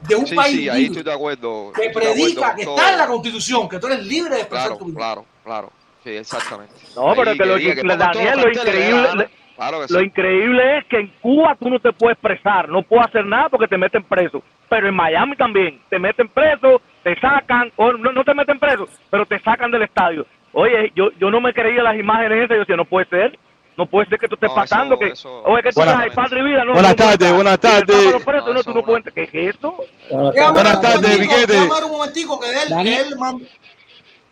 de 0.08 0.16
un 0.16 0.26
Sí, 0.26 0.34
país 0.34 0.56
sí, 0.56 0.68
ahí 0.68 0.82
libre, 0.82 0.98
estoy 0.98 1.02
de 1.02 1.12
acuerdo. 1.12 1.72
que 1.74 1.86
estoy 1.86 2.02
de 2.04 2.08
acuerdo 2.10 2.24
predica 2.24 2.54
que 2.54 2.64
todo. 2.64 2.76
está 2.76 2.92
en 2.92 2.98
la 2.98 3.06
constitución, 3.06 3.68
que 3.68 3.78
tú 3.78 3.86
eres 3.86 4.06
libre 4.06 4.34
de 4.34 4.40
expresar 4.42 4.66
Claro, 4.68 4.78
tu 4.78 4.84
vida. 4.86 4.96
claro, 4.98 5.24
claro. 5.44 5.72
Sí, 6.04 6.10
exactamente. 6.10 6.72
No, 6.94 7.14
pero 7.16 7.30
Ahí 7.32 7.38
que 7.38 7.44
lo, 7.46 7.56
que 7.56 7.74
Daniel, 7.96 8.40
lo 8.40 8.48
increíble, 8.52 9.08
hagan. 9.08 9.28
Claro 9.56 9.86
que 9.86 9.92
lo 9.92 9.98
sí. 10.00 10.04
increíble 10.06 10.78
es 10.78 10.84
que 10.86 10.98
en 11.00 11.08
Cuba 11.20 11.56
tú 11.58 11.68
no 11.70 11.80
te 11.80 11.92
puedes 11.92 12.14
expresar, 12.16 12.68
no 12.68 12.82
puedes 12.82 13.06
hacer 13.06 13.24
nada 13.26 13.48
porque 13.48 13.66
te 13.66 13.76
meten 13.78 14.04
preso. 14.04 14.42
Pero 14.68 14.88
en 14.88 14.94
Miami 14.94 15.34
también, 15.36 15.80
te 15.88 15.98
meten 15.98 16.28
preso, 16.28 16.80
te 17.02 17.18
sacan, 17.20 17.72
o 17.76 17.92
no, 17.92 18.12
no 18.12 18.22
te 18.24 18.34
meten 18.34 18.58
preso, 18.58 18.86
pero 19.10 19.24
te 19.26 19.38
sacan 19.40 19.70
del 19.70 19.82
estadio. 19.82 20.26
Oye, 20.52 20.92
yo, 20.94 21.10
yo 21.18 21.30
no 21.30 21.40
me 21.40 21.52
creía 21.52 21.82
las 21.82 21.96
imágenes 21.98 22.38
esas, 22.44 22.50
yo 22.56 22.60
decía, 22.60 22.76
no 22.76 22.84
puede 22.84 23.06
ser, 23.08 23.38
no 23.76 23.86
puede 23.86 24.08
ser 24.08 24.18
que 24.18 24.28
tú 24.28 24.34
estés 24.36 24.48
No, 24.48 24.54
pasando, 24.54 24.94
eso- 24.94 24.98
que, 25.00 25.08
eso- 25.12 25.42
oye, 25.44 25.62
que 25.62 25.68
tú 25.70 25.74
Buenas- 25.80 25.94
sabes, 25.96 26.14
padre 26.14 26.42
vida, 26.42 26.64
no. 26.64 26.72
Buenas 26.72 26.96
tardes, 26.96 27.32
buenas 27.34 27.60
tardes. 27.60 27.84
para 27.96 28.10
los 28.10 28.22
presos, 28.24 28.54
No, 28.54 28.64
tú 28.64 28.74
no 28.74 28.82
puedes, 28.84 29.04
¿qué 29.14 29.22
es 29.24 29.54
esto? 29.54 29.76
Buenas 30.10 30.80
tardes, 30.80 31.18
Piquete. 31.18 31.58
un 31.60 31.90
momentico 31.90 32.40
que 32.40 32.50
él, 32.62 32.68
Daniel. 32.70 32.94
que 33.04 33.08
él 33.08 33.16
mandó- 33.18 33.46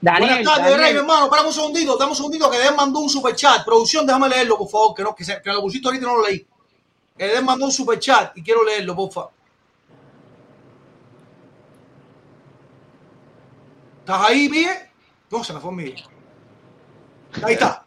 Daniel, 0.01 0.28
Buenas 0.28 0.45
tardes, 0.45 0.64
Daniel, 0.64 0.80
Rey, 0.80 0.92
mi 0.92 0.99
hermano. 1.01 1.30
Un 1.47 1.53
segundito, 1.53 1.97
dame 1.97 2.11
un 2.11 2.16
segundito 2.16 2.51
que 2.51 2.57
Eden 2.59 2.76
mandó 2.76 2.99
un 3.01 3.09
super 3.09 3.34
chat. 3.34 3.64
Producción, 3.64 4.07
déjame 4.07 4.28
leerlo, 4.28 4.59
por 4.59 4.68
favor, 4.68 4.95
que 4.95 5.03
no, 5.03 5.14
que, 5.14 5.24
se, 5.24 5.40
que 5.40 5.51
lo 5.53 5.61
pusiste 5.62 5.88
ahorita 5.88 6.05
y 6.05 6.07
no 6.09 6.16
lo 6.16 6.26
leí. 6.26 6.47
Eden 7.16 7.45
mandó 7.45 7.64
un 7.66 7.72
super 7.72 7.99
chat 7.99 8.36
y 8.36 8.42
quiero 8.42 8.64
leerlo, 8.64 8.95
por 8.95 9.11
favor. 9.12 9.30
¿Estás 14.01 14.20
ahí, 14.28 14.49
Miguel? 14.49 14.76
No, 15.30 15.42
se 15.42 15.53
me 15.55 15.61
fue 15.61 15.72
Miguel. 15.72 16.05
Ahí 17.42 17.55
está. 17.55 17.84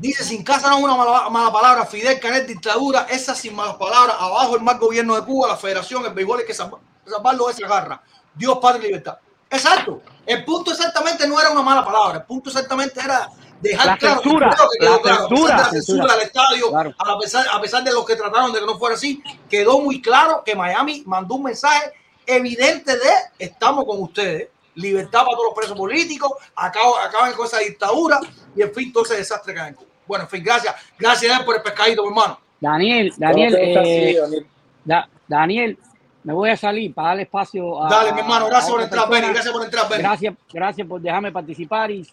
Dice, 0.00 0.24
sin 0.24 0.42
casa 0.42 0.70
no 0.70 0.78
es 0.78 0.84
una 0.84 0.94
mala, 0.96 1.28
mala 1.28 1.52
palabra. 1.52 1.84
Fidel 1.84 2.18
Canet, 2.18 2.46
dictadura, 2.46 3.06
esa 3.10 3.34
sin 3.34 3.54
malas 3.54 3.76
palabras. 3.76 4.16
Abajo 4.18 4.56
el 4.56 4.62
mal 4.62 4.78
gobierno 4.78 5.14
de 5.14 5.22
Cuba, 5.24 5.48
la 5.48 5.56
federación, 5.56 6.06
el 6.06 6.14
béisbol 6.14 6.40
hay 6.40 6.46
que 6.46 6.54
salva- 6.54 6.78
salvarlo 7.06 7.46
de 7.48 7.52
esa 7.52 7.68
garra. 7.68 8.02
Dios, 8.34 8.58
Padre 8.62 8.80
libertad. 8.84 9.18
Exacto. 9.50 10.00
El 10.24 10.44
punto 10.44 10.70
exactamente 10.70 11.26
no 11.28 11.38
era 11.38 11.50
una 11.50 11.60
mala 11.62 11.84
palabra. 11.84 12.18
El 12.20 12.24
punto 12.24 12.48
exactamente 12.48 12.98
era 12.98 13.28
dejar 13.60 13.86
La 13.86 13.96
claro. 13.98 14.22
censura, 14.22 14.56
que 14.78 14.84
la 14.86 14.98
claro, 15.00 15.24
a 15.26 15.28
pesar 15.28 15.28
de 15.28 15.48
la 15.48 15.70
censura. 15.70 15.70
censura 15.70 16.14
del 16.14 16.22
estadio, 16.26 16.68
Claro. 16.70 16.94
a 16.98 17.18
pesar, 17.18 17.46
a 17.52 17.60
pesar 17.60 17.84
de 17.84 17.92
los 17.92 18.06
que 18.06 18.16
trataron 18.16 18.52
de 18.52 18.60
que 18.60 18.66
no 18.66 18.78
fuera 18.78 18.94
así, 18.94 19.22
quedó 19.50 19.80
muy 19.80 20.00
claro 20.00 20.42
que 20.46 20.54
Miami 20.56 21.02
mandó 21.04 21.34
un 21.34 21.42
mensaje 21.42 21.92
evidente 22.24 22.96
de 22.96 23.10
estamos 23.38 23.84
con 23.84 24.00
ustedes. 24.02 24.48
Libertad 24.76 25.24
para 25.24 25.32
todos 25.32 25.46
los 25.46 25.54
presos 25.54 25.76
políticos, 25.76 26.30
acabo- 26.56 26.96
acaban 26.96 27.32
con 27.34 27.44
esa 27.44 27.58
dictadura 27.58 28.18
y 28.56 28.62
en 28.62 28.72
fin, 28.72 28.92
todo 28.92 29.04
ese 29.04 29.16
desastre 29.16 29.52
que 29.52 29.60
hay 29.60 29.68
en 29.70 29.74
Cuba. 29.74 29.89
Bueno, 30.10 30.24
en 30.24 30.30
fin, 30.30 30.42
gracias. 30.42 30.74
Gracias 30.98 31.40
por 31.44 31.54
el 31.54 31.62
pescadito, 31.62 32.02
mi 32.02 32.08
hermano. 32.08 32.40
Daniel, 32.60 33.12
Daniel, 33.16 33.54
eh, 33.54 33.78
así, 33.78 34.14
Daniel. 34.16 34.46
Da- 34.84 35.08
Daniel, 35.28 35.78
me 36.24 36.32
voy 36.32 36.50
a 36.50 36.56
salir 36.56 36.92
para 36.92 37.08
darle 37.10 37.22
espacio 37.22 37.80
a. 37.80 37.88
Dale, 37.88 38.12
mi 38.12 38.18
hermano, 38.18 38.48
gracias 38.48 38.72
por 38.72 38.82
entrar. 38.82 39.08
Benny. 39.08 39.28
Gracias 39.28 39.52
por 39.52 39.64
entrar, 39.64 39.88
Benny. 39.88 40.02
Gracias, 40.02 40.34
gracias 40.52 40.88
por 40.88 41.00
dejarme 41.00 41.30
participar 41.30 41.92
y 41.92 42.04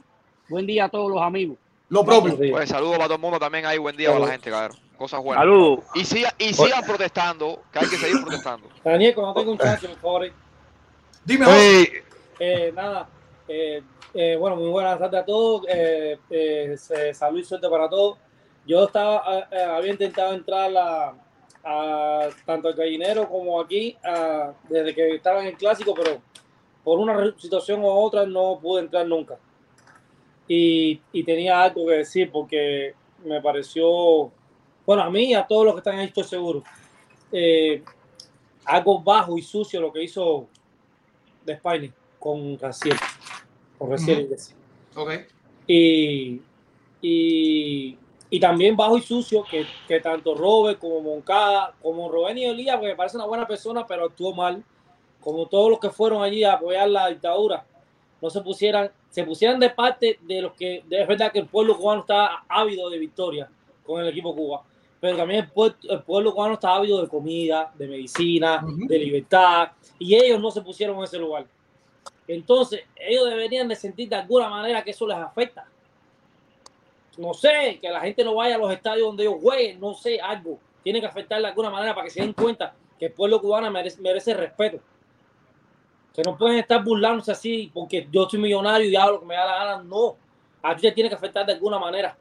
buen 0.47 0.67
día 0.67 0.85
a 0.85 0.89
todos 0.89 1.09
los 1.11 1.19
amigos. 1.23 1.57
Lo 1.89 2.05
propio. 2.05 2.37
Pues 2.51 2.69
saludos 2.69 2.97
para 2.97 3.05
todo 3.05 3.15
el 3.15 3.21
mundo 3.21 3.39
también 3.39 3.65
ahí, 3.65 3.79
buen 3.79 3.97
día 3.97 4.09
para 4.11 4.25
la 4.25 4.31
gente, 4.31 4.51
cabrón. 4.51 4.77
Cosas 4.95 5.23
buenas. 5.23 5.41
Saludos. 5.41 5.79
Y, 5.95 6.01
siga- 6.05 6.35
y 6.37 6.53
sigan 6.53 6.83
protestando, 6.85 7.63
que 7.73 7.79
hay 7.79 7.87
que 7.89 7.97
seguir 7.97 8.21
protestando. 8.21 8.69
Daniel, 8.83 9.15
cuando 9.15 9.33
tenga 9.33 9.51
un 9.53 9.57
chance, 9.57 9.87
por 9.87 9.97
favor. 9.97 10.31
Dime. 11.25 11.45
Eh, 12.39 12.71
nada, 12.75 13.09
eh, 13.47 13.81
eh, 14.19 14.35
bueno, 14.35 14.55
muy 14.55 14.69
buenas 14.69 14.97
tardes 14.97 15.21
a 15.21 15.25
todos. 15.25 15.61
Eh, 15.69 16.17
eh, 16.31 16.75
salud 17.13 17.39
y 17.39 17.43
suerte 17.43 17.69
para 17.69 17.87
todos. 17.87 18.17
Yo 18.65 18.85
estaba, 18.85 19.47
eh, 19.51 19.61
había 19.61 19.91
intentado 19.91 20.33
entrar 20.33 20.71
a, 20.75 22.29
tanto 22.43 22.67
al 22.67 22.73
gallinero 22.73 23.29
como 23.29 23.61
aquí 23.61 23.95
desde 24.69 24.95
que 24.95 25.15
estaba 25.15 25.41
en 25.41 25.47
el 25.47 25.57
clásico, 25.57 25.93
pero 25.93 26.19
por 26.83 26.97
una 26.97 27.35
situación 27.37 27.83
u 27.83 27.89
otra 27.89 28.25
no 28.25 28.57
pude 28.59 28.81
entrar 28.81 29.05
nunca. 29.05 29.37
Y, 30.47 31.01
tenía 31.23 31.61
algo 31.61 31.85
que 31.85 31.97
decir 31.97 32.31
porque 32.31 32.95
me 33.23 33.39
pareció, 33.39 34.31
bueno, 34.85 35.03
a 35.03 35.09
mí 35.11 35.25
y 35.25 35.33
a 35.35 35.45
todos 35.45 35.65
los 35.65 35.73
que 35.75 35.79
están 35.79 35.99
ahí 35.99 36.07
estoy 36.07 36.23
seguro, 36.23 36.63
eh, 37.31 37.83
algo 38.65 38.99
bajo 38.99 39.37
y 39.37 39.43
sucio 39.43 39.79
lo 39.79 39.91
que 39.91 40.03
hizo 40.03 40.47
de 41.45 41.53
España 41.53 41.93
con 42.17 42.57
Raciel. 42.57 42.95
Es 44.21 44.29
decir. 44.29 44.55
Ok. 44.95 45.11
y, 45.67 46.41
y, 47.01 47.97
y 48.29 48.39
también 48.39 48.75
bajo 48.75 48.97
y 48.97 49.01
sucio 49.01 49.43
que, 49.49 49.65
que 49.87 49.99
tanto 49.99 50.33
Robert 50.35 50.79
como 50.79 51.01
Moncada, 51.01 51.73
como 51.81 52.09
Rubén 52.09 52.37
y 52.37 52.45
Elías, 52.45 52.79
que 52.79 52.87
me 52.87 52.95
parece 52.95 53.17
una 53.17 53.25
buena 53.25 53.47
persona, 53.47 53.85
pero 53.85 54.05
actuó 54.05 54.33
mal, 54.33 54.63
como 55.21 55.45
todos 55.47 55.69
los 55.69 55.79
que 55.79 55.89
fueron 55.89 56.23
allí 56.23 56.43
a 56.43 56.53
apoyar 56.53 56.89
la 56.89 57.07
dictadura, 57.07 57.65
no 58.21 58.29
se 58.29 58.41
pusieran, 58.41 58.91
se 59.09 59.23
pusieran 59.23 59.59
de 59.59 59.69
parte 59.69 60.19
de 60.23 60.41
los 60.41 60.53
que, 60.53 60.83
de- 60.87 61.01
es 61.01 61.07
verdad 61.07 61.31
que 61.31 61.39
el 61.39 61.47
pueblo 61.47 61.77
cubano 61.77 62.01
está 62.01 62.43
ávido 62.47 62.89
de 62.89 62.97
victoria 62.97 63.49
con 63.85 64.01
el 64.01 64.07
equipo 64.09 64.35
Cuba, 64.35 64.63
pero 64.99 65.15
también 65.15 65.43
el, 65.45 65.51
pueblo, 65.51 65.77
el 65.89 66.01
pueblo 66.01 66.33
cubano 66.33 66.55
está 66.55 66.75
ávido 66.75 67.01
de 67.01 67.07
comida, 67.07 67.71
de 67.77 67.87
medicina, 67.87 68.61
de 68.87 68.97
libertad, 68.99 69.69
y 69.99 70.15
ellos 70.15 70.41
no 70.41 70.49
se 70.51 70.61
pusieron 70.61 70.97
en 70.97 71.03
ese 71.03 71.19
lugar. 71.19 71.45
Entonces, 72.27 72.83
ellos 72.95 73.29
deberían 73.29 73.67
de 73.67 73.75
sentir 73.75 74.09
de 74.09 74.15
alguna 74.15 74.49
manera 74.49 74.83
que 74.83 74.91
eso 74.91 75.07
les 75.07 75.17
afecta. 75.17 75.65
No 77.17 77.33
sé, 77.33 77.79
que 77.81 77.89
la 77.89 78.01
gente 78.01 78.23
no 78.23 78.35
vaya 78.35 78.55
a 78.55 78.57
los 78.57 78.71
estadios 78.71 79.07
donde 79.07 79.23
ellos 79.23 79.37
jueguen, 79.41 79.79
no 79.79 79.93
sé, 79.93 80.19
algo. 80.19 80.59
Tiene 80.83 80.99
que 80.99 81.07
afectar 81.07 81.41
de 81.41 81.47
alguna 81.47 81.69
manera 81.69 81.95
para 81.95 82.05
que 82.05 82.11
se 82.11 82.21
den 82.21 82.33
cuenta 82.33 82.75
que 82.99 83.05
el 83.07 83.13
pueblo 83.13 83.41
cubano 83.41 83.71
merece, 83.71 84.01
merece 84.01 84.33
respeto. 84.33 84.79
Que 86.13 86.21
no 86.23 86.37
pueden 86.37 86.59
estar 86.59 86.83
burlándose 86.83 87.31
así 87.31 87.71
porque 87.73 88.07
yo 88.11 88.27
soy 88.29 88.39
millonario 88.39 88.89
y 88.89 88.95
hago 88.95 89.13
lo 89.13 89.19
que 89.21 89.25
me 89.25 89.35
da 89.35 89.45
la 89.45 89.57
gana. 89.57 89.83
No, 89.83 90.15
a 90.61 90.75
te 90.75 90.91
tiene 90.91 91.09
que 91.09 91.15
afectar 91.15 91.45
de 91.45 91.53
alguna 91.53 91.79
manera. 91.79 92.17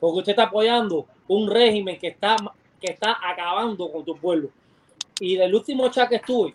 Porque 0.00 0.18
usted 0.18 0.32
está 0.32 0.44
apoyando 0.44 1.06
un 1.26 1.50
régimen 1.50 1.98
que 1.98 2.08
está, 2.08 2.36
que 2.80 2.92
está 2.92 3.18
acabando 3.22 3.90
con 3.90 4.04
tu 4.04 4.16
pueblo. 4.16 4.50
Y 5.20 5.36
del 5.36 5.54
último 5.54 5.88
chat 5.88 6.08
que 6.08 6.16
estuve, 6.16 6.54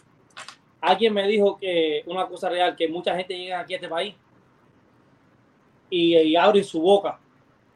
alguien 0.84 1.14
me 1.14 1.26
dijo 1.28 1.58
que 1.58 2.04
una 2.06 2.28
cosa 2.28 2.50
real, 2.50 2.76
que 2.76 2.88
mucha 2.88 3.16
gente 3.16 3.38
llega 3.38 3.60
aquí 3.60 3.74
a 3.74 3.78
este 3.78 3.88
país 3.88 4.16
y, 5.90 6.18
y 6.18 6.36
abren 6.36 6.64
su 6.64 6.82
boca, 6.82 7.20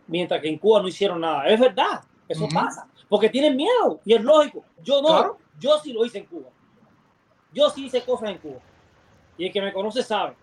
mientras 0.07 0.41
que 0.41 0.49
en 0.49 0.57
Cuba 0.57 0.81
no 0.81 0.87
hicieron 0.87 1.21
nada. 1.21 1.47
Es 1.47 1.59
verdad, 1.59 2.01
eso 2.27 2.47
pasa, 2.53 2.87
porque 3.07 3.29
tienen 3.29 3.55
miedo 3.55 3.99
y 4.05 4.13
es 4.13 4.21
lógico. 4.21 4.63
Yo 4.83 5.01
no, 5.01 5.07
Claro. 5.07 5.37
yo 5.59 5.77
sí 5.79 5.93
lo 5.93 6.05
hice 6.05 6.19
en 6.19 6.25
Cuba. 6.25 6.49
Yo 7.53 7.69
sí 7.69 7.85
hice 7.85 8.01
cosas 8.03 8.29
en 8.31 8.37
Cuba. 8.39 8.59
Y 9.37 9.45
el 9.45 9.53
que 9.53 9.61
me 9.61 9.71
conoce 9.71 10.03
sabe. 10.03 10.35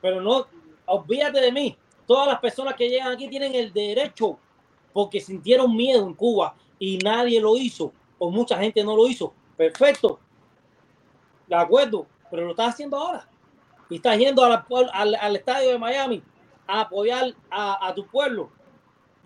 Pero 0.00 0.20
no, 0.20 0.46
olvídate 0.86 1.40
de 1.40 1.50
mí. 1.52 1.76
Todas 2.06 2.26
las 2.28 2.40
personas 2.40 2.74
que 2.74 2.88
llegan 2.88 3.12
aquí 3.12 3.28
tienen 3.28 3.54
el 3.54 3.72
derecho 3.72 4.38
porque 4.92 5.20
sintieron 5.20 5.74
miedo 5.74 6.06
en 6.06 6.12
Cuba 6.14 6.54
y 6.78 6.98
nadie 6.98 7.40
lo 7.40 7.56
hizo 7.56 7.92
o 8.18 8.30
mucha 8.30 8.58
gente 8.58 8.84
no 8.84 8.94
lo 8.96 9.06
hizo. 9.06 9.32
Perfecto. 9.56 10.18
De 11.52 11.58
acuerdo, 11.58 12.06
pero 12.30 12.44
lo 12.44 12.52
estás 12.52 12.70
haciendo 12.70 12.96
ahora. 12.96 13.28
Y 13.90 13.96
estás 13.96 14.16
yendo 14.16 14.42
al, 14.42 14.64
al, 14.94 15.14
al 15.14 15.36
estadio 15.36 15.68
de 15.68 15.78
Miami 15.78 16.22
a 16.66 16.80
apoyar 16.80 17.34
a, 17.50 17.88
a 17.88 17.94
tu 17.94 18.06
pueblo. 18.06 18.48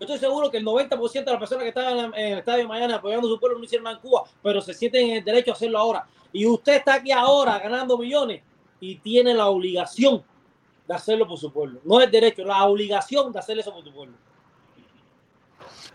Yo 0.01 0.07
estoy 0.07 0.19
seguro 0.19 0.51
que 0.51 0.57
el 0.57 0.65
90% 0.65 1.13
de 1.13 1.31
las 1.31 1.39
personas 1.39 1.63
que 1.63 1.69
estaban 1.69 1.97
en, 1.97 2.15
en 2.17 2.33
el 2.33 2.39
estadio 2.41 2.65
de 2.65 2.67
Miami 2.67 2.95
apoyando 2.95 3.29
a 3.29 3.31
su 3.31 3.39
pueblo 3.39 3.59
no 3.59 3.65
hicieron 3.65 3.85
nada 3.85 3.95
en 3.95 4.03
Cuba, 4.03 4.25
pero 4.43 4.61
se 4.61 4.75
sienten 4.75 5.09
en 5.11 5.17
el 5.19 5.25
derecho 5.25 5.53
a 5.53 5.55
hacerlo 5.55 5.79
ahora. 5.79 6.05
Y 6.33 6.47
usted 6.47 6.75
está 6.75 6.95
aquí 6.95 7.13
ahora 7.13 7.61
ganando 7.61 7.97
millones 7.97 8.43
y 8.81 8.97
tiene 8.97 9.33
la 9.33 9.47
obligación 9.47 10.25
de 10.89 10.95
hacerlo 10.95 11.29
por 11.29 11.39
su 11.39 11.53
pueblo. 11.53 11.79
No 11.85 12.01
el 12.01 12.11
derecho, 12.11 12.45
la 12.45 12.65
obligación 12.65 13.33
de 13.33 13.39
hacer 13.39 13.57
eso 13.57 13.73
por 13.73 13.85
tu 13.85 13.93
pueblo. 13.93 14.17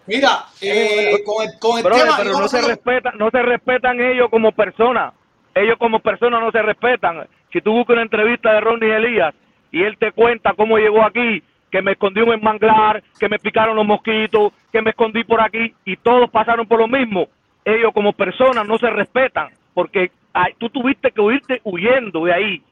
Mira, 0.07 0.45
eh, 0.61 1.21
con 1.25 1.43
el, 1.45 1.59
con 1.59 1.77
el 1.77 1.83
Brother, 1.83 2.03
tema. 2.05 2.17
pero 2.19 2.39
no 2.39 2.47
se 2.47 2.61
respetan, 2.61 3.17
no 3.17 3.29
se 3.29 3.41
respetan 3.41 3.99
ellos 3.99 4.29
como 4.31 4.53
personas. 4.53 5.13
Ellos 5.53 5.77
como 5.77 5.99
personas 5.99 6.41
no 6.41 6.51
se 6.51 6.61
respetan. 6.61 7.27
Si 7.51 7.61
tú 7.61 7.73
buscas 7.73 7.95
una 7.95 8.03
entrevista 8.03 8.53
de 8.53 8.61
Ronnie 8.61 8.95
Elías 8.95 9.33
y 9.71 9.83
él 9.83 9.97
te 9.97 10.11
cuenta 10.11 10.53
cómo 10.53 10.77
llegó 10.77 11.03
aquí, 11.03 11.43
que 11.69 11.81
me 11.81 11.93
escondí 11.93 12.21
en 12.21 12.43
manglar, 12.43 13.01
que 13.19 13.29
me 13.29 13.39
picaron 13.39 13.75
los 13.75 13.85
mosquitos, 13.85 14.53
que 14.71 14.81
me 14.81 14.91
escondí 14.91 15.23
por 15.23 15.41
aquí 15.41 15.73
y 15.85 15.95
todos 15.97 16.29
pasaron 16.29 16.67
por 16.67 16.79
lo 16.79 16.87
mismo. 16.87 17.27
Ellos 17.63 17.91
como 17.93 18.13
personas 18.13 18.67
no 18.67 18.77
se 18.77 18.89
respetan 18.89 19.49
porque 19.73 20.11
ay, 20.33 20.53
tú 20.57 20.69
tuviste 20.69 21.11
que 21.11 21.21
huirte 21.21 21.61
huyendo 21.63 22.25
de 22.25 22.33
ahí, 22.33 22.63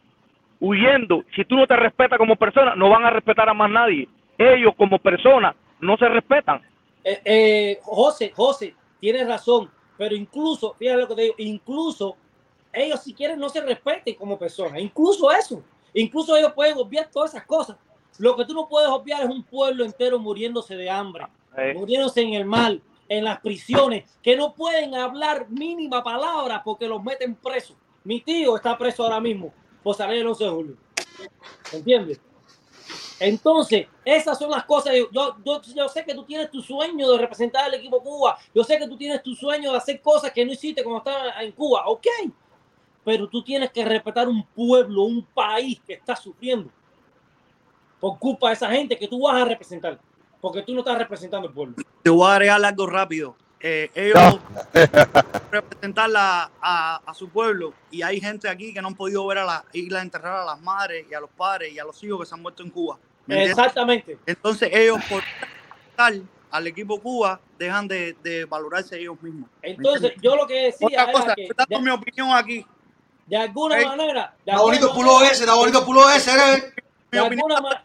huyendo. 0.59 1.23
Si 1.35 1.45
tú 1.45 1.55
no 1.55 1.67
te 1.67 1.75
respetas 1.75 2.17
como 2.17 2.35
persona, 2.35 2.75
no 2.75 2.89
van 2.89 3.05
a 3.05 3.09
respetar 3.09 3.49
a 3.49 3.53
más 3.53 3.69
nadie. 3.69 4.07
Ellos 4.37 4.73
como 4.75 4.99
personas 4.99 5.55
no 5.79 5.97
se 5.97 6.07
respetan. 6.09 6.61
Eh, 7.03 7.21
eh, 7.23 7.79
José, 7.81 8.31
José, 8.35 8.73
tienes 8.99 9.27
razón, 9.27 9.69
pero 9.97 10.15
incluso, 10.15 10.75
fíjate 10.77 11.01
lo 11.01 11.07
que 11.07 11.15
te 11.15 11.21
digo, 11.23 11.35
incluso 11.37 12.17
ellos 12.73 13.01
si 13.01 13.13
quieren 13.13 13.39
no 13.39 13.49
se 13.49 13.61
respeten 13.61 14.15
como 14.15 14.37
personas, 14.37 14.79
incluso 14.79 15.31
eso, 15.31 15.63
incluso 15.93 16.35
ellos 16.37 16.53
pueden 16.53 16.77
obviar 16.77 17.09
todas 17.11 17.33
esas 17.33 17.45
cosas. 17.45 17.77
Lo 18.17 18.35
que 18.35 18.45
tú 18.45 18.53
no 18.53 18.67
puedes 18.67 18.89
obviar 18.89 19.23
es 19.23 19.29
un 19.29 19.43
pueblo 19.43 19.85
entero 19.85 20.19
muriéndose 20.19 20.75
de 20.75 20.89
hambre, 20.89 21.27
muriéndose 21.73 22.21
en 22.21 22.33
el 22.33 22.45
mal, 22.45 22.81
en 23.07 23.23
las 23.23 23.39
prisiones, 23.39 24.03
que 24.21 24.35
no 24.35 24.53
pueden 24.53 24.93
hablar 24.93 25.49
mínima 25.49 26.03
palabra 26.03 26.61
porque 26.63 26.87
los 26.87 27.01
meten 27.01 27.35
presos. 27.35 27.77
Mi 28.03 28.21
tío 28.21 28.55
está 28.55 28.77
preso 28.77 29.03
ahora 29.03 29.19
mismo 29.19 29.53
por 29.83 29.95
salir 29.95 30.19
el 30.19 30.27
11 30.27 30.43
de 30.43 30.49
julio. 30.49 30.77
¿Entiendes? 31.71 32.21
Entonces, 33.19 33.87
esas 34.05 34.37
son 34.39 34.51
las 34.51 34.63
cosas. 34.63 34.95
Yo, 34.95 35.09
yo, 35.11 35.35
yo, 35.43 35.61
yo 35.75 35.89
sé 35.89 36.05
que 36.05 36.13
tú 36.13 36.23
tienes 36.23 36.49
tu 36.49 36.61
sueño 36.61 37.11
de 37.11 37.17
representar 37.17 37.65
al 37.65 37.73
equipo 37.73 38.01
Cuba. 38.01 38.37
Yo 38.53 38.63
sé 38.63 38.77
que 38.77 38.87
tú 38.87 38.97
tienes 38.97 39.21
tu 39.21 39.35
sueño 39.35 39.71
de 39.71 39.77
hacer 39.77 40.01
cosas 40.01 40.31
que 40.31 40.45
no 40.45 40.53
hiciste 40.53 40.83
cuando 40.83 40.99
estabas 40.99 41.41
en 41.41 41.51
Cuba. 41.51 41.83
Ok. 41.87 42.07
Pero 43.09 43.27
tú 43.27 43.41
tienes 43.41 43.71
que 43.71 43.83
respetar 43.83 44.27
un 44.27 44.45
pueblo, 44.45 45.01
un 45.01 45.25
país 45.25 45.81
que 45.83 45.93
está 45.93 46.15
sufriendo 46.15 46.69
por 47.99 48.19
culpa 48.19 48.49
de 48.49 48.53
esa 48.53 48.69
gente 48.69 48.95
que 48.95 49.07
tú 49.07 49.23
vas 49.23 49.41
a 49.41 49.45
representar. 49.45 49.99
Porque 50.39 50.61
tú 50.61 50.75
no 50.75 50.81
estás 50.81 50.99
representando 50.99 51.47
el 51.47 51.53
pueblo. 51.55 51.73
Te 52.03 52.09
voy 52.11 52.29
a 52.29 52.33
agregar 52.33 52.63
algo 52.63 52.85
rápido. 52.85 53.35
Eh, 53.59 53.89
ellos 53.95 54.39
representar 55.51 56.07
la- 56.11 56.51
a, 56.61 57.01
a 57.03 57.13
su 57.15 57.27
pueblo 57.29 57.73
y 57.89 58.03
hay 58.03 58.21
gente 58.21 58.47
aquí 58.47 58.75
que 58.75 58.79
no 58.79 58.89
han 58.89 58.95
podido 58.95 59.25
ver 59.25 59.39
a 59.39 59.45
la 59.45 59.65
isla 59.73 60.03
enterrar 60.03 60.41
a 60.41 60.45
las 60.45 60.61
madres 60.61 61.07
y 61.09 61.13
a 61.15 61.19
los 61.19 61.31
padres 61.31 61.73
y 61.73 61.79
a 61.79 61.85
los 61.85 62.03
hijos 62.03 62.19
que 62.19 62.25
se 62.27 62.35
han 62.35 62.43
muerto 62.43 62.61
en 62.61 62.69
Cuba. 62.69 62.99
Exactamente. 63.27 64.19
Entonces 64.27 64.69
ellos 64.71 64.99
por 65.09 65.23
estar 65.89 66.13
al 66.51 66.67
equipo 66.67 66.99
Cuba 67.01 67.41
dejan 67.57 67.87
de, 67.87 68.15
de 68.21 68.45
valorarse 68.45 68.99
ellos 68.99 69.19
mismos. 69.19 69.49
¿me 69.63 69.71
Entonces, 69.71 70.13
yo 70.21 70.35
lo 70.35 70.45
que 70.45 70.65
decía 70.65 70.87
Otra 70.87 71.03
era 71.03 71.11
cosa, 71.11 71.35
que 71.35 71.41
estoy 71.41 71.55
dando 71.57 71.77
de, 71.77 71.83
mi 71.83 71.89
opinión 71.89 72.29
aquí. 72.31 72.65
De 73.29 73.37
alguna 73.37 73.77
manera, 73.85 74.33
de 74.45 74.51
Está 74.51 74.61
bonito 74.63 74.93
pulo 74.93 75.13
manera- 75.13 75.31
ese, 75.31 75.43
está 75.43 75.55
bonito 75.55 75.85
pulo 75.85 76.09
ese. 76.09 76.31
Mi 77.11 77.17
de 77.19 77.19
alguna 77.19 77.61
ma- 77.61 77.81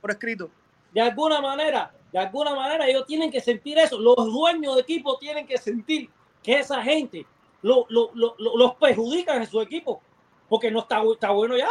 por 0.00 0.10
escrito. 0.10 0.50
de 0.92 1.00
alguna 1.02 1.40
manera, 1.40 1.90
de 2.12 2.18
alguna 2.18 2.54
manera 2.54 2.86
ellos 2.86 3.06
tienen 3.06 3.30
que 3.30 3.40
sentir 3.40 3.78
eso. 3.78 3.98
Los 3.98 4.16
dueños 4.16 4.74
de 4.76 4.80
equipo 4.80 5.18
tienen 5.18 5.46
que 5.46 5.58
sentir 5.58 6.08
que 6.42 6.58
esa 6.60 6.82
gente 6.82 7.26
lo- 7.62 7.84
lo- 7.90 8.10
lo- 8.14 8.34
lo- 8.38 8.56
los 8.56 8.74
perjudican 8.76 9.42
en 9.42 9.46
su 9.48 9.60
equipo. 9.60 10.00
Porque 10.48 10.70
no 10.70 10.80
está, 10.80 11.02
bu- 11.02 11.14
está 11.14 11.30
bueno 11.30 11.56
ya. 11.56 11.68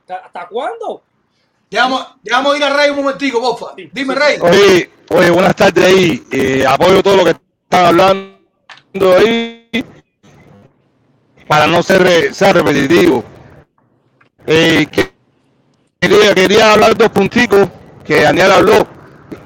¿Hasta, 0.00 0.16
hasta 0.26 0.46
cuándo? 0.48 1.02
Dejamos, 1.70 2.06
ir 2.56 2.64
a 2.64 2.76
Rey 2.76 2.90
un 2.90 2.96
momentico, 2.96 3.40
Bofa. 3.40 3.74
Dime, 3.92 4.14
Rey. 4.14 4.38
Oye, 4.40 4.90
oye, 5.10 5.30
buenas 5.30 5.56
tardes 5.56 5.84
ahí. 5.84 6.22
Eh, 6.30 6.64
apoyo 6.66 7.02
todo 7.02 7.16
lo 7.16 7.24
que 7.24 7.30
están 7.32 7.86
hablando 7.86 9.16
ahí 9.16 9.57
para 11.48 11.66
no 11.66 11.82
ser, 11.82 12.32
ser 12.34 12.54
repetitivo. 12.54 13.24
Eh, 14.46 14.86
que- 14.90 15.12
quería, 16.00 16.34
quería 16.34 16.72
hablar 16.72 16.96
dos 16.96 17.08
punticos 17.10 17.68
que 18.04 18.22
Daniel 18.22 18.52
habló. 18.52 18.86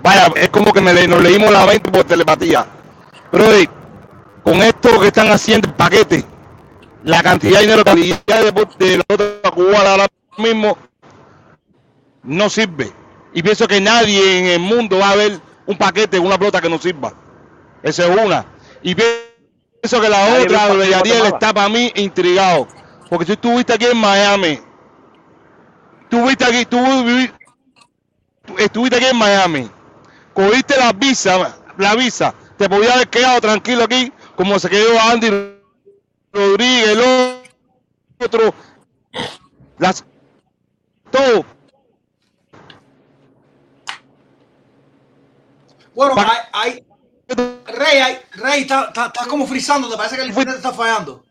Vaya, 0.03 0.31
es 0.37 0.49
como 0.51 0.73
que 0.73 0.81
me 0.81 0.93
le- 0.93 1.09
nos 1.09 1.23
leímos 1.23 1.51
la 1.51 1.65
mente 1.67 1.91
por 1.91 2.05
telepatía. 2.05 2.67
Pero 3.31 3.47
con 4.43 4.55
esto 4.63 5.01
que 5.01 5.07
están 5.09 5.31
haciendo 5.31 5.69
el 5.69 5.75
paquete, 5.75 6.25
la 7.05 7.23
cantidad 7.23 7.59
de 7.61 7.67
dinero, 7.67 7.85
cantidad 7.85 8.19
de, 8.27 8.87
de 8.87 8.99
la 8.99 9.05
pelota 9.05 9.51
cubana 9.51 9.91
ahora 9.93 10.07
mismo 10.39 10.77
no 12.23 12.51
sirve. 12.51 12.93
Y 13.35 13.43
pienso 13.43 13.67
que 13.67 13.81
nadie 13.81 14.39
en 14.41 14.47
el 14.47 14.59
mundo 14.61 14.99
va 14.99 15.11
a 15.11 15.17
ver 15.17 15.41
un 15.67 15.77
paquete, 15.79 16.19
una 16.19 16.39
pelota 16.39 16.61
que 16.61 16.69
no 16.69 16.79
sirva. 16.79 17.13
Esa 17.83 18.07
es 18.07 18.21
una. 18.25 18.45
Y 18.83 18.95
pienso 18.95 19.32
que 19.83 20.09
la 20.09 20.29
Nadie 20.29 20.45
otra, 20.45 20.87
Yadiel, 20.87 21.27
está 21.27 21.53
para 21.53 21.69
mí 21.69 21.91
intrigado. 21.97 22.69
Porque 23.11 23.27
si 23.27 23.33
estuviste 23.33 23.73
aquí 23.73 23.87
en 23.87 23.97
Miami, 23.97 24.61
estuviste 26.05 26.45
aquí, 26.45 26.65
tú 26.65 26.79
tú 28.47 28.59
estuviste 28.59 28.97
aquí 28.97 29.07
en 29.07 29.17
Miami, 29.17 29.71
cogiste 30.33 30.77
la 30.77 30.93
visa, 30.93 31.59
la 31.77 31.95
visa, 31.95 32.35
te 32.57 32.69
podía 32.69 32.95
haber 32.95 33.09
quedado 33.09 33.41
tranquilo 33.41 33.85
aquí, 33.85 34.13
como 34.37 34.59
se 34.59 34.71
quedó 34.71 34.99
Andy 35.01 35.59
Rodríguez, 36.33 36.89
el 36.89 38.25
otro, 38.25 38.55
las, 39.79 40.05
todo. 41.11 41.45
Bueno, 45.95 46.15
hay, 46.17 46.39
hay- 46.53 46.92
Rey, 47.37 48.17
Rey, 48.33 48.61
está, 48.63 48.85
está, 48.89 49.07
está 49.07 49.27
como 49.27 49.47
frizando, 49.47 49.89
te 49.89 49.97
parece 49.97 50.17
que 50.17 50.23
el 50.23 50.29
internet 50.29 50.57
está 50.57 50.73
fallando. 50.73 51.25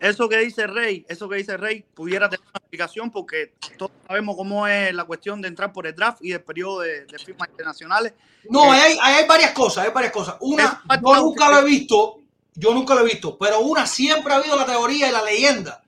Eso 0.00 0.28
que 0.28 0.38
dice 0.38 0.66
Rey, 0.66 1.06
eso 1.08 1.28
que 1.28 1.36
dice 1.36 1.56
Rey, 1.56 1.84
pudiera 1.94 2.28
tener 2.28 2.44
una 2.44 2.58
explicación 2.58 3.10
porque 3.10 3.52
todos 3.78 3.92
sabemos 4.06 4.34
cómo 4.36 4.66
es 4.66 4.92
la 4.92 5.04
cuestión 5.04 5.40
de 5.40 5.46
entrar 5.48 5.72
por 5.72 5.86
el 5.86 5.94
draft 5.94 6.18
y 6.22 6.30
del 6.30 6.40
periodo 6.42 6.80
de, 6.80 7.04
de 7.06 7.18
firmas 7.20 7.48
internacionales. 7.50 8.12
No, 8.50 8.74
Eh, 8.74 8.78
hay, 8.80 8.98
hay 9.00 9.26
varias 9.28 9.52
cosas, 9.52 9.84
hay 9.86 9.92
varias 9.92 10.12
cosas. 10.12 10.36
Una, 10.40 10.82
yo 11.00 11.16
nunca 11.22 11.48
lo 11.50 11.58
he 11.60 11.64
visto, 11.64 12.18
yo 12.54 12.74
nunca 12.74 12.94
lo 12.94 13.02
he 13.02 13.04
visto, 13.04 13.38
pero 13.38 13.60
una 13.60 13.86
siempre 13.86 14.32
ha 14.32 14.36
habido 14.38 14.56
la 14.56 14.66
teoría 14.66 15.08
y 15.08 15.12
la 15.12 15.22
leyenda 15.22 15.82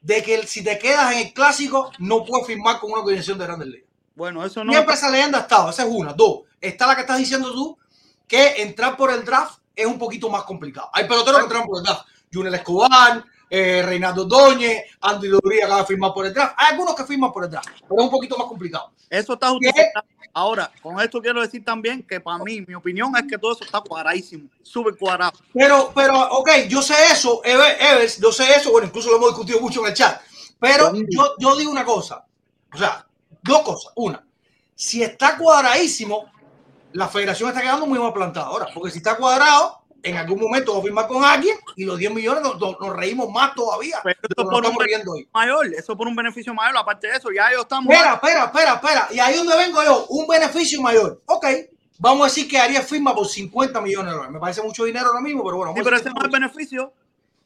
de 0.00 0.22
que 0.22 0.36
el- 0.36 0.46
si 0.46 0.64
te 0.64 0.78
quedas 0.78 1.12
en 1.12 1.18
el 1.26 1.32
clásico 1.34 1.92
no 1.98 2.24
puedes 2.24 2.46
firmar 2.46 2.78
con 2.80 2.90
una 2.92 3.02
organización 3.02 3.38
de 3.38 3.44
grandes 3.44 3.68
ligas. 3.68 3.88
Bueno, 4.14 4.46
eso 4.46 4.64
no. 4.64 4.72
Siempre 4.72 4.94
esa 4.94 5.10
leyenda 5.10 5.38
ha 5.38 5.42
estado, 5.42 5.68
esa 5.68 5.82
es 5.82 5.88
una. 5.90 6.14
Dos, 6.14 6.40
está 6.58 6.86
la 6.86 6.94
que 6.94 7.02
estás 7.02 7.18
diciendo 7.18 7.52
tú, 7.52 7.76
que 8.28 8.62
entrar 8.62 8.96
por 8.96 9.10
el 9.10 9.24
draft 9.24 9.58
es 9.74 9.86
un 9.86 9.98
poquito 9.98 10.28
más 10.28 10.44
complicado. 10.44 10.90
Hay 10.92 11.08
peloteros 11.08 11.38
que 11.40 11.44
entran 11.44 11.66
por 11.66 11.78
el 11.78 11.84
draft. 11.84 12.06
Junior 12.32 12.54
Escobar, 12.54 13.24
eh, 13.48 13.82
Reinaldo 13.84 14.24
Doñez, 14.26 14.84
Andy 15.00 15.30
Rodríguez 15.30 15.64
acaba 15.64 15.80
de 15.80 15.86
firmar 15.86 16.12
por 16.12 16.26
el 16.26 16.34
draft. 16.34 16.54
Hay 16.58 16.72
algunos 16.72 16.94
que 16.94 17.04
firman 17.04 17.32
por 17.32 17.44
el 17.44 17.50
draft, 17.50 17.68
pero 17.88 17.96
es 18.00 18.04
un 18.04 18.10
poquito 18.10 18.36
más 18.36 18.46
complicado. 18.46 18.92
Eso 19.08 19.32
está 19.32 19.48
justificado. 19.48 20.06
Ahora, 20.34 20.70
con 20.82 21.00
esto 21.00 21.22
quiero 21.22 21.40
decir 21.40 21.64
también 21.64 22.02
que 22.02 22.20
para 22.20 22.44
mí, 22.44 22.60
mi 22.66 22.74
opinión 22.74 23.16
es 23.16 23.24
que 23.26 23.38
todo 23.38 23.52
eso 23.54 23.64
está 23.64 23.80
cuadradísimo, 23.80 24.48
súper 24.62 24.94
cuadrado. 24.96 25.32
Pero, 25.54 25.90
pero, 25.94 26.20
ok, 26.32 26.50
yo 26.68 26.82
sé 26.82 26.94
eso, 27.10 27.40
Eve- 27.42 27.76
Evers, 27.80 28.20
yo 28.20 28.30
sé 28.30 28.44
eso, 28.54 28.70
bueno, 28.70 28.86
incluso 28.88 29.10
lo 29.10 29.16
hemos 29.16 29.30
discutido 29.30 29.60
mucho 29.60 29.80
en 29.80 29.86
el 29.86 29.94
chat. 29.94 30.20
Pero 30.60 30.92
yo, 30.94 31.34
yo 31.38 31.56
digo 31.56 31.70
una 31.72 31.84
cosa, 31.84 32.24
o 32.72 32.76
sea, 32.76 33.06
dos 33.42 33.62
cosas. 33.62 33.92
Una, 33.96 34.22
si 34.74 35.02
está 35.02 35.38
cuadradísimo, 35.38 36.30
la 36.92 37.08
federación 37.08 37.48
está 37.50 37.60
quedando 37.60 37.86
muy 37.86 37.98
mal 37.98 38.12
plantada 38.12 38.46
ahora, 38.46 38.66
porque 38.74 38.90
si 38.90 38.98
está 38.98 39.16
cuadrado, 39.16 39.78
en 40.02 40.16
algún 40.16 40.40
momento 40.40 40.72
va 40.74 40.78
a 40.78 40.82
firmar 40.82 41.08
con 41.08 41.24
alguien 41.24 41.56
y 41.76 41.84
los 41.84 41.98
10 41.98 42.12
millones 42.14 42.42
nos, 42.42 42.58
nos- 42.60 42.78
nos 42.80 42.96
reímos 42.96 43.28
más 43.30 43.54
todavía. 43.54 43.98
Pero 44.04 44.16
por 44.36 44.46
un 44.46 44.54
estamos 44.54 44.78
hoy. 44.78 44.86
beneficio 44.86 45.28
mayor, 45.34 45.66
eso 45.74 45.96
por 45.96 46.06
un 46.08 46.16
beneficio 46.16 46.54
mayor, 46.54 46.76
aparte 46.78 47.08
de 47.08 47.16
eso, 47.16 47.28
ya 47.34 47.48
ellos 47.50 47.62
están 47.62 47.82
Espera, 47.82 48.14
espera, 48.14 48.44
espera, 48.44 48.74
espera. 48.74 49.08
Y 49.10 49.18
ahí 49.18 49.36
donde 49.36 49.56
vengo 49.56 49.82
yo, 49.82 50.06
un 50.08 50.26
beneficio 50.28 50.80
mayor. 50.80 51.20
Ok, 51.26 51.44
vamos 51.98 52.22
a 52.22 52.24
decir 52.26 52.48
que 52.48 52.58
Ariel 52.58 52.82
firma 52.84 53.12
por 53.14 53.26
50 53.26 53.80
millones 53.80 54.06
de 54.06 54.12
dólares. 54.12 54.32
Me 54.32 54.38
parece 54.40 54.62
mucho 54.62 54.84
dinero 54.84 55.06
ahora 55.08 55.20
mismo, 55.20 55.42
pero 55.44 55.56
bueno. 55.56 55.72
Sí, 55.72 55.80
vamos 55.80 55.80
a 55.80 55.84
pero 55.90 55.96
decir 55.96 56.08
ese 56.08 56.14
no 56.14 56.20
es 56.20 56.24
el 56.24 56.40
beneficio. 56.40 56.92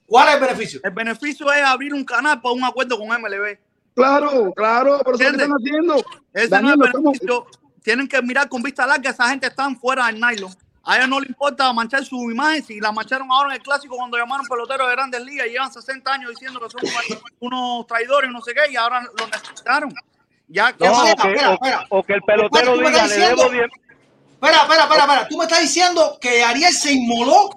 ¿Cuál 0.07 0.29
es 0.29 0.35
el 0.35 0.41
beneficio? 0.41 0.81
El 0.85 0.91
beneficio 0.91 1.53
es 1.53 1.65
abrir 1.65 1.95
un 1.95 2.05
canal 2.05 2.41
para 2.43 2.55
un 2.55 2.65
acuerdo 2.65 2.99
con 2.99 3.09
MLB. 3.09 3.59
Claro, 3.95 4.53
claro, 4.55 5.01
pero 5.05 5.17
eso 5.17 5.25
es 5.25 5.33
lo 5.33 5.39
que 5.39 5.43
están 5.45 5.57
haciendo. 5.59 5.97
Ese 6.35 6.49
Daniel, 6.49 6.77
no 6.79 6.85
es 6.85 6.91
el 6.91 6.97
estamos- 6.99 7.19
beneficio. 7.19 7.47
Tienen 7.83 8.09
que 8.09 8.21
mirar 8.23 8.49
con 8.49 8.63
vista 8.63 8.87
larga, 8.87 9.11
esa 9.11 9.29
gente 9.29 9.47
están 9.47 9.79
fuera 9.79 10.07
del 10.07 10.21
nylon. 10.21 10.55
A 10.85 10.97
ellos 10.97 11.09
no 11.09 11.21
les 11.21 11.29
importa 11.29 11.73
manchar 11.73 12.05
su 12.05 12.17
imagen, 12.31 12.65
si 12.65 12.81
la 12.81 12.91
mancharon 12.91 13.31
ahora 13.31 13.51
en 13.51 13.57
el 13.57 13.63
clásico 13.63 13.97
cuando 13.97 14.19
llamaron 14.19 14.45
peloteros 14.47 14.89
de 14.89 14.93
grandes 14.95 15.21
ligas 15.23 15.47
y 15.47 15.51
llevan 15.51 15.73
60 15.73 16.13
años 16.13 16.31
diciendo 16.31 16.61
que 16.61 16.71
son 16.71 16.81
unos 17.41 17.87
traidores, 17.87 18.31
no 18.31 18.41
sé 18.41 18.53
qué, 18.55 18.73
y 18.73 18.77
ahora 18.77 19.01
los 19.19 19.31
necesitaron. 19.31 19.93
Ya 20.49 20.73
que 20.73 20.85
No, 20.87 21.05
Espera, 21.05 21.13
o, 21.13 21.23
que, 21.23 21.29
espera, 21.33 21.51
o- 21.51 21.55
espera. 21.55 21.87
o 21.89 22.03
que 22.03 22.13
el 22.15 22.23
pelotero 22.23 22.77
diga, 22.79 23.07
le 23.07 23.15
debo 23.17 23.31
diciendo- 23.45 23.49
10 23.51 23.65
Espera, 24.35 24.63
espera, 24.63 24.83
espera, 24.83 25.03
espera. 25.05 25.29
Tú 25.29 25.39
me 25.39 25.45
estás 25.45 25.61
diciendo 25.61 26.19
que 26.21 26.43
Ariel 26.43 26.73
se 26.73 26.93
inmoló 26.93 27.51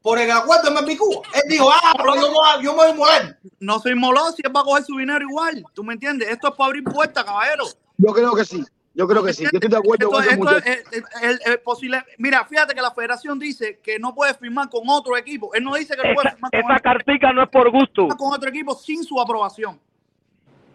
por 0.00 0.18
el 0.18 0.30
acuerdo 0.30 0.70
de 0.82 0.96
Cuba. 0.96 1.20
Él 1.34 1.42
dijo, 1.48 1.70
ah, 1.70 1.92
pero 1.98 2.14
yo 2.14 2.22
me 2.22 2.28
voy 2.32 2.48
a- 2.48 2.62
yo 2.62 2.70
me 2.72 2.76
voy 2.78 2.86
a 2.86 2.90
inmolar. 2.90 3.38
no 3.60 3.78
soy 3.78 3.94
moló 3.94 4.32
si 4.32 4.40
él 4.42 4.56
va 4.56 4.60
a 4.60 4.64
coger 4.64 4.84
su 4.84 4.96
dinero 4.96 5.20
igual. 5.22 5.62
¿Tú 5.74 5.84
me 5.84 5.92
entiendes? 5.92 6.30
Esto 6.30 6.48
es 6.48 6.54
para 6.54 6.68
abrir 6.68 6.82
puertas, 6.84 7.24
caballero. 7.24 7.64
Yo 7.98 8.12
creo 8.14 8.34
que 8.34 8.44
sí. 8.46 8.64
Yo 8.92 9.06
creo 9.06 9.22
que 9.22 9.32
sí. 9.32 9.44
Yo 9.44 9.50
estoy 9.52 9.70
de 9.70 9.76
acuerdo 9.76 10.06
Esto- 10.06 10.10
con 10.16 10.22
ese 10.24 10.32
esto 10.32 10.44
muchacho. 10.44 10.66
es- 10.66 10.84
es- 10.90 11.22
es- 11.22 11.46
es 11.46 11.58
posible. 11.58 12.02
Mira, 12.18 12.44
fíjate 12.44 12.74
que 12.74 12.82
la 12.82 12.90
federación 12.90 13.38
dice 13.38 13.78
que 13.82 13.98
no 13.98 14.14
puede 14.14 14.34
firmar 14.34 14.68
con 14.68 14.82
otro 14.88 15.16
equipo. 15.16 15.54
Él 15.54 15.62
no 15.62 15.74
dice 15.76 15.94
que 15.96 16.08
no 16.08 16.14
puede 16.14 16.28
Esa, 16.28 16.36
firmar 16.36 16.50
con, 16.50 16.60
esa 16.60 16.72
otro, 16.74 16.82
cartica 16.82 17.32
no 17.32 17.42
es 17.44 17.48
por 17.50 17.70
gusto. 17.70 18.08
con 18.08 18.32
otro 18.32 18.48
equipo 18.48 18.74
sin 18.74 19.04
su 19.04 19.20
aprobación. 19.20 19.78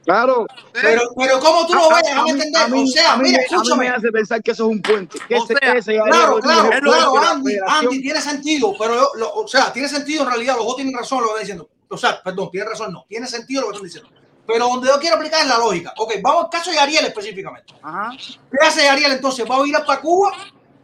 Claro. 0.05 0.45
Pero, 0.71 1.01
pero 1.17 1.39
¿cómo 1.39 1.65
tú 1.65 1.73
lo 1.73 1.91
A- 1.91 1.95
ves? 1.95 2.07
a- 2.11 2.19
a 2.19 2.23
mí- 2.23 2.29
entender. 2.29 2.61
a 2.61 2.67
mí- 2.67 2.83
O 2.83 2.87
sea, 2.87 3.13
a 3.13 3.17
mí 3.17 3.23
mira, 3.23 3.37
me- 3.39 3.43
a 3.43 3.47
mí 3.49 3.55
escúchame. 3.55 3.83
me 3.85 3.89
hace 3.89 4.11
pensar 4.11 4.43
que 4.43 4.51
eso 4.51 4.65
es 4.65 4.69
un 4.75 4.81
puente. 4.81 5.17
Que 5.27 5.35
O 5.35 5.43
ese, 5.43 5.55
sea, 5.55 5.73
ese 5.73 5.93
Claro, 5.95 6.39
claro, 6.39 6.69
claro, 6.69 7.15
la 7.15 7.31
Andy, 7.31 7.57
Andy, 7.67 8.01
tiene 8.01 8.21
sentido, 8.21 8.75
pero 8.77 8.93
yo- 8.95 9.09
lo- 9.15 9.33
o 9.33 9.47
sea, 9.47 9.73
tiene 9.73 9.89
sentido 9.89 10.21
en 10.23 10.29
realidad, 10.29 10.55
los 10.57 10.65
dos 10.67 10.75
tienen 10.75 10.93
razón 10.95 11.19
lo 11.21 11.29
que 11.35 11.41
están 11.41 11.41
diciendo. 11.41 11.69
O 11.89 11.97
sea, 11.97 12.21
perdón, 12.21 12.49
tiene 12.51 12.69
razón, 12.69 12.93
no, 12.93 13.03
tiene 13.09 13.25
sentido 13.27 13.61
lo 13.63 13.67
que 13.69 13.73
están 13.73 13.85
diciendo. 13.87 14.09
Pero 14.47 14.67
donde 14.67 14.87
yo 14.87 14.99
quiero 14.99 15.15
aplicar 15.15 15.41
es 15.41 15.47
la 15.47 15.57
lógica. 15.57 15.93
Ok, 15.97 16.13
vamos 16.21 16.43
al 16.45 16.49
caso 16.49 16.71
de 16.71 16.79
Ariel 16.79 17.05
específicamente. 17.05 17.73
Ajá. 17.81 18.11
¿Qué 18.17 18.67
hace 18.67 18.87
Ariel 18.87 19.13
entonces? 19.13 19.45
¿Va 19.49 19.55
a 19.57 19.65
ir 19.67 19.75
para 19.85 19.99
Cuba 20.01 20.31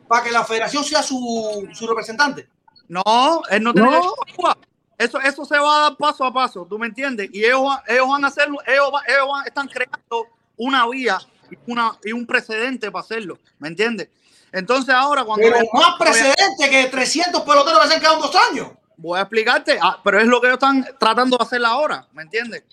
para 0.08 0.24
que 0.24 0.32
la 0.32 0.44
federación 0.44 0.84
sea 0.84 1.04
su, 1.04 1.68
su 1.74 1.88
representante? 1.88 2.48
No, 2.88 3.42
él 3.50 3.64
no 3.64 3.74
tiene 3.74 3.90
No. 3.92 3.98
a 3.98 4.36
Cuba. 4.36 4.58
Eso, 4.98 5.20
eso 5.22 5.46
se 5.46 5.58
va 5.58 5.78
a 5.78 5.82
dar 5.90 5.98
paso 5.98 6.24
a 6.26 6.32
paso, 6.34 6.66
¿tú 6.70 6.78
me 6.78 6.86
entiendes? 6.88 7.30
Y 7.34 7.44
ellos, 7.44 7.64
van- 7.64 7.82
ellos 7.88 8.08
van 8.08 8.24
a 8.24 8.28
hacerlo, 8.28 8.58
ellos, 8.68 8.92
ellos 9.08 9.28
van- 9.32 9.48
están 9.48 9.68
creando 9.68 10.28
una 10.58 10.88
vía 10.88 11.18
y, 11.50 11.58
una, 11.72 11.98
y 12.04 12.12
un 12.14 12.26
precedente 12.28 12.92
para 12.92 13.04
hacerlo, 13.04 13.40
¿me 13.58 13.68
entiendes? 13.70 14.10
Entonces 14.52 14.94
ahora 14.94 15.24
cuando... 15.24 15.44
Pero 15.48 15.66
más 15.74 15.96
precedente 15.98 16.70
que 16.70 16.86
300 16.88 17.42
peloteros 17.42 17.82
que 17.82 17.88
se 17.88 17.94
han 17.96 18.00
quedado 18.00 18.16
en 18.18 18.22
dos 18.22 18.36
años. 18.52 18.68
Voy 18.98 19.18
a 19.18 19.22
explicarte, 19.24 19.80
ah, 19.82 20.00
pero 20.04 20.20
es 20.20 20.28
lo 20.28 20.40
que 20.40 20.48
ellos 20.48 20.58
están 20.58 20.86
tratando 21.00 21.38
de 21.38 21.44
hacer 21.46 21.66
ahora, 21.66 22.06
¿me 22.12 22.22
entiendes? 22.24 22.64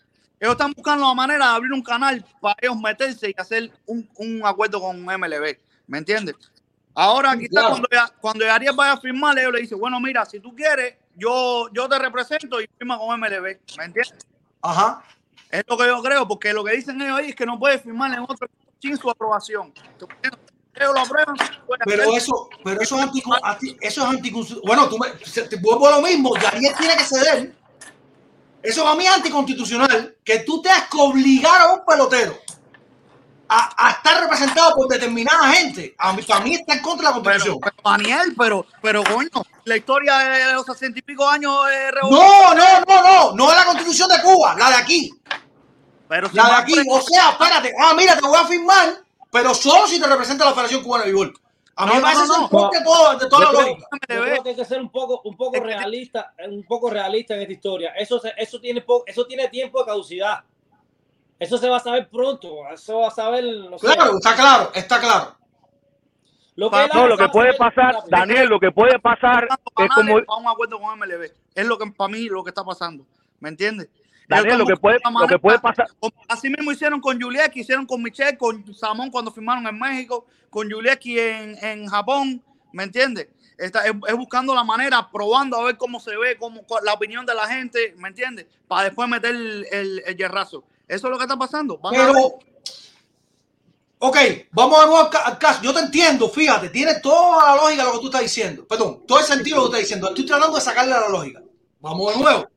Ellos 0.41 0.53
están 0.53 0.73
buscando 0.73 1.07
la 1.07 1.15
manera 1.15 1.47
de 1.47 1.53
abrir 1.57 1.73
un 1.73 1.83
canal 1.83 2.25
para 2.41 2.57
ellos 2.61 2.77
meterse 2.77 3.31
y 3.31 3.35
hacer 3.37 3.73
un, 3.87 4.09
un 4.17 4.41
acuerdo 4.45 4.81
con 4.81 5.03
MLB, 5.05 5.57
¿me 5.89 5.99
entiendes? 5.99 6.37
Ahora 6.95 7.37
quizás 7.37 7.51
Claro. 7.51 7.69
cuando, 7.71 7.89
ya- 7.91 8.13
cuando 8.21 8.51
Ariel 8.53 8.75
vaya 8.77 8.93
a 8.93 9.01
firmar, 9.01 9.39
ellos 9.39 9.53
le 9.53 9.61
dicen, 9.61 9.79
bueno, 9.79 9.99
mira, 10.01 10.25
si 10.25 10.41
tú 10.41 10.55
quieres, 10.55 10.95
yo, 11.17 11.69
yo 11.73 11.89
te 11.89 11.99
represento 11.99 12.61
y 12.61 12.69
firma 12.79 12.99
con 12.99 13.19
MLB, 13.21 13.59
¿me 13.79 13.85
entiendes? 13.85 14.15
Ajá. 14.63 15.03
Es 15.51 15.63
lo 15.67 15.77
que 15.79 15.87
yo 15.87 16.03
creo, 16.03 16.29
porque 16.29 16.53
lo 16.53 16.63
que 16.63 16.73
dicen 16.73 17.01
ellos 17.01 17.19
ahí 17.19 17.31
es 17.31 17.37
que 17.37 17.47
no 17.47 17.59
puede 17.59 17.79
firmar 17.79 18.13
en 18.13 18.21
otro 18.21 18.49
sin 18.81 18.97
su 18.97 19.11
aprobación. 19.11 19.73
Ellos 20.75 20.95
lo 20.95 21.01
aprueban. 21.01 21.35
Pero 21.85 22.15
eso, 22.17 22.49
pero 22.63 22.81
eso 22.81 22.97
es 22.97 23.03
anti, 23.03 23.23
anti- 23.43 23.77
eso 23.81 24.09
es. 24.13 24.61
Bueno, 24.63 24.89
tú 24.89 24.99
me, 24.99 25.09
te 25.49 25.57
vuelvo 25.57 25.89
a 25.89 25.97
lo 25.97 26.03
mismo. 26.03 26.35
Ariel 26.37 26.75
tiene 26.79 26.97
que 26.97 27.05
ceder. 27.05 27.55
Eso 28.63 28.83
para 28.83 28.97
mí 28.97 29.07
es 29.07 29.13
anticonstitucional. 29.13 30.17
Que 30.25 30.41
tú 30.41 30.61
tengas 30.61 30.89
que 30.89 30.99
obligar 30.99 31.61
a 31.63 31.73
un 31.75 31.85
pelotero 31.85 32.39
a, 33.49 33.87
a 33.87 33.91
estar 33.93 34.21
representado 34.21 34.75
por 34.75 34.89
determinada 34.89 35.49
gente. 35.53 35.95
A 35.99 36.13
mí, 36.13 36.23
para 36.23 36.41
mí 36.41 36.55
está 36.55 36.75
en 36.75 36.83
contra 36.83 37.09
de 37.09 37.17
la 37.17 37.23
constitución. 37.23 37.59
pero, 37.61 37.77
Daniel, 37.85 38.35
pero, 38.37 38.67
pero 38.83 39.05
coño, 39.05 39.31
la 39.65 39.77
historia 39.77 40.19
de 40.19 40.53
los 40.53 40.67
sesenta 40.67 40.99
y 40.99 41.03
pico 41.03 41.27
años 41.29 41.55
No, 42.03 42.55
no, 42.55 42.81
no, 42.87 43.03
no. 43.03 43.33
No 43.35 43.51
es 43.51 43.57
la 43.57 43.65
constitución 43.65 44.09
de 44.09 44.23
Cuba, 44.23 44.55
la 44.59 44.71
de 44.71 44.77
aquí. 44.77 45.11
Pero 46.09 46.29
si 46.29 46.37
La 46.37 46.47
de 46.47 46.55
aquí. 46.55 46.75
O 46.91 47.01
sea, 47.01 47.31
espérate. 47.31 47.73
Ah, 47.81 47.95
mira, 47.97 48.17
te 48.17 48.27
voy 48.27 48.39
a 48.39 48.47
firmar, 48.47 49.03
pero 49.31 49.55
solo 49.55 49.87
si 49.87 50.01
te 50.01 50.07
representa 50.07 50.45
la 50.45 50.53
Federación 50.53 50.83
Cubana 50.83 51.05
de 51.05 51.13
Béisbol. 51.13 51.35
A 51.81 51.87
mí 51.87 51.93
No, 51.93 51.95
me 51.95 52.01
no, 52.01 52.07
parece 52.07 52.27
no, 52.27 52.37
no. 52.37 52.43
en 52.43 52.49
contra 52.49 52.79
de 52.81 52.85
todo- 52.85 53.19
de 53.19 53.29
toda 53.29 53.41
Yo 53.47 53.53
la 53.53 53.59
creo- 53.59 53.69
lógica. 53.71 53.89
Yo 54.09 54.23
creo 54.23 54.43
que 54.43 54.49
hay 54.51 54.57
que 54.57 54.65
ser 54.65 54.81
un 54.81 54.91
poco, 54.91 55.21
un 55.25 55.37
poco 55.37 55.61
realista, 55.61 56.35
un 56.49 56.65
poco 56.65 56.91
realista 56.91 57.35
en 57.35 57.43
esta 57.43 57.53
historia. 57.53 57.91
Eso, 57.97 58.21
eso 58.37 58.61
tiene 58.61 58.85
eso 59.07 59.27
tiene 59.27 59.49
tiempo 59.49 59.79
de 59.79 59.87
caducidad. 59.87 60.43
Eso 61.39 61.57
se 61.57 61.69
va 61.69 61.77
a 61.77 61.81
saber 61.81 62.09
pronto. 62.11 62.69
Eso 62.73 62.99
va 62.99 63.09
a 63.09 63.11
saber, 63.13 63.45
no 63.45 63.79
sé. 63.79 63.87
Claro, 63.87 64.17
está 64.17 64.35
claro, 64.35 64.71
está 64.75 65.01
claro. 65.01 65.37
Lo 66.57 66.69
No, 66.69 67.17
que 67.17 67.29
puede 67.29 67.55
pasar. 67.55 67.95
Daniel, 68.09 68.49
lo 68.49 68.59
que 68.59 68.73
puede 68.73 68.99
pasar 68.99 69.47
es 69.79 69.89
como, 69.95 70.15
un 70.17 70.49
acuerdo 70.49 70.81
con 70.81 70.99
MLB. 70.99 71.31
Es 71.55 71.65
lo 71.65 71.79
que 71.79 71.89
para 71.93 72.09
mí 72.11 72.25
lo 72.29 72.43
que 72.43 72.51
está 72.51 72.65
pasando. 72.65 73.07
¿Me 73.39 73.51
entiendes? 73.51 73.89
Daniel, 74.29 74.59
lo 74.59 74.67
que 74.67 74.77
puede, 74.77 74.99
lo 75.21 75.27
que 75.27 75.39
puede 75.39 75.59
pasar, 75.59 75.89
como 75.99 76.13
Así 76.29 76.51
mismo 76.51 76.71
hicieron 76.71 77.01
con 77.01 77.21
Juliet, 77.21 77.51
hicieron 77.57 77.87
con 77.87 78.03
Michelle, 78.03 78.37
con 78.37 78.75
Samón 78.75 79.11
cuando 79.11 79.33
firmaron 79.33 79.67
en 79.67 79.79
México, 79.79 80.27
con 80.51 80.71
Juliet 80.71 81.01
en, 81.07 81.57
en 81.65 81.87
Japón, 81.89 82.43
¿me 82.73 82.85
entiendes? 82.85 83.29
Está, 83.57 83.87
es, 83.87 83.93
es 84.07 84.15
buscando 84.15 84.55
la 84.55 84.63
manera, 84.63 85.11
probando 85.11 85.57
a 85.59 85.65
ver 85.65 85.77
cómo 85.77 85.99
se 85.99 86.17
ve, 86.17 86.37
cómo, 86.39 86.63
cuál- 86.63 86.85
la 86.85 86.93
opinión 86.93 87.27
de 87.27 87.35
la 87.35 87.49
gente, 87.49 87.95
¿me 87.97 88.09
entiendes? 88.09 88.47
Para 88.69 88.85
después 88.85 89.09
meter 89.09 89.35
el, 89.35 89.67
el, 89.73 90.03
el 90.07 90.17
hierrazo. 90.17 90.63
Eso 90.87 91.07
es 91.07 91.11
lo 91.11 91.17
que 91.19 91.25
está 91.25 91.37
pasando. 91.37 91.77
Van 91.79 91.95
a 91.97 91.99
ver. 92.05 92.13
Pero, 92.15 92.39
ok, 93.99 94.17
vamos 94.53 94.81
de 94.81 94.87
nuevo 94.87 95.11
al 95.25 95.39
caso. 95.39 95.61
Yo 95.63 95.75
te 95.75 95.81
entiendo, 95.81 96.29
fíjate, 96.29 96.69
tiene 96.69 97.01
toda 97.01 97.57
la 97.57 97.63
lógica 97.63 97.85
lo 97.85 97.93
que 97.95 97.99
tú 97.99 98.07
estás 98.07 98.23
diciendo. 98.23 98.67
Perdón, 98.67 99.03
todo 99.07 99.19
el 99.19 99.25
sentido 99.25 99.57
lo 99.57 99.63
que 99.65 99.69
tú 99.71 99.73
estás 99.75 99.85
diciendo. 99.89 100.09
Estoy 100.09 100.27
tratando 100.27 100.55
de 100.57 100.63
sacarle 100.63 100.93
la 100.93 101.09
lógica. 101.09 101.43
Vamos 101.81 102.15
de 102.15 102.21
nuevo. 102.21 102.49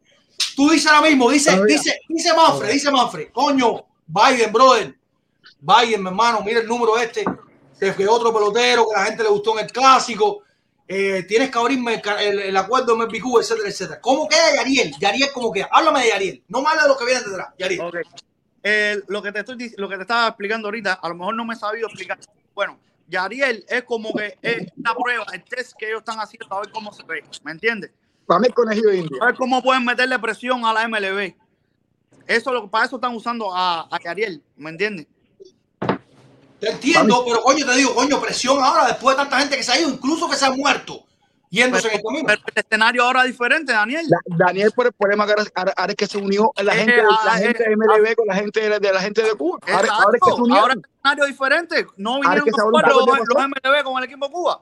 Tú 0.55 0.69
dices 0.69 0.87
ahora 0.91 1.07
mismo, 1.09 1.29
dice, 1.29 1.51
Todavía. 1.51 1.75
dice, 1.77 1.99
dice 2.07 2.33
Manfred, 2.33 2.71
dice 2.71 2.91
Manfred, 2.91 3.27
coño, 3.31 3.85
Biden, 4.07 4.51
brother. 4.51 4.95
Biden, 5.59 6.01
mi 6.01 6.07
hermano, 6.09 6.41
mira 6.41 6.59
el 6.59 6.67
número 6.67 6.97
este, 6.97 7.23
que 7.79 7.93
fue 7.93 8.07
otro 8.07 8.33
pelotero 8.33 8.87
que 8.87 8.99
la 8.99 9.05
gente 9.05 9.23
le 9.23 9.29
gustó 9.29 9.57
en 9.59 9.65
el 9.65 9.71
clásico. 9.71 10.43
Eh, 10.87 11.23
tienes 11.27 11.49
que 11.51 11.57
abrirme 11.57 11.93
el, 11.95 12.01
ca- 12.01 12.21
el- 12.21 12.39
el 12.39 12.57
acuerdo 12.57 12.95
de 12.97 13.05
MPQ, 13.05 13.39
etcétera, 13.39 13.69
etcétera. 13.69 14.01
¿Cómo 14.01 14.27
queda 14.27 14.55
Yariel? 14.55 14.93
Yariel, 14.99 15.29
¿cómo 15.33 15.51
queda? 15.51 15.69
Háblame 15.71 16.01
de 16.03 16.09
Yariel. 16.09 16.43
No 16.49 16.61
me 16.61 16.67
hables 16.69 16.83
de 16.83 16.89
los 16.89 16.97
que 16.97 17.05
vienen 17.05 17.23
detrás. 17.23 17.47
Yariel. 17.57 17.81
Ok. 17.81 17.95
Eh, 18.63 19.01
lo 19.07 19.21
que 19.21 19.31
te 19.31 19.39
estoy 19.39 19.73
lo 19.77 19.87
que 19.89 19.95
te 19.95 20.01
estaba 20.01 20.27
explicando 20.27 20.67
ahorita, 20.67 20.93
a 20.93 21.09
lo 21.09 21.15
mejor 21.15 21.35
no 21.35 21.45
me 21.45 21.53
he 21.53 21.57
sabido 21.57 21.87
explicar. 21.87 22.19
Bueno, 22.53 22.77
Yariel 23.07 23.63
es 23.69 23.83
como 23.83 24.13
que 24.13 24.37
es 24.41 24.67
la 24.83 24.93
prueba, 24.95 25.25
el 25.33 25.43
test 25.43 25.73
que 25.77 25.87
ellos 25.87 25.99
están 25.99 26.19
haciendo 26.19 26.53
a 26.55 26.59
ver 26.61 26.71
cómo 26.71 26.91
se 26.93 27.03
ve, 27.03 27.23
¿me 27.43 27.51
entiendes? 27.51 27.91
Para 28.31 28.39
mí 28.39 28.47
el 28.47 28.53
conejillo 28.53 28.93
indio. 28.93 29.21
A 29.21 29.25
ver 29.25 29.35
cómo 29.35 29.61
pueden 29.61 29.83
meterle 29.83 30.17
presión 30.17 30.63
a 30.63 30.71
la 30.71 30.87
MLB. 30.87 31.33
Eso 32.25 32.53
lo 32.53 32.69
para 32.69 32.85
eso 32.85 32.95
están 32.95 33.13
usando 33.13 33.53
a, 33.53 33.81
a 33.93 33.99
Yariel, 34.01 34.41
¿me 34.55 34.69
entiendes? 34.69 35.05
Te 36.61 36.69
entiendo, 36.69 37.25
pero 37.25 37.41
coño, 37.41 37.65
te 37.65 37.75
digo, 37.75 37.93
coño, 37.93 38.21
presión 38.21 38.63
ahora 38.63 38.87
después 38.87 39.17
de 39.17 39.23
tanta 39.23 39.37
gente 39.37 39.57
que 39.57 39.63
se 39.63 39.73
ha 39.73 39.81
ido, 39.81 39.89
incluso 39.89 40.29
que 40.29 40.37
se 40.37 40.45
ha 40.45 40.51
muerto, 40.51 41.03
yéndose 41.49 41.89
en 41.89 41.95
el 41.95 42.01
camino. 42.01 42.23
Pero 42.25 42.41
el 42.55 42.63
escenario 42.63 43.03
ahora 43.03 43.21
es 43.25 43.31
diferente, 43.31 43.73
Daniel. 43.73 44.07
Da- 44.07 44.45
Daniel, 44.45 44.71
por 44.73 44.85
el 44.85 44.93
problema 44.93 45.25
que 45.27 45.33
ahora, 45.53 45.73
es 45.89 45.95
que 45.95 46.07
se 46.07 46.17
unió 46.17 46.53
la 46.63 46.73
Eh, 46.73 46.77
gente, 46.77 47.01
ah, 47.01 47.21
la 47.25 47.37
eh, 47.41 47.43
gente 47.47 47.63
de 47.67 47.75
MLB 47.75 48.15
con 48.15 48.27
la 48.27 48.35
gente 48.35 48.61
de, 48.69 48.79
de 48.79 48.93
la 48.93 49.01
gente 49.01 49.23
de 49.23 49.33
Cuba. 49.35 49.59
Ahora, 49.67 49.87
es 50.13 50.21
que 50.21 50.31
se 50.31 50.41
unieron. 50.41 50.57
Ahora 50.61 50.73
es 50.73 50.77
un 50.77 50.83
escenario 50.95 51.25
diferente. 51.25 51.87
No 51.97 52.21
vinieron 52.21 52.45
los, 52.45 52.81
los 53.07 53.17
pasó. 53.27 53.47
MLB 53.49 53.83
con 53.83 53.97
el 53.97 54.03
equipo 54.05 54.25
de 54.27 54.31
Cuba. 54.31 54.61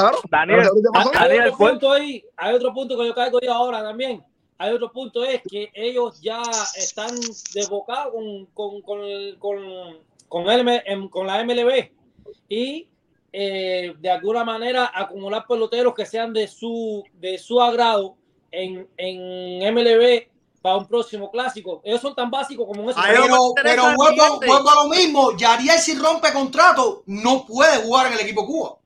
Claro. 0.00 0.18
Daniel, 0.30 0.60
¿qué 0.62 0.88
pasó? 0.92 1.08
Hay 1.14 1.18
Daniel, 1.28 1.40
otro 1.46 1.56
fue- 1.56 1.70
punto 1.70 1.92
ahí, 1.92 2.24
hay 2.36 2.54
otro 2.54 2.74
punto 2.74 2.98
que 2.98 3.06
yo 3.06 3.14
caigo 3.14 3.40
yo 3.40 3.52
ahora 3.52 3.82
también. 3.82 4.22
Hay 4.58 4.72
otro 4.72 4.92
punto 4.92 5.24
es 5.24 5.42
que 5.50 5.70
ellos 5.74 6.20
ya 6.20 6.42
están 6.76 7.14
desbocados 7.54 8.12
con, 8.14 8.46
con, 8.54 8.82
con, 8.82 9.00
el- 9.00 9.36
con, 9.38 9.56
con, 10.28 10.48
el- 10.50 10.82
em- 10.86 11.08
con 11.08 11.26
la 11.26 11.42
MLB 11.44 11.90
y 12.48 12.88
eh, 13.32 13.94
de 13.98 14.10
alguna 14.10 14.44
manera 14.44 14.90
acumular 14.94 15.44
peloteros 15.48 15.92
que 15.94 16.06
sean 16.06 16.32
de 16.32 16.46
su, 16.46 17.02
de 17.14 17.36
su 17.38 17.60
agrado 17.60 18.16
en, 18.52 18.86
en 18.96 19.74
MLB 19.74 20.28
para 20.62 20.76
un 20.76 20.86
próximo 20.86 21.30
clásico. 21.30 21.82
Ellos 21.84 22.00
son 22.00 22.14
tan 22.14 22.30
básicos 22.30 22.64
como 22.66 22.88
eso. 22.88 22.98
Pero, 23.24 23.24
pero 23.62 23.82
el 23.90 23.96
vuelvo, 23.96 24.22
vuelvo 24.46 24.70
a 24.70 24.74
lo 24.84 24.88
mismo. 24.88 25.36
Yariel, 25.36 25.78
si 25.78 25.94
rompe 25.96 26.32
contrato, 26.32 27.02
no 27.06 27.44
puede 27.44 27.78
jugar 27.82 28.06
en 28.06 28.12
el 28.14 28.20
equipo 28.20 28.46
Cuba. 28.46 28.76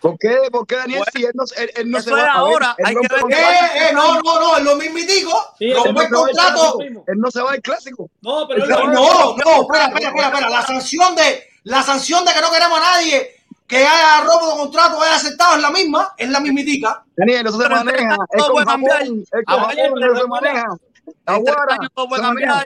¿Por 0.00 0.18
qué, 0.18 0.48
¿Por 0.50 0.66
qué 0.66 0.76
Daniel? 0.76 0.98
Bueno, 1.00 1.10
Si 1.14 1.24
él 1.24 1.32
no, 1.34 1.44
él, 1.56 1.70
él 1.76 1.90
no 1.90 2.00
se 2.00 2.10
va 2.10 2.18
a 2.18 2.22
ver, 2.22 2.30
ahora, 2.30 2.76
hay 2.84 2.94
que 2.94 3.00
ver 3.08 3.38
Eh, 3.38 3.88
eh, 3.90 3.92
no, 3.92 4.14
no, 4.22 4.40
no, 4.40 4.56
es 4.56 4.64
lo 4.64 4.76
mismitico. 4.76 5.54
Sí, 5.58 5.70
él 5.70 5.76
rompe 5.76 5.92
no 5.92 6.00
el 6.00 6.08
se 6.08 6.10
va 6.14 6.20
al 6.20 6.26
contrato. 6.26 6.52
clásico, 6.60 6.78
mismo. 6.78 7.04
él 7.06 7.18
no 7.18 7.30
se 7.30 7.42
va 7.42 7.50
al 7.52 7.60
clásico. 7.62 8.10
No, 8.22 8.48
pero 8.48 8.64
él 8.64 8.70
No, 8.70 8.86
no, 8.86 9.36
no, 9.36 9.62
espera, 9.62 9.84
espera, 9.86 10.08
espera, 10.08 10.26
espera. 10.28 10.48
La 10.50 10.62
sanción 10.62 11.14
de, 11.14 11.44
la 11.64 11.82
sanción 11.82 12.24
de 12.24 12.32
que 12.32 12.40
no 12.40 12.50
queremos 12.50 12.78
a 12.78 12.82
nadie 12.82 13.36
que 13.66 13.76
haya 13.86 14.24
robo 14.24 14.50
de 14.52 14.56
contrato 14.58 15.00
haya 15.02 15.14
aceptado 15.16 15.54
es 15.56 15.62
la 15.62 15.70
misma, 15.70 16.14
es 16.16 16.28
la 16.28 16.40
mismitica. 16.40 17.04
Daniel, 17.16 17.46
eso 17.46 17.58
se 17.60 17.62
Pero 17.68 17.76
maneja. 17.84 18.16
Es 18.30 18.42
con. 18.42 18.64
Japón. 18.64 19.24
Con 19.44 19.46
Japón, 19.46 20.16
se 20.16 20.26
maneja. 20.26 20.64
En 20.64 20.78
tres 21.04 21.14
Aguara, 21.26 21.76
se 21.92 22.22
maneja. 22.22 22.64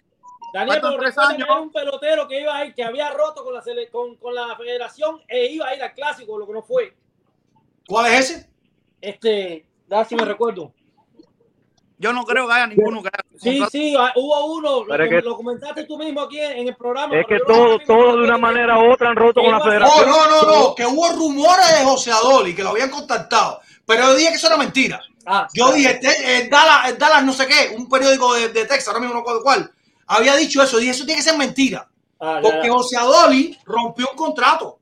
Daniel, 0.55 0.78
pero 0.81 0.97
tres 0.98 1.19
años. 1.19 1.40
era 1.48 1.61
un 1.61 1.73
pelotero 1.73 2.28
que 2.28 2.40
iba 2.40 2.56
a 2.56 2.65
ir, 2.65 2.74
que 2.74 2.85
había 2.85 3.11
roto 3.11 3.43
con 3.44 3.52
la, 3.52 3.61
sele- 3.62 3.90
con, 3.90 4.15
con 4.16 4.35
la 4.35 4.56
federación 4.56 5.20
e 5.27 5.47
iba 5.47 5.66
a 5.66 5.74
ir 5.74 5.82
al 5.82 5.93
clásico, 5.94 6.39
lo 6.39 6.47
que 6.47 6.52
no 6.52 6.62
fue. 6.62 6.94
¿Cuál 7.86 8.12
es 8.12 8.31
ese? 8.31 8.51
Este, 9.01 9.66
da 9.86 10.05
si 10.05 10.15
me 10.16 10.24
recuerdo. 10.24 10.73
Yo 11.98 12.12
no 12.12 12.24
creo 12.24 12.47
que 12.47 12.52
haya 12.52 12.66
ninguno 12.66 13.02
que 13.02 13.09
haya 13.09 13.24
Sí, 13.39 13.62
sí, 13.70 13.94
ah, 13.98 14.12
hubo 14.16 14.55
uno, 14.56 14.85
lo, 14.85 14.94
es 14.94 15.09
que- 15.09 15.20
lo 15.23 15.36
comentaste 15.36 15.85
tú 15.85 15.97
mismo 15.98 16.23
aquí 16.23 16.39
en, 16.39 16.69
el 16.69 16.77
programa. 16.77 17.16
es 17.19 17.27
que 17.27 17.39
no 17.39 17.78
todo, 17.86 18.16
de 18.16 18.24
una 18.24 18.39
manera 18.39 18.78
u 18.78 18.93
otra 18.93 19.11
han 19.11 19.16
roto 19.16 19.40
con 19.43 19.51
la 19.52 19.59
No, 19.59 19.65
federación. 19.65 20.09
no, 20.09 20.31
no, 20.31 20.43
no, 20.43 20.74
que 20.74 20.86
hubo 20.86 21.09
rumores 21.11 21.78
de 21.78 21.85
José 21.85 22.11
Adoli, 22.12 22.55
que 22.55 22.62
lo 22.62 22.70
habían 22.70 22.90
contactado. 22.90 23.61
Pero 23.86 24.02
yo 24.05 24.15
dije 24.16 24.31
que 24.31 24.36
eso 24.36 24.47
era 24.48 24.56
mentira. 24.56 25.01
Ah, 25.27 25.47
Yo 25.55 25.73
dije, 25.73 25.90
este, 26.01 26.43
el 26.43 26.51
Dallas, 26.51 26.89
el 26.90 26.98
Dallas 26.98 27.24
no 27.24 27.32
sé 27.32 27.47
qué, 27.47 27.74
un 27.77 27.89
periódico 27.89 28.35
de, 28.35 28.48
de 28.48 28.66
Texas, 28.66 28.89
ahora 28.89 29.01
mismo 29.01 29.15
no 29.15 29.20
recuerdo 29.20 29.43
cuál, 29.43 29.70
había 30.06 30.36
dicho 30.36 30.62
eso. 30.62 30.78
Dije, 30.78 30.90
eso 30.93 31.05
tiene 31.06 31.20
que 31.20 31.28
ser 31.28 31.39
mentira. 31.39 31.89
ah, 32.20 32.36
ya, 32.36 32.51
Porque 32.51 32.66
ya. 32.66 32.73
José 32.73 32.97
Adoli 32.97 33.59
rompió 33.65 34.09
un 34.11 34.16
contrato. 34.16 34.78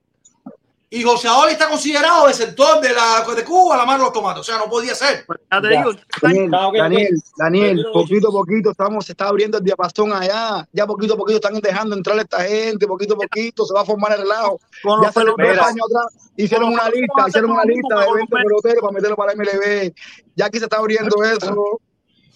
Y 0.94 1.02
José 1.02 1.27
Adoli 1.27 1.52
está 1.52 1.70
considerado 1.70 2.27
desertor 2.27 2.78
de 2.82 2.93
la 2.93 3.24
de 3.35 3.44
Cuba 3.44 3.77
a 3.77 3.78
la 3.78 3.86
mano 3.86 4.01
de 4.01 4.05
los 4.05 4.12
tomates. 4.12 4.40
O 4.40 4.44
sea, 4.44 4.59
no 4.59 4.66
podía 4.66 4.94
ser. 4.94 5.24
Ya 5.51 5.62
te 5.62 5.69
digo, 5.69 5.90
Daniel. 6.20 7.23
Daniel, 7.39 7.86
poquito 7.94 8.28
a 8.28 8.31
poquito 8.31 8.73
estamos, 8.73 9.06
se 9.06 9.12
está 9.12 9.28
abriendo 9.28 9.56
el 9.56 9.64
diapasón 9.64 10.12
allá, 10.12 10.69
ya 10.70 10.86
poquito 10.86 11.14
a 11.14 11.16
poquito 11.16 11.36
están 11.36 11.59
dejando 11.62 11.97
entrar 11.97 12.19
a 12.19 12.20
esta 12.20 12.44
gente, 12.44 12.86
poquito 12.86 13.14
a 13.14 13.16
poquito 13.16 13.64
se 13.64 13.73
va 13.73 13.81
a 13.81 13.85
formar 13.86 14.12
el 14.12 14.19
relajo. 14.19 14.60
con 14.82 15.01
Ya 15.01 15.10
los 15.14 15.39
años 15.39 15.86
atrás 15.86 16.31
hicieron 16.36 16.74
una 16.74 16.90
lista, 16.90 17.27
hicieron 17.27 17.52
una 17.52 17.64
lista 17.64 17.98
de 17.98 18.05
con 18.05 18.05
los 18.05 18.14
eventos 18.14 18.39
peloteros. 18.39 18.60
peloteros 18.60 18.82
para 18.82 18.93
meterlo 18.93 19.16
para 19.16 19.32
la 19.32 19.43
MLB. 19.43 19.94
Ya 20.36 20.44
aquí 20.44 20.59
se 20.59 20.64
está 20.64 20.77
abriendo 20.77 21.24
eso. 21.24 21.81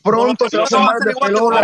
Pronto 0.02 0.48
se 0.48 0.56
va 0.56 0.64
a 0.64 0.66
formar 0.66 0.96
el 1.02 1.08
despelote. 1.08 1.56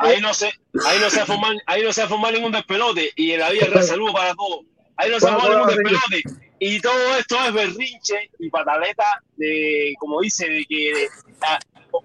Ahí 0.00 0.20
no 0.20 0.34
se, 0.34 0.46
ahí 0.46 0.98
no 1.00 1.08
se 1.08 1.18
va 1.18 1.22
a 1.22 1.26
formar, 1.26 1.54
ahí 1.66 1.84
no 1.84 1.92
se 1.92 2.00
va 2.00 2.06
a 2.06 2.10
formar 2.10 2.32
ningún 2.32 2.50
despelote 2.50 3.12
y 3.14 3.30
en 3.30 3.38
la 3.38 3.50
vida 3.50 3.66
real 3.66 3.84
saludo 3.84 4.12
para 4.12 4.34
todos. 4.34 4.71
Ahí 4.96 5.10
no 5.10 5.20
se 5.20 5.28
formar 5.28 5.50
ningún 5.50 5.66
despelote 5.68 6.22
y 6.64 6.80
todo 6.80 7.16
esto 7.16 7.36
es 7.44 7.52
berrinche 7.52 8.30
y 8.38 8.48
pataleta 8.48 9.04
de, 9.36 9.94
como 9.98 10.20
dice, 10.20 10.48
de 10.48 10.64
que 10.64 11.08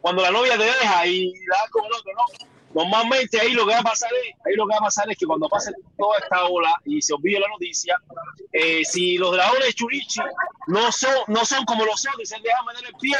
cuando 0.01 0.23
la 0.23 0.31
novia 0.31 0.57
te 0.57 0.63
deja 0.63 1.05
y 1.05 1.31
la 1.45 1.57
das 1.57 1.69
con 1.69 1.85
el 1.85 1.93
otro, 1.93 2.11
no. 2.13 2.47
Normalmente 2.73 3.39
ahí 3.39 3.53
lo 3.53 3.67
que 3.67 3.73
va 3.73 3.81
a 3.81 3.83
pasar 3.83 4.09
es, 4.13 4.35
ahí 4.47 4.55
lo 4.55 4.65
que 4.65 4.71
va 4.71 4.77
a 4.77 4.85
pasar 4.85 5.11
es 5.11 5.17
que 5.17 5.27
cuando 5.27 5.47
pase 5.47 5.71
toda 5.95 6.17
esta 6.17 6.45
ola 6.45 6.73
y 6.85 6.99
se 7.03 7.13
olvide 7.13 7.39
la 7.39 7.47
noticia, 7.49 8.01
eh, 8.51 8.83
si 8.83 9.19
los 9.19 9.31
dragones 9.31 9.67
de 9.67 9.73
Churichi 9.73 10.21
no 10.65 10.91
son, 10.91 11.13
no 11.27 11.45
son 11.45 11.63
como 11.65 11.85
los 11.85 12.03
otros 12.07 12.23
y 12.23 12.25
se 12.25 12.39
dejan 12.39 12.65
meter 12.65 12.87
el 12.87 12.95
pie 12.95 13.15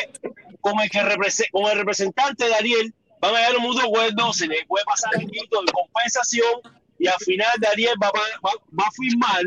con 0.60 0.80
el 0.80 0.89
que 0.89 1.49
con 1.52 1.72
el 1.72 1.77
representante 1.77 2.45
de 2.45 2.56
Ariel, 2.56 2.94
van 3.22 3.35
a 3.35 3.48
a 3.48 3.52
un 3.52 3.61
mutuo 3.61 3.84
acuerdo, 3.84 4.34
se 4.34 4.48
le 4.48 4.65
puede 4.65 4.85
pasar 4.85 5.14
el 5.14 5.30
quito 5.30 5.61
de 5.61 5.72
compensación 5.72 6.61
y 6.99 7.07
al 7.07 7.18
final 7.19 7.48
Ariel 7.72 7.95
va, 8.02 8.07
a- 8.07 8.11
va, 8.48 8.52
va 8.80 8.86
a 8.88 8.91
firmar 8.91 9.44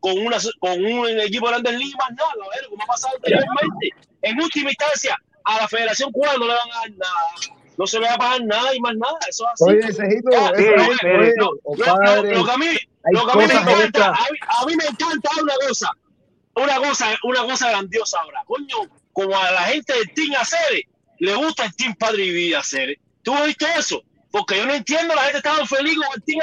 con 0.00 0.18
una 0.18 0.38
con 0.58 0.82
un 0.84 1.08
equipo 1.20 1.46
de 1.46 1.52
grandes 1.52 1.74
ligas 1.78 1.94
más 1.98 2.10
nada, 2.16 2.30
a 2.32 2.56
ver, 2.56 2.68
como 2.68 2.82
ha 2.82 2.86
pasado 2.86 3.14
anteriormente. 3.16 3.90
En 4.22 4.40
última 4.40 4.70
instancia, 4.70 5.16
a 5.44 5.56
la 5.58 5.68
Federación 5.68 6.10
Cubana 6.12 6.38
no 6.38 6.46
le 6.46 6.54
van 6.54 6.70
a 6.72 6.78
dar 6.80 6.90
nada, 6.92 7.56
no 7.76 7.86
se 7.86 7.98
le 8.00 8.06
va 8.08 8.14
a 8.14 8.18
pagar 8.18 8.44
nada 8.44 8.74
y 8.74 8.80
más 8.80 8.94
nada, 8.96 9.16
eso 9.28 9.44
es 9.46 9.52
así. 9.62 9.70
Oye, 9.70 9.92
Cejito, 9.92 10.30
Ya, 10.30 10.48
eso 10.50 10.74
es, 10.74 10.98
sí, 11.00 11.06
oye, 11.06 11.32
no, 11.36 11.50
Lo, 12.22 12.44
que 12.44 12.50
a 12.52 12.56
mí, 12.58 12.66
lo 13.12 13.26
que 13.26 13.32
a 13.32 13.34
mí 13.34 13.46
me 13.46 13.54
encanta, 13.54 14.08
a 14.08 14.12
mí, 14.30 14.38
a 14.48 14.66
mí 14.66 14.76
me 14.76 14.84
encanta 14.84 15.30
una 15.42 15.54
cosa, 15.68 15.90
una 16.54 16.76
cosa, 16.76 17.18
una 17.24 17.42
cosa 17.44 17.68
grandiosa 17.70 18.18
ahora, 18.20 18.42
coño, 18.46 18.76
como 19.12 19.36
a 19.38 19.50
la 19.50 19.62
gente 19.64 19.92
del 19.94 20.12
Team 20.14 20.32
Acere 20.38 20.88
le 21.18 21.34
gusta 21.34 21.64
el 21.66 21.76
Team 21.76 21.94
Padre 21.96 22.24
y 22.24 22.30
Vida 22.30 22.60
Acere. 22.60 22.98
¿Tú 23.22 23.34
has 23.34 23.46
visto 23.46 23.66
eso? 23.76 24.02
Porque 24.30 24.58
yo 24.58 24.66
no 24.66 24.74
entiendo, 24.74 25.14
la 25.14 25.22
gente 25.22 25.38
estaba 25.38 25.66
feliz 25.66 25.96
con 25.96 26.06
el 26.14 26.22
Team 26.22 26.40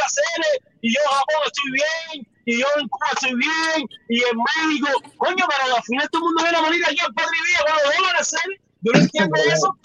y 0.81 0.93
yo 0.93 0.99
en 0.99 1.11
Japón 1.11 1.41
estoy 1.45 1.71
bien, 1.71 2.27
y 2.45 2.59
yo 2.59 2.65
en 2.79 2.87
Cuba 2.87 3.07
estoy 3.13 3.35
bien, 3.35 3.89
y 4.09 4.23
en 4.23 4.37
México, 4.37 4.87
coño, 5.17 5.45
pero 5.49 5.75
al 5.75 5.83
final 5.83 6.09
todo 6.11 6.21
el 6.21 6.25
mundo 6.25 6.43
ve 6.43 6.51
la 6.51 6.61
manera 6.61 6.87
aquí 6.87 6.99
al 7.05 7.13
Padre 7.13 7.31
y 7.33 7.47
Vida 7.47 7.59
cuando 7.65 7.97
dólares 7.97 8.21
Acere. 8.21 8.61
Yo 8.81 8.91
no 8.93 8.99
entiendo 8.99 9.35
eso. 9.51 9.77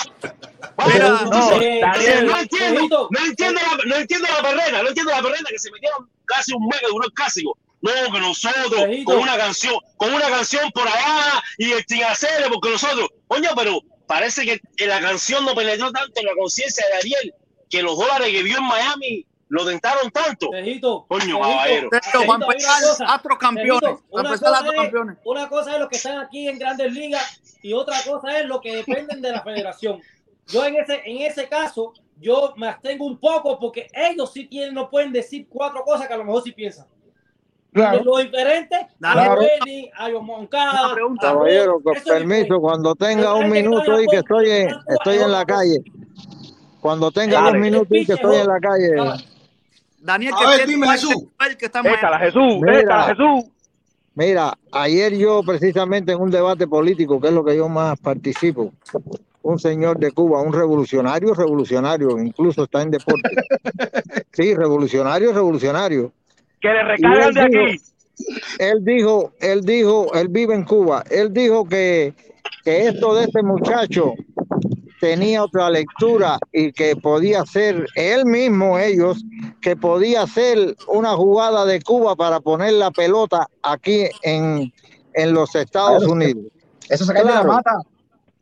Eh, 1.61 1.81
Daniel, 1.81 2.27
no 2.27 2.37
eh, 2.37 2.41
entiendo, 2.43 3.09
no 3.11 3.24
entiendo 3.24 3.61
la, 3.61 3.85
no 3.85 3.97
entiendo 3.97 4.29
la 4.29 4.43
perrena, 4.43 4.83
no 4.83 4.89
entiendo 4.89 5.12
la 5.12 5.23
perrena 5.23 5.49
que 5.49 5.59
se 5.59 5.70
metieron 5.70 6.11
casi 6.27 6.53
un 6.55 6.66
mes 6.66 6.81
que 6.81 6.87
duró 6.89 7.07
el 7.07 7.12
clásico. 7.12 7.59
no, 7.81 8.12
que 8.12 8.20
nosotros, 8.20 8.85
con 9.05 9.19
una 9.19 9.37
canción, 9.37 9.74
con 9.97 10.12
una 10.12 10.29
canción 10.29 10.70
por 10.73 10.87
allá 10.87 11.43
y 11.59 11.73
sin 11.89 12.05
hacerle, 12.05 12.49
porque 12.49 12.70
nosotros, 12.70 13.09
coño, 13.29 13.51
pero 13.57 13.81
parece 14.07 14.45
que, 14.45 14.61
que 14.77 14.87
la 14.87 15.01
canción 15.01 15.45
no 15.45 15.55
penetró 15.55 15.91
tanto 15.91 16.20
en 16.20 16.27
la 16.27 16.35
conciencia 16.35 16.87
de 16.89 16.95
Ariel, 16.95 17.35
que 17.73 17.82
los 17.82 17.97
dólares 17.97 18.28
que 18.28 18.43
vio 18.43 18.59
en 18.59 18.65
Miami 18.65 19.27
lo 19.49 19.65
tentaron 19.66 20.11
tanto. 20.11 20.51
Viejito, 20.51 21.07
Coño, 21.09 21.40
caballero. 21.40 21.89
Para 21.90 22.03
hay 22.19 22.31
empezar, 22.31 22.78
una 22.78 22.89
cosa, 22.90 23.05
Astros 23.15 23.39
campeones. 23.39 23.99
una 24.11 24.28
cosa 24.28 24.61
es- 24.66 24.73
campeones. 24.77 25.16
Una 25.24 25.49
cosa 25.49 25.73
es 25.74 25.78
los 25.81 25.89
que 25.89 25.97
están 25.97 26.19
aquí 26.19 26.49
en 26.49 26.59
Grandes 26.59 26.93
Ligas 26.93 27.40
y 27.62 27.73
otra 27.73 27.97
cosa 28.07 28.39
es 28.39 28.47
lo 28.47 28.61
que 28.61 28.77
dependen 28.77 29.23
de 29.23 29.32
la 29.32 29.43
federación. 29.43 30.01
Yo 30.49 30.65
en 30.66 30.77
ese, 30.77 31.01
en 31.07 31.23
ese 31.23 31.49
caso, 31.49 31.94
yo 32.20 32.53
me 32.59 32.69
abstengo 32.69 33.07
un 33.07 33.19
poco 33.19 33.59
porque 33.59 33.86
ellos 33.94 34.31
sí 34.32 34.47
tienen, 34.47 34.74
no 34.74 34.90
pueden 34.90 35.12
decir 35.12 35.47
cuatro 35.49 35.82
cosas 35.82 36.07
que 36.09 36.12
a 36.15 36.19
lo 36.19 36.24
mejor 36.24 36.43
sí 36.43 36.53
piensan. 36.53 36.86
Claro. 37.73 38.05
Lo 38.05 38.19
diferente, 38.19 38.77
a 38.77 39.12
Claro. 39.12 39.40
Benny, 39.40 39.90
a 39.97 40.11
John 40.12 40.27
Moncada, 40.27 40.93
a 40.93 40.97
Caballero, 41.20 41.81
con 41.82 41.94
permiso, 42.05 42.61
cuando 42.61 42.94
tenga 42.94 43.32
un 43.35 43.49
minuto 43.49 43.99
y 43.99 44.07
que 44.09 44.16
estoy 44.19 44.51
en, 44.51 44.69
estoy 44.89 45.16
es 45.16 45.23
en 45.23 45.32
la 45.32 45.44
calle. 45.47 45.78
Cuando 46.82 47.12
tenga 47.12 47.40
Dale. 47.40 47.52
dos 47.52 47.60
minutos 47.60 47.88
y 47.96 48.04
que 48.04 48.12
estoy 48.14 48.36
en 48.38 48.46
la 48.48 48.59
calle. 48.60 48.90
Daniel, 50.00 50.32
A 50.34 50.38
que 50.40 50.46
ver, 50.48 50.56
tiene 50.56 50.72
dime, 50.72 50.88
Jesús. 50.88 51.14
que 51.59 51.66
está 51.66 51.80
Échala. 51.80 52.18
Jesús, 52.18 52.59
Mira. 52.60 52.80
échala, 52.80 53.04
Jesús. 53.04 53.44
Mira, 54.16 54.59
ayer 54.72 55.16
yo 55.16 55.42
precisamente 55.44 56.10
en 56.12 56.20
un 56.20 56.30
debate 56.30 56.66
político, 56.66 57.20
que 57.20 57.28
es 57.28 57.32
lo 57.32 57.44
que 57.44 57.56
yo 57.56 57.68
más 57.68 57.98
participo, 58.00 58.72
un 59.42 59.59
señor 59.60 59.98
de 59.98 60.10
Cuba, 60.10 60.42
un 60.42 60.52
revolucionario, 60.52 61.32
revolucionario, 61.34 62.18
incluso 62.18 62.64
está 62.64 62.82
en 62.82 62.90
deporte. 62.90 63.30
Sí, 64.32 64.54
revolucionario, 64.54 65.32
revolucionario. 65.32 66.10
Que 66.60 66.68
le 66.68 66.82
recargan 66.84 67.34
de 67.34 67.48
dijo, 67.48 67.64
aquí. 67.64 67.80
él 68.59 68.84
dijo, 68.84 69.32
él 69.40 69.60
dijo, 69.62 70.14
él 70.14 70.28
vive 70.30 70.54
en 70.54 70.64
Cuba, 70.64 71.04
él 71.10 71.32
dijo 71.32 71.64
que, 71.66 72.14
que 72.64 72.88
esto 72.88 73.14
de 73.14 73.24
este 73.24 73.42
muchacho 73.42 74.14
tenía 75.03 75.43
otra 75.43 75.69
lectura 75.69 76.39
y 76.53 76.70
que 76.70 76.95
podía 76.95 77.45
ser 77.45 77.89
él 77.97 78.24
mismo, 78.24 78.79
ellos, 78.79 79.24
que 79.61 79.74
podía 79.74 80.29
ser 80.29 80.77
una 80.87 81.16
jugada 81.16 81.65
de 81.65 81.83
Cuba 81.83 82.15
para 82.15 82.39
poner 82.39 82.74
la 82.74 82.93
pelota 82.93 83.49
aquí 83.62 84.05
en, 84.23 84.73
en 85.15 85.35
los 85.35 85.57
Estados 85.57 86.05
Claro. 86.05 86.12
Unidos. 86.12 86.45
Eso 86.89 87.05
se 87.05 87.15
cae 87.15 87.24
de 87.24 87.31
la 87.31 87.35
Claro. 87.35 87.53
mata. 87.53 87.73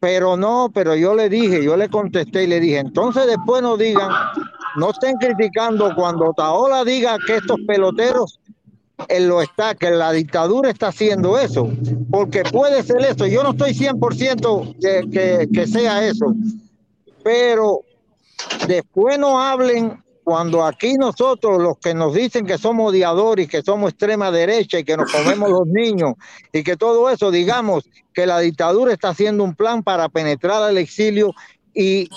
Pero 0.00 0.36
no, 0.36 0.70
pero 0.74 0.94
yo 0.94 1.14
le 1.14 1.30
dije, 1.30 1.64
yo 1.64 1.78
le 1.78 1.88
contesté 1.88 2.44
y 2.44 2.46
le 2.46 2.60
dije, 2.60 2.78
entonces 2.78 3.26
después 3.26 3.62
no 3.62 3.78
digan, 3.78 4.10
no 4.76 4.90
estén 4.90 5.16
criticando 5.16 5.94
cuando 5.94 6.30
Taola 6.34 6.84
diga 6.84 7.16
que 7.26 7.36
estos 7.36 7.56
peloteros 7.66 8.38
él 9.08 9.28
lo 9.28 9.42
está, 9.42 9.74
que 9.74 9.90
la 9.90 10.12
dictadura 10.12 10.70
está 10.70 10.88
haciendo 10.88 11.38
eso, 11.38 11.68
porque 12.10 12.42
puede 12.44 12.82
ser 12.82 13.00
eso. 13.02 13.26
Yo 13.26 13.42
no 13.42 13.50
estoy 13.50 13.74
100% 13.74 14.74
que, 14.80 15.02
que, 15.10 15.48
que 15.52 15.66
sea 15.66 16.04
eso, 16.06 16.34
pero 17.22 17.82
después 18.66 19.18
no 19.18 19.40
hablen 19.40 20.02
cuando 20.22 20.64
aquí 20.64 20.94
nosotros, 20.94 21.60
los 21.60 21.78
que 21.78 21.92
nos 21.94 22.14
dicen 22.14 22.46
que 22.46 22.56
somos 22.58 22.90
odiadores, 22.90 23.48
que 23.48 23.62
somos 23.62 23.90
extrema 23.90 24.30
derecha 24.30 24.78
y 24.78 24.84
que 24.84 24.96
nos 24.96 25.10
comemos 25.10 25.48
los 25.50 25.66
niños 25.66 26.12
y 26.52 26.62
que 26.62 26.76
todo 26.76 27.10
eso, 27.10 27.30
digamos 27.30 27.84
que 28.12 28.26
la 28.26 28.38
dictadura 28.38 28.92
está 28.92 29.08
haciendo 29.08 29.42
un 29.42 29.54
plan 29.54 29.82
para 29.82 30.08
penetrar 30.08 30.62
al 30.62 30.78
exilio 30.78 31.32
y 31.74 32.08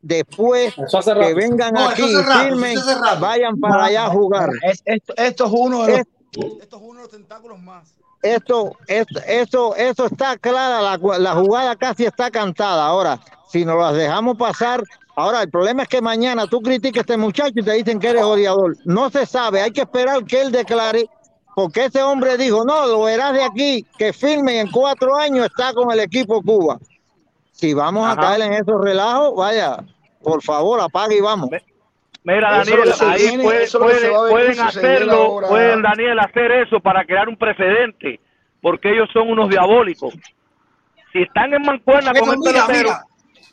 después 0.00 0.72
que 1.20 1.34
vengan 1.34 1.74
No, 1.74 1.88
aquí 1.88 2.04
y 2.04 2.22
firmen, 2.22 2.78
vayan 3.20 3.58
para 3.58 3.84
allá 3.84 4.06
a 4.06 4.10
jugar. 4.10 4.50
Es- 4.62 4.82
esto, 4.84 5.14
esto 5.16 5.44
es 5.46 5.52
uno 5.52 5.82
de 5.84 5.88
los. 5.90 6.00
Es- 6.32 6.62
Esto 6.62 6.76
es 6.76 6.82
uno 6.82 6.94
de 6.94 7.02
los 7.02 7.10
tentáculos 7.10 7.58
más. 7.58 7.94
esto, 8.22 8.72
esto, 8.88 9.20
eso, 9.26 9.76
eso 9.76 10.06
está 10.06 10.36
clara, 10.36 10.80
la, 10.82 11.18
la 11.18 11.34
jugada 11.34 11.76
casi 11.76 12.04
está 12.04 12.30
cantada. 12.30 12.86
Ahora, 12.86 13.20
si 13.48 13.64
nos 13.64 13.78
las 13.78 13.94
dejamos 13.94 14.36
pasar, 14.36 14.82
ahora 15.16 15.42
el 15.42 15.50
problema 15.50 15.84
es 15.84 15.88
que 15.88 16.02
mañana 16.02 16.46
tú 16.46 16.60
criticas 16.60 16.98
a 16.98 17.00
este 17.02 17.16
muchacho 17.16 17.52
y 17.56 17.62
te 17.62 17.72
dicen 17.72 17.98
que 17.98 18.08
eres 18.08 18.22
odiador. 18.24 18.76
No 18.84 19.08
se 19.10 19.24
sabe, 19.24 19.62
hay 19.62 19.70
que 19.70 19.82
esperar 19.82 20.24
que 20.24 20.40
él 20.42 20.50
declare, 20.52 21.08
porque 21.54 21.86
ese 21.86 22.02
hombre 22.02 22.36
dijo, 22.36 22.64
no, 22.64 22.86
lo 22.86 23.02
verás 23.02 23.32
de 23.34 23.42
aquí, 23.44 23.86
que 23.96 24.12
firme 24.12 24.60
en 24.60 24.70
cuatro 24.70 25.16
años 25.16 25.46
está 25.46 25.72
con 25.72 25.90
el 25.92 26.00
equipo 26.00 26.42
Cuba. 26.42 26.78
Si 27.52 27.72
vamos 27.74 28.06
a 28.06 28.14
caer 28.20 28.42
en 28.42 28.52
esos 28.52 28.80
relajos, 28.80 29.34
vaya, 29.36 29.84
por 30.22 30.42
favor, 30.42 30.80
apague 30.80 31.16
y 31.16 31.20
vamos. 31.20 31.50
Mira, 32.24 32.60
Eso 32.62 32.70
Daniel, 32.76 32.94
ahí 33.06 33.28
viene, 33.28 33.42
puede- 33.44 34.10
pueden 34.28 34.60
hacerlo, 34.60 35.12
ahora. 35.14 35.48
pueden, 35.48 35.82
Daniel, 35.82 36.18
hacer 36.18 36.52
eso 36.52 36.80
para 36.80 37.04
crear 37.04 37.28
un 37.28 37.36
precedente, 37.36 38.20
porque 38.60 38.90
ellos 38.90 39.08
son 39.12 39.30
unos 39.30 39.48
diabólicos. 39.48 40.14
Si 41.12 41.22
están 41.22 41.54
en 41.54 41.62
mancuerna 41.62 42.12
con 42.12 42.28
el 42.30 42.38
mira, 42.38 42.66
pelotero, 42.66 42.90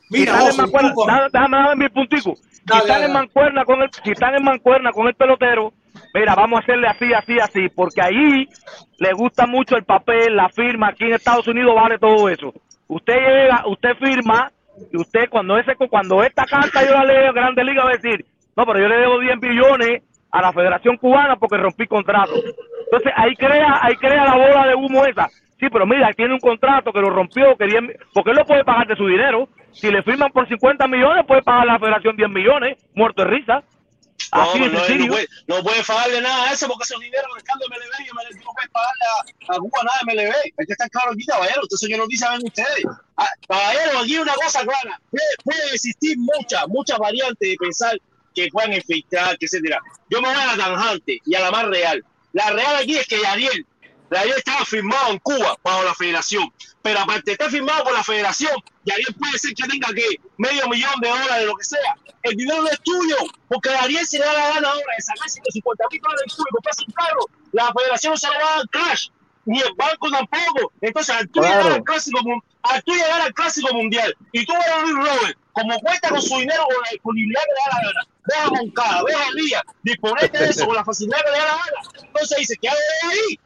mira, 0.10 0.42
si 0.42 0.50
en 0.50 0.58
mancuerna, 0.58 1.28
déjame 1.32 1.58
dar 1.58 1.78
mi 1.78 1.90
puntico. 1.90 2.36
Si 2.36 2.60
están 2.74 2.88
dale, 2.88 3.06
en 3.06 3.14
mancuerna 3.14 3.64
con 3.64 3.82
el, 3.82 3.90
si 4.04 4.12
están 4.12 4.36
en 4.36 4.44
mancuerna 4.44 4.92
con 4.92 5.08
el 5.08 5.14
pelotero, 5.14 5.72
mira, 6.14 6.36
vamos 6.36 6.60
a 6.60 6.64
hacerle 6.64 6.88
así, 6.88 7.14
así, 7.14 7.40
así, 7.40 7.70
porque 7.70 8.02
ahí 8.02 8.50
le 8.98 9.14
gusta 9.14 9.46
mucho 9.46 9.78
el 9.78 9.84
papel, 9.86 10.36
la 10.36 10.50
firma, 10.50 10.88
aquí 10.90 11.06
en 11.06 11.14
Estados 11.14 11.48
Unidos 11.48 11.76
vale 11.76 11.98
todo 12.00 12.28
eso. 12.28 12.54
Usted 12.88 13.14
llega, 13.16 13.64
usted 13.68 13.96
firma, 13.98 14.52
y 14.92 14.98
usted 14.98 15.30
cuando 15.30 15.58
ese 15.58 15.76
cuando 15.76 16.24
esta 16.24 16.46
carta 16.46 16.84
yo 16.84 16.92
la 16.92 17.06
leo 17.06 17.28
en 17.30 17.34
Grande 17.36 17.64
Liga 17.64 17.84
va 17.86 17.92
a 17.92 17.98
decir, 17.98 18.26
no, 18.56 18.66
pero 18.66 18.80
yo 18.80 18.88
le 18.88 18.98
debo 18.98 19.20
10 19.20 19.40
billones 19.40 20.02
a 20.32 20.42
la 20.42 20.54
Federación 20.54 20.98
Cubana 20.98 21.36
porque 21.38 21.58
rompí 21.58 21.88
contrato. 21.88 22.34
Entonces 22.86 23.12
ahí 23.16 23.36
crea, 23.36 23.80
ahí 23.82 23.96
crea 23.96 24.26
la 24.26 24.36
bola 24.36 24.68
de 24.68 24.76
humo 24.76 25.06
esa. 25.06 25.28
Sí, 25.60 25.68
pero 25.72 25.86
mira, 25.86 26.14
tiene 26.14 26.34
un 26.34 26.40
contrato 26.40 26.92
que 26.92 27.00
lo 27.00 27.10
rompió, 27.10 27.56
que 27.58 27.66
10 27.66 27.82
mi- 27.82 27.94
porque 28.14 28.32
él 28.32 28.38
no 28.38 28.46
puede 28.46 28.66
pagar 28.66 28.88
de 28.88 28.96
su 28.98 29.08
dinero. 29.08 29.48
Si 29.72 29.90
le 29.90 30.04
firman 30.04 30.32
por 30.32 30.48
50 30.48 30.88
millones, 30.88 31.26
puede 31.26 31.42
pagar 31.44 31.66
la 31.66 31.80
Federación 31.80 32.16
10 32.18 32.30
millones, 32.30 32.78
muerto 32.94 33.24
de 33.24 33.30
risa. 33.30 33.64
No, 34.34 34.42
Así 34.42 34.60
de 34.60 34.68
no, 34.68 34.74
no, 34.74 34.80
sencillo. 34.80 35.06
no 35.08 35.12
puede, 35.14 35.28
no 35.48 35.56
puede 35.64 35.84
pagarle 35.84 36.22
nada 36.22 36.50
a 36.50 36.54
eso 36.54 36.68
porque 36.68 36.84
esos 36.84 37.00
dinero 37.00 37.28
del 37.34 37.44
cambio 37.44 37.68
MLB 37.70 38.06
y 38.06 38.10
MLB 38.12 38.44
no 38.46 38.52
puede 38.54 38.70
pagarle 38.70 39.06
a, 39.12 39.54
a 39.56 39.60
Cuba 39.60 39.80
nada 39.84 39.98
de 40.04 40.14
MLB. 40.14 40.36
Hay 40.60 40.66
que 40.66 40.72
estar 40.74 40.90
claro 40.90 41.12
aquí, 41.12 41.26
caballero. 41.26 41.62
Entonces 41.64 41.90
yo 41.90 41.98
no 41.98 42.08
dice 42.08 42.26
saben 42.26 42.42
ustedes. 42.44 42.86
Ah, 43.18 43.28
caballero, 43.48 44.00
aquí 44.00 44.18
una 44.18 44.34
cosa 44.36 44.62
clara. 44.64 45.00
Puede, 45.12 45.24
puede 45.44 45.64
existir 45.74 46.18
muchas, 46.18 46.68
muchas 46.68 46.98
variantes 47.00 47.48
de 47.50 47.56
pensar 47.60 47.98
que 48.36 48.48
puedan 48.52 48.74
infiltrar, 48.74 49.38
que 49.38 49.46
etcétera. 49.46 49.80
Yo 50.10 50.22
me 50.22 50.28
voy 50.30 50.38
a 50.38 50.56
la 50.56 50.58
tanjante 50.64 51.20
y 51.26 51.36
a 51.36 51.40
la 51.40 51.52
más 51.52 51.66
real. 51.68 52.04
La 52.34 52.52
real 52.52 52.76
aquí 52.76 52.98
es 52.98 53.08
que 53.08 53.20
Yariel, 53.22 53.66
Yariel 54.12 54.38
estaba 54.38 54.66
firmado 54.66 55.12
en 55.12 55.20
Cuba 55.20 55.58
bajo 55.64 55.84
la 55.84 55.96
federación. 55.96 56.52
Pero 56.82 57.00
aparte 57.00 57.32
estar 57.32 57.50
firmado 57.50 57.84
por 57.86 57.94
la 57.94 58.04
federación, 58.04 58.54
Yariel 58.84 59.16
puede 59.18 59.40
ser 59.40 59.54
que 59.56 59.64
tenga 59.68 59.88
que 59.94 60.06
medio 60.38 60.68
millón 60.68 61.00
de 61.02 61.10
dólares, 61.10 61.46
lo 61.48 61.56
que 61.56 61.64
sea. 61.64 61.96
El 62.22 62.36
dinero 62.36 62.62
no 62.62 62.68
es 62.70 62.80
tuyo, 62.82 63.18
porque 63.48 63.70
Yariel 63.70 64.06
se 64.06 64.20
le 64.20 64.26
da 64.26 64.34
la 64.34 64.50
gana 64.54 64.68
ahora 64.70 64.94
de 64.98 65.04
sacar 65.04 65.30
150 65.30 65.84
mil 65.92 66.02
dólares 66.02 66.24
en 66.28 66.36
Cuba 66.36 66.46
y 66.50 66.54
comprarse 66.54 66.84
un 66.88 66.94
carro. 66.94 67.20
La 67.54 67.74
federación 67.74 68.12
no 68.14 68.18
se 68.18 68.28
lo 68.28 68.34
va 68.34 68.54
a 68.54 68.58
dar 68.58 68.70
cash, 68.70 69.08
ni 69.46 69.60
el 69.62 69.74
banco 69.76 70.12
tampoco. 70.12 70.72
Entonces, 70.82 71.16
al 71.16 71.28
tú 71.30 71.40
Claro. 71.40 71.58
llegar 71.64 71.74
al 71.78 71.84
clásico, 71.84 72.20
mun- 72.24 72.44
al 72.64 72.84
tú 72.84 72.94
llegar 72.94 73.22
al 73.22 73.34
clásico 73.34 73.74
mundial 73.74 74.16
y 74.34 74.46
tú 74.46 74.54
ves 74.54 74.68
a 74.68 74.80
Luis 74.82 74.96
Robert, 74.96 75.38
como 75.54 75.80
cuenta 75.80 76.10
con 76.10 76.22
su 76.22 76.38
dinero, 76.40 76.64
con 76.66 76.76
la 76.84 76.90
disponibilidad 76.92 77.42
que 77.42 77.52
le 77.52 77.56
da 77.72 77.78
la 77.82 77.88
gana, 77.88 78.08
ves 78.28 78.38
a 78.44 78.50
Moncada, 78.50 79.04
ves 79.06 79.16
a 79.16 79.36
Díaz, 79.36 79.62
disponerte 79.84 80.38
de 80.38 80.50
eso 80.50 80.66
con 80.66 80.76
la 80.76 80.84
facilidad 80.86 81.18
que 81.24 81.32
le 81.32 81.38
da 81.38 81.46
la 81.46 81.52
gana. 81.52 82.06
Entonces 82.08 82.38
dice, 82.40 82.56
¿qué 82.62 82.70
hago 82.70 82.78
de 82.80 83.08
ahí? 83.14 83.40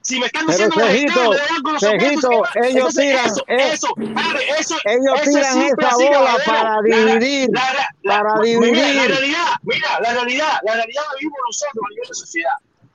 Si 0.00 0.20
me 0.20 0.26
están 0.26 0.44
Pero, 0.44 0.52
diciendo 0.58 0.76
los 0.76 0.86
Cejito, 0.88 1.08
estados, 1.08 1.30
me 1.30 1.54
dan 1.54 1.62
con 1.62 1.72
los 1.72 1.82
Cejito, 1.82 2.42
ellos 2.62 2.94
tiran, 2.94 3.26
eso, 3.26 3.44
eh, 3.48 3.70
eso, 3.72 3.88
padre, 4.14 4.48
eso, 4.58 4.76
ellos 4.84 5.20
eso 5.22 5.30
tiran 5.30 5.62
esa 5.62 5.96
bola 5.96 6.36
para 6.44 6.82
dividir, 6.82 7.48
la- 7.52 7.72
la- 7.72 7.88
la- 8.02 8.16
para 8.22 8.34
Mira, 8.40 8.60
la 8.60 8.66
dividir. 8.66 9.08
realidad, 9.10 9.46
mira, 9.62 10.00
la 10.00 10.12
realidad, 10.12 10.58
la 10.62 10.74
realidad 10.74 11.02
la 11.10 11.14
vivimos 11.18 11.38
nosotros 11.46 11.84
a 11.86 11.88
nivel 11.90 12.08
de 12.08 12.14
sociedad. 12.14 12.52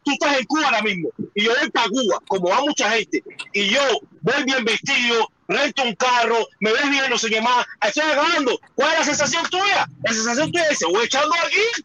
Tú 0.10 0.14
estás 0.14 0.40
en 0.40 0.46
Cuba 0.46 0.66
ahora 0.66 0.82
mismo 0.82 1.10
y 1.36 1.44
yo 1.44 1.52
voy 1.60 1.70
para 1.70 1.88
Cuba, 1.88 2.20
como 2.28 2.50
va 2.50 2.62
mucha 2.62 2.90
gente, 2.90 3.24
y 3.54 3.70
yo 3.70 3.82
voy 4.22 4.44
bien 4.44 4.66
vestido, 4.66 5.30
rento 5.48 5.84
un 5.84 5.94
carro, 5.94 6.48
me 6.62 6.74
ves 6.74 6.90
bien, 6.90 7.04
no 7.12 7.18
sé 7.20 7.30
qué 7.30 7.40
más, 7.40 7.68
estoy 7.86 8.10
acabando. 8.10 8.60
¿Cuál 8.74 8.94
es 8.94 9.00
la 9.00 9.06
sensación 9.06 9.46
tuya? 9.52 9.88
La 10.04 10.12
sensación 10.12 10.52
tuya 10.52 10.66
es, 10.72 10.80
voy 10.92 11.06
echando 11.06 11.36
aquí, 11.46 11.84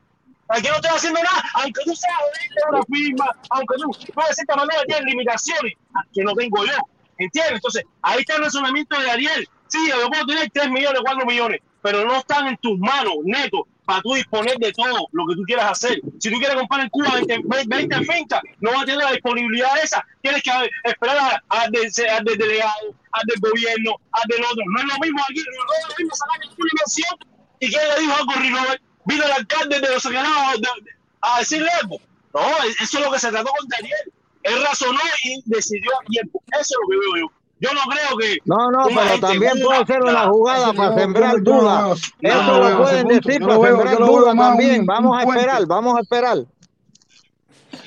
aquí 0.49 0.69
no 0.69 0.77
estoy 0.77 0.91
haciendo 0.95 1.23
nada, 1.23 1.45
aunque 1.53 1.83
tú 1.85 1.95
seas 1.95 2.15
una 2.71 2.83
firma, 2.85 3.27
aunque 3.51 3.75
tú, 3.77 3.91
tú 3.91 4.21
de 4.27 4.35
cierta 4.35 4.57
manera 4.57 4.83
tienes 4.87 5.05
limitaciones 5.05 5.75
que 6.15 6.23
no 6.23 6.35
tengo 6.35 6.65
yo, 6.65 6.79
¿entiendes? 7.19 7.57
Entonces, 7.57 7.85
ahí 8.01 8.21
está 8.21 8.37
el 8.37 8.45
razonamiento 8.45 8.99
de 8.99 9.11
Ariel. 9.11 9.49
Sí, 9.69 9.87
yo 9.87 10.09
puedo 10.09 10.25
tener 10.25 10.51
3 10.51 10.71
millones, 10.71 11.03
4 11.05 11.27
millones, 11.27 11.61
pero 11.83 12.07
no 12.07 12.17
están 12.17 12.47
en 12.47 12.57
tus 12.57 12.79
manos, 12.79 13.17
neto, 13.25 13.67
para 13.85 14.01
tú 14.03 14.15
disponer 14.15 14.57
de 14.59 14.73
todo 14.73 15.07
lo 15.13 15.27
que 15.27 15.35
tú 15.37 15.43
quieras 15.43 15.71
hacer. 15.73 16.01
Si 16.19 16.31
tú 16.31 16.39
quieres 16.39 16.57
comprar 16.57 16.81
en 16.83 16.89
Cuba 16.91 17.15
20, 17.27 17.41
20 17.67 17.97
fincas, 18.05 18.41
no 18.61 18.71
vas 18.73 18.83
a 18.83 18.87
tener 18.87 19.05
la 19.05 19.13
disponibilidad 19.13 19.71
esa. 19.83 20.05
Tienes 20.23 20.43
que 20.43 20.51
esperar 20.85 21.19
a- 21.19 21.43
al 21.49 21.71
del, 21.71 21.91
del 21.93 22.39
delegado, 22.39 22.95
al 23.13 23.23
del 23.27 23.41
gobierno, 23.41 23.97
al 24.13 24.23
del 24.29 24.45
otro. 24.45 24.63
No 24.67 24.79
es 24.81 24.87
lo 24.87 24.99
mismo 25.01 25.23
aquí, 25.29 25.39
no 25.41 25.75
es 25.79 25.89
lo 25.89 25.95
mismo 25.99 26.15
sacar 26.17 26.39
una 26.39 26.69
inversión. 26.73 27.19
¿Y 27.61 27.69
quién 27.69 27.89
le 27.89 28.01
dijo 28.01 28.15
algo, 28.17 28.33
Rinobel? 28.41 28.81
Vino 29.07 29.25
el 29.25 29.33
alcalde 29.33 29.81
de 29.81 29.89
los 29.91 30.03
sagrados 30.03 30.61
a 31.21 31.39
decirle 31.41 31.69
algo. 31.83 31.99
No, 32.33 32.41
eso 32.81 32.99
es 32.99 33.05
lo 33.05 33.13
que 33.13 33.19
se 33.19 33.31
trató 33.31 33.51
con 33.51 33.69
Daniel. 33.69 34.13
él 34.43 34.63
razonó 34.63 35.01
y 35.25 35.41
decidió 35.47 35.91
a 36.01 36.05
tiempo. 36.07 36.43
Eso 36.53 36.61
es 36.61 36.77
lo 36.83 36.89
que 36.91 36.97
veo 36.99 37.17
yo. 37.29 37.33
Yo 37.61 37.71
no 37.73 37.81
creo 37.91 38.17
que. 38.19 38.39
No, 38.45 38.71
no, 38.71 38.87
pero 38.89 39.21
también 39.21 39.53
puede 39.63 39.87
ser 39.87 40.03
una 40.03 40.29
jugada 40.29 40.73
para 40.73 40.95
sembrar 40.97 41.43
dudas. 41.43 42.01
Eso 42.21 42.59
lo 42.59 42.83
pueden 42.83 43.09
decir 43.09 43.41
para 43.41 43.55
sembrar 43.55 43.99
dudas 43.99 44.37
también. 44.37 44.87
Vamos 44.87 45.19
a 45.19 45.23
esperar, 45.23 45.67
vamos 45.67 45.97
a 45.97 46.01
esperar. 46.01 46.39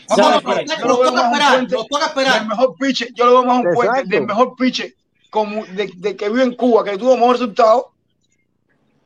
Vamos 0.09 0.25
a 0.25 0.31
¿Sabes 0.31 0.37
esperar, 0.37 0.65
nos 0.67 0.99
toca 0.99 1.21
esperar, 1.21 1.63
nos 1.63 1.87
toca 1.87 2.05
esperar. 2.05 2.39
del 2.39 2.47
mejor 2.47 2.75
pitcher, 2.79 3.13
yo 3.13 3.25
lo 3.25 3.31
veo 3.33 3.43
más 3.43 3.59
un 3.59 3.73
puente 3.73 4.03
del 4.05 4.25
mejor 4.25 4.55
pitcher 4.55 4.95
como 5.29 5.65
de, 5.65 5.91
de 5.95 6.15
que 6.15 6.29
vive 6.29 6.43
en 6.43 6.55
Cuba, 6.55 6.83
que 6.83 6.97
tuvo 6.97 7.15
mejor 7.15 7.33
resultado, 7.33 7.91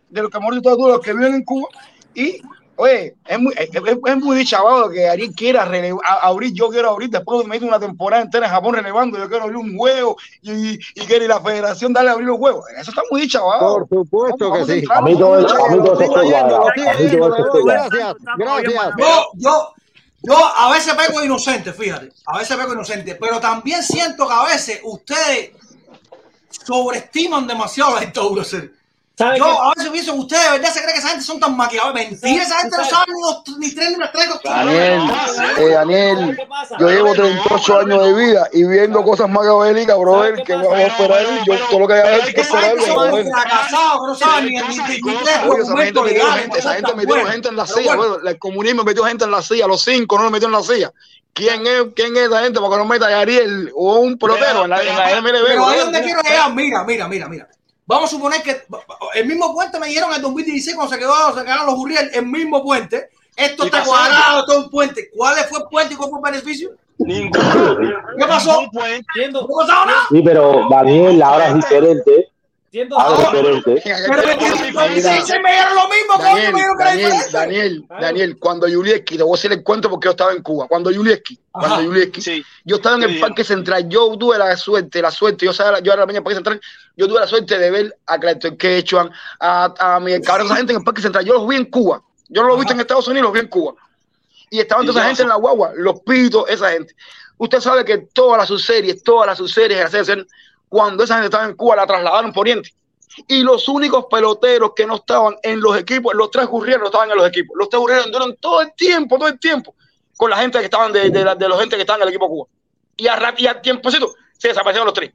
de 0.10 0.22
los 0.22 0.32
que 0.32 0.38
mejor 0.38 0.54
resultado 0.54 0.78
tuvo 0.78 0.88
los 0.90 1.02
que 1.02 1.14
viven 1.14 1.36
en 1.36 1.44
Cuba. 1.44 1.68
Y, 2.14 2.42
oye, 2.82 3.16
es 3.28 3.40
muy, 3.40 3.54
es, 3.58 4.18
muy 4.18 4.38
dichabado 4.38 4.90
que 4.90 5.08
Ariel 5.08 5.34
quiera 5.36 5.66
relevar, 5.66 6.02
abrir, 6.22 6.52
yo 6.54 6.70
quiero 6.70 6.90
abrir, 6.90 7.10
después 7.10 7.46
me 7.46 7.58
hizo 7.58 7.68
una 7.68 7.80
temporada 7.80 8.24
entera 8.24 8.48
en 8.48 8.52
Japón 8.52 8.74
relevando, 8.74 9.20
yo 9.20 9.30
quiero 9.30 9.44
abrir 9.44 9.58
un 9.58 9.78
juego 9.78 10.18
y, 10.42 10.74
y 10.74 11.06
quiere 11.06 11.28
la 11.28 11.40
federación 11.40 11.94
darle 11.94 12.10
a 12.10 12.14
abrir 12.14 12.28
los 12.28 12.38
juegos. 12.38 12.66
Eso 12.80 12.90
está 12.90 13.04
muy 13.12 13.22
dichabado. 13.22 13.86
Por 13.86 14.04
supuesto 14.04 14.54
que 14.54 14.66
sí. 14.66 14.84
A 14.90 15.02
mí 15.02 15.16
todo 15.16 15.40
eso. 15.40 15.56
Gracias, 17.66 18.16
gracias. 18.38 18.76
Yo, 18.98 19.32
yo, 19.36 19.74
yo 20.24 20.36
a 20.36 20.72
veces 20.72 20.94
pego 20.96 21.24
inocente, 21.24 21.74
fíjate. 21.74 22.12
A 22.26 22.40
veces 22.40 22.58
pego 22.58 22.74
inocente. 22.74 23.16
Pero 23.16 23.40
también 23.40 23.84
siento 23.84 24.28
que 24.28 24.34
a 24.34 24.44
veces 24.46 24.82
ustedes 24.84 25.52
sobreestiman 26.50 27.46
demasiado 27.46 27.96
la 27.96 28.02
dictadura. 28.02 28.44
¿Sabe 29.18 29.38
Yo 29.38 29.46
qué? 29.46 29.52
a 29.52 29.74
veces 29.76 29.92
pienso 29.92 30.14
ustedes 30.16 30.44
de 30.44 30.52
verdad 30.52 30.74
se 30.74 30.80
creen 30.80 30.94
que 30.94 31.00
esa 31.00 31.10
gente 31.10 31.26
son 31.26 31.40
tan 31.40 31.58
maquiavelos. 31.58 31.94
Mentira, 31.94 32.44
esa 32.44 32.60
gente 32.60 32.78
no 32.78 32.86
sabe 32.86 33.06
ni, 33.14 33.22
los, 33.22 33.60
ni 33.60 33.76
tres 33.76 33.92
ni 33.92 33.98
las 33.98 34.12
tres. 34.12 34.30
Daniel, 34.44 35.02
eh, 35.58 35.70
Daniel, 35.70 36.38
yo 36.80 36.90
llevo 36.90 37.14
38 37.14 37.80
años 37.80 38.06
de 38.06 38.14
vida 38.14 38.50
y 38.54 38.64
viendo 38.64 39.04
cosas 39.04 39.30
maquiavélicas, 39.30 39.98
brother, 39.98 40.44
que 40.44 40.56
vamos 40.56 40.74
a 40.74 40.84
esperar. 40.84 41.26
Yo 41.46 41.56
todo 41.70 41.80
lo 41.80 41.88
que 41.88 41.94
hay 41.94 42.02
pero 42.02 42.22
que 42.22 42.26
hay 42.26 42.34
que 42.34 42.42
Esa 42.42 42.62
gente 42.62 42.82
esperarlo, 42.82 43.18
son 43.18 43.32
fracasados, 43.32 44.08
no 44.08 44.16
saben 44.16 44.46
ni, 44.46 44.56
tres 44.56 44.80
esa 46.58 46.74
gente 46.74 46.96
metió 46.96 47.26
gente, 47.26 47.50
en 47.50 47.56
la 47.56 47.68
silla, 47.68 47.98
el 48.26 48.40
comunismo 48.40 48.84
metió 48.84 49.04
gente 49.04 49.26
en 49.26 49.32
la 49.32 49.42
silla, 49.42 49.68
los 49.68 49.82
cinco 49.82 50.18
no 50.18 50.26
lo 50.26 50.32
metió 50.32 50.48
en 50.48 50.54
la 50.54 50.64
silla. 50.64 50.92
¿Quién 51.34 51.66
es, 51.66 51.84
quién 51.96 52.16
es 52.18 52.24
esa 52.24 52.44
gente 52.44 52.60
para 52.60 52.72
que 52.72 52.78
no 52.78 52.86
meta 52.86 53.08
a 53.08 53.22
Ariel 53.22 53.72
o 53.74 54.00
un 54.00 54.18
pelotero 54.18 54.66
en 54.66 54.70
la, 54.70 54.82
en 54.82 54.96
la 54.96 55.22
MLB? 55.22 55.48
Pero 55.48 55.68
ahí 55.68 55.80
donde 55.80 56.02
quiero 56.02 56.22
llegar, 56.22 56.54
mira, 56.54 56.84
mira, 56.84 57.08
mira, 57.08 57.30
mira. 57.30 57.48
Vamos 57.92 58.06
a 58.06 58.16
suponer 58.16 58.42
que 58.42 58.64
el 59.16 59.28
mismo 59.28 59.54
puente 59.54 59.78
me 59.78 59.88
dijeron 59.88 60.12
en 60.12 60.16
el 60.16 60.22
2016 60.22 60.78
cuando 60.78 60.94
se 60.94 60.98
quedó, 60.98 61.14
se 61.36 61.44
quedaron 61.44 61.66
los 61.66 61.76
Uriel, 61.76 62.10
el 62.14 62.26
mismo 62.26 62.64
puente. 62.64 63.10
Esto 63.36 63.64
¿Y 63.64 63.66
está 63.66 63.84
cuadrado, 63.84 64.46
todo 64.46 64.60
un 64.60 64.70
puente. 64.70 65.10
¿Cuál 65.14 65.36
fue 65.50 65.60
el 65.60 65.66
puente 65.70 65.94
y 65.94 65.98
cuál 65.98 66.10
fue 66.10 66.20
el 66.20 66.32
beneficio? 66.32 66.72
Ninguno. 67.00 67.78
¿Qué 68.18 68.26
pasó? 68.26 68.62
Ningún 68.62 68.72
puente. 68.72 69.06
Siendo, 69.14 69.42
¿No 69.42 69.48
pasó 69.48 69.86
nada? 69.86 70.04
Sí, 70.10 70.22
pero 70.24 70.70
Daniel 70.70 71.22
ahora 71.22 71.50
es 71.50 71.56
diferente. 71.56 72.31
Siendo 72.72 72.98
Ahora 72.98 73.24
es 73.38 73.56
diferente. 73.56 73.84
Pero 74.08 74.22
en 74.24 74.42
el 74.42 74.74
2016 74.74 75.40
me 75.44 75.52
dieron 75.52 75.76
lo 75.76 75.90
mismo, 75.90 76.14
coño, 76.16 76.24
Daniel, 76.24 76.54
me 76.54 76.60
era 76.62 76.74
Daniel, 76.78 77.12
diferente. 77.12 77.32
Daniel, 77.38 77.86
Daniel, 78.00 78.38
cuando 78.40 78.68
Yulieski, 78.68 79.18
te 79.18 79.24
voy 79.24 79.36
a 79.36 79.38
hacer 79.38 79.52
el 79.52 79.62
cuento 79.64 79.90
porque 79.90 80.06
yo 80.06 80.12
estaba 80.12 80.32
en 80.32 80.42
Cuba. 80.42 80.68
Cuando 80.70 80.90
Yulieski, 80.90 81.38
cuando 81.52 81.82
Yulieski, 81.82 82.22
Sí. 82.22 82.46
yo 82.64 82.78
estaba 82.78 82.96
en 82.96 83.02
¿Qué 83.02 83.14
el? 83.16 83.20
Parque 83.20 83.44
Central, 83.44 83.90
yo 83.90 84.18
tuve 84.18 84.38
la 84.38 84.56
suerte, 84.56 85.02
la 85.02 85.12
suerte, 85.12 85.46
yo, 85.46 85.52
sabía, 85.54 85.80
yo 85.82 85.92
era 85.92 86.02
la 86.02 86.08
peña 86.08 86.16
del 86.20 86.24
Parque 86.24 86.36
Central, 86.36 86.62
yo 86.96 87.08
tuve 87.08 87.20
la 87.20 87.28
suerte 87.28 87.58
de 87.60 87.72
ver 87.72 87.98
a 88.08 88.18
Clayton 88.18 88.56
Quechuan, 88.58 89.12
a, 89.40 89.74
a 89.78 90.00
Miguel 90.00 90.22
Cabrera, 90.22 90.46
esa 90.46 90.56
gente 90.56 90.72
en 90.72 90.80
el 90.80 90.86
Parque 90.86 91.02
Central, 91.02 91.26
yo 91.26 91.34
los 91.34 91.48
vi 91.48 91.58
en 91.58 91.66
Cuba, 91.66 92.02
yo 92.30 92.42
no 92.42 92.48
los 92.48 92.56
he 92.56 92.60
visto 92.62 92.74
en 92.74 92.80
Estados 92.80 93.08
Unidos, 93.10 93.24
los 93.26 93.34
vi 93.34 93.40
en 93.42 93.48
Cuba. 93.48 93.74
Y 94.50 94.60
estaban 94.60 94.86
¿Y 94.86 94.88
toda 94.88 95.00
esa 95.02 95.08
gente 95.08 95.24
en 95.24 95.30
la 95.30 95.36
guagua, 95.36 95.72
los 95.76 96.00
pitos, 96.02 96.46
esa 96.50 96.72
gente. 96.72 96.96
Usted 97.38 97.60
sabe 97.60 97.84
que 97.84 97.98
todas 98.14 98.38
las 98.38 98.48
subseries, 98.48 99.04
todas 99.04 99.28
las 99.28 99.38
subseries 99.38 99.78
de 99.78 99.84
la 99.84 99.90
selección, 99.90 100.28
cuando 100.72 101.04
esa 101.04 101.16
gente 101.16 101.26
estaba 101.28 101.44
en 101.44 101.56
Cuba, 101.58 101.76
la 101.76 101.86
trasladaron 101.86 102.32
por 102.32 102.44
Oriente. 102.44 102.70
Y 103.28 103.42
los 103.44 103.68
únicos 103.68 104.06
peloteros 104.10 104.72
que 104.74 104.86
no 104.86 104.96
estaban 104.96 105.36
en 105.44 105.60
los 105.60 105.78
equipos, 105.78 106.14
los 106.16 106.32
tres 106.32 106.48
Gurrieros 106.48 106.80
no 106.80 106.86
estaban 106.86 107.12
en 107.12 107.18
los 107.18 107.28
equipos. 107.28 107.58
Los 107.60 107.68
tres 107.68 107.82
Gurrieros 107.82 108.06
anduvieron 108.06 108.38
todo 108.38 108.62
el 108.62 108.72
tiempo, 108.74 109.18
todo 109.18 109.28
el 109.28 109.38
tiempo, 109.38 109.76
con 110.16 110.30
la 110.30 110.38
gente 110.38 110.60
que 110.60 110.66
estaban 110.66 110.94
de, 110.94 111.10
de, 111.10 111.26
la- 111.26 111.36
de 111.36 111.50
los 111.50 111.60
gente 111.60 111.76
que 111.76 111.82
estaban 111.82 112.02
en 112.02 112.08
el 112.08 112.14
equipo 112.14 112.30
Cuba. 112.30 112.48
Y 112.96 113.08
a, 113.10 113.34
y 113.38 113.48
a 113.48 113.62
tiempocito 113.62 114.14
se 114.38 114.48
desaparecieron 114.48 114.86
los 114.86 114.94
tres. 114.94 115.12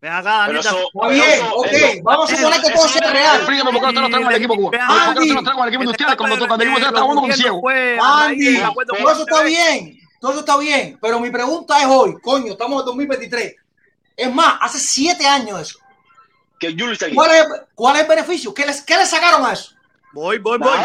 Ven 0.00 0.12
acá, 0.12 0.44
Pero 0.46 0.60
eso, 0.60 0.76
Está 0.94 1.08
bien, 1.08 1.24
eso- 1.28 1.54
ok, 1.56 1.66
eso- 1.72 2.00
vamos 2.04 2.32
a 2.32 2.36
suponer 2.36 2.60
que 2.62 2.70
todo 2.72 2.88
sea 2.88 3.10
real. 3.10 3.36
Explícame 3.38 3.70
por 3.72 3.80
qué 3.80 3.86
no 3.86 3.92
te 3.94 4.00
los 4.00 4.10
traen 4.10 4.26
al 4.28 4.34
equipo 4.36 4.54
Cuba. 4.56 4.70
Vean, 4.70 4.86
¿Por 4.86 4.96
qué 4.96 5.02
no 5.04 5.12
te 5.14 5.20
Andy. 5.20 5.32
los 5.34 5.44
traen 5.44 5.60
al 5.60 5.68
equipo 5.68 5.82
industrial 5.82 6.16
cuando, 6.16 6.38
cuando 6.46 6.54
el 6.54 6.70
equipo 6.70 6.78
industrial 6.78 6.94
está 6.94 7.02
jugando 7.02 7.20
con 7.22 7.32
ciego? 7.32 7.60
Andy, 8.00 8.62
todo 8.86 9.10
eso 9.12 9.20
está 9.28 9.42
bien, 9.42 9.98
todo 10.20 10.30
eso 10.30 10.40
está 10.40 10.56
bien, 10.58 10.98
pero 11.02 11.18
mi 11.20 11.30
pregunta 11.30 11.78
es 11.80 11.86
hoy, 11.86 12.14
coño, 12.22 12.52
estamos 12.52 12.80
en 12.80 12.86
2023. 12.86 13.56
Es 14.20 14.34
más, 14.34 14.58
hace 14.60 14.78
siete 14.78 15.26
años 15.26 15.60
eso. 15.60 15.78
que. 16.58 16.76
¿Cuál 17.14 17.30
es, 17.30 17.46
cuál 17.74 17.96
es 17.96 18.02
el 18.02 18.08
beneficio? 18.08 18.52
¿Qué 18.52 18.66
les, 18.66 18.82
qué 18.82 18.96
le 18.96 19.06
sacaron 19.06 19.46
a 19.46 19.52
eso? 19.54 19.72
Voy, 20.12 20.38
voy, 20.38 20.58
voy. 20.58 20.78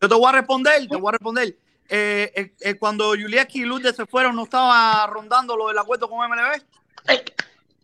Yo 0.00 0.08
te 0.08 0.14
voy 0.14 0.26
a 0.26 0.32
responder, 0.32 0.88
te 0.88 0.96
voy 0.96 1.08
a 1.08 1.12
responder. 1.12 1.56
Eh, 1.90 2.32
eh, 2.34 2.52
eh, 2.60 2.78
cuando 2.78 3.10
Julieski 3.10 3.60
y 3.60 3.64
Lourdes 3.64 3.96
se 3.96 4.06
fueron, 4.06 4.36
¿no 4.36 4.44
estaba 4.44 5.06
rondando 5.06 5.56
lo 5.56 5.68
del 5.68 5.78
acuerdo 5.78 6.08
con 6.08 6.18
MLB? 6.28 6.62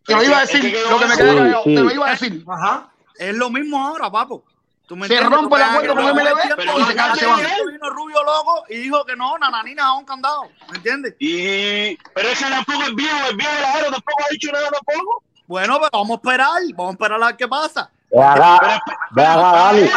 Te 0.06 0.14
lo 0.14 0.22
iba 0.22 0.38
a 0.38 0.42
Es 0.44 0.50
que 0.50 0.58
decir, 0.58 0.76
lo 0.90 0.98
que 0.98 1.06
me 1.06 1.16
quedé 1.16 1.34
te 1.64 1.70
lo 1.82 1.90
iba 1.90 2.08
a 2.08 2.10
decir. 2.10 2.44
Ajá. 2.46 2.90
Es 3.18 3.34
lo 3.34 3.50
mismo 3.50 3.84
ahora, 3.84 4.10
papo. 4.10 4.44
¿Tú 4.86 4.96
me 4.96 5.06
Se 5.08 5.14
entiendes? 5.14 5.38
rompe 5.40 5.56
el 5.56 5.62
Porque 5.62 5.86
acuerdo 5.88 5.94
con 5.94 6.04
con 6.04 6.16
MLB, 6.16 6.56
pero 6.56 6.78
y 6.80 6.84
se 6.84 6.94
cada 6.94 7.14
se 7.14 7.26
Vino 7.26 7.90
Rubio 7.90 8.22
loco 8.22 8.64
y 8.68 8.76
dijo 8.76 9.04
que 9.04 9.16
no, 9.16 9.38
Nananina 9.38 9.86
a 9.86 9.94
un 9.96 10.04
candado. 10.04 10.42
¿Me 10.70 10.76
entiendes? 10.76 11.14
Y, 11.18 11.96
pero 12.14 12.28
ese 12.28 12.44
tampoco 12.44 12.82
es 12.82 12.94
viejo, 12.94 13.16
el 13.30 13.36
viejo 13.36 13.52
de 13.54 13.60
la 13.62 13.72
tampoco 13.90 14.22
ha 14.28 14.32
dicho 14.32 14.52
nada 14.52 14.68
tampoco. 14.70 15.22
Bueno, 15.46 15.78
pues 15.78 15.90
vamos 15.90 16.10
a 16.10 16.14
esperar, 16.14 16.48
vamos 16.74 16.90
a 16.90 16.92
esperar 16.92 17.22
a 17.22 17.26
ver 17.26 17.36
qué 17.36 17.48
pasa. 17.48 17.90
Ven 18.10 18.22
acá, 18.22 18.80
ven 19.10 19.26
acá, 19.26 19.72
de 19.72 19.90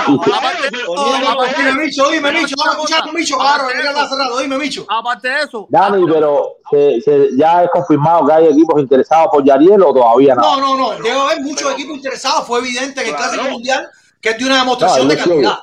Dime, 1.58 1.86
Micho, 1.86 2.10
dime, 2.10 2.32
Micho, 2.32 2.56
vamos 2.58 2.76
a 2.76 2.78
escuchar 2.82 3.10
a 3.10 3.12
Micho, 3.12 3.38
claro, 3.38 3.70
él 3.70 3.80
está 3.80 4.08
cerrado, 4.08 4.40
dime, 4.40 4.58
Micho. 4.58 4.86
Aparte 4.90 5.28
de 5.30 5.42
eso, 5.44 5.68
Dani, 5.70 6.06
pero 6.12 6.56
se, 6.72 7.02
se- 7.02 7.30
ya 7.38 7.64
es 7.64 7.70
confirmado 7.72 8.26
que 8.26 8.34
hay 8.34 8.46
equipos 8.48 8.80
interesados 8.82 9.28
por 9.32 9.44
Yariel 9.46 9.82
o 9.84 9.94
todavía 9.94 10.34
no. 10.36 10.42
No, 10.42 10.60
no, 10.60 10.78
no, 10.78 10.92
debe 11.04 11.20
haber 11.20 11.42
muchos 11.42 11.72
equipos 11.74 11.98
interesados, 11.98 12.48
fue 12.48 12.60
evidente 12.60 13.02
en 13.02 13.08
el. 13.10 13.16
Clásico 13.16 13.44
Mundial 13.50 13.88
que 14.22 14.30
es 14.30 14.38
de 14.38 14.46
una 14.46 14.60
demostración 14.60 15.08
No, 15.08 15.14
de 15.14 15.20
calidad. 15.20 15.60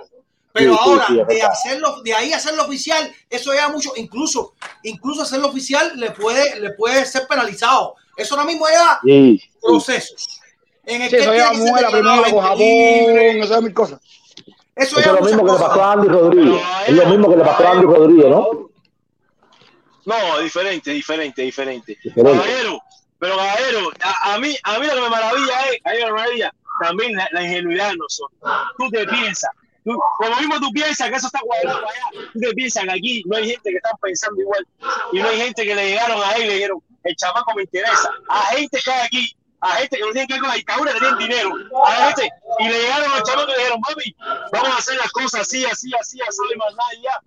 Pero 0.52 0.72
Sí, 0.74 0.78
ahora, 0.80 1.06
sí, 1.08 1.20
de 1.26 1.42
hacerlo, 1.42 2.02
de 2.04 2.14
ahí 2.14 2.32
hacerlo 2.32 2.62
oficial, 2.64 3.12
eso 3.28 3.52
ya 3.52 3.68
mucho, 3.68 3.92
incluso, 3.96 4.54
incluso 4.84 5.22
hacerlo 5.22 5.48
oficial 5.48 5.92
le 5.96 6.12
puede, 6.12 6.60
le 6.60 6.70
puede 6.74 7.04
ser 7.06 7.26
penalizado. 7.26 7.96
Eso 8.16 8.34
ahora 8.36 8.46
mismo 8.46 8.66
ya 8.68 9.00
procesos. 9.60 10.40
En 10.84 11.02
el 11.02 11.10
Sí, 11.10 11.16
que 11.16 11.22
eso 11.22 11.30
tiene 11.32 11.44
ya 11.44 11.50
primero 11.90 12.22
con 12.30 12.40
Japón, 12.44 12.60
eso 12.60 13.56
es 13.56 13.62
mil 13.62 13.74
cosas. 13.74 14.00
Eso 14.76 14.98
Eso 14.98 15.00
ya 15.00 15.06
es 15.06 15.20
lo 15.20 15.26
mismo 15.26 15.38
que 15.44 15.52
le 15.52 15.58
cosas. 15.58 15.68
pasó 15.68 15.84
a 15.84 15.92
Andy 15.92 16.08
Rodríguez. 16.08 16.62
Es 16.86 16.94
lo 16.94 17.06
mismo 17.06 17.30
que 17.30 17.36
le 17.36 17.44
pasó 17.44 17.66
a 17.66 17.70
Andy 17.72 17.86
Rodríguez, 17.86 18.26
¿no? 18.30 18.48
No, 20.06 20.38
diferente, 20.40 20.90
diferente, 20.90 21.42
diferente. 21.42 21.98
Diferente. 22.02 22.38
Caballero, 22.38 22.80
pero 23.18 23.36
caballero, 23.36 23.90
a, 24.02 24.34
a 24.34 24.38
mí, 24.38 24.54
a 24.62 24.78
mí 24.78 24.86
lo 24.86 24.94
que 24.94 25.00
me 25.00 25.08
maravilla 25.10 25.60
es, 25.70 25.80
a 25.84 25.90
mí 25.90 25.98
lo 26.00 26.06
que 26.06 26.12
me 26.12 26.18
maravilla 26.18 26.54
también 26.80 27.14
la, 27.16 27.28
la 27.32 27.42
ingenuidad 27.42 27.90
de 27.90 27.96
nosotros. 27.96 28.40
Tú 28.78 28.88
te 28.90 29.06
piensas, 29.06 29.50
tú, 29.84 29.96
como 30.18 30.36
mismo 30.36 30.58
tú 30.60 30.70
piensas 30.72 31.08
que 31.10 31.16
eso 31.16 31.26
está 31.26 31.40
cuadrado 31.40 31.78
allá, 31.86 32.22
tú 32.32 32.40
te 32.40 32.52
piensas 32.54 32.84
que 32.84 32.90
aquí 32.92 33.22
no 33.26 33.36
hay 33.36 33.50
gente 33.50 33.70
que 33.70 33.76
está 33.76 33.90
pensando 34.00 34.40
igual 34.40 34.66
y 35.12 35.18
no 35.20 35.28
hay 35.28 35.38
gente 35.38 35.64
que 35.64 35.74
le 35.74 35.88
llegaron 35.90 36.22
a 36.22 36.32
él 36.32 36.44
y 36.44 36.46
le 36.46 36.54
dijeron, 36.54 36.78
el 37.04 37.16
chamaco 37.16 37.54
me 37.54 37.62
interesa. 37.62 38.10
A 38.28 38.40
gente 38.56 38.78
que 38.82 38.90
hay 38.90 39.06
aquí, 39.06 39.36
a 39.60 39.68
gente 39.76 39.96
que 39.96 40.02
no 40.02 40.12
tiene 40.12 40.26
que 40.26 40.32
ver 40.34 40.40
con 40.40 40.48
la 40.50 40.56
dictadura, 40.56 40.92
que 40.92 40.98
tienen 41.00 41.18
dinero, 41.18 41.50
a 41.86 41.92
gente, 42.06 42.28
y 42.60 42.68
le 42.68 42.78
llegaron 42.80 43.12
al 43.12 43.22
chamaco 43.22 43.48
y 43.48 43.52
le 43.52 43.58
dijeron, 43.58 43.80
mami, 43.80 44.16
vamos 44.52 44.68
a 44.70 44.78
hacer 44.78 44.96
las 44.96 45.10
cosas 45.12 45.40
así, 45.42 45.64
así, 45.66 45.90
así, 46.00 46.18
así, 46.26 46.40
y 46.54 46.56
más 46.58 46.74
nada 46.74 46.94
y 46.98 47.02
ya. 47.02 47.20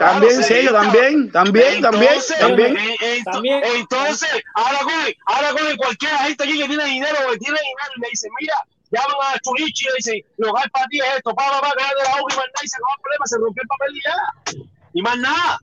También, 0.00 0.32
Claro, 0.32 0.42
sí, 0.48 0.54
sí, 0.62 0.66
también, 0.66 1.30
también, 1.30 1.80
también, 1.80 2.08
entonces, 2.12 2.38
también. 2.40 2.76
eh, 3.00 3.22
También. 3.24 3.62
Entonces, 3.76 4.28
ahora 4.54 4.78
coge, 4.82 5.16
ahora 5.26 5.50
coge 5.52 5.76
cualquier 5.76 6.10
gente 6.16 6.42
aquí 6.42 6.58
que 6.58 6.66
tiene 6.66 6.84
dinero, 6.86 7.14
que 7.30 7.38
tiene 7.38 7.58
dinero, 7.60 7.92
y 7.96 8.00
le 8.00 8.08
dice, 8.10 8.28
mira, 8.40 8.54
llaman 8.90 9.34
a 9.34 9.38
Churichi 9.40 9.84
y 9.84 9.88
le 9.88 9.94
dicen, 9.96 10.20
local 10.38 10.70
para 10.72 10.86
ti 10.86 10.98
es 11.00 11.16
esto, 11.16 11.34
pa, 11.34 11.50
pa, 11.50 11.60
pa, 11.60 11.74
cállate 11.76 12.02
la 12.04 12.20
boca 12.20 12.34
y 12.34 12.36
más 12.36 12.46
nada, 12.46 12.62
y 12.64 12.68
se 12.68 12.76
acabó 12.76 12.94
el 12.96 13.02
problema, 13.02 13.26
se 13.26 13.38
rompió 13.38 13.62
el 13.62 13.68
papel 13.68 13.96
y 13.96 14.00
ya. 14.02 14.66
Y 14.92 15.02
más 15.02 15.18
nada. 15.18 15.58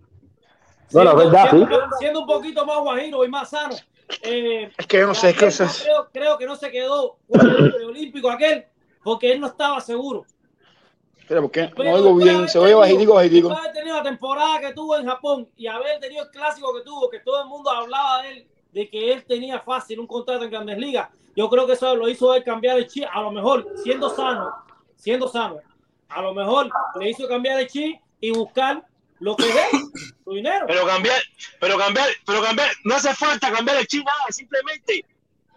Bueno, 0.91 1.12
es 1.12 1.18
verdad, 1.18 1.49
sí. 1.52 1.58
siendo, 1.99 2.22
un 2.22 2.28
poquito 2.28 2.66
más 2.66 2.78
guajiro 2.80 3.26
y 3.26 3.28
más 3.28 3.49
sano. 3.49 3.76
eh, 4.22 4.72
Es 4.78 4.88
que 4.88 4.99
yo 4.99 5.08
no 5.08 5.14
sé, 5.14 5.32
es 5.32 5.38
que 5.38 5.48
eso 5.48 5.66
es. 5.66 5.82
creo, 5.84 6.10
creo 6.14 6.38
que 6.38 6.45
no 6.45 6.56
se 6.56 6.72
quedó 6.72 7.18
el 7.30 7.74
preolímpico 7.74 8.32
aquel 8.32 8.66
porque 9.04 9.34
él 9.34 9.41
no 9.41 9.48
estaba 9.48 9.82
seguro. 9.82 10.26
Espera, 11.18 11.41
porque 11.41 11.70
Pero 11.76 11.90
no 11.90 11.95
oigo 11.98 12.18
de 12.20 12.24
bien, 12.24 12.48
se 12.48 12.58
oye 12.58 12.74
bajitico, 12.74 13.16
bajitico. 13.16 13.49
después 13.49 13.64
de 13.64 13.70
haber 13.70 13.82
tenido 13.82 13.98
la 13.98 14.04
temporada 14.04 14.60
que 14.62 14.72
tuvo 14.74 14.95
en 14.95 15.06
Japón 15.08 15.49
y 15.58 15.68
haber 15.68 15.99
tenido 15.99 16.24
el 16.24 16.30
clásico 16.32 16.74
que 16.74 16.82
tuvo, 16.84 17.10
que 17.10 17.20
todo 17.20 17.41
el 17.41 17.49
mundo 17.49 17.70
hablaba 17.70 18.22
de 18.22 18.30
él, 18.32 18.48
de 18.78 18.88
que 18.88 19.12
él 19.12 19.26
tenía 19.28 19.60
fácil 19.60 19.99
un 19.99 20.06
contrato 20.06 20.44
en 20.44 20.52
Grandes 20.52 20.78
Ligas, 20.78 21.10
yo 21.36 21.49
creo 21.49 21.66
que 21.66 21.74
eso 21.74 21.95
lo 21.95 22.08
hizo 22.08 22.36
él 22.36 22.44
cambiar 22.44 22.78
el 22.78 22.88
chip, 22.88 23.06
a 23.12 23.22
lo 23.22 23.32
mejor 23.32 23.68
siendo 23.84 24.08
sano, 24.16 24.54
siendo 24.95 25.28
sano, 25.28 25.58
a 26.10 26.22
lo 26.22 26.32
mejor 26.36 26.70
le 26.99 27.10
hizo 27.10 27.28
cambiar 27.28 27.60
el 27.60 27.68
chip 27.68 27.99
y 28.22 28.30
buscar 28.30 28.86
lo 29.20 29.36
que 29.36 29.45
ve, 29.45 29.64
su 30.24 30.32
dinero. 30.32 30.66
Pero 30.68 30.86
cambiar, 30.86 31.20
pero 31.60 31.76
cambiar, 31.76 32.08
pero 32.24 32.44
cambiar, 32.44 32.70
no 32.84 32.94
hace 32.95 33.16
falta 33.16 33.52
cambiar 33.52 33.78
el 33.78 33.88
chip 33.88 34.06
nada, 34.06 34.26
simplemente 34.30 35.04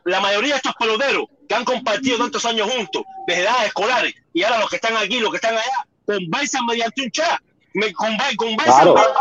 la 0.05 0.19
mayoría 0.21 0.53
de 0.53 0.57
estos 0.57 0.75
peloteros 0.77 1.27
que 1.47 1.55
han 1.55 1.65
compartido 1.67 2.17
tantos 2.17 2.43
años 2.47 2.71
juntos, 2.73 3.03
desde 3.27 3.43
edades 3.43 3.67
escolares, 3.67 4.15
y 4.33 4.43
ahora 4.45 4.61
los 4.61 4.71
que 4.71 4.77
están 4.77 4.97
aquí, 4.97 5.21
los 5.21 5.31
que 5.31 5.37
están 5.37 5.53
allá, 5.59 5.87
conversan 6.07 6.65
mediante 6.65 7.03
un 7.03 7.11
chat, 7.11 7.39
me 7.75 7.93
conver- 7.93 8.35
conversan, 8.37 8.93
Claro. 8.95 9.13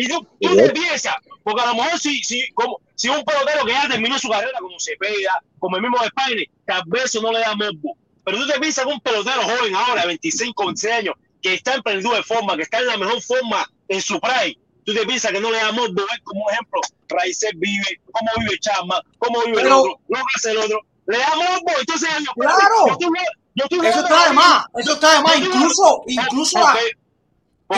Y 0.00 0.08
tú, 0.08 0.26
tú 0.40 0.56
te 0.56 0.70
piensas, 0.70 1.14
porque 1.42 1.62
a 1.62 1.66
lo 1.66 1.74
mejor 1.74 1.98
si, 1.98 2.22
si, 2.22 2.50
como, 2.52 2.78
si 2.94 3.08
un 3.08 3.22
pelotero 3.24 3.64
que 3.64 3.72
ya 3.72 3.88
terminó 3.88 4.18
su 4.18 4.28
carrera 4.28 4.58
como 4.60 4.78
Cepeda, 4.78 5.42
como 5.58 5.76
el 5.76 5.82
mismo 5.82 5.98
Spine, 5.98 6.44
tal 6.64 6.82
vez 6.86 7.04
eso 7.04 7.20
no 7.20 7.32
le 7.32 7.40
da 7.40 7.54
morbo. 7.54 7.96
Pero 8.24 8.38
tú 8.38 8.46
te 8.46 8.58
piensas 8.60 8.84
que 8.86 8.92
un 8.92 9.00
pelotero 9.00 9.42
joven 9.42 9.74
ahora, 9.74 10.06
25, 10.06 10.64
26 10.66 10.94
años, 10.94 11.14
que 11.42 11.54
está 11.54 11.74
en 11.74 11.82
plenitud 11.82 12.14
de 12.14 12.22
forma, 12.22 12.56
que 12.56 12.62
está 12.62 12.78
en 12.78 12.86
la 12.86 12.96
mejor 12.96 13.20
forma 13.22 13.66
en 13.88 14.00
su 14.00 14.20
prime, 14.20 14.56
tú 14.84 14.94
te 14.94 15.04
piensas 15.06 15.32
que 15.32 15.40
no 15.40 15.50
le 15.50 15.58
da 15.58 15.72
morbo 15.72 15.94
ver 15.94 16.22
como 16.22 16.48
ejemplo, 16.50 16.80
Raíces 17.08 17.50
vive, 17.56 18.00
cómo 18.12 18.30
vive 18.38 18.58
Chama, 18.60 19.00
cómo 19.18 19.42
vive 19.44 19.62
el 19.62 19.72
otro, 19.72 20.00
no 20.08 20.18
hace 20.36 20.52
el 20.52 20.58
otro, 20.58 20.80
le 21.06 21.18
da 21.18 21.34
morbo, 21.36 21.78
entonces 21.78 22.08
yo, 22.20 22.32
Claro. 22.34 22.86
yo 22.98 23.08
yo 23.54 23.64
estoy 23.64 23.86
Eso 23.88 24.00
está 24.00 24.28
de 24.28 24.32
más, 24.32 24.64
eso 24.78 24.92
está 24.94 25.14
de 25.16 25.22
más. 25.22 25.40
Yo 25.40 25.46
Incluso, 25.46 26.02
incluso, 26.06 26.58
la- 26.60 26.78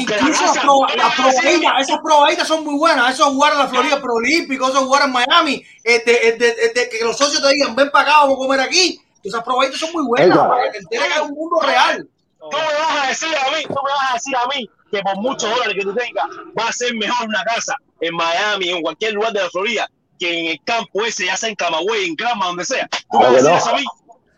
porque 0.01 0.15
la 0.15 0.21
incluso 0.21 0.43
las, 0.43 0.55
raza- 0.57 0.63
proba- 0.63 0.81
no 0.81 0.87
me 0.89 0.97
las 0.97 1.07
vas 1.07 1.21
a 1.21 1.23
decir- 1.23 1.43
probaditas, 1.43 1.81
esas 1.89 1.99
probaditas 2.03 2.49
son 2.49 2.65
muy 2.65 2.75
buenas. 2.77 3.15
Eso 3.15 3.25
jugar 3.31 3.53
en 3.53 3.59
la 3.59 3.69
Florida 3.69 4.01
Proolímpico, 4.01 4.69
eso 4.69 4.85
jugar 4.87 5.03
en 5.05 5.13
Miami, 5.13 5.63
este, 5.85 6.29
este, 6.29 6.65
este, 6.67 6.89
que 6.89 7.05
los 7.05 7.17
socios 7.17 7.43
te 7.43 7.49
digan, 7.51 7.75
ven 7.77 7.91
para 7.91 8.09
acá, 8.11 8.21
vamos 8.23 8.35
a 8.35 8.39
comer 8.39 8.61
aquí. 8.61 9.01
Esas 9.23 9.43
probaditas 9.45 9.79
son 9.81 9.93
muy 9.93 10.05
buenas, 10.05 10.37
para 10.49 10.65
que 10.65 10.71
te 10.71 10.79
enteres 10.79 11.07
que 11.07 11.15
hay 11.15 11.21
un 11.21 11.35
mundo 11.35 11.61
real. 11.61 12.09
Tú 12.41 12.49
me 12.51 12.57
vas 12.59 13.05
a 13.05 13.09
decir 13.09 13.29
a 13.37 13.51
mí, 13.57 13.63
tú 13.69 13.75
me 13.85 13.91
vas 13.93 14.11
a 14.11 14.15
decir 14.15 14.35
a 14.37 14.47
mí 14.49 14.69
que 14.91 15.01
por 15.01 15.17
muchos 15.19 15.49
dólares 15.49 15.75
que 15.77 15.83
tú 15.83 15.95
tengas 15.95 16.25
va 16.59 16.69
a 16.69 16.73
ser 16.73 16.93
mejor 16.97 17.29
una 17.29 17.45
casa 17.45 17.77
en 18.01 18.15
Miami, 18.17 18.71
en 18.71 18.83
cualquier 18.83 19.13
lugar 19.13 19.33
de 19.33 19.41
la 19.43 19.49
Florida, 19.51 19.89
que 20.19 20.41
en 20.41 20.47
el 20.49 20.61
campo 20.65 21.05
ese, 21.05 21.27
ya 21.27 21.37
sea 21.37 21.49
en 21.51 21.55
Camagüey, 21.55 22.09
en 22.09 22.17
Grama, 22.17 22.47
donde 22.47 22.65
sea. 22.65 22.89
Tú 23.11 23.19
me 23.21 23.27
Claro 23.29 23.33
vas 23.35 23.45
a 23.45 23.55
decir 23.55 23.57
eso 23.59 23.71
a 23.71 23.79
mí. 23.79 23.85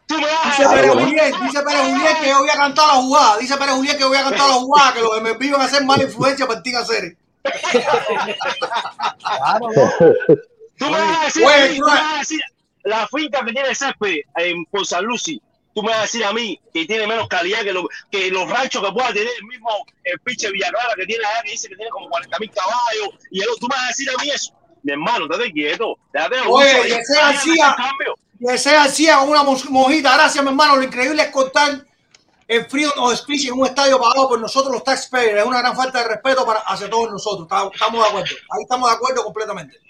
Tú 0.07 0.17
me 0.19 0.27
vas 0.27 0.47
a 0.47 0.51
Dice 0.51 0.69
Pérez 0.69 0.91
a 0.91 0.95
mí. 0.95 1.03
Julián, 1.05 1.33
dice 1.47 1.63
Pérez 1.63 1.81
Julián 1.83 2.17
que 2.23 2.29
yo 2.29 2.39
voy 2.41 2.49
a 2.51 2.55
cantar 2.57 2.87
la 2.89 2.95
jugada. 2.95 3.39
Dice 3.39 3.57
Pérez 3.57 3.75
Julián 3.75 3.97
que 3.97 4.01
yo 4.03 4.09
voy 4.09 4.19
a 4.19 4.23
cantar 4.25 4.49
la 4.49 4.55
jugada, 4.55 4.93
que 4.95 5.01
los 5.01 5.23
MLB 5.23 5.51
van 5.53 5.61
a 5.61 5.65
hacer 5.65 5.85
mala 5.85 6.03
influencia 6.03 6.47
para 6.47 6.63
ti 6.63 6.75
hacer. 6.75 7.17
Tú 10.77 10.87
me 10.87 10.91
vas 10.99 11.21
a 11.21 11.25
decir, 11.27 11.43
mí, 11.47 11.79
tú 11.79 11.85
me 11.85 11.91
vas 11.91 12.15
a 12.15 12.19
decir, 12.19 12.41
la 12.83 13.09
finca 13.09 13.45
que 13.45 13.53
tiene 13.53 13.75
césped 13.75 14.17
en 14.37 14.65
por 14.67 14.85
San 14.87 15.05
Lucy, 15.05 15.41
tú 15.75 15.83
me 15.83 15.91
vas 15.91 15.99
a 15.99 16.03
decir 16.03 16.25
a 16.25 16.33
mí 16.33 16.61
que 16.73 16.85
tiene 16.87 17.07
menos 17.07 17.29
calidad 17.29 17.63
que, 17.63 17.73
lo- 17.73 17.89
que 18.11 18.31
los 18.31 18.49
ranchos 18.51 18.83
que 18.85 18.93
pueda 18.93 19.09
tener 19.09 19.29
el 19.41 19.45
mismo 19.47 19.71
el 20.05 20.19
pinche 20.21 20.51
Villaclara 20.51 20.95
que 20.97 21.07
tiene 21.07 21.25
allá, 21.25 21.43
que 21.45 21.51
dice 21.53 21.69
que 21.69 21.77
tiene 21.77 21.91
como 21.91 22.09
40 22.11 22.39
mil 22.41 22.51
caballos, 22.51 23.09
y 23.31 23.41
el 23.41 23.49
otro, 23.49 23.61
tú 23.61 23.69
me 23.69 23.77
vas 23.77 23.85
a 23.85 23.89
decir 23.89 24.09
a 24.11 24.23
mí 24.23 24.31
eso. 24.31 24.53
Mi 24.83 24.93
hermano, 24.93 25.25
estate 25.25 25.51
quieto. 25.53 25.97
Déjate 26.13 26.37
de 26.37 26.43
Oye, 26.47 26.83
que 26.89 27.05
sea 27.05 27.29
así, 27.29 27.57
cambio. 27.59 28.15
Que 28.47 28.59
sea 28.59 28.85
así 28.85 29.07
con 29.09 29.29
una 29.29 29.43
mojita. 29.43 30.15
Gracias, 30.15 30.43
mi 30.43 30.51
hermano. 30.51 30.77
Lo 30.77 30.83
increíble 30.83 31.23
es 31.23 31.31
contar 31.31 31.87
en 32.47 32.69
Freedom 32.69 32.93
of 32.99 33.17
Speech 33.17 33.47
en 33.47 33.55
un 33.55 33.67
estadio 33.67 33.99
pagado 34.01 34.29
por 34.29 34.41
nosotros 34.41 34.73
los 34.73 34.85
taxpayers. 34.85 35.41
Es 35.41 35.47
una 35.47 35.59
gran 35.59 35.77
falta 35.77 36.03
de 36.03 36.09
respeto 36.09 36.45
para, 36.45 36.61
hacia 36.61 36.89
todos 36.91 37.11
nosotros. 37.11 37.49
Estamos 37.73 38.03
de 38.03 38.09
acuerdo. 38.09 38.37
Ahí 38.51 38.63
estamos 38.63 38.91
de 38.91 38.97
acuerdo 38.97 39.25
completamente. 39.25 39.81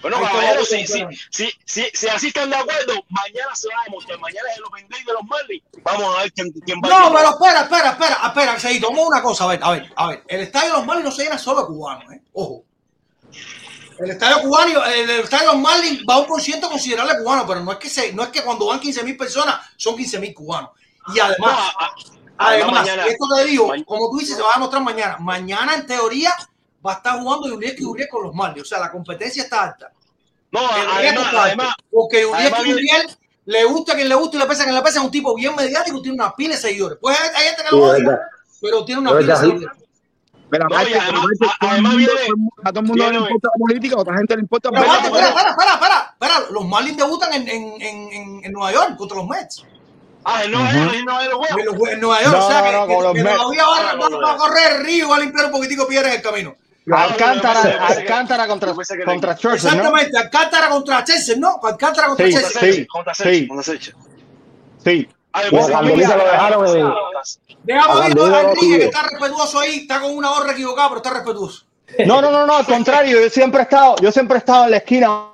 Bueno, 0.00 0.20
caballeros, 0.20 0.68
si, 0.68 0.84
si, 0.84 1.04
si, 1.30 1.50
si, 1.64 1.84
si 1.94 2.08
así 2.08 2.28
están 2.28 2.50
de 2.50 2.56
acuerdo, 2.56 2.94
mañana 3.08 3.54
se 3.54 3.68
va 3.68 3.82
a 3.82 3.84
demostrar. 3.84 4.18
Mañana 4.18 4.48
es 4.50 4.56
el 4.56 4.64
Open 4.64 4.88
Day 4.88 5.04
de 5.04 5.12
los 5.12 5.22
Marlins. 5.22 5.62
Vamos 5.84 6.16
a 6.16 6.22
ver 6.22 6.32
quién, 6.32 6.50
quién 6.50 6.80
va 6.80 6.88
a 6.88 7.00
No, 7.08 7.14
pero 7.14 7.30
espera, 7.30 7.60
espera, 7.62 7.90
espera, 7.90 8.20
espera, 8.26 8.58
Seito, 8.58 8.88
vamos 8.90 9.06
una 9.06 9.22
cosa, 9.22 9.44
a 9.44 9.46
ver, 9.48 9.60
a 9.62 9.70
ver, 9.70 9.92
a 9.94 10.08
ver. 10.08 10.24
El 10.26 10.40
estadio 10.40 10.70
de 10.70 10.76
los 10.78 10.86
Marlins 10.86 11.04
no 11.04 11.12
se 11.12 11.22
llena 11.22 11.38
solo 11.38 11.60
de 11.60 11.66
cubanos, 11.68 12.12
¿eh? 12.12 12.20
Ojo. 12.32 12.64
El 13.98 14.10
estadio 14.10 14.40
cubano, 14.42 14.84
el, 14.86 15.10
el 15.10 15.20
estadio 15.20 15.48
de 15.48 15.52
los 15.54 15.62
Marlins 15.62 16.02
va 16.08 16.14
a 16.14 16.18
un 16.20 16.26
por 16.26 16.40
ciento 16.40 16.68
considerable 16.68 17.14
cubano, 17.18 17.46
pero 17.46 17.60
no 17.60 17.72
es 17.72 17.78
que 17.78 17.88
se, 17.88 18.12
no 18.12 18.22
es 18.22 18.28
que 18.30 18.42
cuando 18.42 18.66
van 18.66 18.80
15 18.80 19.02
mil 19.04 19.16
personas 19.16 19.60
son 19.76 19.96
15 19.96 20.18
mil 20.18 20.34
cubanos. 20.34 20.70
Y 21.14 21.18
además, 21.20 21.52
No, 21.52 21.58
a- 21.58 21.84
a- 21.86 21.94
además, 22.48 22.72
mañana- 22.72 23.06
esto 23.06 23.24
te 23.36 23.44
digo, 23.44 23.72
como 23.86 24.10
tú 24.10 24.18
dices, 24.18 24.36
se 24.36 24.42
va 24.42 24.50
a 24.50 24.54
demostrar 24.54 24.82
mañana. 24.82 25.16
Mañana, 25.18 25.74
en 25.74 25.86
teoría, 25.86 26.34
va 26.84 26.92
a 26.92 26.96
estar 26.96 27.18
jugando 27.20 27.48
Juliet 27.48 27.78
y 27.80 27.84
Uriel 27.84 28.08
con 28.08 28.24
los 28.24 28.34
Marlins. 28.34 28.62
O 28.66 28.68
sea, 28.68 28.78
la 28.80 28.90
competencia 28.90 29.42
está 29.44 29.62
alta. 29.64 29.92
No, 30.50 30.60
además, 30.60 31.24
está 31.26 31.42
además, 31.44 31.74
porque 31.90 32.26
Uriel 32.26 32.40
además 32.52 32.60
y 32.66 32.72
Uriel 32.74 33.18
le 33.44 33.64
gusta 33.64 33.92
a 33.92 33.96
quien 33.96 34.08
le 34.08 34.14
gusta 34.14 34.36
y 34.36 34.40
le 34.40 34.46
pesa 34.46 34.62
a 34.62 34.64
quien 34.64 34.74
le 34.76 34.82
pesa, 34.82 34.98
es 34.98 35.04
un 35.04 35.10
tipo 35.10 35.34
bien 35.34 35.54
mediático, 35.56 36.00
tiene 36.02 36.14
una 36.14 36.34
pila 36.34 36.54
de 36.54 36.60
seguidores. 36.60 36.98
Pues 37.00 37.18
hay 37.20 37.46
gente 37.46 37.62
que 37.64 37.70
lo 37.70 37.82
odia, 37.84 38.20
pero 38.60 38.84
tiene 38.84 39.00
una 39.00 39.10
pila 39.18 39.34
de 39.34 39.40
seguidores. 39.52 39.81
Mira, 40.52 40.66
No, 40.68 40.74
y 40.76 40.92
además- 40.92 41.00
a- 41.00 41.08
todo 41.08 41.24
el 41.24 41.56
además 41.60 41.92
mundo- 41.92 41.96
viene- 41.96 42.12
a 42.62 42.70
todo 42.72 42.80
el 42.80 42.86
mundo 42.86 43.10
le 43.10 43.16
importa 43.16 43.48
la 43.48 43.58
política, 43.58 43.94
a 43.96 43.98
otra 44.00 44.16
gente 44.18 44.36
le 44.36 44.42
importa 44.42 44.70
Pero 44.70 44.82
Pero- 44.82 44.92
espera, 44.94 45.12
pero- 45.12 45.26
espera, 45.28 45.50
espera, 45.50 45.72
espera, 45.72 46.14
espera. 46.20 46.50
Los 46.52 46.64
Marlins 46.66 46.96
debutan 46.98 47.32
en, 47.32 47.48
en, 47.48 47.62
en, 47.82 48.12
en, 48.12 48.44
en 48.44 48.52
Nueva 48.52 48.72
York 48.72 48.96
contra 48.96 49.16
los 49.16 49.26
Mets. 49.26 49.64
Ah, 50.24 50.42
no, 50.48 50.58
no, 50.58 50.64
no, 50.64 50.70
En, 50.70 50.84
los- 50.84 50.94
en 50.94 51.04
Nueva 51.06 51.24
York, 52.22 52.36
No, 52.36 52.46
o 52.46 52.48
sea 52.48 52.60
no, 52.60 52.66
que, 52.66 52.72
no, 52.72 52.86
que- 52.86 52.94
todavía 53.22 53.24
va, 53.24 53.30
No, 53.30 53.96
no, 53.96 54.02
va- 54.02 54.08
no, 54.10 54.20
va 54.20 54.30
a 54.30 54.32
no. 54.34 54.38
correr 54.38 54.82
río 54.84 55.06
y 55.06 55.08
va 55.08 55.16
a 55.16 55.20
limpiar 55.20 55.46
un 55.46 55.52
poquitico 55.52 55.86
piedra 55.88 56.08
en 56.10 56.14
el 56.16 56.22
camino. 56.22 56.54
Alcántara, 56.92 57.62
pensé 57.62 57.72
que- 57.78 58.00
Alcántara 58.02 58.46
contra, 58.46 58.74
contra 59.04 59.34
Churchill, 59.36 59.48
¿no? 59.48 59.54
Exactamente, 59.54 60.18
Alcántara 60.18 60.68
contra 60.68 61.04
Chelsea, 61.04 61.36
¿no? 61.38 61.58
Alcántara 61.62 62.08
contra 62.08 62.26
Sí, 62.26 62.32
Chelsea. 62.34 62.72
sí. 62.72 62.86
Contra 62.86 63.14
sí. 63.14 63.48
Sí. 64.84 65.08
Ah, 65.32 65.42
lo 65.50 65.96
dejaron 65.96 66.66
en. 66.66 66.92
Déjame 67.64 68.06
A 68.06 68.08
no 68.08 68.40
Enrique 68.40 68.78
que 68.78 68.84
está 68.86 69.02
respetuoso 69.02 69.60
ahí, 69.60 69.76
está 69.76 70.00
con 70.00 70.16
una 70.16 70.30
gorra 70.30 70.52
equivocada, 70.52 70.88
pero 70.88 70.98
está 70.98 71.10
respetuoso. 71.10 71.64
No, 72.06 72.20
no, 72.20 72.30
no, 72.30 72.46
no, 72.46 72.56
al 72.56 72.66
contrario, 72.66 73.20
yo 73.20 73.30
siempre 73.30 73.60
he 73.60 73.64
estado, 73.64 73.96
yo 74.00 74.10
siempre 74.10 74.36
he 74.36 74.38
estado 74.38 74.64
en 74.64 74.70
la 74.72 74.76
esquina. 74.78 75.28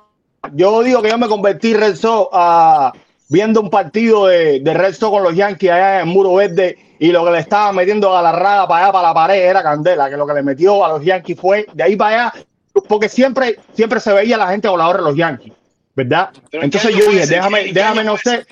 Yo 0.53 0.83
digo 0.83 1.01
que 1.01 1.09
yo 1.09 1.17
me 1.17 1.27
convertí 1.27 1.73
Red 1.73 1.95
Sox 1.95 2.29
a 2.33 2.93
viendo 3.29 3.61
un 3.61 3.69
partido 3.69 4.27
de, 4.27 4.59
de 4.59 4.73
Red 4.73 4.93
Sox 4.93 5.11
con 5.11 5.23
los 5.23 5.35
Yankees 5.35 5.69
allá 5.69 5.95
en 6.01 6.07
el 6.07 6.13
Muro 6.13 6.35
Verde 6.35 6.77
y 6.99 7.11
lo 7.11 7.23
que 7.23 7.31
le 7.31 7.39
estaba 7.39 7.71
metiendo 7.71 8.15
a 8.15 8.21
la 8.21 8.31
raga 8.31 8.67
para 8.67 8.83
allá, 8.83 8.93
para 8.93 9.07
la 9.07 9.13
pared, 9.13 9.41
era 9.41 9.63
Candela, 9.63 10.09
que 10.09 10.17
lo 10.17 10.27
que 10.27 10.33
le 10.33 10.43
metió 10.43 10.83
a 10.83 10.89
los 10.89 11.03
Yankees 11.03 11.39
fue 11.39 11.65
de 11.73 11.83
ahí 11.83 11.95
para 11.95 12.29
allá, 12.29 12.45
porque 12.87 13.07
siempre, 13.07 13.57
siempre 13.73 13.99
se 13.99 14.11
veía 14.11 14.37
la 14.37 14.49
gente 14.49 14.67
voladora 14.67 14.99
de 14.99 15.05
los 15.05 15.15
Yankees, 15.15 15.53
¿verdad? 15.95 16.29
Pero 16.51 16.63
¿en 16.63 16.65
Entonces 16.65 16.95
yo 16.95 17.09
dije, 17.09 17.25
déjame, 17.25 17.61
¿En 17.61 17.67
qué 17.67 17.73
déjame, 17.73 18.03
no 18.03 18.17
sé, 18.17 18.45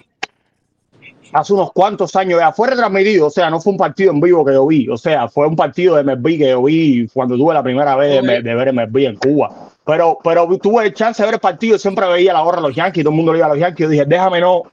hace 1.34 1.54
unos 1.54 1.72
cuantos 1.72 2.16
años 2.16 2.40
ya 2.40 2.52
fue 2.52 2.70
retransmitido, 2.70 3.28
o 3.28 3.30
sea, 3.30 3.50
no 3.50 3.60
fue 3.60 3.72
un 3.74 3.78
partido 3.78 4.12
en 4.12 4.20
vivo 4.20 4.46
que 4.46 4.54
yo 4.54 4.66
vi, 4.66 4.88
o 4.90 4.98
sea, 4.98 5.28
fue 5.28 5.48
un 5.48 5.56
partido 5.56 5.96
de 5.96 6.04
MLB 6.04 6.38
que 6.38 6.50
yo 6.50 6.64
vi 6.64 7.08
cuando 7.14 7.36
tuve 7.36 7.54
la 7.54 7.64
primera 7.64 7.96
vez 7.96 8.22
de, 8.22 8.42
de 8.42 8.56
ver 8.56 8.74
MLB 8.74 8.98
en 8.98 9.16
Cuba. 9.18 9.70
Pero, 9.86 10.20
pero 10.24 10.48
tuve 10.58 10.86
el 10.86 10.94
chance 10.94 11.22
de 11.22 11.28
ver 11.28 11.36
el 11.36 11.40
partido, 11.40 11.78
siempre 11.78 12.06
veía 12.08 12.34
la 12.34 12.42
gorra 12.42 12.58
de 12.58 12.68
los 12.68 12.76
Yankees, 12.76 13.04
todo 13.04 13.12
el 13.12 13.18
mundo 13.18 13.32
le 13.32 13.40
iba 13.40 13.48
a 13.48 13.50
los 13.50 13.60
Yankees. 13.60 13.86
Yo 13.86 13.90
dije, 13.90 14.06
déjame 14.06 14.42
no 14.42 14.64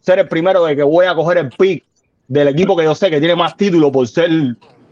ser 0.00 0.20
el 0.20 0.28
primero 0.28 0.64
de 0.64 0.76
que 0.76 0.82
voy 0.82 1.06
a 1.06 1.14
coger 1.14 1.38
el 1.38 1.48
pick 1.50 1.84
del 2.28 2.48
equipo 2.48 2.76
que 2.76 2.84
yo 2.84 2.94
sé 2.94 3.10
que 3.10 3.18
tiene 3.18 3.34
más 3.34 3.56
títulos 3.56 3.90
por 3.90 4.06
ser 4.06 4.30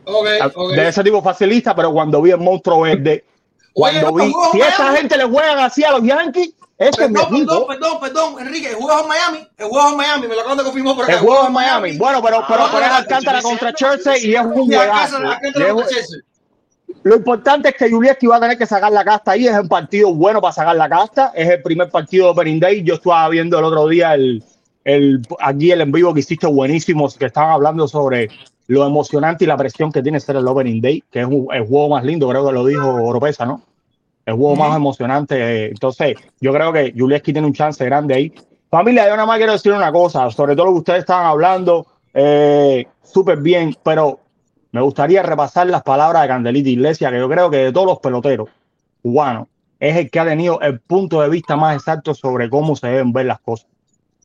Ok, 0.04 0.26
ok. 0.54 0.72
de 0.72 0.88
ese 0.88 1.04
tipo 1.04 1.22
facilista, 1.22 1.74
pero 1.74 1.92
cuando 1.92 2.20
vi 2.22 2.30
el 2.30 2.38
monstruo 2.38 2.80
verde, 2.80 3.24
cuando 3.72 4.10
no, 4.10 4.14
vi, 4.14 4.32
si 4.52 4.60
esta 4.60 4.96
gente 4.96 5.16
le 5.16 5.24
juegan 5.24 5.58
así 5.58 5.84
a 5.84 5.92
los 5.92 6.02
Yankees, 6.02 6.54
este 6.78 7.04
es 7.04 7.10
mi 7.10 7.14
Perdón, 7.16 7.34
equipo. 7.36 7.66
perdón, 7.66 7.66
perdón, 7.68 8.00
perdón, 8.00 8.46
Enrique, 8.46 8.68
el 8.70 8.76
juego 8.76 8.92
es 8.98 9.02
en 9.02 9.08
Miami, 9.08 9.48
el 9.58 9.66
juego 9.66 9.86
es 9.86 9.90
en 9.92 9.96
Miami, 9.98 10.28
me 10.28 10.34
lo 10.34 10.40
acaban 10.40 10.58
de 10.58 10.64
confirmar 10.64 10.94
por 10.94 11.04
acá. 11.04 11.12
El 11.14 11.18
juego 11.20 11.46
en 11.46 11.52
Miami. 11.52 11.96
Bueno, 11.98 12.22
pero, 12.22 12.44
pero, 12.48 12.62
Ah, 12.64 12.68
pero 12.72 12.84
es 12.86 12.92
Alcántara 12.92 13.42
contra 13.42 13.72
Chelsea 13.74 14.18
y 14.18 14.34
es 14.34 14.40
un 14.42 14.66
juegazo. 14.66 15.16
Lo 17.02 17.16
importante 17.16 17.68
es 17.68 17.74
que 17.76 17.90
Julieski 17.90 18.26
va 18.26 18.36
a 18.36 18.40
tener 18.40 18.58
que 18.58 18.66
sacar 18.66 18.90
la 18.90 19.04
casta 19.04 19.32
ahí. 19.32 19.46
Es 19.46 19.58
un 19.58 19.68
partido 19.68 20.12
bueno 20.14 20.40
para 20.40 20.52
sacar 20.52 20.74
la 20.76 20.88
casta. 20.88 21.32
Es 21.34 21.48
el 21.48 21.62
primer 21.62 21.90
partido 21.90 22.26
de 22.26 22.30
Opening 22.32 22.60
Day. 22.60 22.82
Yo 22.82 22.94
estaba 22.94 23.28
viendo 23.28 23.58
el 23.58 23.64
otro 23.64 23.86
día 23.88 24.14
el, 24.14 24.42
el, 24.84 25.20
aquí 25.40 25.70
el 25.70 25.80
en 25.82 25.92
vivo 25.92 26.12
que 26.14 26.20
hiciste 26.20 26.46
buenísimo, 26.46 27.08
que 27.10 27.26
estaban 27.26 27.50
hablando 27.50 27.86
sobre 27.86 28.28
lo 28.66 28.84
emocionante 28.86 29.44
y 29.44 29.46
la 29.46 29.56
presión 29.56 29.92
que 29.92 30.02
tiene 30.02 30.18
ser 30.20 30.36
el 30.36 30.46
Opening 30.48 30.80
Day, 30.80 31.02
que 31.10 31.20
es 31.20 31.26
un- 31.26 31.48
el 31.52 31.66
juego 31.66 31.90
más 31.90 32.04
lindo, 32.04 32.28
creo 32.28 32.46
que 32.46 32.52
lo 32.52 32.64
dijo 32.66 32.86
Oropesa, 33.04 33.46
¿no? 33.46 33.62
El 34.28 34.34
juego 34.34 34.56
más 34.56 34.76
emocionante. 34.76 35.36
eh, 35.38 35.68
Entonces, 35.68 36.14
yo 36.38 36.52
creo 36.52 36.70
que 36.70 36.92
Julieski 36.94 37.32
tiene 37.32 37.46
un 37.46 37.54
chance 37.54 37.82
grande 37.82 38.14
ahí. 38.14 38.34
Familia, 38.70 39.08
yo 39.08 39.12
nada 39.16 39.24
más 39.24 39.38
quiero 39.38 39.52
decir 39.52 39.72
una 39.72 39.90
cosa, 39.90 40.30
sobre 40.30 40.54
todo 40.54 40.66
lo 40.66 40.72
que 40.72 40.78
ustedes 40.80 40.98
estaban 40.98 41.24
hablando, 41.24 41.86
eh, 42.12 42.86
súper 43.02 43.38
bien, 43.38 43.74
pero 43.82 44.20
me 44.72 44.82
gustaría 44.82 45.22
repasar 45.22 45.68
las 45.68 45.82
palabras 45.82 46.20
de 46.20 46.28
Candelita 46.28 46.68
Iglesias, 46.68 47.10
que 47.10 47.18
yo 47.18 47.26
creo 47.26 47.48
que 47.48 47.56
de 47.56 47.72
todos 47.72 47.86
los 47.86 48.00
peloteros 48.00 48.50
cubanos 49.02 49.48
es 49.80 49.96
el 49.96 50.10
que 50.10 50.20
ha 50.20 50.26
tenido 50.26 50.60
el 50.60 50.78
punto 50.80 51.22
de 51.22 51.30
vista 51.30 51.56
más 51.56 51.76
exacto 51.76 52.12
sobre 52.12 52.50
cómo 52.50 52.76
se 52.76 52.88
deben 52.88 53.14
ver 53.14 53.24
las 53.24 53.40
cosas. 53.40 53.66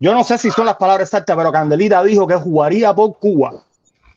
Yo 0.02 0.14
no 0.14 0.26
sé 0.26 0.38
si 0.38 0.52
son 0.52 0.66
las 0.66 0.76
palabras 0.76 1.08
exactas, 1.08 1.38
pero 1.38 1.50
Candelita 1.50 2.04
dijo 2.04 2.28
que 2.28 2.36
jugaría 2.36 2.94
por 2.94 3.18
Cuba, 3.20 3.54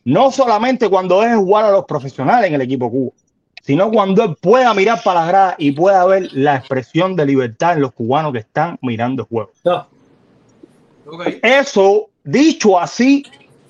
no 0.04 0.32
solamente 0.32 0.88
cuando 0.88 1.22
es 1.22 1.36
jugar 1.36 1.66
a 1.66 1.70
los 1.70 1.84
profesionales 1.84 2.48
en 2.48 2.54
el 2.54 2.62
equipo 2.62 2.90
Cuba, 2.90 3.12
sino 3.66 3.90
cuando 3.90 4.22
él 4.22 4.36
pueda 4.40 4.72
mirar 4.74 5.02
para 5.02 5.22
la 5.22 5.26
grada 5.26 5.54
y 5.58 5.72
pueda 5.72 6.04
ver 6.06 6.28
la 6.32 6.54
expresión 6.54 7.16
de 7.16 7.26
libertad 7.26 7.72
en 7.72 7.80
los 7.80 7.92
cubanos 7.92 8.32
que 8.32 8.38
están 8.38 8.78
mirando 8.80 9.24
el 9.24 9.28
juego. 9.28 9.50
No. 9.64 9.88
Eso, 11.42 12.06
dicho 12.22 12.78
así, 12.78 13.26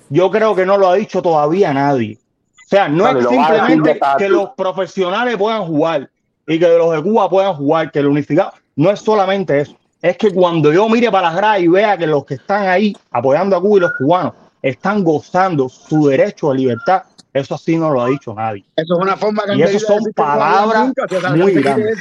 yo 0.09 0.29
creo 0.29 0.55
que 0.55 0.67
no 0.67 0.77
lo 0.77 0.89
ha 0.89 0.95
dicho 0.95 1.19
todavía 1.21 1.73
nadie. 1.73 2.19
sea, 2.67 2.87
no 2.87 3.07
es 3.09 3.27
simplemente 3.27 3.99
que 4.19 4.29
los 4.29 4.51
profesionales 4.51 5.35
puedan 5.35 5.65
jugar 5.65 6.09
y 6.45 6.59
que 6.59 6.67
los 6.67 6.91
de 6.91 7.01
Cuba 7.01 7.27
puedan 7.27 7.55
jugar, 7.55 7.91
que 7.91 7.99
el 7.99 8.07
unificado, 8.07 8.53
no 8.75 8.91
es 8.91 8.99
solamente 8.99 9.61
eso. 9.61 9.75
Es 9.99 10.15
que 10.17 10.31
cuando 10.31 10.71
yo 10.71 10.87
mire 10.89 11.09
para 11.09 11.29
las 11.29 11.37
gradas 11.37 11.61
y 11.61 11.67
vea 11.67 11.97
que 11.97 12.05
los 12.05 12.23
que 12.23 12.35
están 12.35 12.67
ahí 12.67 12.95
apoyando 13.09 13.55
a 13.55 13.61
Cuba 13.61 13.77
y 13.77 13.81
los 13.81 13.91
cubanos 13.97 14.33
están 14.61 15.03
gozando 15.03 15.67
su 15.69 16.07
derecho 16.07 16.51
a 16.51 16.53
libertad, 16.53 17.03
eso 17.33 17.55
así 17.55 17.75
no 17.77 17.89
lo 17.91 18.01
ha 18.01 18.07
dicho 18.09 18.33
nadie. 18.33 18.63
Eso 18.75 18.93
es 18.95 18.99
una 18.99 19.15
forma 19.17 19.43
Y 19.55 19.61
eso 19.61 19.79
son 19.79 19.99
palabras 20.15 20.91
muy 21.35 21.53
grandes. 21.53 21.99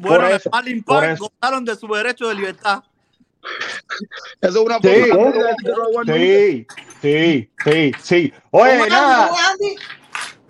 Bueno, 0.00 0.16
Por 0.20 0.30
eso, 0.32 0.50
Marlin 0.52 0.82
Park 0.84 1.18
gozaron 1.18 1.64
de 1.64 1.74
su 1.76 1.88
derecho 1.88 2.28
de 2.28 2.34
libertad. 2.36 2.82
Eso 4.40 4.58
es 4.60 4.64
una 4.66 4.78
Sí, 4.78 4.88
forma 5.10 5.30
de 5.32 5.38
decir 5.38 5.54
que 5.64 5.70
no 5.72 5.82
aguantan 5.84 6.16
sí, 6.16 6.66
sí, 7.02 7.50
sí, 7.64 7.92
sí. 8.02 8.32
Oye, 8.50 8.88
nada. 8.88 9.30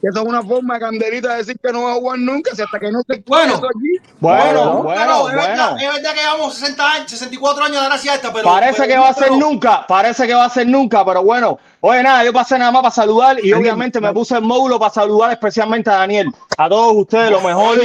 Eso 0.00 0.20
es 0.20 0.26
una 0.28 0.42
forma 0.42 0.74
de 0.74 0.80
candelita 0.80 1.30
de 1.32 1.36
decir 1.38 1.58
que 1.60 1.72
no 1.72 1.82
va 1.82 1.92
a 1.92 1.94
jugar 1.94 2.18
nunca, 2.20 2.54
si 2.54 2.62
hasta 2.62 2.78
que 2.78 2.92
no 2.92 3.00
se 3.08 3.20
Bueno. 3.26 3.54
aquí. 3.54 4.08
Bueno, 4.20 4.82
Bueno, 4.82 4.82
bueno, 4.84 5.28
es, 5.28 5.34
verdad, 5.34 5.70
bueno. 5.72 5.88
es 5.88 5.94
verdad 5.96 6.14
que 6.14 6.20
llevamos 6.20 6.54
60 6.54 6.92
años, 6.92 7.10
64 7.10 7.64
años 7.64 7.80
de 7.82 7.86
gracia 7.88 8.14
esta, 8.14 8.32
pero. 8.32 8.44
Parece 8.44 8.74
pero- 8.82 8.88
que 8.88 8.98
va 8.98 9.08
a 9.08 9.14
ser 9.14 9.24
pero- 9.24 9.36
nunca, 9.36 9.86
parece 9.88 10.26
que 10.28 10.34
va 10.34 10.44
a 10.44 10.50
ser 10.50 10.66
nunca, 10.68 11.04
pero 11.04 11.24
bueno. 11.24 11.58
Oye, 11.80 12.02
nada, 12.02 12.24
yo 12.24 12.32
pasé 12.32 12.58
nada 12.58 12.72
más 12.72 12.82
para 12.82 12.94
saludar 12.94 13.44
y 13.44 13.52
obviamente 13.52 14.00
me 14.00 14.12
puse 14.12 14.34
el 14.34 14.42
módulo 14.42 14.80
para 14.80 14.92
saludar 14.92 15.30
especialmente 15.30 15.88
a 15.90 15.98
Daniel. 15.98 16.28
A 16.56 16.68
todos 16.68 16.96
ustedes 16.96 17.30
lo 17.30 17.40
mejor. 17.40 17.78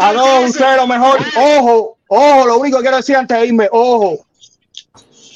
A 0.00 0.12
todos 0.12 0.50
ustedes 0.50 0.76
lo 0.76 0.86
mejor. 0.88 1.18
Ojo, 1.36 1.96
ojo, 2.08 2.46
lo 2.46 2.58
único 2.58 2.78
que 2.78 2.82
quiero 2.82 2.96
decir 2.96 3.16
antes 3.16 3.38
de 3.38 3.46
irme, 3.46 3.68
ojo. 3.70 4.24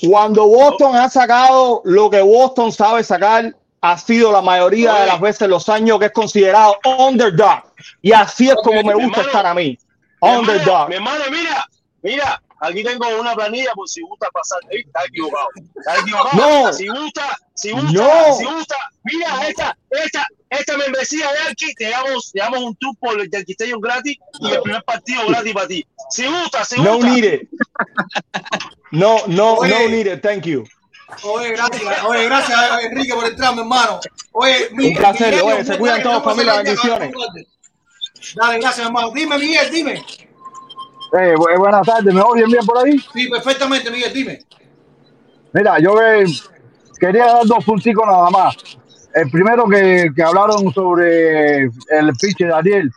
Cuando 0.09 0.47
Boston 0.47 0.97
ha 0.97 1.09
sacado 1.09 1.83
lo 1.85 2.11
que 2.11 2.21
Boston 2.21 2.73
sabe 2.73 3.05
sacar, 3.05 3.55
ha 3.81 3.99
sido 3.99 4.33
la 4.33 4.43
mayoría 4.43 4.95
de 4.95 5.07
las 5.07 5.21
veces 5.21 5.49
los 5.49 5.69
años 5.69 6.01
que 6.01 6.07
es 6.07 6.13
considerado 6.13 6.77
underdog. 6.85 7.63
Y 8.03 8.13
así 8.13 8.49
es 8.49 8.57
como 8.65 8.83
me 8.83 8.95
gusta 8.95 9.21
estar 9.23 9.47
a 9.47 9.55
mí. 9.55 9.79
Underdog. 10.21 10.89
mi 10.89 10.97
hermano, 10.97 11.25
mira, 11.31 11.69
mira, 12.03 12.43
aquí 12.61 12.83
tengo 12.85 13.07
una 13.21 13.35
planilla 13.35 13.73
por 13.75 13.89
si 13.89 14.01
gusta 14.03 14.29
pasar. 14.31 14.59
Ey, 14.71 14.81
Está 14.81 15.05
equivocado. 15.07 15.49
Está 15.77 15.99
equivocado. 16.01 16.37
No. 16.65 16.73
Si 16.73 16.87
gusta, 16.89 17.39
si 17.55 17.71
gusta, 17.73 17.91
No. 17.93 18.35
si 18.37 18.45
gusta. 18.45 18.77
Mira, 19.05 19.49
esta, 19.49 19.77
esta, 19.91 20.27
esta 20.51 20.77
membresía 20.77 21.31
de 21.33 21.39
Yankee, 21.47 21.75
te 21.75 21.91
damos, 21.91 22.33
te 22.33 22.41
damos 22.41 22.61
un 22.61 22.77
tour 22.77 22.95
por 22.99 23.21
el 23.21 23.29
Stadium 23.33 23.81
gratis 23.81 24.19
y 24.41 24.51
el 24.51 24.63
primer 24.63 24.83
partido 24.85 25.27
gratis 25.29 25.53
para 25.55 25.67
ti. 25.69 25.87
Si 26.11 26.27
gusta, 26.27 26.65
si 26.65 26.81
No 26.81 26.95
gusta. 26.97 27.11
need 27.11 27.25
it. 27.25 27.49
No, 28.91 29.19
no, 29.27 29.55
Oye. 29.57 29.71
no 29.71 29.89
need 29.89 30.07
it. 30.07 30.23
Thank 30.23 30.45
you. 30.45 30.65
Oye, 31.23 31.53
gracias, 31.53 32.05
oye, 32.05 32.25
gracias, 32.25 32.59
Enrique, 32.85 33.15
por 33.15 33.25
entrar, 33.27 33.55
mi 33.55 33.61
hermano. 33.61 33.99
Oye, 34.33 34.69
Un 34.73 34.95
placer, 34.95 35.35
Miguel, 35.35 35.43
oye, 35.55 35.65
se 35.65 35.79
cuidan 35.79 36.03
todos, 36.03 36.23
familia, 36.23 36.57
bendiciones. 36.57 37.13
Dale, 38.35 38.59
gracias, 38.61 38.87
hermano. 38.87 39.11
Dime, 39.13 39.39
Miguel, 39.39 39.71
dime. 39.71 40.05
Eh, 41.13 41.35
bu- 41.37 41.59
buenas 41.59 41.87
tardes, 41.87 42.13
¿me 42.15 42.21
oyen 42.21 42.51
bien 42.51 42.65
por 42.67 42.79
ahí? 42.85 42.99
Sí, 43.13 43.29
perfectamente, 43.29 43.91
Miguel, 43.91 44.13
dime. 44.13 44.39
Mira, 45.53 45.79
yo 45.79 46.01
eh, 46.03 46.27
quería 47.01 47.27
dar 47.27 47.47
dos 47.47 47.65
punticos 47.65 48.07
nada 48.07 48.29
más. 48.31 48.55
El 49.15 49.31
primero 49.31 49.67
que, 49.67 50.11
que 50.15 50.23
hablaron 50.23 50.73
sobre 50.73 51.63
el 51.65 52.13
pitch 52.21 52.39
de 52.39 52.47
Daniel. 52.49 52.91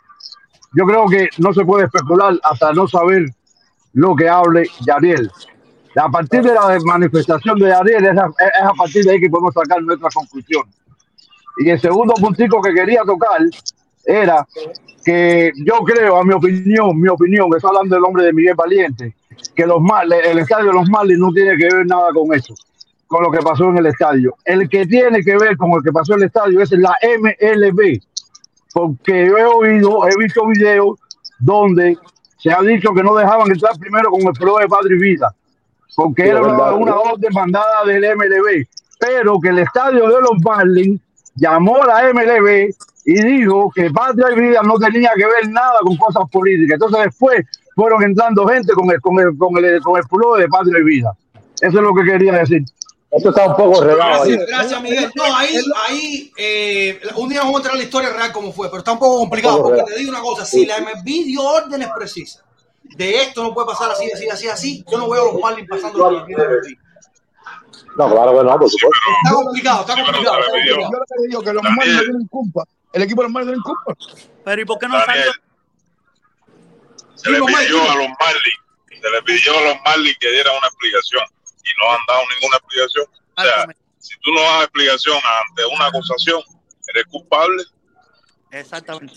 Yo 0.74 0.84
creo 0.84 1.06
que 1.06 1.28
no 1.38 1.52
se 1.54 1.64
puede 1.64 1.86
especular 1.86 2.34
hasta 2.42 2.72
no 2.72 2.86
saber 2.86 3.26
lo 3.94 4.14
que 4.14 4.28
hable 4.28 4.66
Daniel. 4.86 5.30
A 5.96 6.08
partir 6.08 6.42
de 6.42 6.54
la 6.54 6.78
manifestación 6.84 7.58
de 7.58 7.68
Daniel, 7.68 8.04
es 8.06 8.18
a, 8.18 8.26
es 8.26 8.62
a 8.62 8.72
partir 8.74 9.04
de 9.04 9.12
ahí 9.12 9.20
que 9.20 9.28
podemos 9.30 9.52
sacar 9.54 9.82
nuestra 9.82 10.08
conclusión. 10.12 10.64
Y 11.58 11.70
el 11.70 11.80
segundo 11.80 12.14
puntico 12.14 12.60
que 12.62 12.72
quería 12.72 13.02
tocar 13.04 13.40
era 14.04 14.46
que 15.04 15.52
yo 15.64 15.74
creo, 15.84 16.16
a 16.18 16.24
mi 16.24 16.32
opinión, 16.34 17.00
mi 17.00 17.08
opinión, 17.08 17.48
está 17.56 17.68
hablando 17.68 17.96
el 17.96 18.04
hombre 18.04 18.24
de 18.24 18.32
Miguel 18.32 18.54
Valiente, 18.54 19.14
que 19.54 19.66
los 19.66 19.80
Mar- 19.80 20.06
el 20.06 20.38
estadio 20.38 20.66
de 20.66 20.72
los 20.74 20.88
Marlins 20.88 21.18
no 21.18 21.32
tiene 21.32 21.56
que 21.56 21.64
ver 21.74 21.86
nada 21.86 22.08
con 22.14 22.32
eso, 22.34 22.54
con 23.06 23.22
lo 23.24 23.30
que 23.30 23.40
pasó 23.40 23.64
en 23.68 23.78
el 23.78 23.86
estadio. 23.86 24.34
El 24.44 24.68
que 24.68 24.86
tiene 24.86 25.22
que 25.22 25.36
ver 25.36 25.56
con 25.56 25.72
el 25.72 25.82
que 25.82 25.92
pasó 25.92 26.14
en 26.14 26.20
el 26.20 26.26
estadio 26.26 26.60
es 26.60 26.70
la 26.72 26.94
MLB, 27.02 27.98
porque 28.74 29.26
yo 29.26 29.36
he 29.38 29.44
oído, 29.44 30.06
he 30.08 30.16
visto 30.16 30.46
videos 30.46 30.98
donde 31.38 31.96
se 32.38 32.52
ha 32.52 32.60
dicho 32.62 32.92
que 32.94 33.02
no 33.02 33.14
dejaban 33.14 33.50
entrar 33.50 33.76
primero 33.78 34.10
con 34.10 34.22
el 34.22 34.32
pro 34.32 34.56
de 34.58 34.68
Padre 34.68 34.96
y 34.96 34.98
Vida, 34.98 35.34
porque 35.96 36.22
Sí, 36.24 36.28
era 36.28 36.40
una, 36.42 36.72
una 36.72 36.96
orden 36.96 37.32
mandada 37.34 37.84
del 37.86 38.04
MLB, 38.16 38.66
pero 38.98 39.38
que 39.40 39.48
el 39.48 39.58
estadio 39.58 40.06
de 40.08 40.20
los 40.20 40.40
Marlins 40.44 41.00
llamó 41.34 41.82
a 41.82 41.86
la 41.86 42.12
MLB 42.12 42.72
y 43.04 43.20
dijo 43.20 43.70
que 43.74 43.90
Patria 43.90 44.26
y 44.32 44.40
Vida 44.40 44.62
no 44.62 44.78
tenía 44.78 45.10
que 45.16 45.26
ver 45.26 45.48
nada 45.48 45.78
con 45.82 45.96
cosas 45.96 46.24
políticas. 46.30 46.74
Entonces 46.74 47.04
después 47.04 47.46
fueron 47.74 48.02
entrando 48.02 48.46
gente 48.46 48.72
con 48.74 48.90
el, 48.90 49.00
con 49.00 49.18
el, 49.18 49.36
con 49.36 49.64
el, 49.64 49.80
con 49.80 49.98
el 49.98 50.04
pulo 50.04 50.36
de 50.36 50.48
Patria 50.48 50.78
y 50.78 50.84
Vida. 50.84 51.12
Eso 51.60 51.78
es 51.78 51.82
lo 51.82 51.94
que 51.94 52.04
quería 52.04 52.32
decir. 52.32 52.62
Esto 53.10 53.28
está 53.28 53.46
un 53.46 53.56
poco 53.56 53.82
regado 53.82 54.22
ahí. 54.22 54.30
Gracias, 54.30 54.48
gracias, 54.48 54.82
Miguel. 54.82 55.12
No, 55.14 55.24
ahí, 55.36 55.56
ahí 55.88 56.32
eh, 56.38 57.00
un 57.16 57.28
día 57.28 57.40
vamos 57.40 57.56
a 57.56 57.58
entrar 57.58 57.74
a 57.74 57.78
la 57.78 57.84
historia 57.84 58.10
real 58.10 58.32
como 58.32 58.52
fue, 58.52 58.68
pero 58.68 58.78
está 58.78 58.92
un 58.92 58.98
poco 58.98 59.18
complicado 59.18 59.56
Un 59.56 59.62
poco 59.62 59.76
porque 59.76 59.92
te 59.92 59.98
digo 59.98 60.10
una 60.10 60.20
cosa, 60.20 60.46
si 60.46 60.64
la 60.64 60.80
MLB 60.80 61.04
dio 61.04 61.42
órdenes 61.42 61.88
precisas 61.94 62.42
de 62.96 63.16
esto 63.22 63.42
no 63.42 63.54
puede 63.54 63.66
pasar 63.66 63.90
así, 63.90 64.10
así, 64.10 64.28
así, 64.28 64.48
así, 64.48 64.84
yo 64.90 64.98
no 64.98 65.08
veo 65.08 65.30
a 65.30 65.32
los 65.32 65.40
Marlins 65.40 65.68
pasando 65.68 65.98
por 65.98 66.12
la. 66.12 66.26
No, 67.96 68.10
claro 68.10 68.38
que 68.38 68.44
no, 68.44 68.58
por 68.58 68.70
supuesto. 68.70 68.98
Está 69.24 69.34
complicado, 69.34 69.80
está 69.82 69.94
complicado. 69.94 70.40
está 70.40 70.64
Yo 70.66 70.76
lo 70.76 70.88
que 70.90 71.28
digo 71.28 71.42
que 71.42 71.52
los 71.52 71.62
Marlins 71.62 71.96
no 71.96 72.02
tienen 72.02 72.26
culpa. 72.28 72.64
El 72.92 73.02
equipo 73.02 73.22
de 73.22 73.28
los 73.28 73.32
Marlins 73.32 73.56
no 73.58 73.62
tiene 73.64 73.76
culpa. 73.84 74.16
Pero 74.44 74.62
¿y 74.62 74.64
por 74.64 74.78
qué 74.78 74.88
no 74.88 74.98
Daniel, 74.98 75.24
salió? 75.24 75.32
se 77.16 77.30
le 77.30 77.38
pidió 77.38 77.82
a 77.90 77.94
los 77.96 78.08
Marlins, 78.18 78.60
se 79.00 79.10
le 79.10 79.22
pidió 79.22 79.58
a 79.58 79.60
los 79.62 79.76
Marlins 79.84 80.16
que 80.18 80.30
dieran 80.30 80.56
una 80.56 80.66
explicación 80.66 81.22
y 81.44 81.70
no 81.82 81.92
han 81.92 82.00
dado 82.08 82.22
ninguna 82.34 82.56
explicación. 82.56 83.06
O 83.36 83.42
sea, 83.42 83.66
si 83.98 84.14
tú 84.20 84.32
no 84.32 84.40
das 84.40 84.62
explicación 84.64 85.16
ante 85.16 85.64
una 85.66 85.86
acusación, 85.86 86.42
eres 86.88 87.04
culpable. 87.06 87.62
Exactamente. 88.50 89.14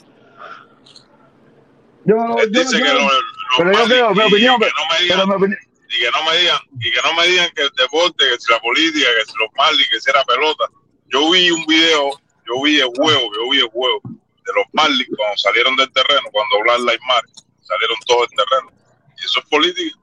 Yo, 2.06 2.16
dice 2.50 2.78
yo- 2.80 2.86
que 2.86 2.94
los 2.94 3.12
pero 3.58 3.72
yo 3.72 3.86
creo, 3.86 4.12
mi 4.12 4.22
opinión, 4.24 4.60
que 4.60 4.66
no 4.68 4.94
me 4.94 5.02
digan, 5.04 5.18
pero 5.18 5.28
mi 5.28 5.34
opinión- 5.36 5.60
y 5.96 6.00
que 6.00 6.12
no 6.12 6.24
me 6.30 6.38
digan 6.38 6.60
y 6.80 6.92
que 6.92 7.02
no 7.02 7.14
me 7.14 7.28
digan 7.28 7.50
que 7.56 7.62
el 7.64 7.72
deporte, 7.76 8.26
que 8.30 8.40
si 8.40 8.52
la 8.52 8.60
política, 8.60 9.08
que 9.18 9.26
si 9.26 9.38
los 9.40 9.50
Marlins, 9.56 9.90
que 9.90 10.00
si 10.00 10.10
era 10.10 10.24
pelota. 10.24 10.66
Yo 11.08 11.32
vi 11.32 11.52
un 11.52 11.66
video, 11.66 12.12
yo 12.46 12.62
vi 12.64 12.80
el 12.80 12.90
juego, 12.96 13.22
yo 13.34 13.50
vi 13.52 13.60
el 13.60 13.70
juego 13.70 14.02
de 14.04 14.54
los 14.56 14.66
Marlins 14.74 15.10
cuando 15.16 15.38
salieron 15.38 15.76
del 15.76 15.92
terreno, 15.92 16.28
cuando 16.32 16.64
Black 16.64 16.80
Lives 16.80 17.06
Matter, 17.08 17.30
salieron 17.62 17.98
todos 18.06 18.28
del 18.30 18.38
terreno. 18.38 18.72
Y 19.18 19.26
eso 19.26 19.40
es 19.40 19.46
política. 19.46 19.98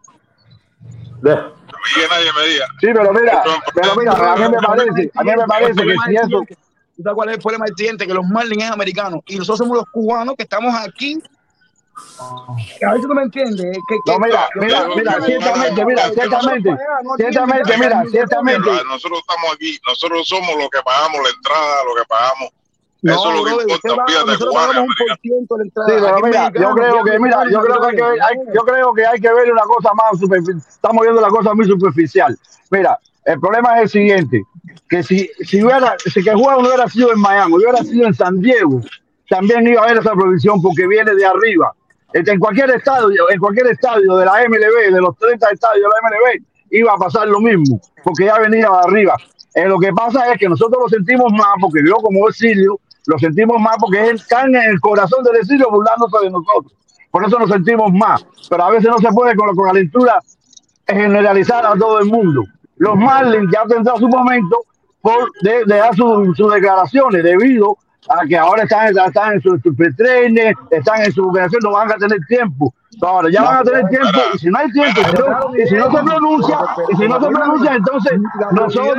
Mí 1.23 1.91
que 1.95 2.09
nadie 2.09 2.33
me 2.33 2.47
diga. 2.47 2.67
Sí, 2.81 2.87
pero 2.93 3.13
mira, 3.13 3.43
pero 3.75 3.97
mira, 3.97 4.13
a 4.13 4.37
mí 4.37 4.49
me 4.49 4.59
parece, 4.59 5.11
a 5.15 5.25
mí 5.25 5.31
me 5.37 5.47
parece 5.47 5.83
que 5.83 5.97
si 6.07 6.17
eso, 6.17 6.45
¿Tú 6.97 7.03
sabes 7.03 7.15
cuál 7.15 7.29
es 7.31 7.37
el 7.37 7.43
problema 7.43 7.65
del 7.67 7.77
siguiente? 7.77 8.07
Que 8.07 8.15
los 8.15 8.27
Marlins 8.27 8.65
es 8.65 8.71
americanos 8.71 9.21
y 9.27 9.37
nosotros 9.37 9.59
somos 9.59 9.77
los 9.79 9.87
cubanos 9.91 10.35
que 10.37 10.43
estamos 10.43 10.75
aquí. 10.75 11.19
A 12.87 12.93
veces 12.95 13.07
tú 13.09 13.15
me 13.15 13.23
entiendes. 13.23 13.79
Que, 13.89 13.97
que- 13.97 14.13
no, 14.13 14.19
mira, 14.19 14.49
mira, 14.55 14.89
mira, 14.97 15.13
ciertamente, 15.27 15.85
mira, 15.85 16.03
ciertamente, 16.13 16.71
ciertamente, 17.17 17.77
mira, 17.79 18.05
ciertamente, 18.11 18.71
Ah, 18.71 18.83
Nosotros 18.89 19.21
estamos 19.21 19.53
aquí, 19.55 19.79
nosotros 19.87 20.29
somos 20.29 20.51
los 20.59 20.69
que 20.71 20.81
pagamos 20.85 21.21
la 21.23 21.29
entrada, 21.31 21.85
lo 21.85 21.95
que 21.95 22.03
pagamos. 22.09 22.51
No, 23.05 23.15
eso 23.15 23.29
es 23.31 23.35
lo 23.35 23.45
que 23.45 23.51
importa, 23.63 23.89
la 24.27 24.33
entrada. 24.35 25.17
Sí, 25.87 25.93
pero 26.01 26.21
mira, 26.23 26.51
yo 26.55 26.75
creo 26.75 27.05
que, 27.05 27.19
mira, 27.19 27.43
yo 27.51 27.61
creo 27.63 27.81
que 27.81 27.87
hay 27.87 27.97
que, 27.97 28.03
hay, 28.03 28.37
yo 28.55 28.61
creo 28.63 28.95
que 28.95 29.07
hay 29.07 29.21
que 29.21 29.33
ver 29.33 29.53
una 29.53 29.63
cosa 29.63 29.95
más 29.95 30.21
superficial. 30.21 30.57
Estamos 30.69 31.03
viendo 31.03 31.21
la 31.21 31.29
cosa 31.29 31.55
muy 31.55 31.67
superficial. 31.67 32.39
Mira, 32.71 32.99
el 33.25 33.41
problema 33.41 33.77
es 33.77 33.83
el 33.83 33.89
siguiente, 33.89 34.43
que 34.89 35.03
si, 35.03 35.29
si 35.41 35.63
hubiera, 35.65 35.97
si 35.99 36.23
que 36.23 36.31
el 36.31 36.37
juego 36.37 36.63
no 36.63 36.69
hubiera 36.69 36.89
sido 36.89 37.13
en 37.13 37.19
Miami, 37.21 37.55
hubiera 37.55 37.79
sido 37.79 38.07
en 38.07 38.15
San 38.15 38.41
Diego, 38.41 38.81
también 39.29 39.67
iba 39.67 39.81
a 39.81 39.85
haber 39.85 39.99
esa 39.99 40.13
provisión 40.13 40.63
porque 40.63 40.87
viene 40.87 41.13
de 41.15 41.27
arriba. 41.27 41.75
Este, 42.13 42.33
En 42.33 42.39
cualquier 42.39 42.71
estadio, 42.71 43.31
en 43.31 43.39
cualquier 43.39 43.67
estadio 43.69 44.17
de 44.17 44.25
la 44.25 44.33
MLB, 44.49 44.93
de 44.95 45.01
los 45.01 45.17
30 45.19 45.51
estadios 45.51 45.83
de 45.85 45.89
la 45.89 46.09
MLB, 46.09 46.43
iba 46.71 46.93
a 46.93 46.97
pasar 46.97 47.29
lo 47.29 47.41
mismo, 47.41 47.81
porque 48.05 48.27
ya 48.27 48.39
venía 48.39 48.69
de 48.69 48.79
arriba. 48.89 49.15
Eh, 49.55 49.67
lo 49.67 49.79
que 49.79 49.93
pasa 49.93 50.33
es 50.33 50.39
que 50.39 50.49
nosotros 50.49 50.83
lo 50.83 50.89
sentimos 50.89 51.31
más, 51.33 51.55
porque 51.61 51.81
yo 51.87 51.97
como 51.97 52.29
exilio, 52.29 52.79
lo 53.07 53.19
sentimos 53.19 53.61
más 53.61 53.77
porque 53.81 54.01
es 54.01 54.09
el 54.11 54.55
en 54.55 54.71
el 54.71 54.81
corazón 54.81 55.25
del 55.25 55.37
exilio 55.37 55.69
burlándose 55.71 56.17
de 56.23 56.31
nosotros. 56.31 56.73
Por 57.11 57.25
eso 57.27 57.39
nos 57.39 57.51
sentimos 57.51 57.93
más. 57.93 58.25
Pero 58.49 58.65
a 58.65 58.71
veces 58.71 58.89
no 58.89 58.99
se 58.99 59.09
puede 59.13 59.35
con 59.37 59.49
la 59.55 59.63
calentura 59.63 60.19
generalizar 60.87 61.67
a 61.67 61.75
todo 61.75 61.99
el 62.01 62.07
mundo. 62.07 62.45
Los 62.77 62.97
Marlins 62.97 63.51
ya 63.53 63.65
tendrán 63.67 63.99
su 63.99 64.09
momento 64.09 64.65
por 65.01 65.31
de, 65.43 65.65
de 65.67 65.77
dar 65.77 65.95
su- 65.95 66.33
sus 66.35 66.53
declaraciones 66.55 67.23
debido 67.23 67.77
a 68.09 68.27
que 68.27 68.37
ahora 68.37 68.65
están, 68.65 68.89
están 68.97 69.35
en 69.35 69.43
su, 69.43 69.59
su 69.63 69.75
pretrene, 69.77 70.55
están 70.71 71.03
en 71.03 71.13
su 71.13 71.29
operación, 71.29 71.61
no 71.63 71.73
van 71.73 71.93
a 71.93 71.97
tener 71.97 72.19
tiempo. 72.29 72.75
Ahora 73.01 73.31
ya 73.31 73.43
van 73.43 73.59
a 73.59 73.63
tener 73.63 73.89
tiempo 73.89 74.21
y 74.35 74.39
si 74.39 74.47
no 74.49 74.59
hay 74.59 74.71
tiempo, 74.73 75.01
y 75.01 75.05
si 75.05 75.13
no, 75.13 75.57
y 75.57 75.67
si 75.69 75.75
no 75.75 75.91
se 75.91 76.05
pronuncia, 76.05 76.59
y 76.93 76.97
si 76.97 77.09
no 77.09 77.21
se 77.21 77.27
pronuncia, 77.29 77.75
entonces 77.75 78.13
nosotros 78.53 78.97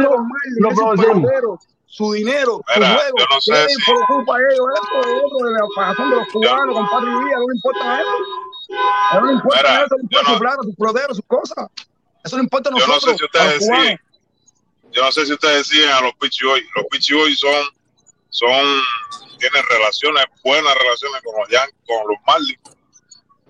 lo 0.60 0.70
producimos. 0.70 1.68
su 1.86 2.12
dinero, 2.14 2.62
su 2.74 2.82
juego. 2.82 3.18
yo 3.20 3.26
no 3.30 3.42
sé 3.42 3.52
¿Qué 3.54 3.74
si- 3.76 3.92
preocupa 3.92 4.36
a 4.36 4.40
ellos 4.40 4.68
eso? 4.74 5.00
Eso 5.00 5.46
de 5.46 5.52
la 5.52 5.94
de 6.10 6.16
los 6.16 6.28
cubanos, 6.30 6.76
compadre 6.76 7.10
Villa, 7.10 7.38
no 7.38 7.48
le 7.48 7.56
importa 7.56 8.02
eso. 8.02 8.10
A 9.12 9.12
ellos 9.12 9.22
no 9.22 9.28
le 9.28 9.34
importa 9.34 9.58
Mira, 9.62 9.84
eso, 9.86 9.96
le 9.96 10.02
importa 10.04 10.34
su 10.34 10.40
plata, 10.40 10.58
sus 10.64 10.76
proderos, 10.76 11.18
sus 11.18 11.26
cosas. 11.28 11.68
Eso 12.24 12.38
no 12.38 12.44
importa 12.44 12.70
a 12.70 12.72
Yo 12.72 12.80
no 12.88 12.94
nosotros, 12.94 13.12
sé 13.12 13.18
si 13.20 13.26
ustedes 13.26 13.66
siguen, 13.66 14.00
yo 14.92 15.04
no 15.04 15.12
sé 15.12 15.26
si 15.26 15.34
ustedes 15.34 15.68
siguen 15.68 15.90
a 15.92 16.02
los 16.02 16.14
Pichi 16.16 16.46
hoy. 16.46 16.62
Los 16.76 16.86
Pichi 16.90 17.14
hoy 17.14 17.36
son, 17.36 17.52
son, 18.34 18.82
tienen 19.38 19.64
relaciones, 19.70 20.26
buenas 20.44 20.74
relaciones 20.76 21.22
con 21.22 21.40
los 21.40 21.50
Yankees, 21.50 21.80
con 21.86 22.08
los 22.10 22.18
Marlins. 22.26 22.60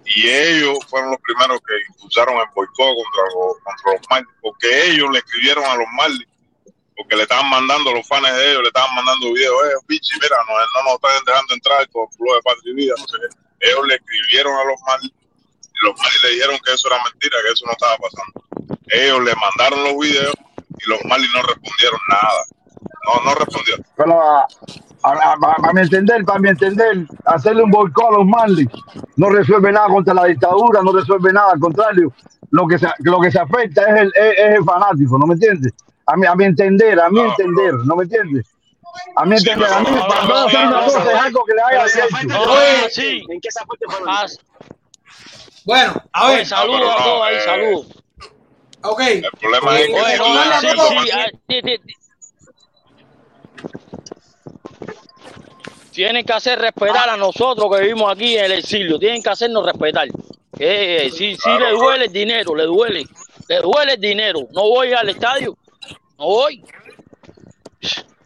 Y 0.05 0.27
ellos 0.27 0.77
fueron 0.89 1.11
los 1.11 1.21
primeros 1.21 1.59
que 1.65 1.73
impulsaron 1.89 2.35
el 2.35 2.47
boicot 2.53 2.75
contra 2.75 3.23
los, 3.33 3.57
contra 3.63 3.91
los 3.93 4.01
Marlins, 4.09 4.35
porque 4.41 4.91
ellos 4.91 5.09
le 5.11 5.19
escribieron 5.19 5.63
a 5.63 5.77
los 5.77 5.87
Marlins, 5.93 6.27
porque 6.97 7.15
le 7.15 7.23
estaban 7.23 7.49
mandando, 7.49 7.93
los 7.93 8.05
fans 8.05 8.27
de 8.35 8.51
ellos 8.51 8.61
le 8.61 8.67
estaban 8.67 8.93
mandando 8.93 9.31
videos, 9.31 9.55
eh, 9.63 9.85
Pichi, 9.87 10.19
mira, 10.21 10.35
no, 10.47 10.53
no 10.53 10.83
nos 10.83 10.95
están 10.95 11.25
dejando 11.25 11.53
entrar 11.53 11.89
con 11.89 12.07
lo 12.19 12.35
de 12.35 12.41
Patria 12.41 12.73
y. 12.77 12.89
Ellos 13.61 13.87
le 13.87 13.95
escribieron 13.95 14.53
a 14.53 14.65
los 14.65 14.81
Marlins 14.85 15.13
y 15.15 15.85
los 15.85 15.97
Marlins 15.97 16.23
le 16.23 16.29
dijeron 16.31 16.59
que 16.59 16.73
eso 16.73 16.87
era 16.89 17.03
mentira, 17.05 17.37
que 17.41 17.53
eso 17.53 17.65
no 17.65 17.71
estaba 17.71 17.97
pasando. 17.97 18.43
Ellos 18.87 19.23
le 19.23 19.33
mandaron 19.35 19.83
los 19.85 19.97
videos 19.97 20.35
y 20.77 20.89
los 20.89 20.99
Marlins 21.05 21.33
no 21.33 21.43
respondieron 21.43 21.99
nada. 22.09 22.43
No, 23.05 23.23
no 23.25 23.35
respondieron. 23.35 23.85
Pero 23.97 24.21
a, 24.21 24.47
a- 25.03 25.33
a- 25.33 25.37
para 25.57 25.73
mi 25.73 25.81
entender, 25.81 26.23
para 26.25 26.39
mi 26.39 26.49
entender, 26.49 27.05
hacerle 27.25 27.63
un 27.63 27.71
boicot 27.71 28.05
a 28.07 28.11
los 28.17 28.25
Marlins 28.25 28.71
no 29.17 29.29
resuelve 29.29 29.71
nada 29.71 29.87
contra 29.87 30.13
la 30.13 30.25
dictadura, 30.25 30.81
no 30.81 30.91
resuelve 30.93 31.33
nada, 31.33 31.51
al 31.53 31.59
contrario, 31.59 32.13
lo 32.51 32.67
que 32.67 32.77
se, 32.79 32.87
lo 32.99 33.19
que 33.19 33.31
se 33.31 33.39
afecta 33.39 33.81
es 33.83 34.01
el, 34.01 34.07
es, 34.15 34.37
es 34.37 34.57
el 34.57 34.63
fanático, 34.63 35.17
¿no 35.17 35.25
me 35.25 35.33
entiendes? 35.33 35.73
A 36.05 36.15
mi, 36.15 36.25
a 36.27 36.35
mi 36.35 36.45
entender, 36.45 36.99
a 36.99 37.09
mi 37.09 37.19
entender, 37.21 37.73
¿no 37.85 37.95
me 37.95 38.03
entiendes? 38.03 38.45
A 39.15 39.25
mi 39.25 39.35
entender, 39.37 39.71
a 39.73 39.79
mí, 39.79 39.87
para 40.07 40.23
no 40.25 40.35
hacer 40.35 40.67
una 40.67 40.83
cosa 40.85 41.11
es 41.11 41.19
algo 41.19 41.43
que 41.45 41.53
le 41.53 41.61
derecho. 41.77 42.89
sí. 42.91 43.23
¿En 43.29 43.41
qué 43.41 43.49
se 43.51 43.59
afecta 43.59 43.85
el 43.87 43.91
fanático? 44.05 44.43
Bueno, 45.65 45.93
a 46.11 46.27
Oye, 46.27 46.35
ver. 46.37 46.45
saludos 46.45 46.81
a 46.99 47.03
todos 47.03 47.27
ahí, 47.27 47.35
saludos. 47.45 47.87
Ok. 48.83 48.99
El 49.01 49.23
problema 49.39 49.79
es 49.79 49.87
que 49.87 49.93
Oye, 49.93 50.01
no, 50.17 50.23
recordarle 50.25 50.53
a 50.55 50.59
sí, 50.59 50.67
todos- 50.75 50.89
sí, 50.89 51.09
ah, 51.13 51.25
sí, 51.49 51.61
sí, 51.63 51.75
sí. 51.87 51.93
Tienen 55.91 56.25
que 56.25 56.33
hacer 56.33 56.57
respetar 56.59 57.09
a 57.09 57.17
nosotros 57.17 57.69
que 57.71 57.81
vivimos 57.83 58.11
aquí 58.11 58.35
en 58.37 58.45
el 58.45 58.51
exilio. 58.53 58.97
Tienen 58.97 59.21
que 59.21 59.29
hacernos 59.29 59.63
respetar. 59.65 60.07
Eh, 60.59 61.09
sí, 61.11 61.35
sí 61.35 61.49
le 61.59 61.69
duele 61.71 62.05
el 62.05 62.11
dinero, 62.13 62.55
le 62.55 62.63
duele. 62.63 63.05
Le 63.47 63.59
duele 63.59 63.93
el 63.93 64.01
dinero. 64.01 64.39
No 64.51 64.61
voy 64.69 64.91
al 64.93 65.09
estadio. 65.09 65.55
No 66.17 66.25
voy. 66.25 66.63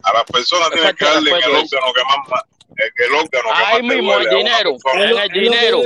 a 0.02 0.12
las 0.14 0.24
personas 0.24 0.70
tienen 0.70 0.96
que 0.96 1.04
darle 1.04 1.30
en 1.30 1.36
el 1.36 1.42
órgano 1.50 1.92
que 1.92 2.04
más, 2.04 2.28
más- 2.28 2.42
el, 2.76 3.04
el 3.04 3.14
órgano 3.14 3.48
que 3.56 3.64
Ahí 3.64 3.82
mismo, 3.82 4.14
el 4.16 4.28
dinero. 4.30 4.76
En 4.94 5.18
el 5.18 5.28
dinero. 5.30 5.82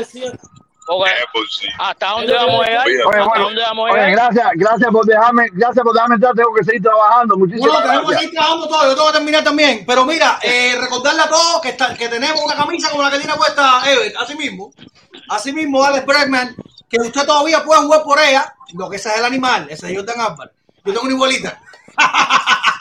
Porque 0.87 1.11
Es 1.13 1.25
por 1.33 1.49
sí. 1.49 1.67
¿Hasta 1.79 2.09
dónde 2.11 2.33
vamos 2.35 2.61
a 2.65 2.69
llegar? 2.69 2.87
Oye, 2.87 2.99
¿Hasta 2.99 3.25
bueno, 3.25 3.45
dónde 3.45 3.63
vamos 3.63 3.89
a 3.89 3.93
oye, 3.93 4.03
llegar? 4.07 4.13
gracias, 4.35 4.47
gracias 4.57 4.91
por 4.91 5.07
dejarme, 5.07 5.47
gracias 5.53 5.85
por 5.85 5.95
dejarme 5.95 6.15
entrar, 6.17 6.35
tengo 6.35 6.55
que 6.55 6.65
seguir 6.65 6.83
trabajando. 6.83 7.37
Muchísimas 7.39 7.69
Bueno, 7.71 7.87
tenemos 7.87 8.11
que 8.11 8.17
seguir 8.19 8.33
trabajando 8.33 8.69
todo, 8.69 8.83
yo 8.83 8.95
tengo 8.95 9.07
que 9.07 9.13
terminar 9.13 9.45
también. 9.45 9.85
Pero 9.87 10.05
mira, 10.05 10.39
eh, 10.43 10.75
recordarle 10.81 11.23
a 11.23 11.29
todos 11.29 11.61
que, 11.63 11.69
está- 11.71 11.95
que 11.95 12.09
tenemos 12.09 12.41
una 12.43 12.57
camisa 12.57 12.91
como 12.91 13.03
la 13.03 13.11
que 13.11 13.19
tiene 13.19 13.35
puesta 13.35 13.81
Ever, 13.91 14.13
así 14.19 14.35
mismo. 14.37 14.73
Así 15.29 15.53
mismo, 15.53 15.83
Alex 15.85 16.05
Bregman, 16.05 16.57
que 16.89 16.97
usted 17.01 17.25
todavía 17.27 17.63
puede 17.65 17.81
jugar 17.83 18.03
por 18.03 18.19
ella. 18.19 18.55
Lo 18.75 18.91
que 18.91 18.97
ese 18.97 19.11
es 19.11 19.19
el 19.19 19.25
animal, 19.25 19.67
ese 19.71 19.91
es 19.93 19.97
Jordan 19.97 20.21
Álvarez. 20.21 20.53
Yo 20.85 20.93
tengo 20.93 21.03
una 21.05 21.15
igualita. 21.15 21.61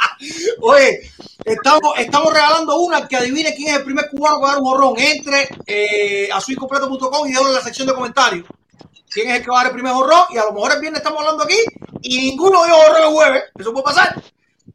Oye, 0.61 1.11
estamos, 1.45 1.97
estamos 1.97 2.33
regalando 2.33 2.77
una 2.77 3.07
que 3.07 3.15
adivine 3.17 3.53
quién 3.55 3.69
es 3.69 3.75
el 3.77 3.83
primer 3.83 4.09
cubano 4.09 4.37
que 4.37 4.43
va 4.43 4.49
a 4.49 4.53
dar 4.53 4.61
un 4.61 4.67
jorrón. 4.69 4.93
Entre 4.97 5.49
eh, 5.65 6.29
a 6.31 6.39
suincompleto.com 6.41 7.27
y 7.27 7.29
déjalo 7.31 7.49
en 7.49 7.55
la 7.55 7.61
sección 7.61 7.87
de 7.87 7.93
comentarios. 7.93 8.45
¿Quién 9.09 9.29
es 9.29 9.37
el 9.37 9.43
que 9.43 9.49
va 9.51 9.59
a 9.59 9.63
dar 9.63 9.67
el 9.71 9.73
primer 9.73 9.93
jorrón? 9.93 10.21
Y 10.29 10.37
a 10.37 10.45
lo 10.45 10.53
mejor 10.53 10.71
el 10.73 10.79
viernes 10.79 10.99
estamos 11.01 11.19
hablando 11.21 11.43
aquí 11.43 11.57
y 12.01 12.17
ninguno 12.31 12.63
dio 12.65 12.75
jorrón 12.75 13.01
el 13.01 13.13
jueves. 13.13 13.43
Eso 13.59 13.71
puede 13.73 13.83
pasar. 13.83 14.21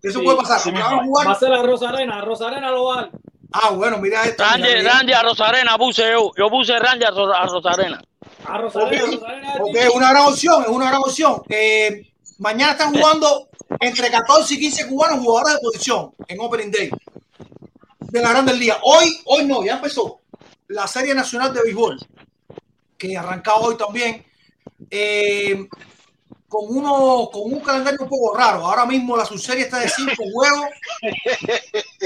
Eso 0.02 0.18
Sí, 0.18 0.24
puede 0.24 0.36
pasar. 0.36 0.60
sí, 0.60 0.70
Porque 0.70 0.82
van 0.85 0.94
a 1.01 1.05
jugar. 1.05 1.27
Va 1.28 1.32
a 1.32 1.39
ser 1.39 1.48
la 1.51 1.62
Rosarena, 1.62 2.20
Rosarena 2.20 2.70
lo 2.70 2.85
va 2.85 2.94
a 2.94 2.97
dar. 3.02 3.10
Ah, 3.52 3.70
bueno, 3.70 3.97
mira 3.98 4.24
esto. 4.24 4.43
Randy, 4.44 4.68
mira. 4.77 4.93
Randy 4.93 5.12
a 5.14 5.23
Rosarena 5.23 5.78
puse 5.78 6.02
yo. 6.12 6.31
Yo 6.36 6.51
puse 6.51 6.78
Randy 6.78 7.05
a, 7.05 7.10
Ro- 7.10 7.35
a 7.35 7.47
Rosarena. 7.47 8.02
A 8.44 8.59
Rosarena, 8.59 9.06
Rosarena. 9.06 9.55
ok, 9.60 9.74
es 9.74 9.89
una 9.90 10.10
gran 10.10 10.27
opción, 10.27 10.62
es 10.64 10.68
una 10.68 10.89
gran 10.90 11.01
opción. 11.01 11.43
Eh, 11.48 12.12
mañana 12.39 12.73
están 12.73 12.93
jugando 12.94 13.48
entre 13.80 14.10
14 14.10 14.55
y 14.55 14.59
15 14.59 14.88
cubanos 14.88 15.24
jugadores 15.24 15.55
de 15.55 15.60
posición 15.60 16.12
en 16.28 16.40
Opening 16.40 16.70
Day 16.70 16.90
de 18.01 18.20
la 18.20 18.30
Grandes 18.30 18.59
Ligas. 18.59 18.78
Hoy, 18.82 19.20
hoy 19.24 19.44
no, 19.44 19.64
ya 19.64 19.76
empezó 19.76 20.20
la 20.68 20.86
Serie 20.86 21.14
Nacional 21.14 21.52
de 21.52 21.62
Béisbol, 21.62 21.98
que 22.98 23.16
arrancaba 23.16 23.59
hoy 23.59 23.76
también, 23.76 24.24
eh, 24.90 25.68
con, 26.48 26.64
uno, 26.68 27.28
con 27.32 27.52
un 27.52 27.60
calendario 27.60 27.98
un 28.02 28.09
poco 28.09 28.36
raro. 28.36 28.64
Ahora 28.66 28.86
mismo 28.86 29.16
la 29.16 29.24
subserie 29.24 29.64
está 29.64 29.78
de 29.78 29.89
5 29.89 30.12
juegos. 30.32 30.66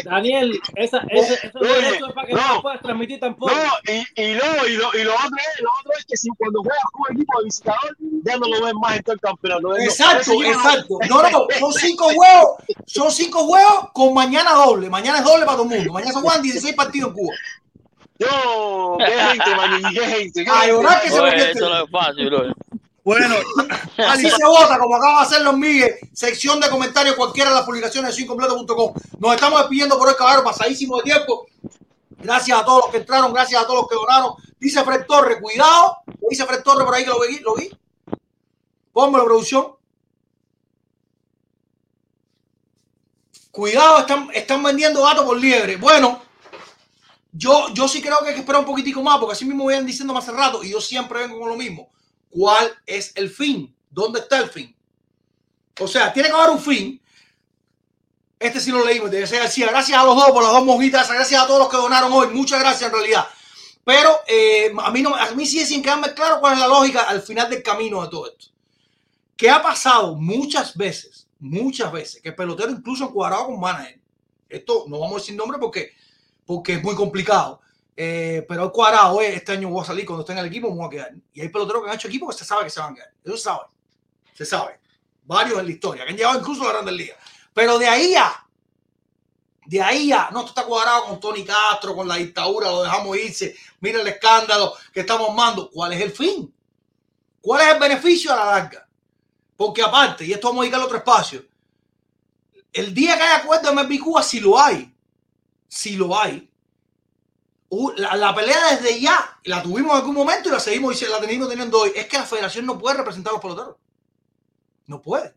Daniel, 0.05 0.59
esa, 0.77 0.99
esa, 1.11 1.35
esa 1.35 1.59
Oye, 1.59 1.97
eso 1.97 2.07
es 2.09 2.15
para 2.15 2.27
que 2.27 2.33
no. 2.35 2.41
no, 2.49 2.55
lo 2.57 2.62
puedas 2.62 2.81
transmitir 2.81 3.21
tampoco. 3.21 3.53
No, 3.55 3.93
y, 3.93 3.99
y 4.23 4.35
no, 4.35 4.67
y 4.67 4.73
lo, 4.77 4.91
y 4.99 5.05
lo 5.05 5.15
otro 5.15 5.37
es, 5.39 5.61
lo 5.62 5.71
otro 5.81 5.93
es 5.99 6.05
que 6.07 6.17
si 6.17 6.29
cuando 6.39 6.61
juegas 6.62 6.83
con 6.93 7.03
un 7.11 7.17
equipo 7.17 7.39
de 7.39 7.45
visitador, 7.45 7.97
ya 8.25 8.37
no 8.37 8.47
lo 8.49 8.65
ves 8.65 8.75
más 8.75 8.97
en 8.97 9.03
todo 9.03 9.15
el 9.15 9.21
campeonato. 9.21 9.77
Eso- 9.77 9.85
Exacto, 10.05 10.21
eso 10.21 10.35
no- 10.41 10.47
exacto. 10.49 10.99
No, 11.09 11.23
no, 11.31 11.47
son 11.59 11.73
cinco 11.73 12.05
juegos, 12.05 12.57
son 12.87 13.11
cinco 13.11 13.45
juegos 13.47 13.91
con 13.93 14.15
mañana 14.15 14.53
doble. 14.53 14.89
Mañana 14.89 15.19
es 15.19 15.25
doble 15.25 15.45
para 15.45 15.59
todo 15.59 15.71
el 15.71 15.77
mundo. 15.79 15.93
Mañana 15.93 16.12
se 16.12 16.21
juegan 16.21 16.43
16 16.43 16.75
partidos 16.75 17.11
en 17.11 17.15
Cuba. 17.15 17.35
Yo, 18.19 18.97
qué 18.99 19.07
gente, 19.12 19.57
man, 19.57 19.83
qué 19.95 20.01
gente. 20.01 20.45
Qué 20.45 20.51
A 20.51 20.55
gente. 20.55 20.69
llorar 20.69 21.03
que 21.03 21.09
se 21.11 21.21
Oye, 21.21 21.37
me 21.37 21.51
esto 21.53 21.69
no 21.71 21.85
es 21.85 21.91
fácil, 21.91 22.35
oye. 22.35 22.53
Bueno, 23.11 23.35
Así 24.09 24.31
se 24.31 24.45
vota, 24.45 24.78
como 24.78 24.95
acaba 24.95 25.19
de 25.19 25.27
hacer 25.27 25.43
los 25.43 25.57
Miguel. 25.57 25.97
Sección 26.12 26.61
de 26.61 26.70
comentarios, 26.70 27.16
cualquiera 27.16 27.51
de 27.51 27.57
las 27.57 27.65
publicaciones 27.65 28.12
de 28.12 28.15
suincompleto.com. 28.15 28.95
Nos 29.19 29.35
estamos 29.35 29.59
despidiendo 29.59 29.99
por 29.99 30.09
el 30.09 30.15
caballero, 30.15 30.45
pasadísimo 30.45 30.99
de 30.99 31.03
tiempo. 31.03 31.49
Gracias 32.11 32.57
a 32.57 32.65
todos 32.65 32.85
los 32.85 32.93
que 32.93 32.99
entraron, 32.99 33.32
gracias 33.32 33.61
a 33.61 33.66
todos 33.66 33.81
los 33.81 33.89
que 33.89 33.97
donaron. 33.97 34.35
Dice 34.61 34.85
Fred 34.85 35.07
Torres, 35.07 35.39
cuidado. 35.43 35.97
Dice 36.31 36.47
Fred 36.47 36.62
Torres 36.62 36.85
por 36.85 36.95
ahí 36.95 37.03
que 37.03 37.11
lo 37.11 37.20
vi. 37.20 37.39
Lo 37.41 37.55
vi. 37.57 37.77
Pónmelo, 38.93 39.24
producción. 39.24 39.74
Cuidado, 43.51 43.99
están, 43.99 44.31
están 44.32 44.62
vendiendo 44.62 45.03
gato 45.03 45.24
por 45.24 45.37
liebre. 45.37 45.78
Bueno, 45.78 46.23
yo, 47.32 47.70
yo 47.74 47.89
sí 47.89 48.01
creo 48.01 48.20
que 48.20 48.28
hay 48.28 48.35
que 48.35 48.41
esperar 48.41 48.61
un 48.61 48.66
poquitico 48.66 49.03
más, 49.03 49.19
porque 49.19 49.32
así 49.32 49.45
mismo 49.45 49.65
vayan 49.65 49.85
diciendo 49.85 50.15
más 50.15 50.28
hace 50.28 50.37
rato, 50.37 50.62
y 50.62 50.70
yo 50.70 50.81
siempre 50.81 51.19
vengo 51.19 51.41
con 51.41 51.49
lo 51.49 51.57
mismo. 51.57 51.91
¿Cuál 52.31 52.73
es 52.86 53.12
el 53.16 53.28
fin? 53.28 53.74
¿Dónde 53.90 54.20
está 54.20 54.39
el 54.39 54.48
fin? 54.48 54.74
O 55.81 55.89
sea, 55.89 56.12
tiene 56.12 56.28
que 56.28 56.35
haber 56.35 56.51
un 56.51 56.61
fin. 56.61 57.01
Este 58.39 58.61
sí 58.61 58.70
lo 58.70 58.85
leímos, 58.85 59.11
de 59.11 59.20
García. 59.20 59.66
Gracias 59.66 59.98
a 59.98 60.05
los 60.05 60.15
dos 60.15 60.31
por 60.31 60.43
las 60.43 60.52
dos 60.52 60.65
mojitas. 60.65 61.11
Gracias 61.11 61.43
a 61.43 61.47
todos 61.47 61.61
los 61.61 61.69
que 61.69 61.77
donaron 61.77 62.12
hoy. 62.12 62.28
Muchas 62.28 62.61
gracias 62.61 62.90
en 62.90 62.97
realidad. 62.97 63.27
Pero 63.85 64.20
eh, 64.27 64.73
a, 64.78 64.90
mí 64.90 65.02
no, 65.02 65.15
a 65.15 65.31
mí 65.32 65.44
sigue 65.44 65.66
sin 65.66 65.82
quedarme 65.82 66.15
claro 66.15 66.40
cuál 66.40 66.55
es 66.55 66.61
la 66.61 66.69
lógica 66.69 67.02
al 67.02 67.23
final 67.23 67.51
del 67.51 67.62
camino 67.62 68.02
de 68.02 68.09
todo 68.09 68.28
esto. 68.28 68.47
¿Qué 69.36 69.51
ha 69.51 69.62
pasado 69.62 70.15
muchas 70.16 70.77
veces? 70.77 71.27
Muchas 71.39 71.90
veces. 71.90 72.23
Que 72.23 72.28
el 72.28 72.35
pelotero 72.35 72.70
incluso 72.70 73.05
encuadrado 73.05 73.47
con 73.47 73.59
manager. 73.59 73.98
Esto 74.48 74.85
no 74.89 75.01
vamos 75.01 75.16
a 75.16 75.20
decir 75.20 75.35
nombre 75.35 75.59
porque, 75.59 75.93
porque 76.44 76.74
es 76.74 76.82
muy 76.82 76.94
complicado. 76.94 77.60
Eh, 78.02 78.47
pero 78.48 78.72
cuadrado 78.72 79.20
es, 79.20 79.36
este 79.36 79.52
año 79.52 79.68
voy 79.68 79.82
a 79.82 79.85
salir, 79.85 80.06
cuando 80.06 80.22
esté 80.22 80.32
en 80.32 80.39
el 80.39 80.47
equipo 80.47 80.70
me 80.70 80.77
voy 80.77 80.86
a 80.86 80.89
quedar. 80.89 81.12
Y 81.35 81.43
hay 81.43 81.51
peloteros 81.51 81.82
que 81.82 81.90
han 81.90 81.97
hecho 81.97 82.09
equipo 82.09 82.28
que 82.28 82.35
se 82.35 82.47
sabe 82.47 82.64
que 82.64 82.70
se 82.70 82.81
van 82.81 82.93
a 82.93 82.94
quedar. 82.94 83.12
Eso 83.22 83.36
sabe. 83.36 83.66
Se 84.32 84.47
sabe. 84.47 84.81
Varios 85.27 85.59
en 85.59 85.66
la 85.66 85.70
historia, 85.70 86.05
que 86.06 86.12
han 86.12 86.16
llegado 86.16 86.39
incluso 86.39 86.62
a 86.62 86.68
la 86.68 86.72
Grandes 86.72 86.94
Ligas. 86.94 87.18
Pero 87.52 87.78
de 87.78 87.86
ahí 87.86 88.14
a, 88.14 88.47
de 89.66 89.82
ahí 89.82 90.10
a, 90.12 90.31
no, 90.31 90.39
esto 90.39 90.52
está 90.52 90.64
cuadrado 90.64 91.05
con 91.09 91.20
Tony 91.20 91.44
Castro, 91.44 91.94
con 91.94 92.09
la 92.09 92.16
dictadura, 92.16 92.70
lo 92.70 92.85
dejamos 92.85 93.18
irse. 93.18 93.55
Mira 93.81 94.01
el 94.01 94.09
escándalo 94.09 94.72
que 94.94 95.01
estamos 95.01 95.28
armando. 95.28 95.70
¿Cuál 95.70 95.93
es 95.93 96.01
el 96.01 96.12
fin? 96.12 96.55
¿Cuál 97.43 97.60
es 97.60 97.74
el 97.74 97.81
beneficio 97.81 98.32
a 98.32 98.36
la 98.36 98.44
larga? 98.47 98.89
Porque 99.59 99.82
aparte, 99.82 100.24
y 100.24 100.32
esto 100.32 100.48
vamos 100.48 100.60
a 100.60 100.62
dedicarle 100.62 100.86
otro 100.86 100.97
espacio, 100.97 101.44
el 102.72 102.94
día 102.94 103.18
que 103.18 103.24
haya 103.24 103.36
acuerdo 103.43 103.68
de 103.68 103.74
MLB 103.74 104.01
Cuba, 104.02 104.22
si 104.22 104.40
lo 104.40 104.59
hay, 104.59 104.90
si 105.68 105.97
lo 105.97 106.18
hay, 106.18 106.49
Uh, 107.73 107.93
la, 107.97 108.35
pelea 108.35 108.75
desde 108.75 109.01
ya 109.01 109.39
la 109.45 109.63
tuvimos 109.63 109.93
en 109.93 109.99
algún 109.99 110.17
momento 110.17 110.49
y 110.49 110.53
la 110.53 110.59
seguimos 110.59 111.01
y 111.01 111.07
la 111.07 111.21
tenemos 111.21 111.49
teniendo 111.49 111.79
hoy. 111.79 111.93
Es 111.95 112.07
que 112.07 112.19
la 112.19 112.25
federación 112.25 112.67
no 112.67 112.77
puede 112.77 112.97
representar 112.97 113.31
a 113.31 113.35
los 113.35 113.43
peloteros. 113.43 113.77
No 114.89 115.01
puede. 115.01 115.33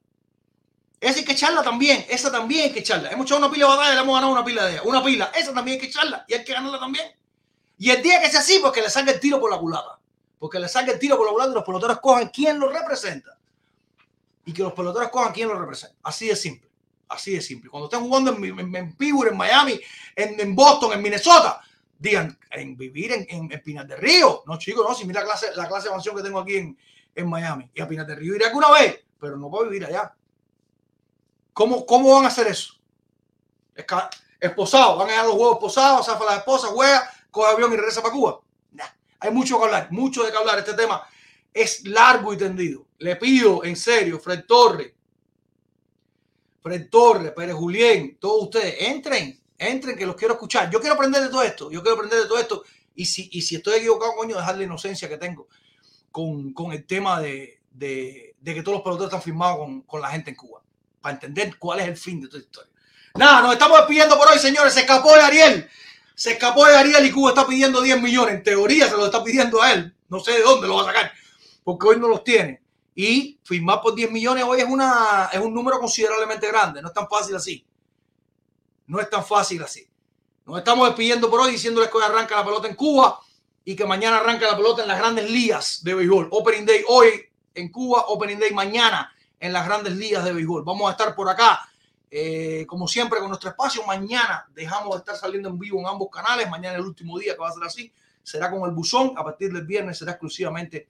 Esa 1.00 1.20
hay 1.20 1.26
que 1.26 1.34
echarla 1.34 1.62
también. 1.62 2.04
Esa 2.10 2.32
también 2.32 2.64
hay 2.64 2.72
que 2.72 2.80
echarla. 2.80 3.12
Hemos 3.12 3.28
echado 3.28 3.40
una 3.40 3.52
pila 3.52 3.66
de 3.66 3.70
batalla 3.70 3.92
y 3.92 3.96
le 3.96 4.02
hemos 4.02 4.16
ganado 4.16 4.34
una 4.34 4.44
pila 4.44 4.66
de 4.66 4.72
ella. 4.72 4.82
Una 4.84 5.04
pila. 5.04 5.32
Esa 5.36 5.54
también 5.54 5.76
hay 5.76 5.82
que 5.82 5.88
echarla. 5.88 6.26
Y 6.28 6.34
hay 6.34 6.44
que 6.44 6.54
ganarla 6.54 6.80
también. 6.80 7.06
Y 7.78 7.92
el 7.92 8.02
día 8.02 8.20
que 8.20 8.32
sea 8.32 8.40
así, 8.40 8.58
pues 8.60 8.74
que 8.74 8.82
le 8.82 8.90
salga 8.90 9.12
el 9.12 9.20
tiro 9.20 9.40
por 9.40 9.52
la 9.52 9.60
culata. 9.60 10.00
Porque 10.40 10.60
le 10.60 10.68
salga 10.68 10.92
el 10.92 10.98
tiro 10.98 11.18
por 11.18 11.28
la 11.28 11.34
culata 11.34 11.52
y 11.52 11.54
los 11.54 11.64
peloteros 11.64 12.00
cojan 12.00 12.30
quién 12.30 12.60
los 12.60 12.74
representa. 12.74 13.38
Y 14.44 14.54
que 14.54 14.64
los 14.64 14.74
peloteros 14.74 15.10
cojan 15.10 15.34
quién 15.34 15.50
los 15.50 15.60
representa. 15.60 15.96
Así 16.02 16.30
de 16.30 16.36
simple. 16.36 16.68
Así 17.10 17.36
de 17.36 17.42
simple. 17.42 17.70
Cuando 17.70 17.86
estén 17.86 18.02
jugando 18.02 18.32
en, 18.32 18.44
en, 18.60 18.76
en 18.76 18.96
Pittsburgh, 18.96 19.34
en 19.34 19.38
Miami, 19.38 19.80
en 20.16 20.56
Boston, 20.56 20.94
en 20.94 21.02
Minnesota, 21.04 21.62
digan, 22.04 22.38
en 22.52 22.76
vivir 22.78 23.14
en, 23.14 23.26
en, 23.30 23.52
en 23.52 23.64
Pinar 23.64 23.88
Río. 23.98 24.44
No, 24.46 24.58
chicos, 24.60 24.86
no, 24.88 24.94
si 24.94 25.06
mira 25.06 25.22
la 25.22 25.26
clase, 25.28 25.48
la 25.56 25.68
clase 25.68 25.88
de 25.88 25.94
mansión 25.94 26.16
que 26.16 26.22
tengo 26.22 26.40
aquí 26.40 26.58
en, 26.58 26.78
en 27.16 27.30
Miami. 27.30 27.72
Y 27.74 27.82
a 27.82 27.88
Pinar 27.88 28.06
del 28.06 28.18
Río 28.18 28.36
iré 28.36 28.46
alguna 28.46 28.70
vez, 28.72 29.04
pero 29.20 29.38
no 29.38 29.50
puedo 29.50 29.70
vivir 29.70 29.86
allá. 29.86 30.14
¿Cómo, 31.54 31.86
cómo 31.86 32.14
van 32.14 32.26
a 32.26 32.28
hacer 32.28 32.48
eso? 32.48 32.74
Esca- 33.76 34.10
Esposados, 34.40 34.98
van 34.98 35.10
a 35.10 35.14
ir 35.14 35.20
a 35.20 35.24
los 35.24 35.34
juegos 35.36 35.54
esposados, 35.56 36.06
zafa 36.06 36.26
la 36.26 36.36
esposa, 36.36 36.68
juega, 36.68 37.10
coge 37.32 37.54
avión 37.54 37.72
y 37.72 37.78
regresa 37.78 38.02
para 38.02 38.14
Cuba. 38.14 38.42
Hay 39.20 39.32
mucho 39.32 39.58
que 39.58 39.64
hablar, 39.64 39.88
mucho 39.90 40.24
de 40.24 40.32
que 40.32 40.38
hablar. 40.38 40.60
Este 40.60 40.74
tema 40.74 41.02
es 41.54 41.88
largo 41.88 42.34
y 42.34 42.38
tendido. 42.38 42.86
Le 42.98 43.16
pido, 43.16 43.64
en 43.64 43.78
serio, 43.78 44.20
Fred 44.20 44.44
Torres, 44.46 44.92
Fred 46.62 46.90
Torres, 46.90 47.32
Pérez 47.32 47.56
Julián, 47.56 48.18
todos 48.20 48.44
ustedes, 48.44 48.76
entren, 48.82 49.42
entren, 49.58 49.98
que 49.98 50.06
los 50.06 50.16
quiero 50.16 50.34
escuchar. 50.34 50.70
Yo 50.70 50.80
quiero 50.80 50.96
aprender 50.96 51.22
de 51.22 51.30
todo 51.30 51.44
esto, 51.44 51.72
yo 51.72 51.82
quiero 51.82 51.96
aprender 51.96 52.20
de 52.22 52.28
todo 52.28 52.40
esto. 52.40 52.64
Y 52.96 53.06
si, 53.06 53.30
y 53.32 53.42
si 53.42 53.56
estoy 53.56 53.78
equivocado, 53.78 54.14
coño, 54.16 54.38
dejar 54.38 54.58
la 54.58 54.64
inocencia 54.64 55.10
que 55.10 55.18
tengo 55.18 55.48
con, 56.12 56.54
con 56.54 56.72
el 56.72 56.86
tema 56.86 57.20
de, 57.20 57.60
de, 57.72 58.36
que 58.44 58.62
todos 58.62 58.78
los 58.78 58.84
peloteros 58.84 59.08
están 59.08 59.22
firmados 59.22 59.58
con, 59.58 59.82
con 59.82 60.02
la 60.02 60.10
gente 60.10 60.30
en 60.30 60.36
Cuba, 60.36 60.62
para 61.02 61.16
entender 61.16 61.58
cuál 61.58 61.80
es 61.80 61.88
el 61.88 61.98
fin 61.98 62.22
de 62.22 62.28
toda 62.28 62.40
esta 62.40 62.50
historia. 62.50 62.74
Nada, 63.16 63.42
nos 63.42 63.54
estamos 63.54 63.78
despidiendo 63.78 64.18
por 64.18 64.28
hoy, 64.28 64.40
señores. 64.40 64.74
Se 64.74 64.82
escapó 64.82 65.14
de 65.16 65.22
Ariel. 65.22 65.70
Se 66.16 66.34
escapó 66.34 66.66
de 66.66 66.76
Ariel 66.76 67.06
y 67.06 67.12
Cuba 67.12 67.30
está 67.30 67.46
pidiendo 67.46 67.82
10 67.82 68.02
millones. 68.02 68.36
En 68.36 68.44
teoría 68.44 68.88
se 68.88 68.96
lo 68.96 69.06
está 69.06 69.24
pidiendo 69.24 69.62
a 69.62 69.74
él. 69.74 69.96
No 70.10 70.20
sé 70.20 70.32
de 70.34 70.42
dónde 70.42 70.68
lo 70.68 70.76
va 70.76 70.84
a 70.84 70.86
sacar, 70.86 71.12
porque 71.64 71.88
hoy 71.88 72.00
no 72.00 72.08
los 72.08 72.24
tiene. 72.24 72.62
Y 72.96 73.40
firmar 73.44 73.82
por 73.82 73.96
10 73.96 74.12
millones 74.12 74.44
hoy 74.44 74.62
es, 74.62 74.68
una, 74.68 75.30
es 75.32 75.40
un 75.40 75.54
número 75.54 75.80
considerablemente 75.80 76.48
grande. 76.48 76.82
No 76.82 76.90
es 76.90 76.94
tan 76.94 77.08
fácil 77.08 77.36
así. 77.36 77.66
No 78.94 79.02
es 79.02 79.10
tan 79.10 79.26
fácil 79.26 79.64
así. 79.64 79.90
Nos 80.45 80.60
estamos 80.60 80.88
despidiendo 80.88 81.28
por 81.28 81.40
hoy 81.40 81.53
diciéndoles 81.53 81.90
que 81.90 81.98
hoy 81.98 82.03
arranca 82.03 82.36
la 82.36 82.45
pelota 82.45 82.68
en 82.68 82.76
Cuba 82.76 83.20
y 83.65 83.76
que 83.76 83.88
mañana 83.88 84.18
arranca 84.18 84.45
la 84.45 84.56
pelota 84.56 84.84
en 84.84 84.88
las 84.88 84.99
grandes 84.99 85.32
ligas 85.32 85.84
de 85.84 85.95
béisbol. 85.95 86.28
Opening 86.30 86.64
Day 86.64 86.84
hoy 86.88 87.28
en 87.56 87.72
Cuba, 87.72 88.03
Opening 88.10 88.38
Day 88.38 88.53
mañana 88.53 89.11
en 89.40 89.52
las 89.52 89.65
grandes 89.65 89.95
ligas 89.95 90.24
de 90.24 90.32
béisbol. 90.32 90.64
Vamos 90.64 90.88
a 90.88 90.91
estar 90.91 91.15
por 91.15 91.28
acá, 91.28 91.68
eh, 92.11 92.68
como 92.68 92.88
siempre, 92.88 93.18
con 93.18 93.30
nuestro 93.30 93.49
espacio. 93.49 93.84
Mañana 93.84 94.48
dejamos 94.53 94.91
de 94.91 94.99
estar 94.99 95.15
saliendo 95.15 95.49
en 95.49 95.57
vivo 95.57 95.80
en 95.80 95.88
ambos 95.88 96.10
canales. 96.11 96.48
Mañana 96.48 96.76
el 96.76 96.86
último 96.86 97.18
día 97.18 97.34
que 97.34 97.40
va 97.40 97.49
a 97.49 97.52
ser 97.52 97.64
así. 97.64 97.91
Será 98.22 98.52
con 98.52 98.61
el 98.70 98.76
buzón. 98.76 99.14
A 99.18 99.24
partir 99.24 99.52
del 99.52 99.65
viernes 99.65 99.98
será 99.98 100.11
exclusivamente 100.11 100.88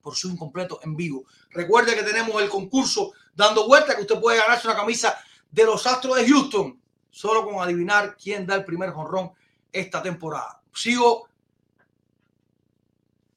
por 0.00 0.14
su 0.14 0.30
incompleto 0.30 0.80
en 0.82 0.96
vivo. 0.96 1.24
Recuerde 1.50 1.94
que 1.94 2.02
tenemos 2.02 2.40
el 2.40 2.48
concurso 2.48 3.12
dando 3.34 3.66
vuelta 3.66 3.94
que 3.94 4.00
usted 4.00 4.18
puede 4.18 4.38
ganarse 4.38 4.66
una 4.66 4.76
camisa 4.78 5.18
de 5.50 5.64
los 5.66 5.86
Astros 5.86 6.16
de 6.16 6.26
Houston 6.26 6.80
solo 7.16 7.46
con 7.46 7.62
adivinar 7.62 8.14
quién 8.22 8.46
da 8.46 8.54
el 8.56 8.64
primer 8.64 8.90
jonrón 8.90 9.32
esta 9.72 10.02
temporada. 10.02 10.60
Sigo 10.74 11.28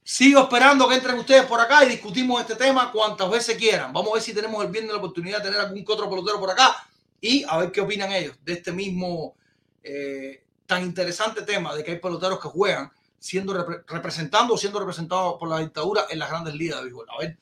Sigo 0.04 0.42
esperando 0.42 0.90
que 0.90 0.96
entren 0.96 1.20
ustedes 1.20 1.46
por 1.46 1.62
acá 1.62 1.86
y 1.86 1.90
discutimos 1.90 2.42
este 2.42 2.56
tema 2.56 2.92
cuantas 2.92 3.30
veces 3.30 3.56
quieran. 3.56 3.94
Vamos 3.94 4.10
a 4.10 4.14
ver 4.16 4.24
si 4.24 4.34
tenemos 4.34 4.66
el 4.66 4.72
viernes 4.72 4.92
la 4.92 4.98
oportunidad 4.98 5.38
de 5.38 5.44
tener 5.44 5.60
algún 5.60 5.86
otro 5.88 6.10
pelotero 6.10 6.40
por 6.40 6.50
acá 6.50 6.76
y 7.22 7.46
a 7.48 7.58
ver 7.58 7.72
qué 7.72 7.80
opinan 7.80 8.12
ellos 8.12 8.36
de 8.44 8.54
este 8.54 8.72
mismo 8.72 9.36
eh, 9.84 10.44
tan 10.66 10.84
interesante 10.84 11.44
tema 11.44 11.76
de 11.76 11.84
que 11.84 11.92
hay 11.92 12.00
peloteros 12.00 12.40
que 12.40 12.48
juegan 12.48 12.92
siendo 13.20 13.54
repre- 13.54 13.84
representando 13.88 14.56
o 14.56 14.58
siendo 14.58 14.80
representados 14.80 15.36
por 15.40 15.48
la 15.48 15.60
dictadura 15.60 16.06
en 16.10 16.18
las 16.18 16.30
grandes 16.30 16.56
ligas 16.56 16.80
de 16.80 16.86
béisbol. 16.86 17.08
A 17.12 17.18
ver, 17.20 17.38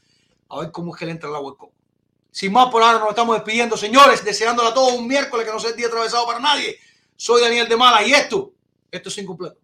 a 0.49 0.59
ver 0.59 0.71
cómo 0.71 0.93
es 0.93 0.99
que 0.99 1.05
le 1.05 1.13
entra 1.13 1.29
al 1.29 1.41
coco. 1.41 1.71
Sin 2.37 2.53
más, 2.53 2.69
por 2.69 2.83
ahora 2.83 2.99
nos 2.99 3.09
estamos 3.09 3.35
despidiendo, 3.35 3.75
señores, 3.75 4.23
deseándole 4.23 4.69
a 4.69 4.73
todos 4.75 4.93
un 4.93 5.07
miércoles 5.07 5.43
que 5.43 5.51
no 5.51 5.59
sea 5.59 5.71
el 5.71 5.75
día 5.75 5.87
atravesado 5.87 6.27
para 6.27 6.39
nadie. 6.39 6.77
Soy 7.15 7.41
Daniel 7.41 7.67
de 7.67 7.75
Mala 7.75 8.03
y 8.03 8.13
esto, 8.13 8.51
esto 8.91 9.09
es 9.09 9.17
incompleto. 9.17 9.57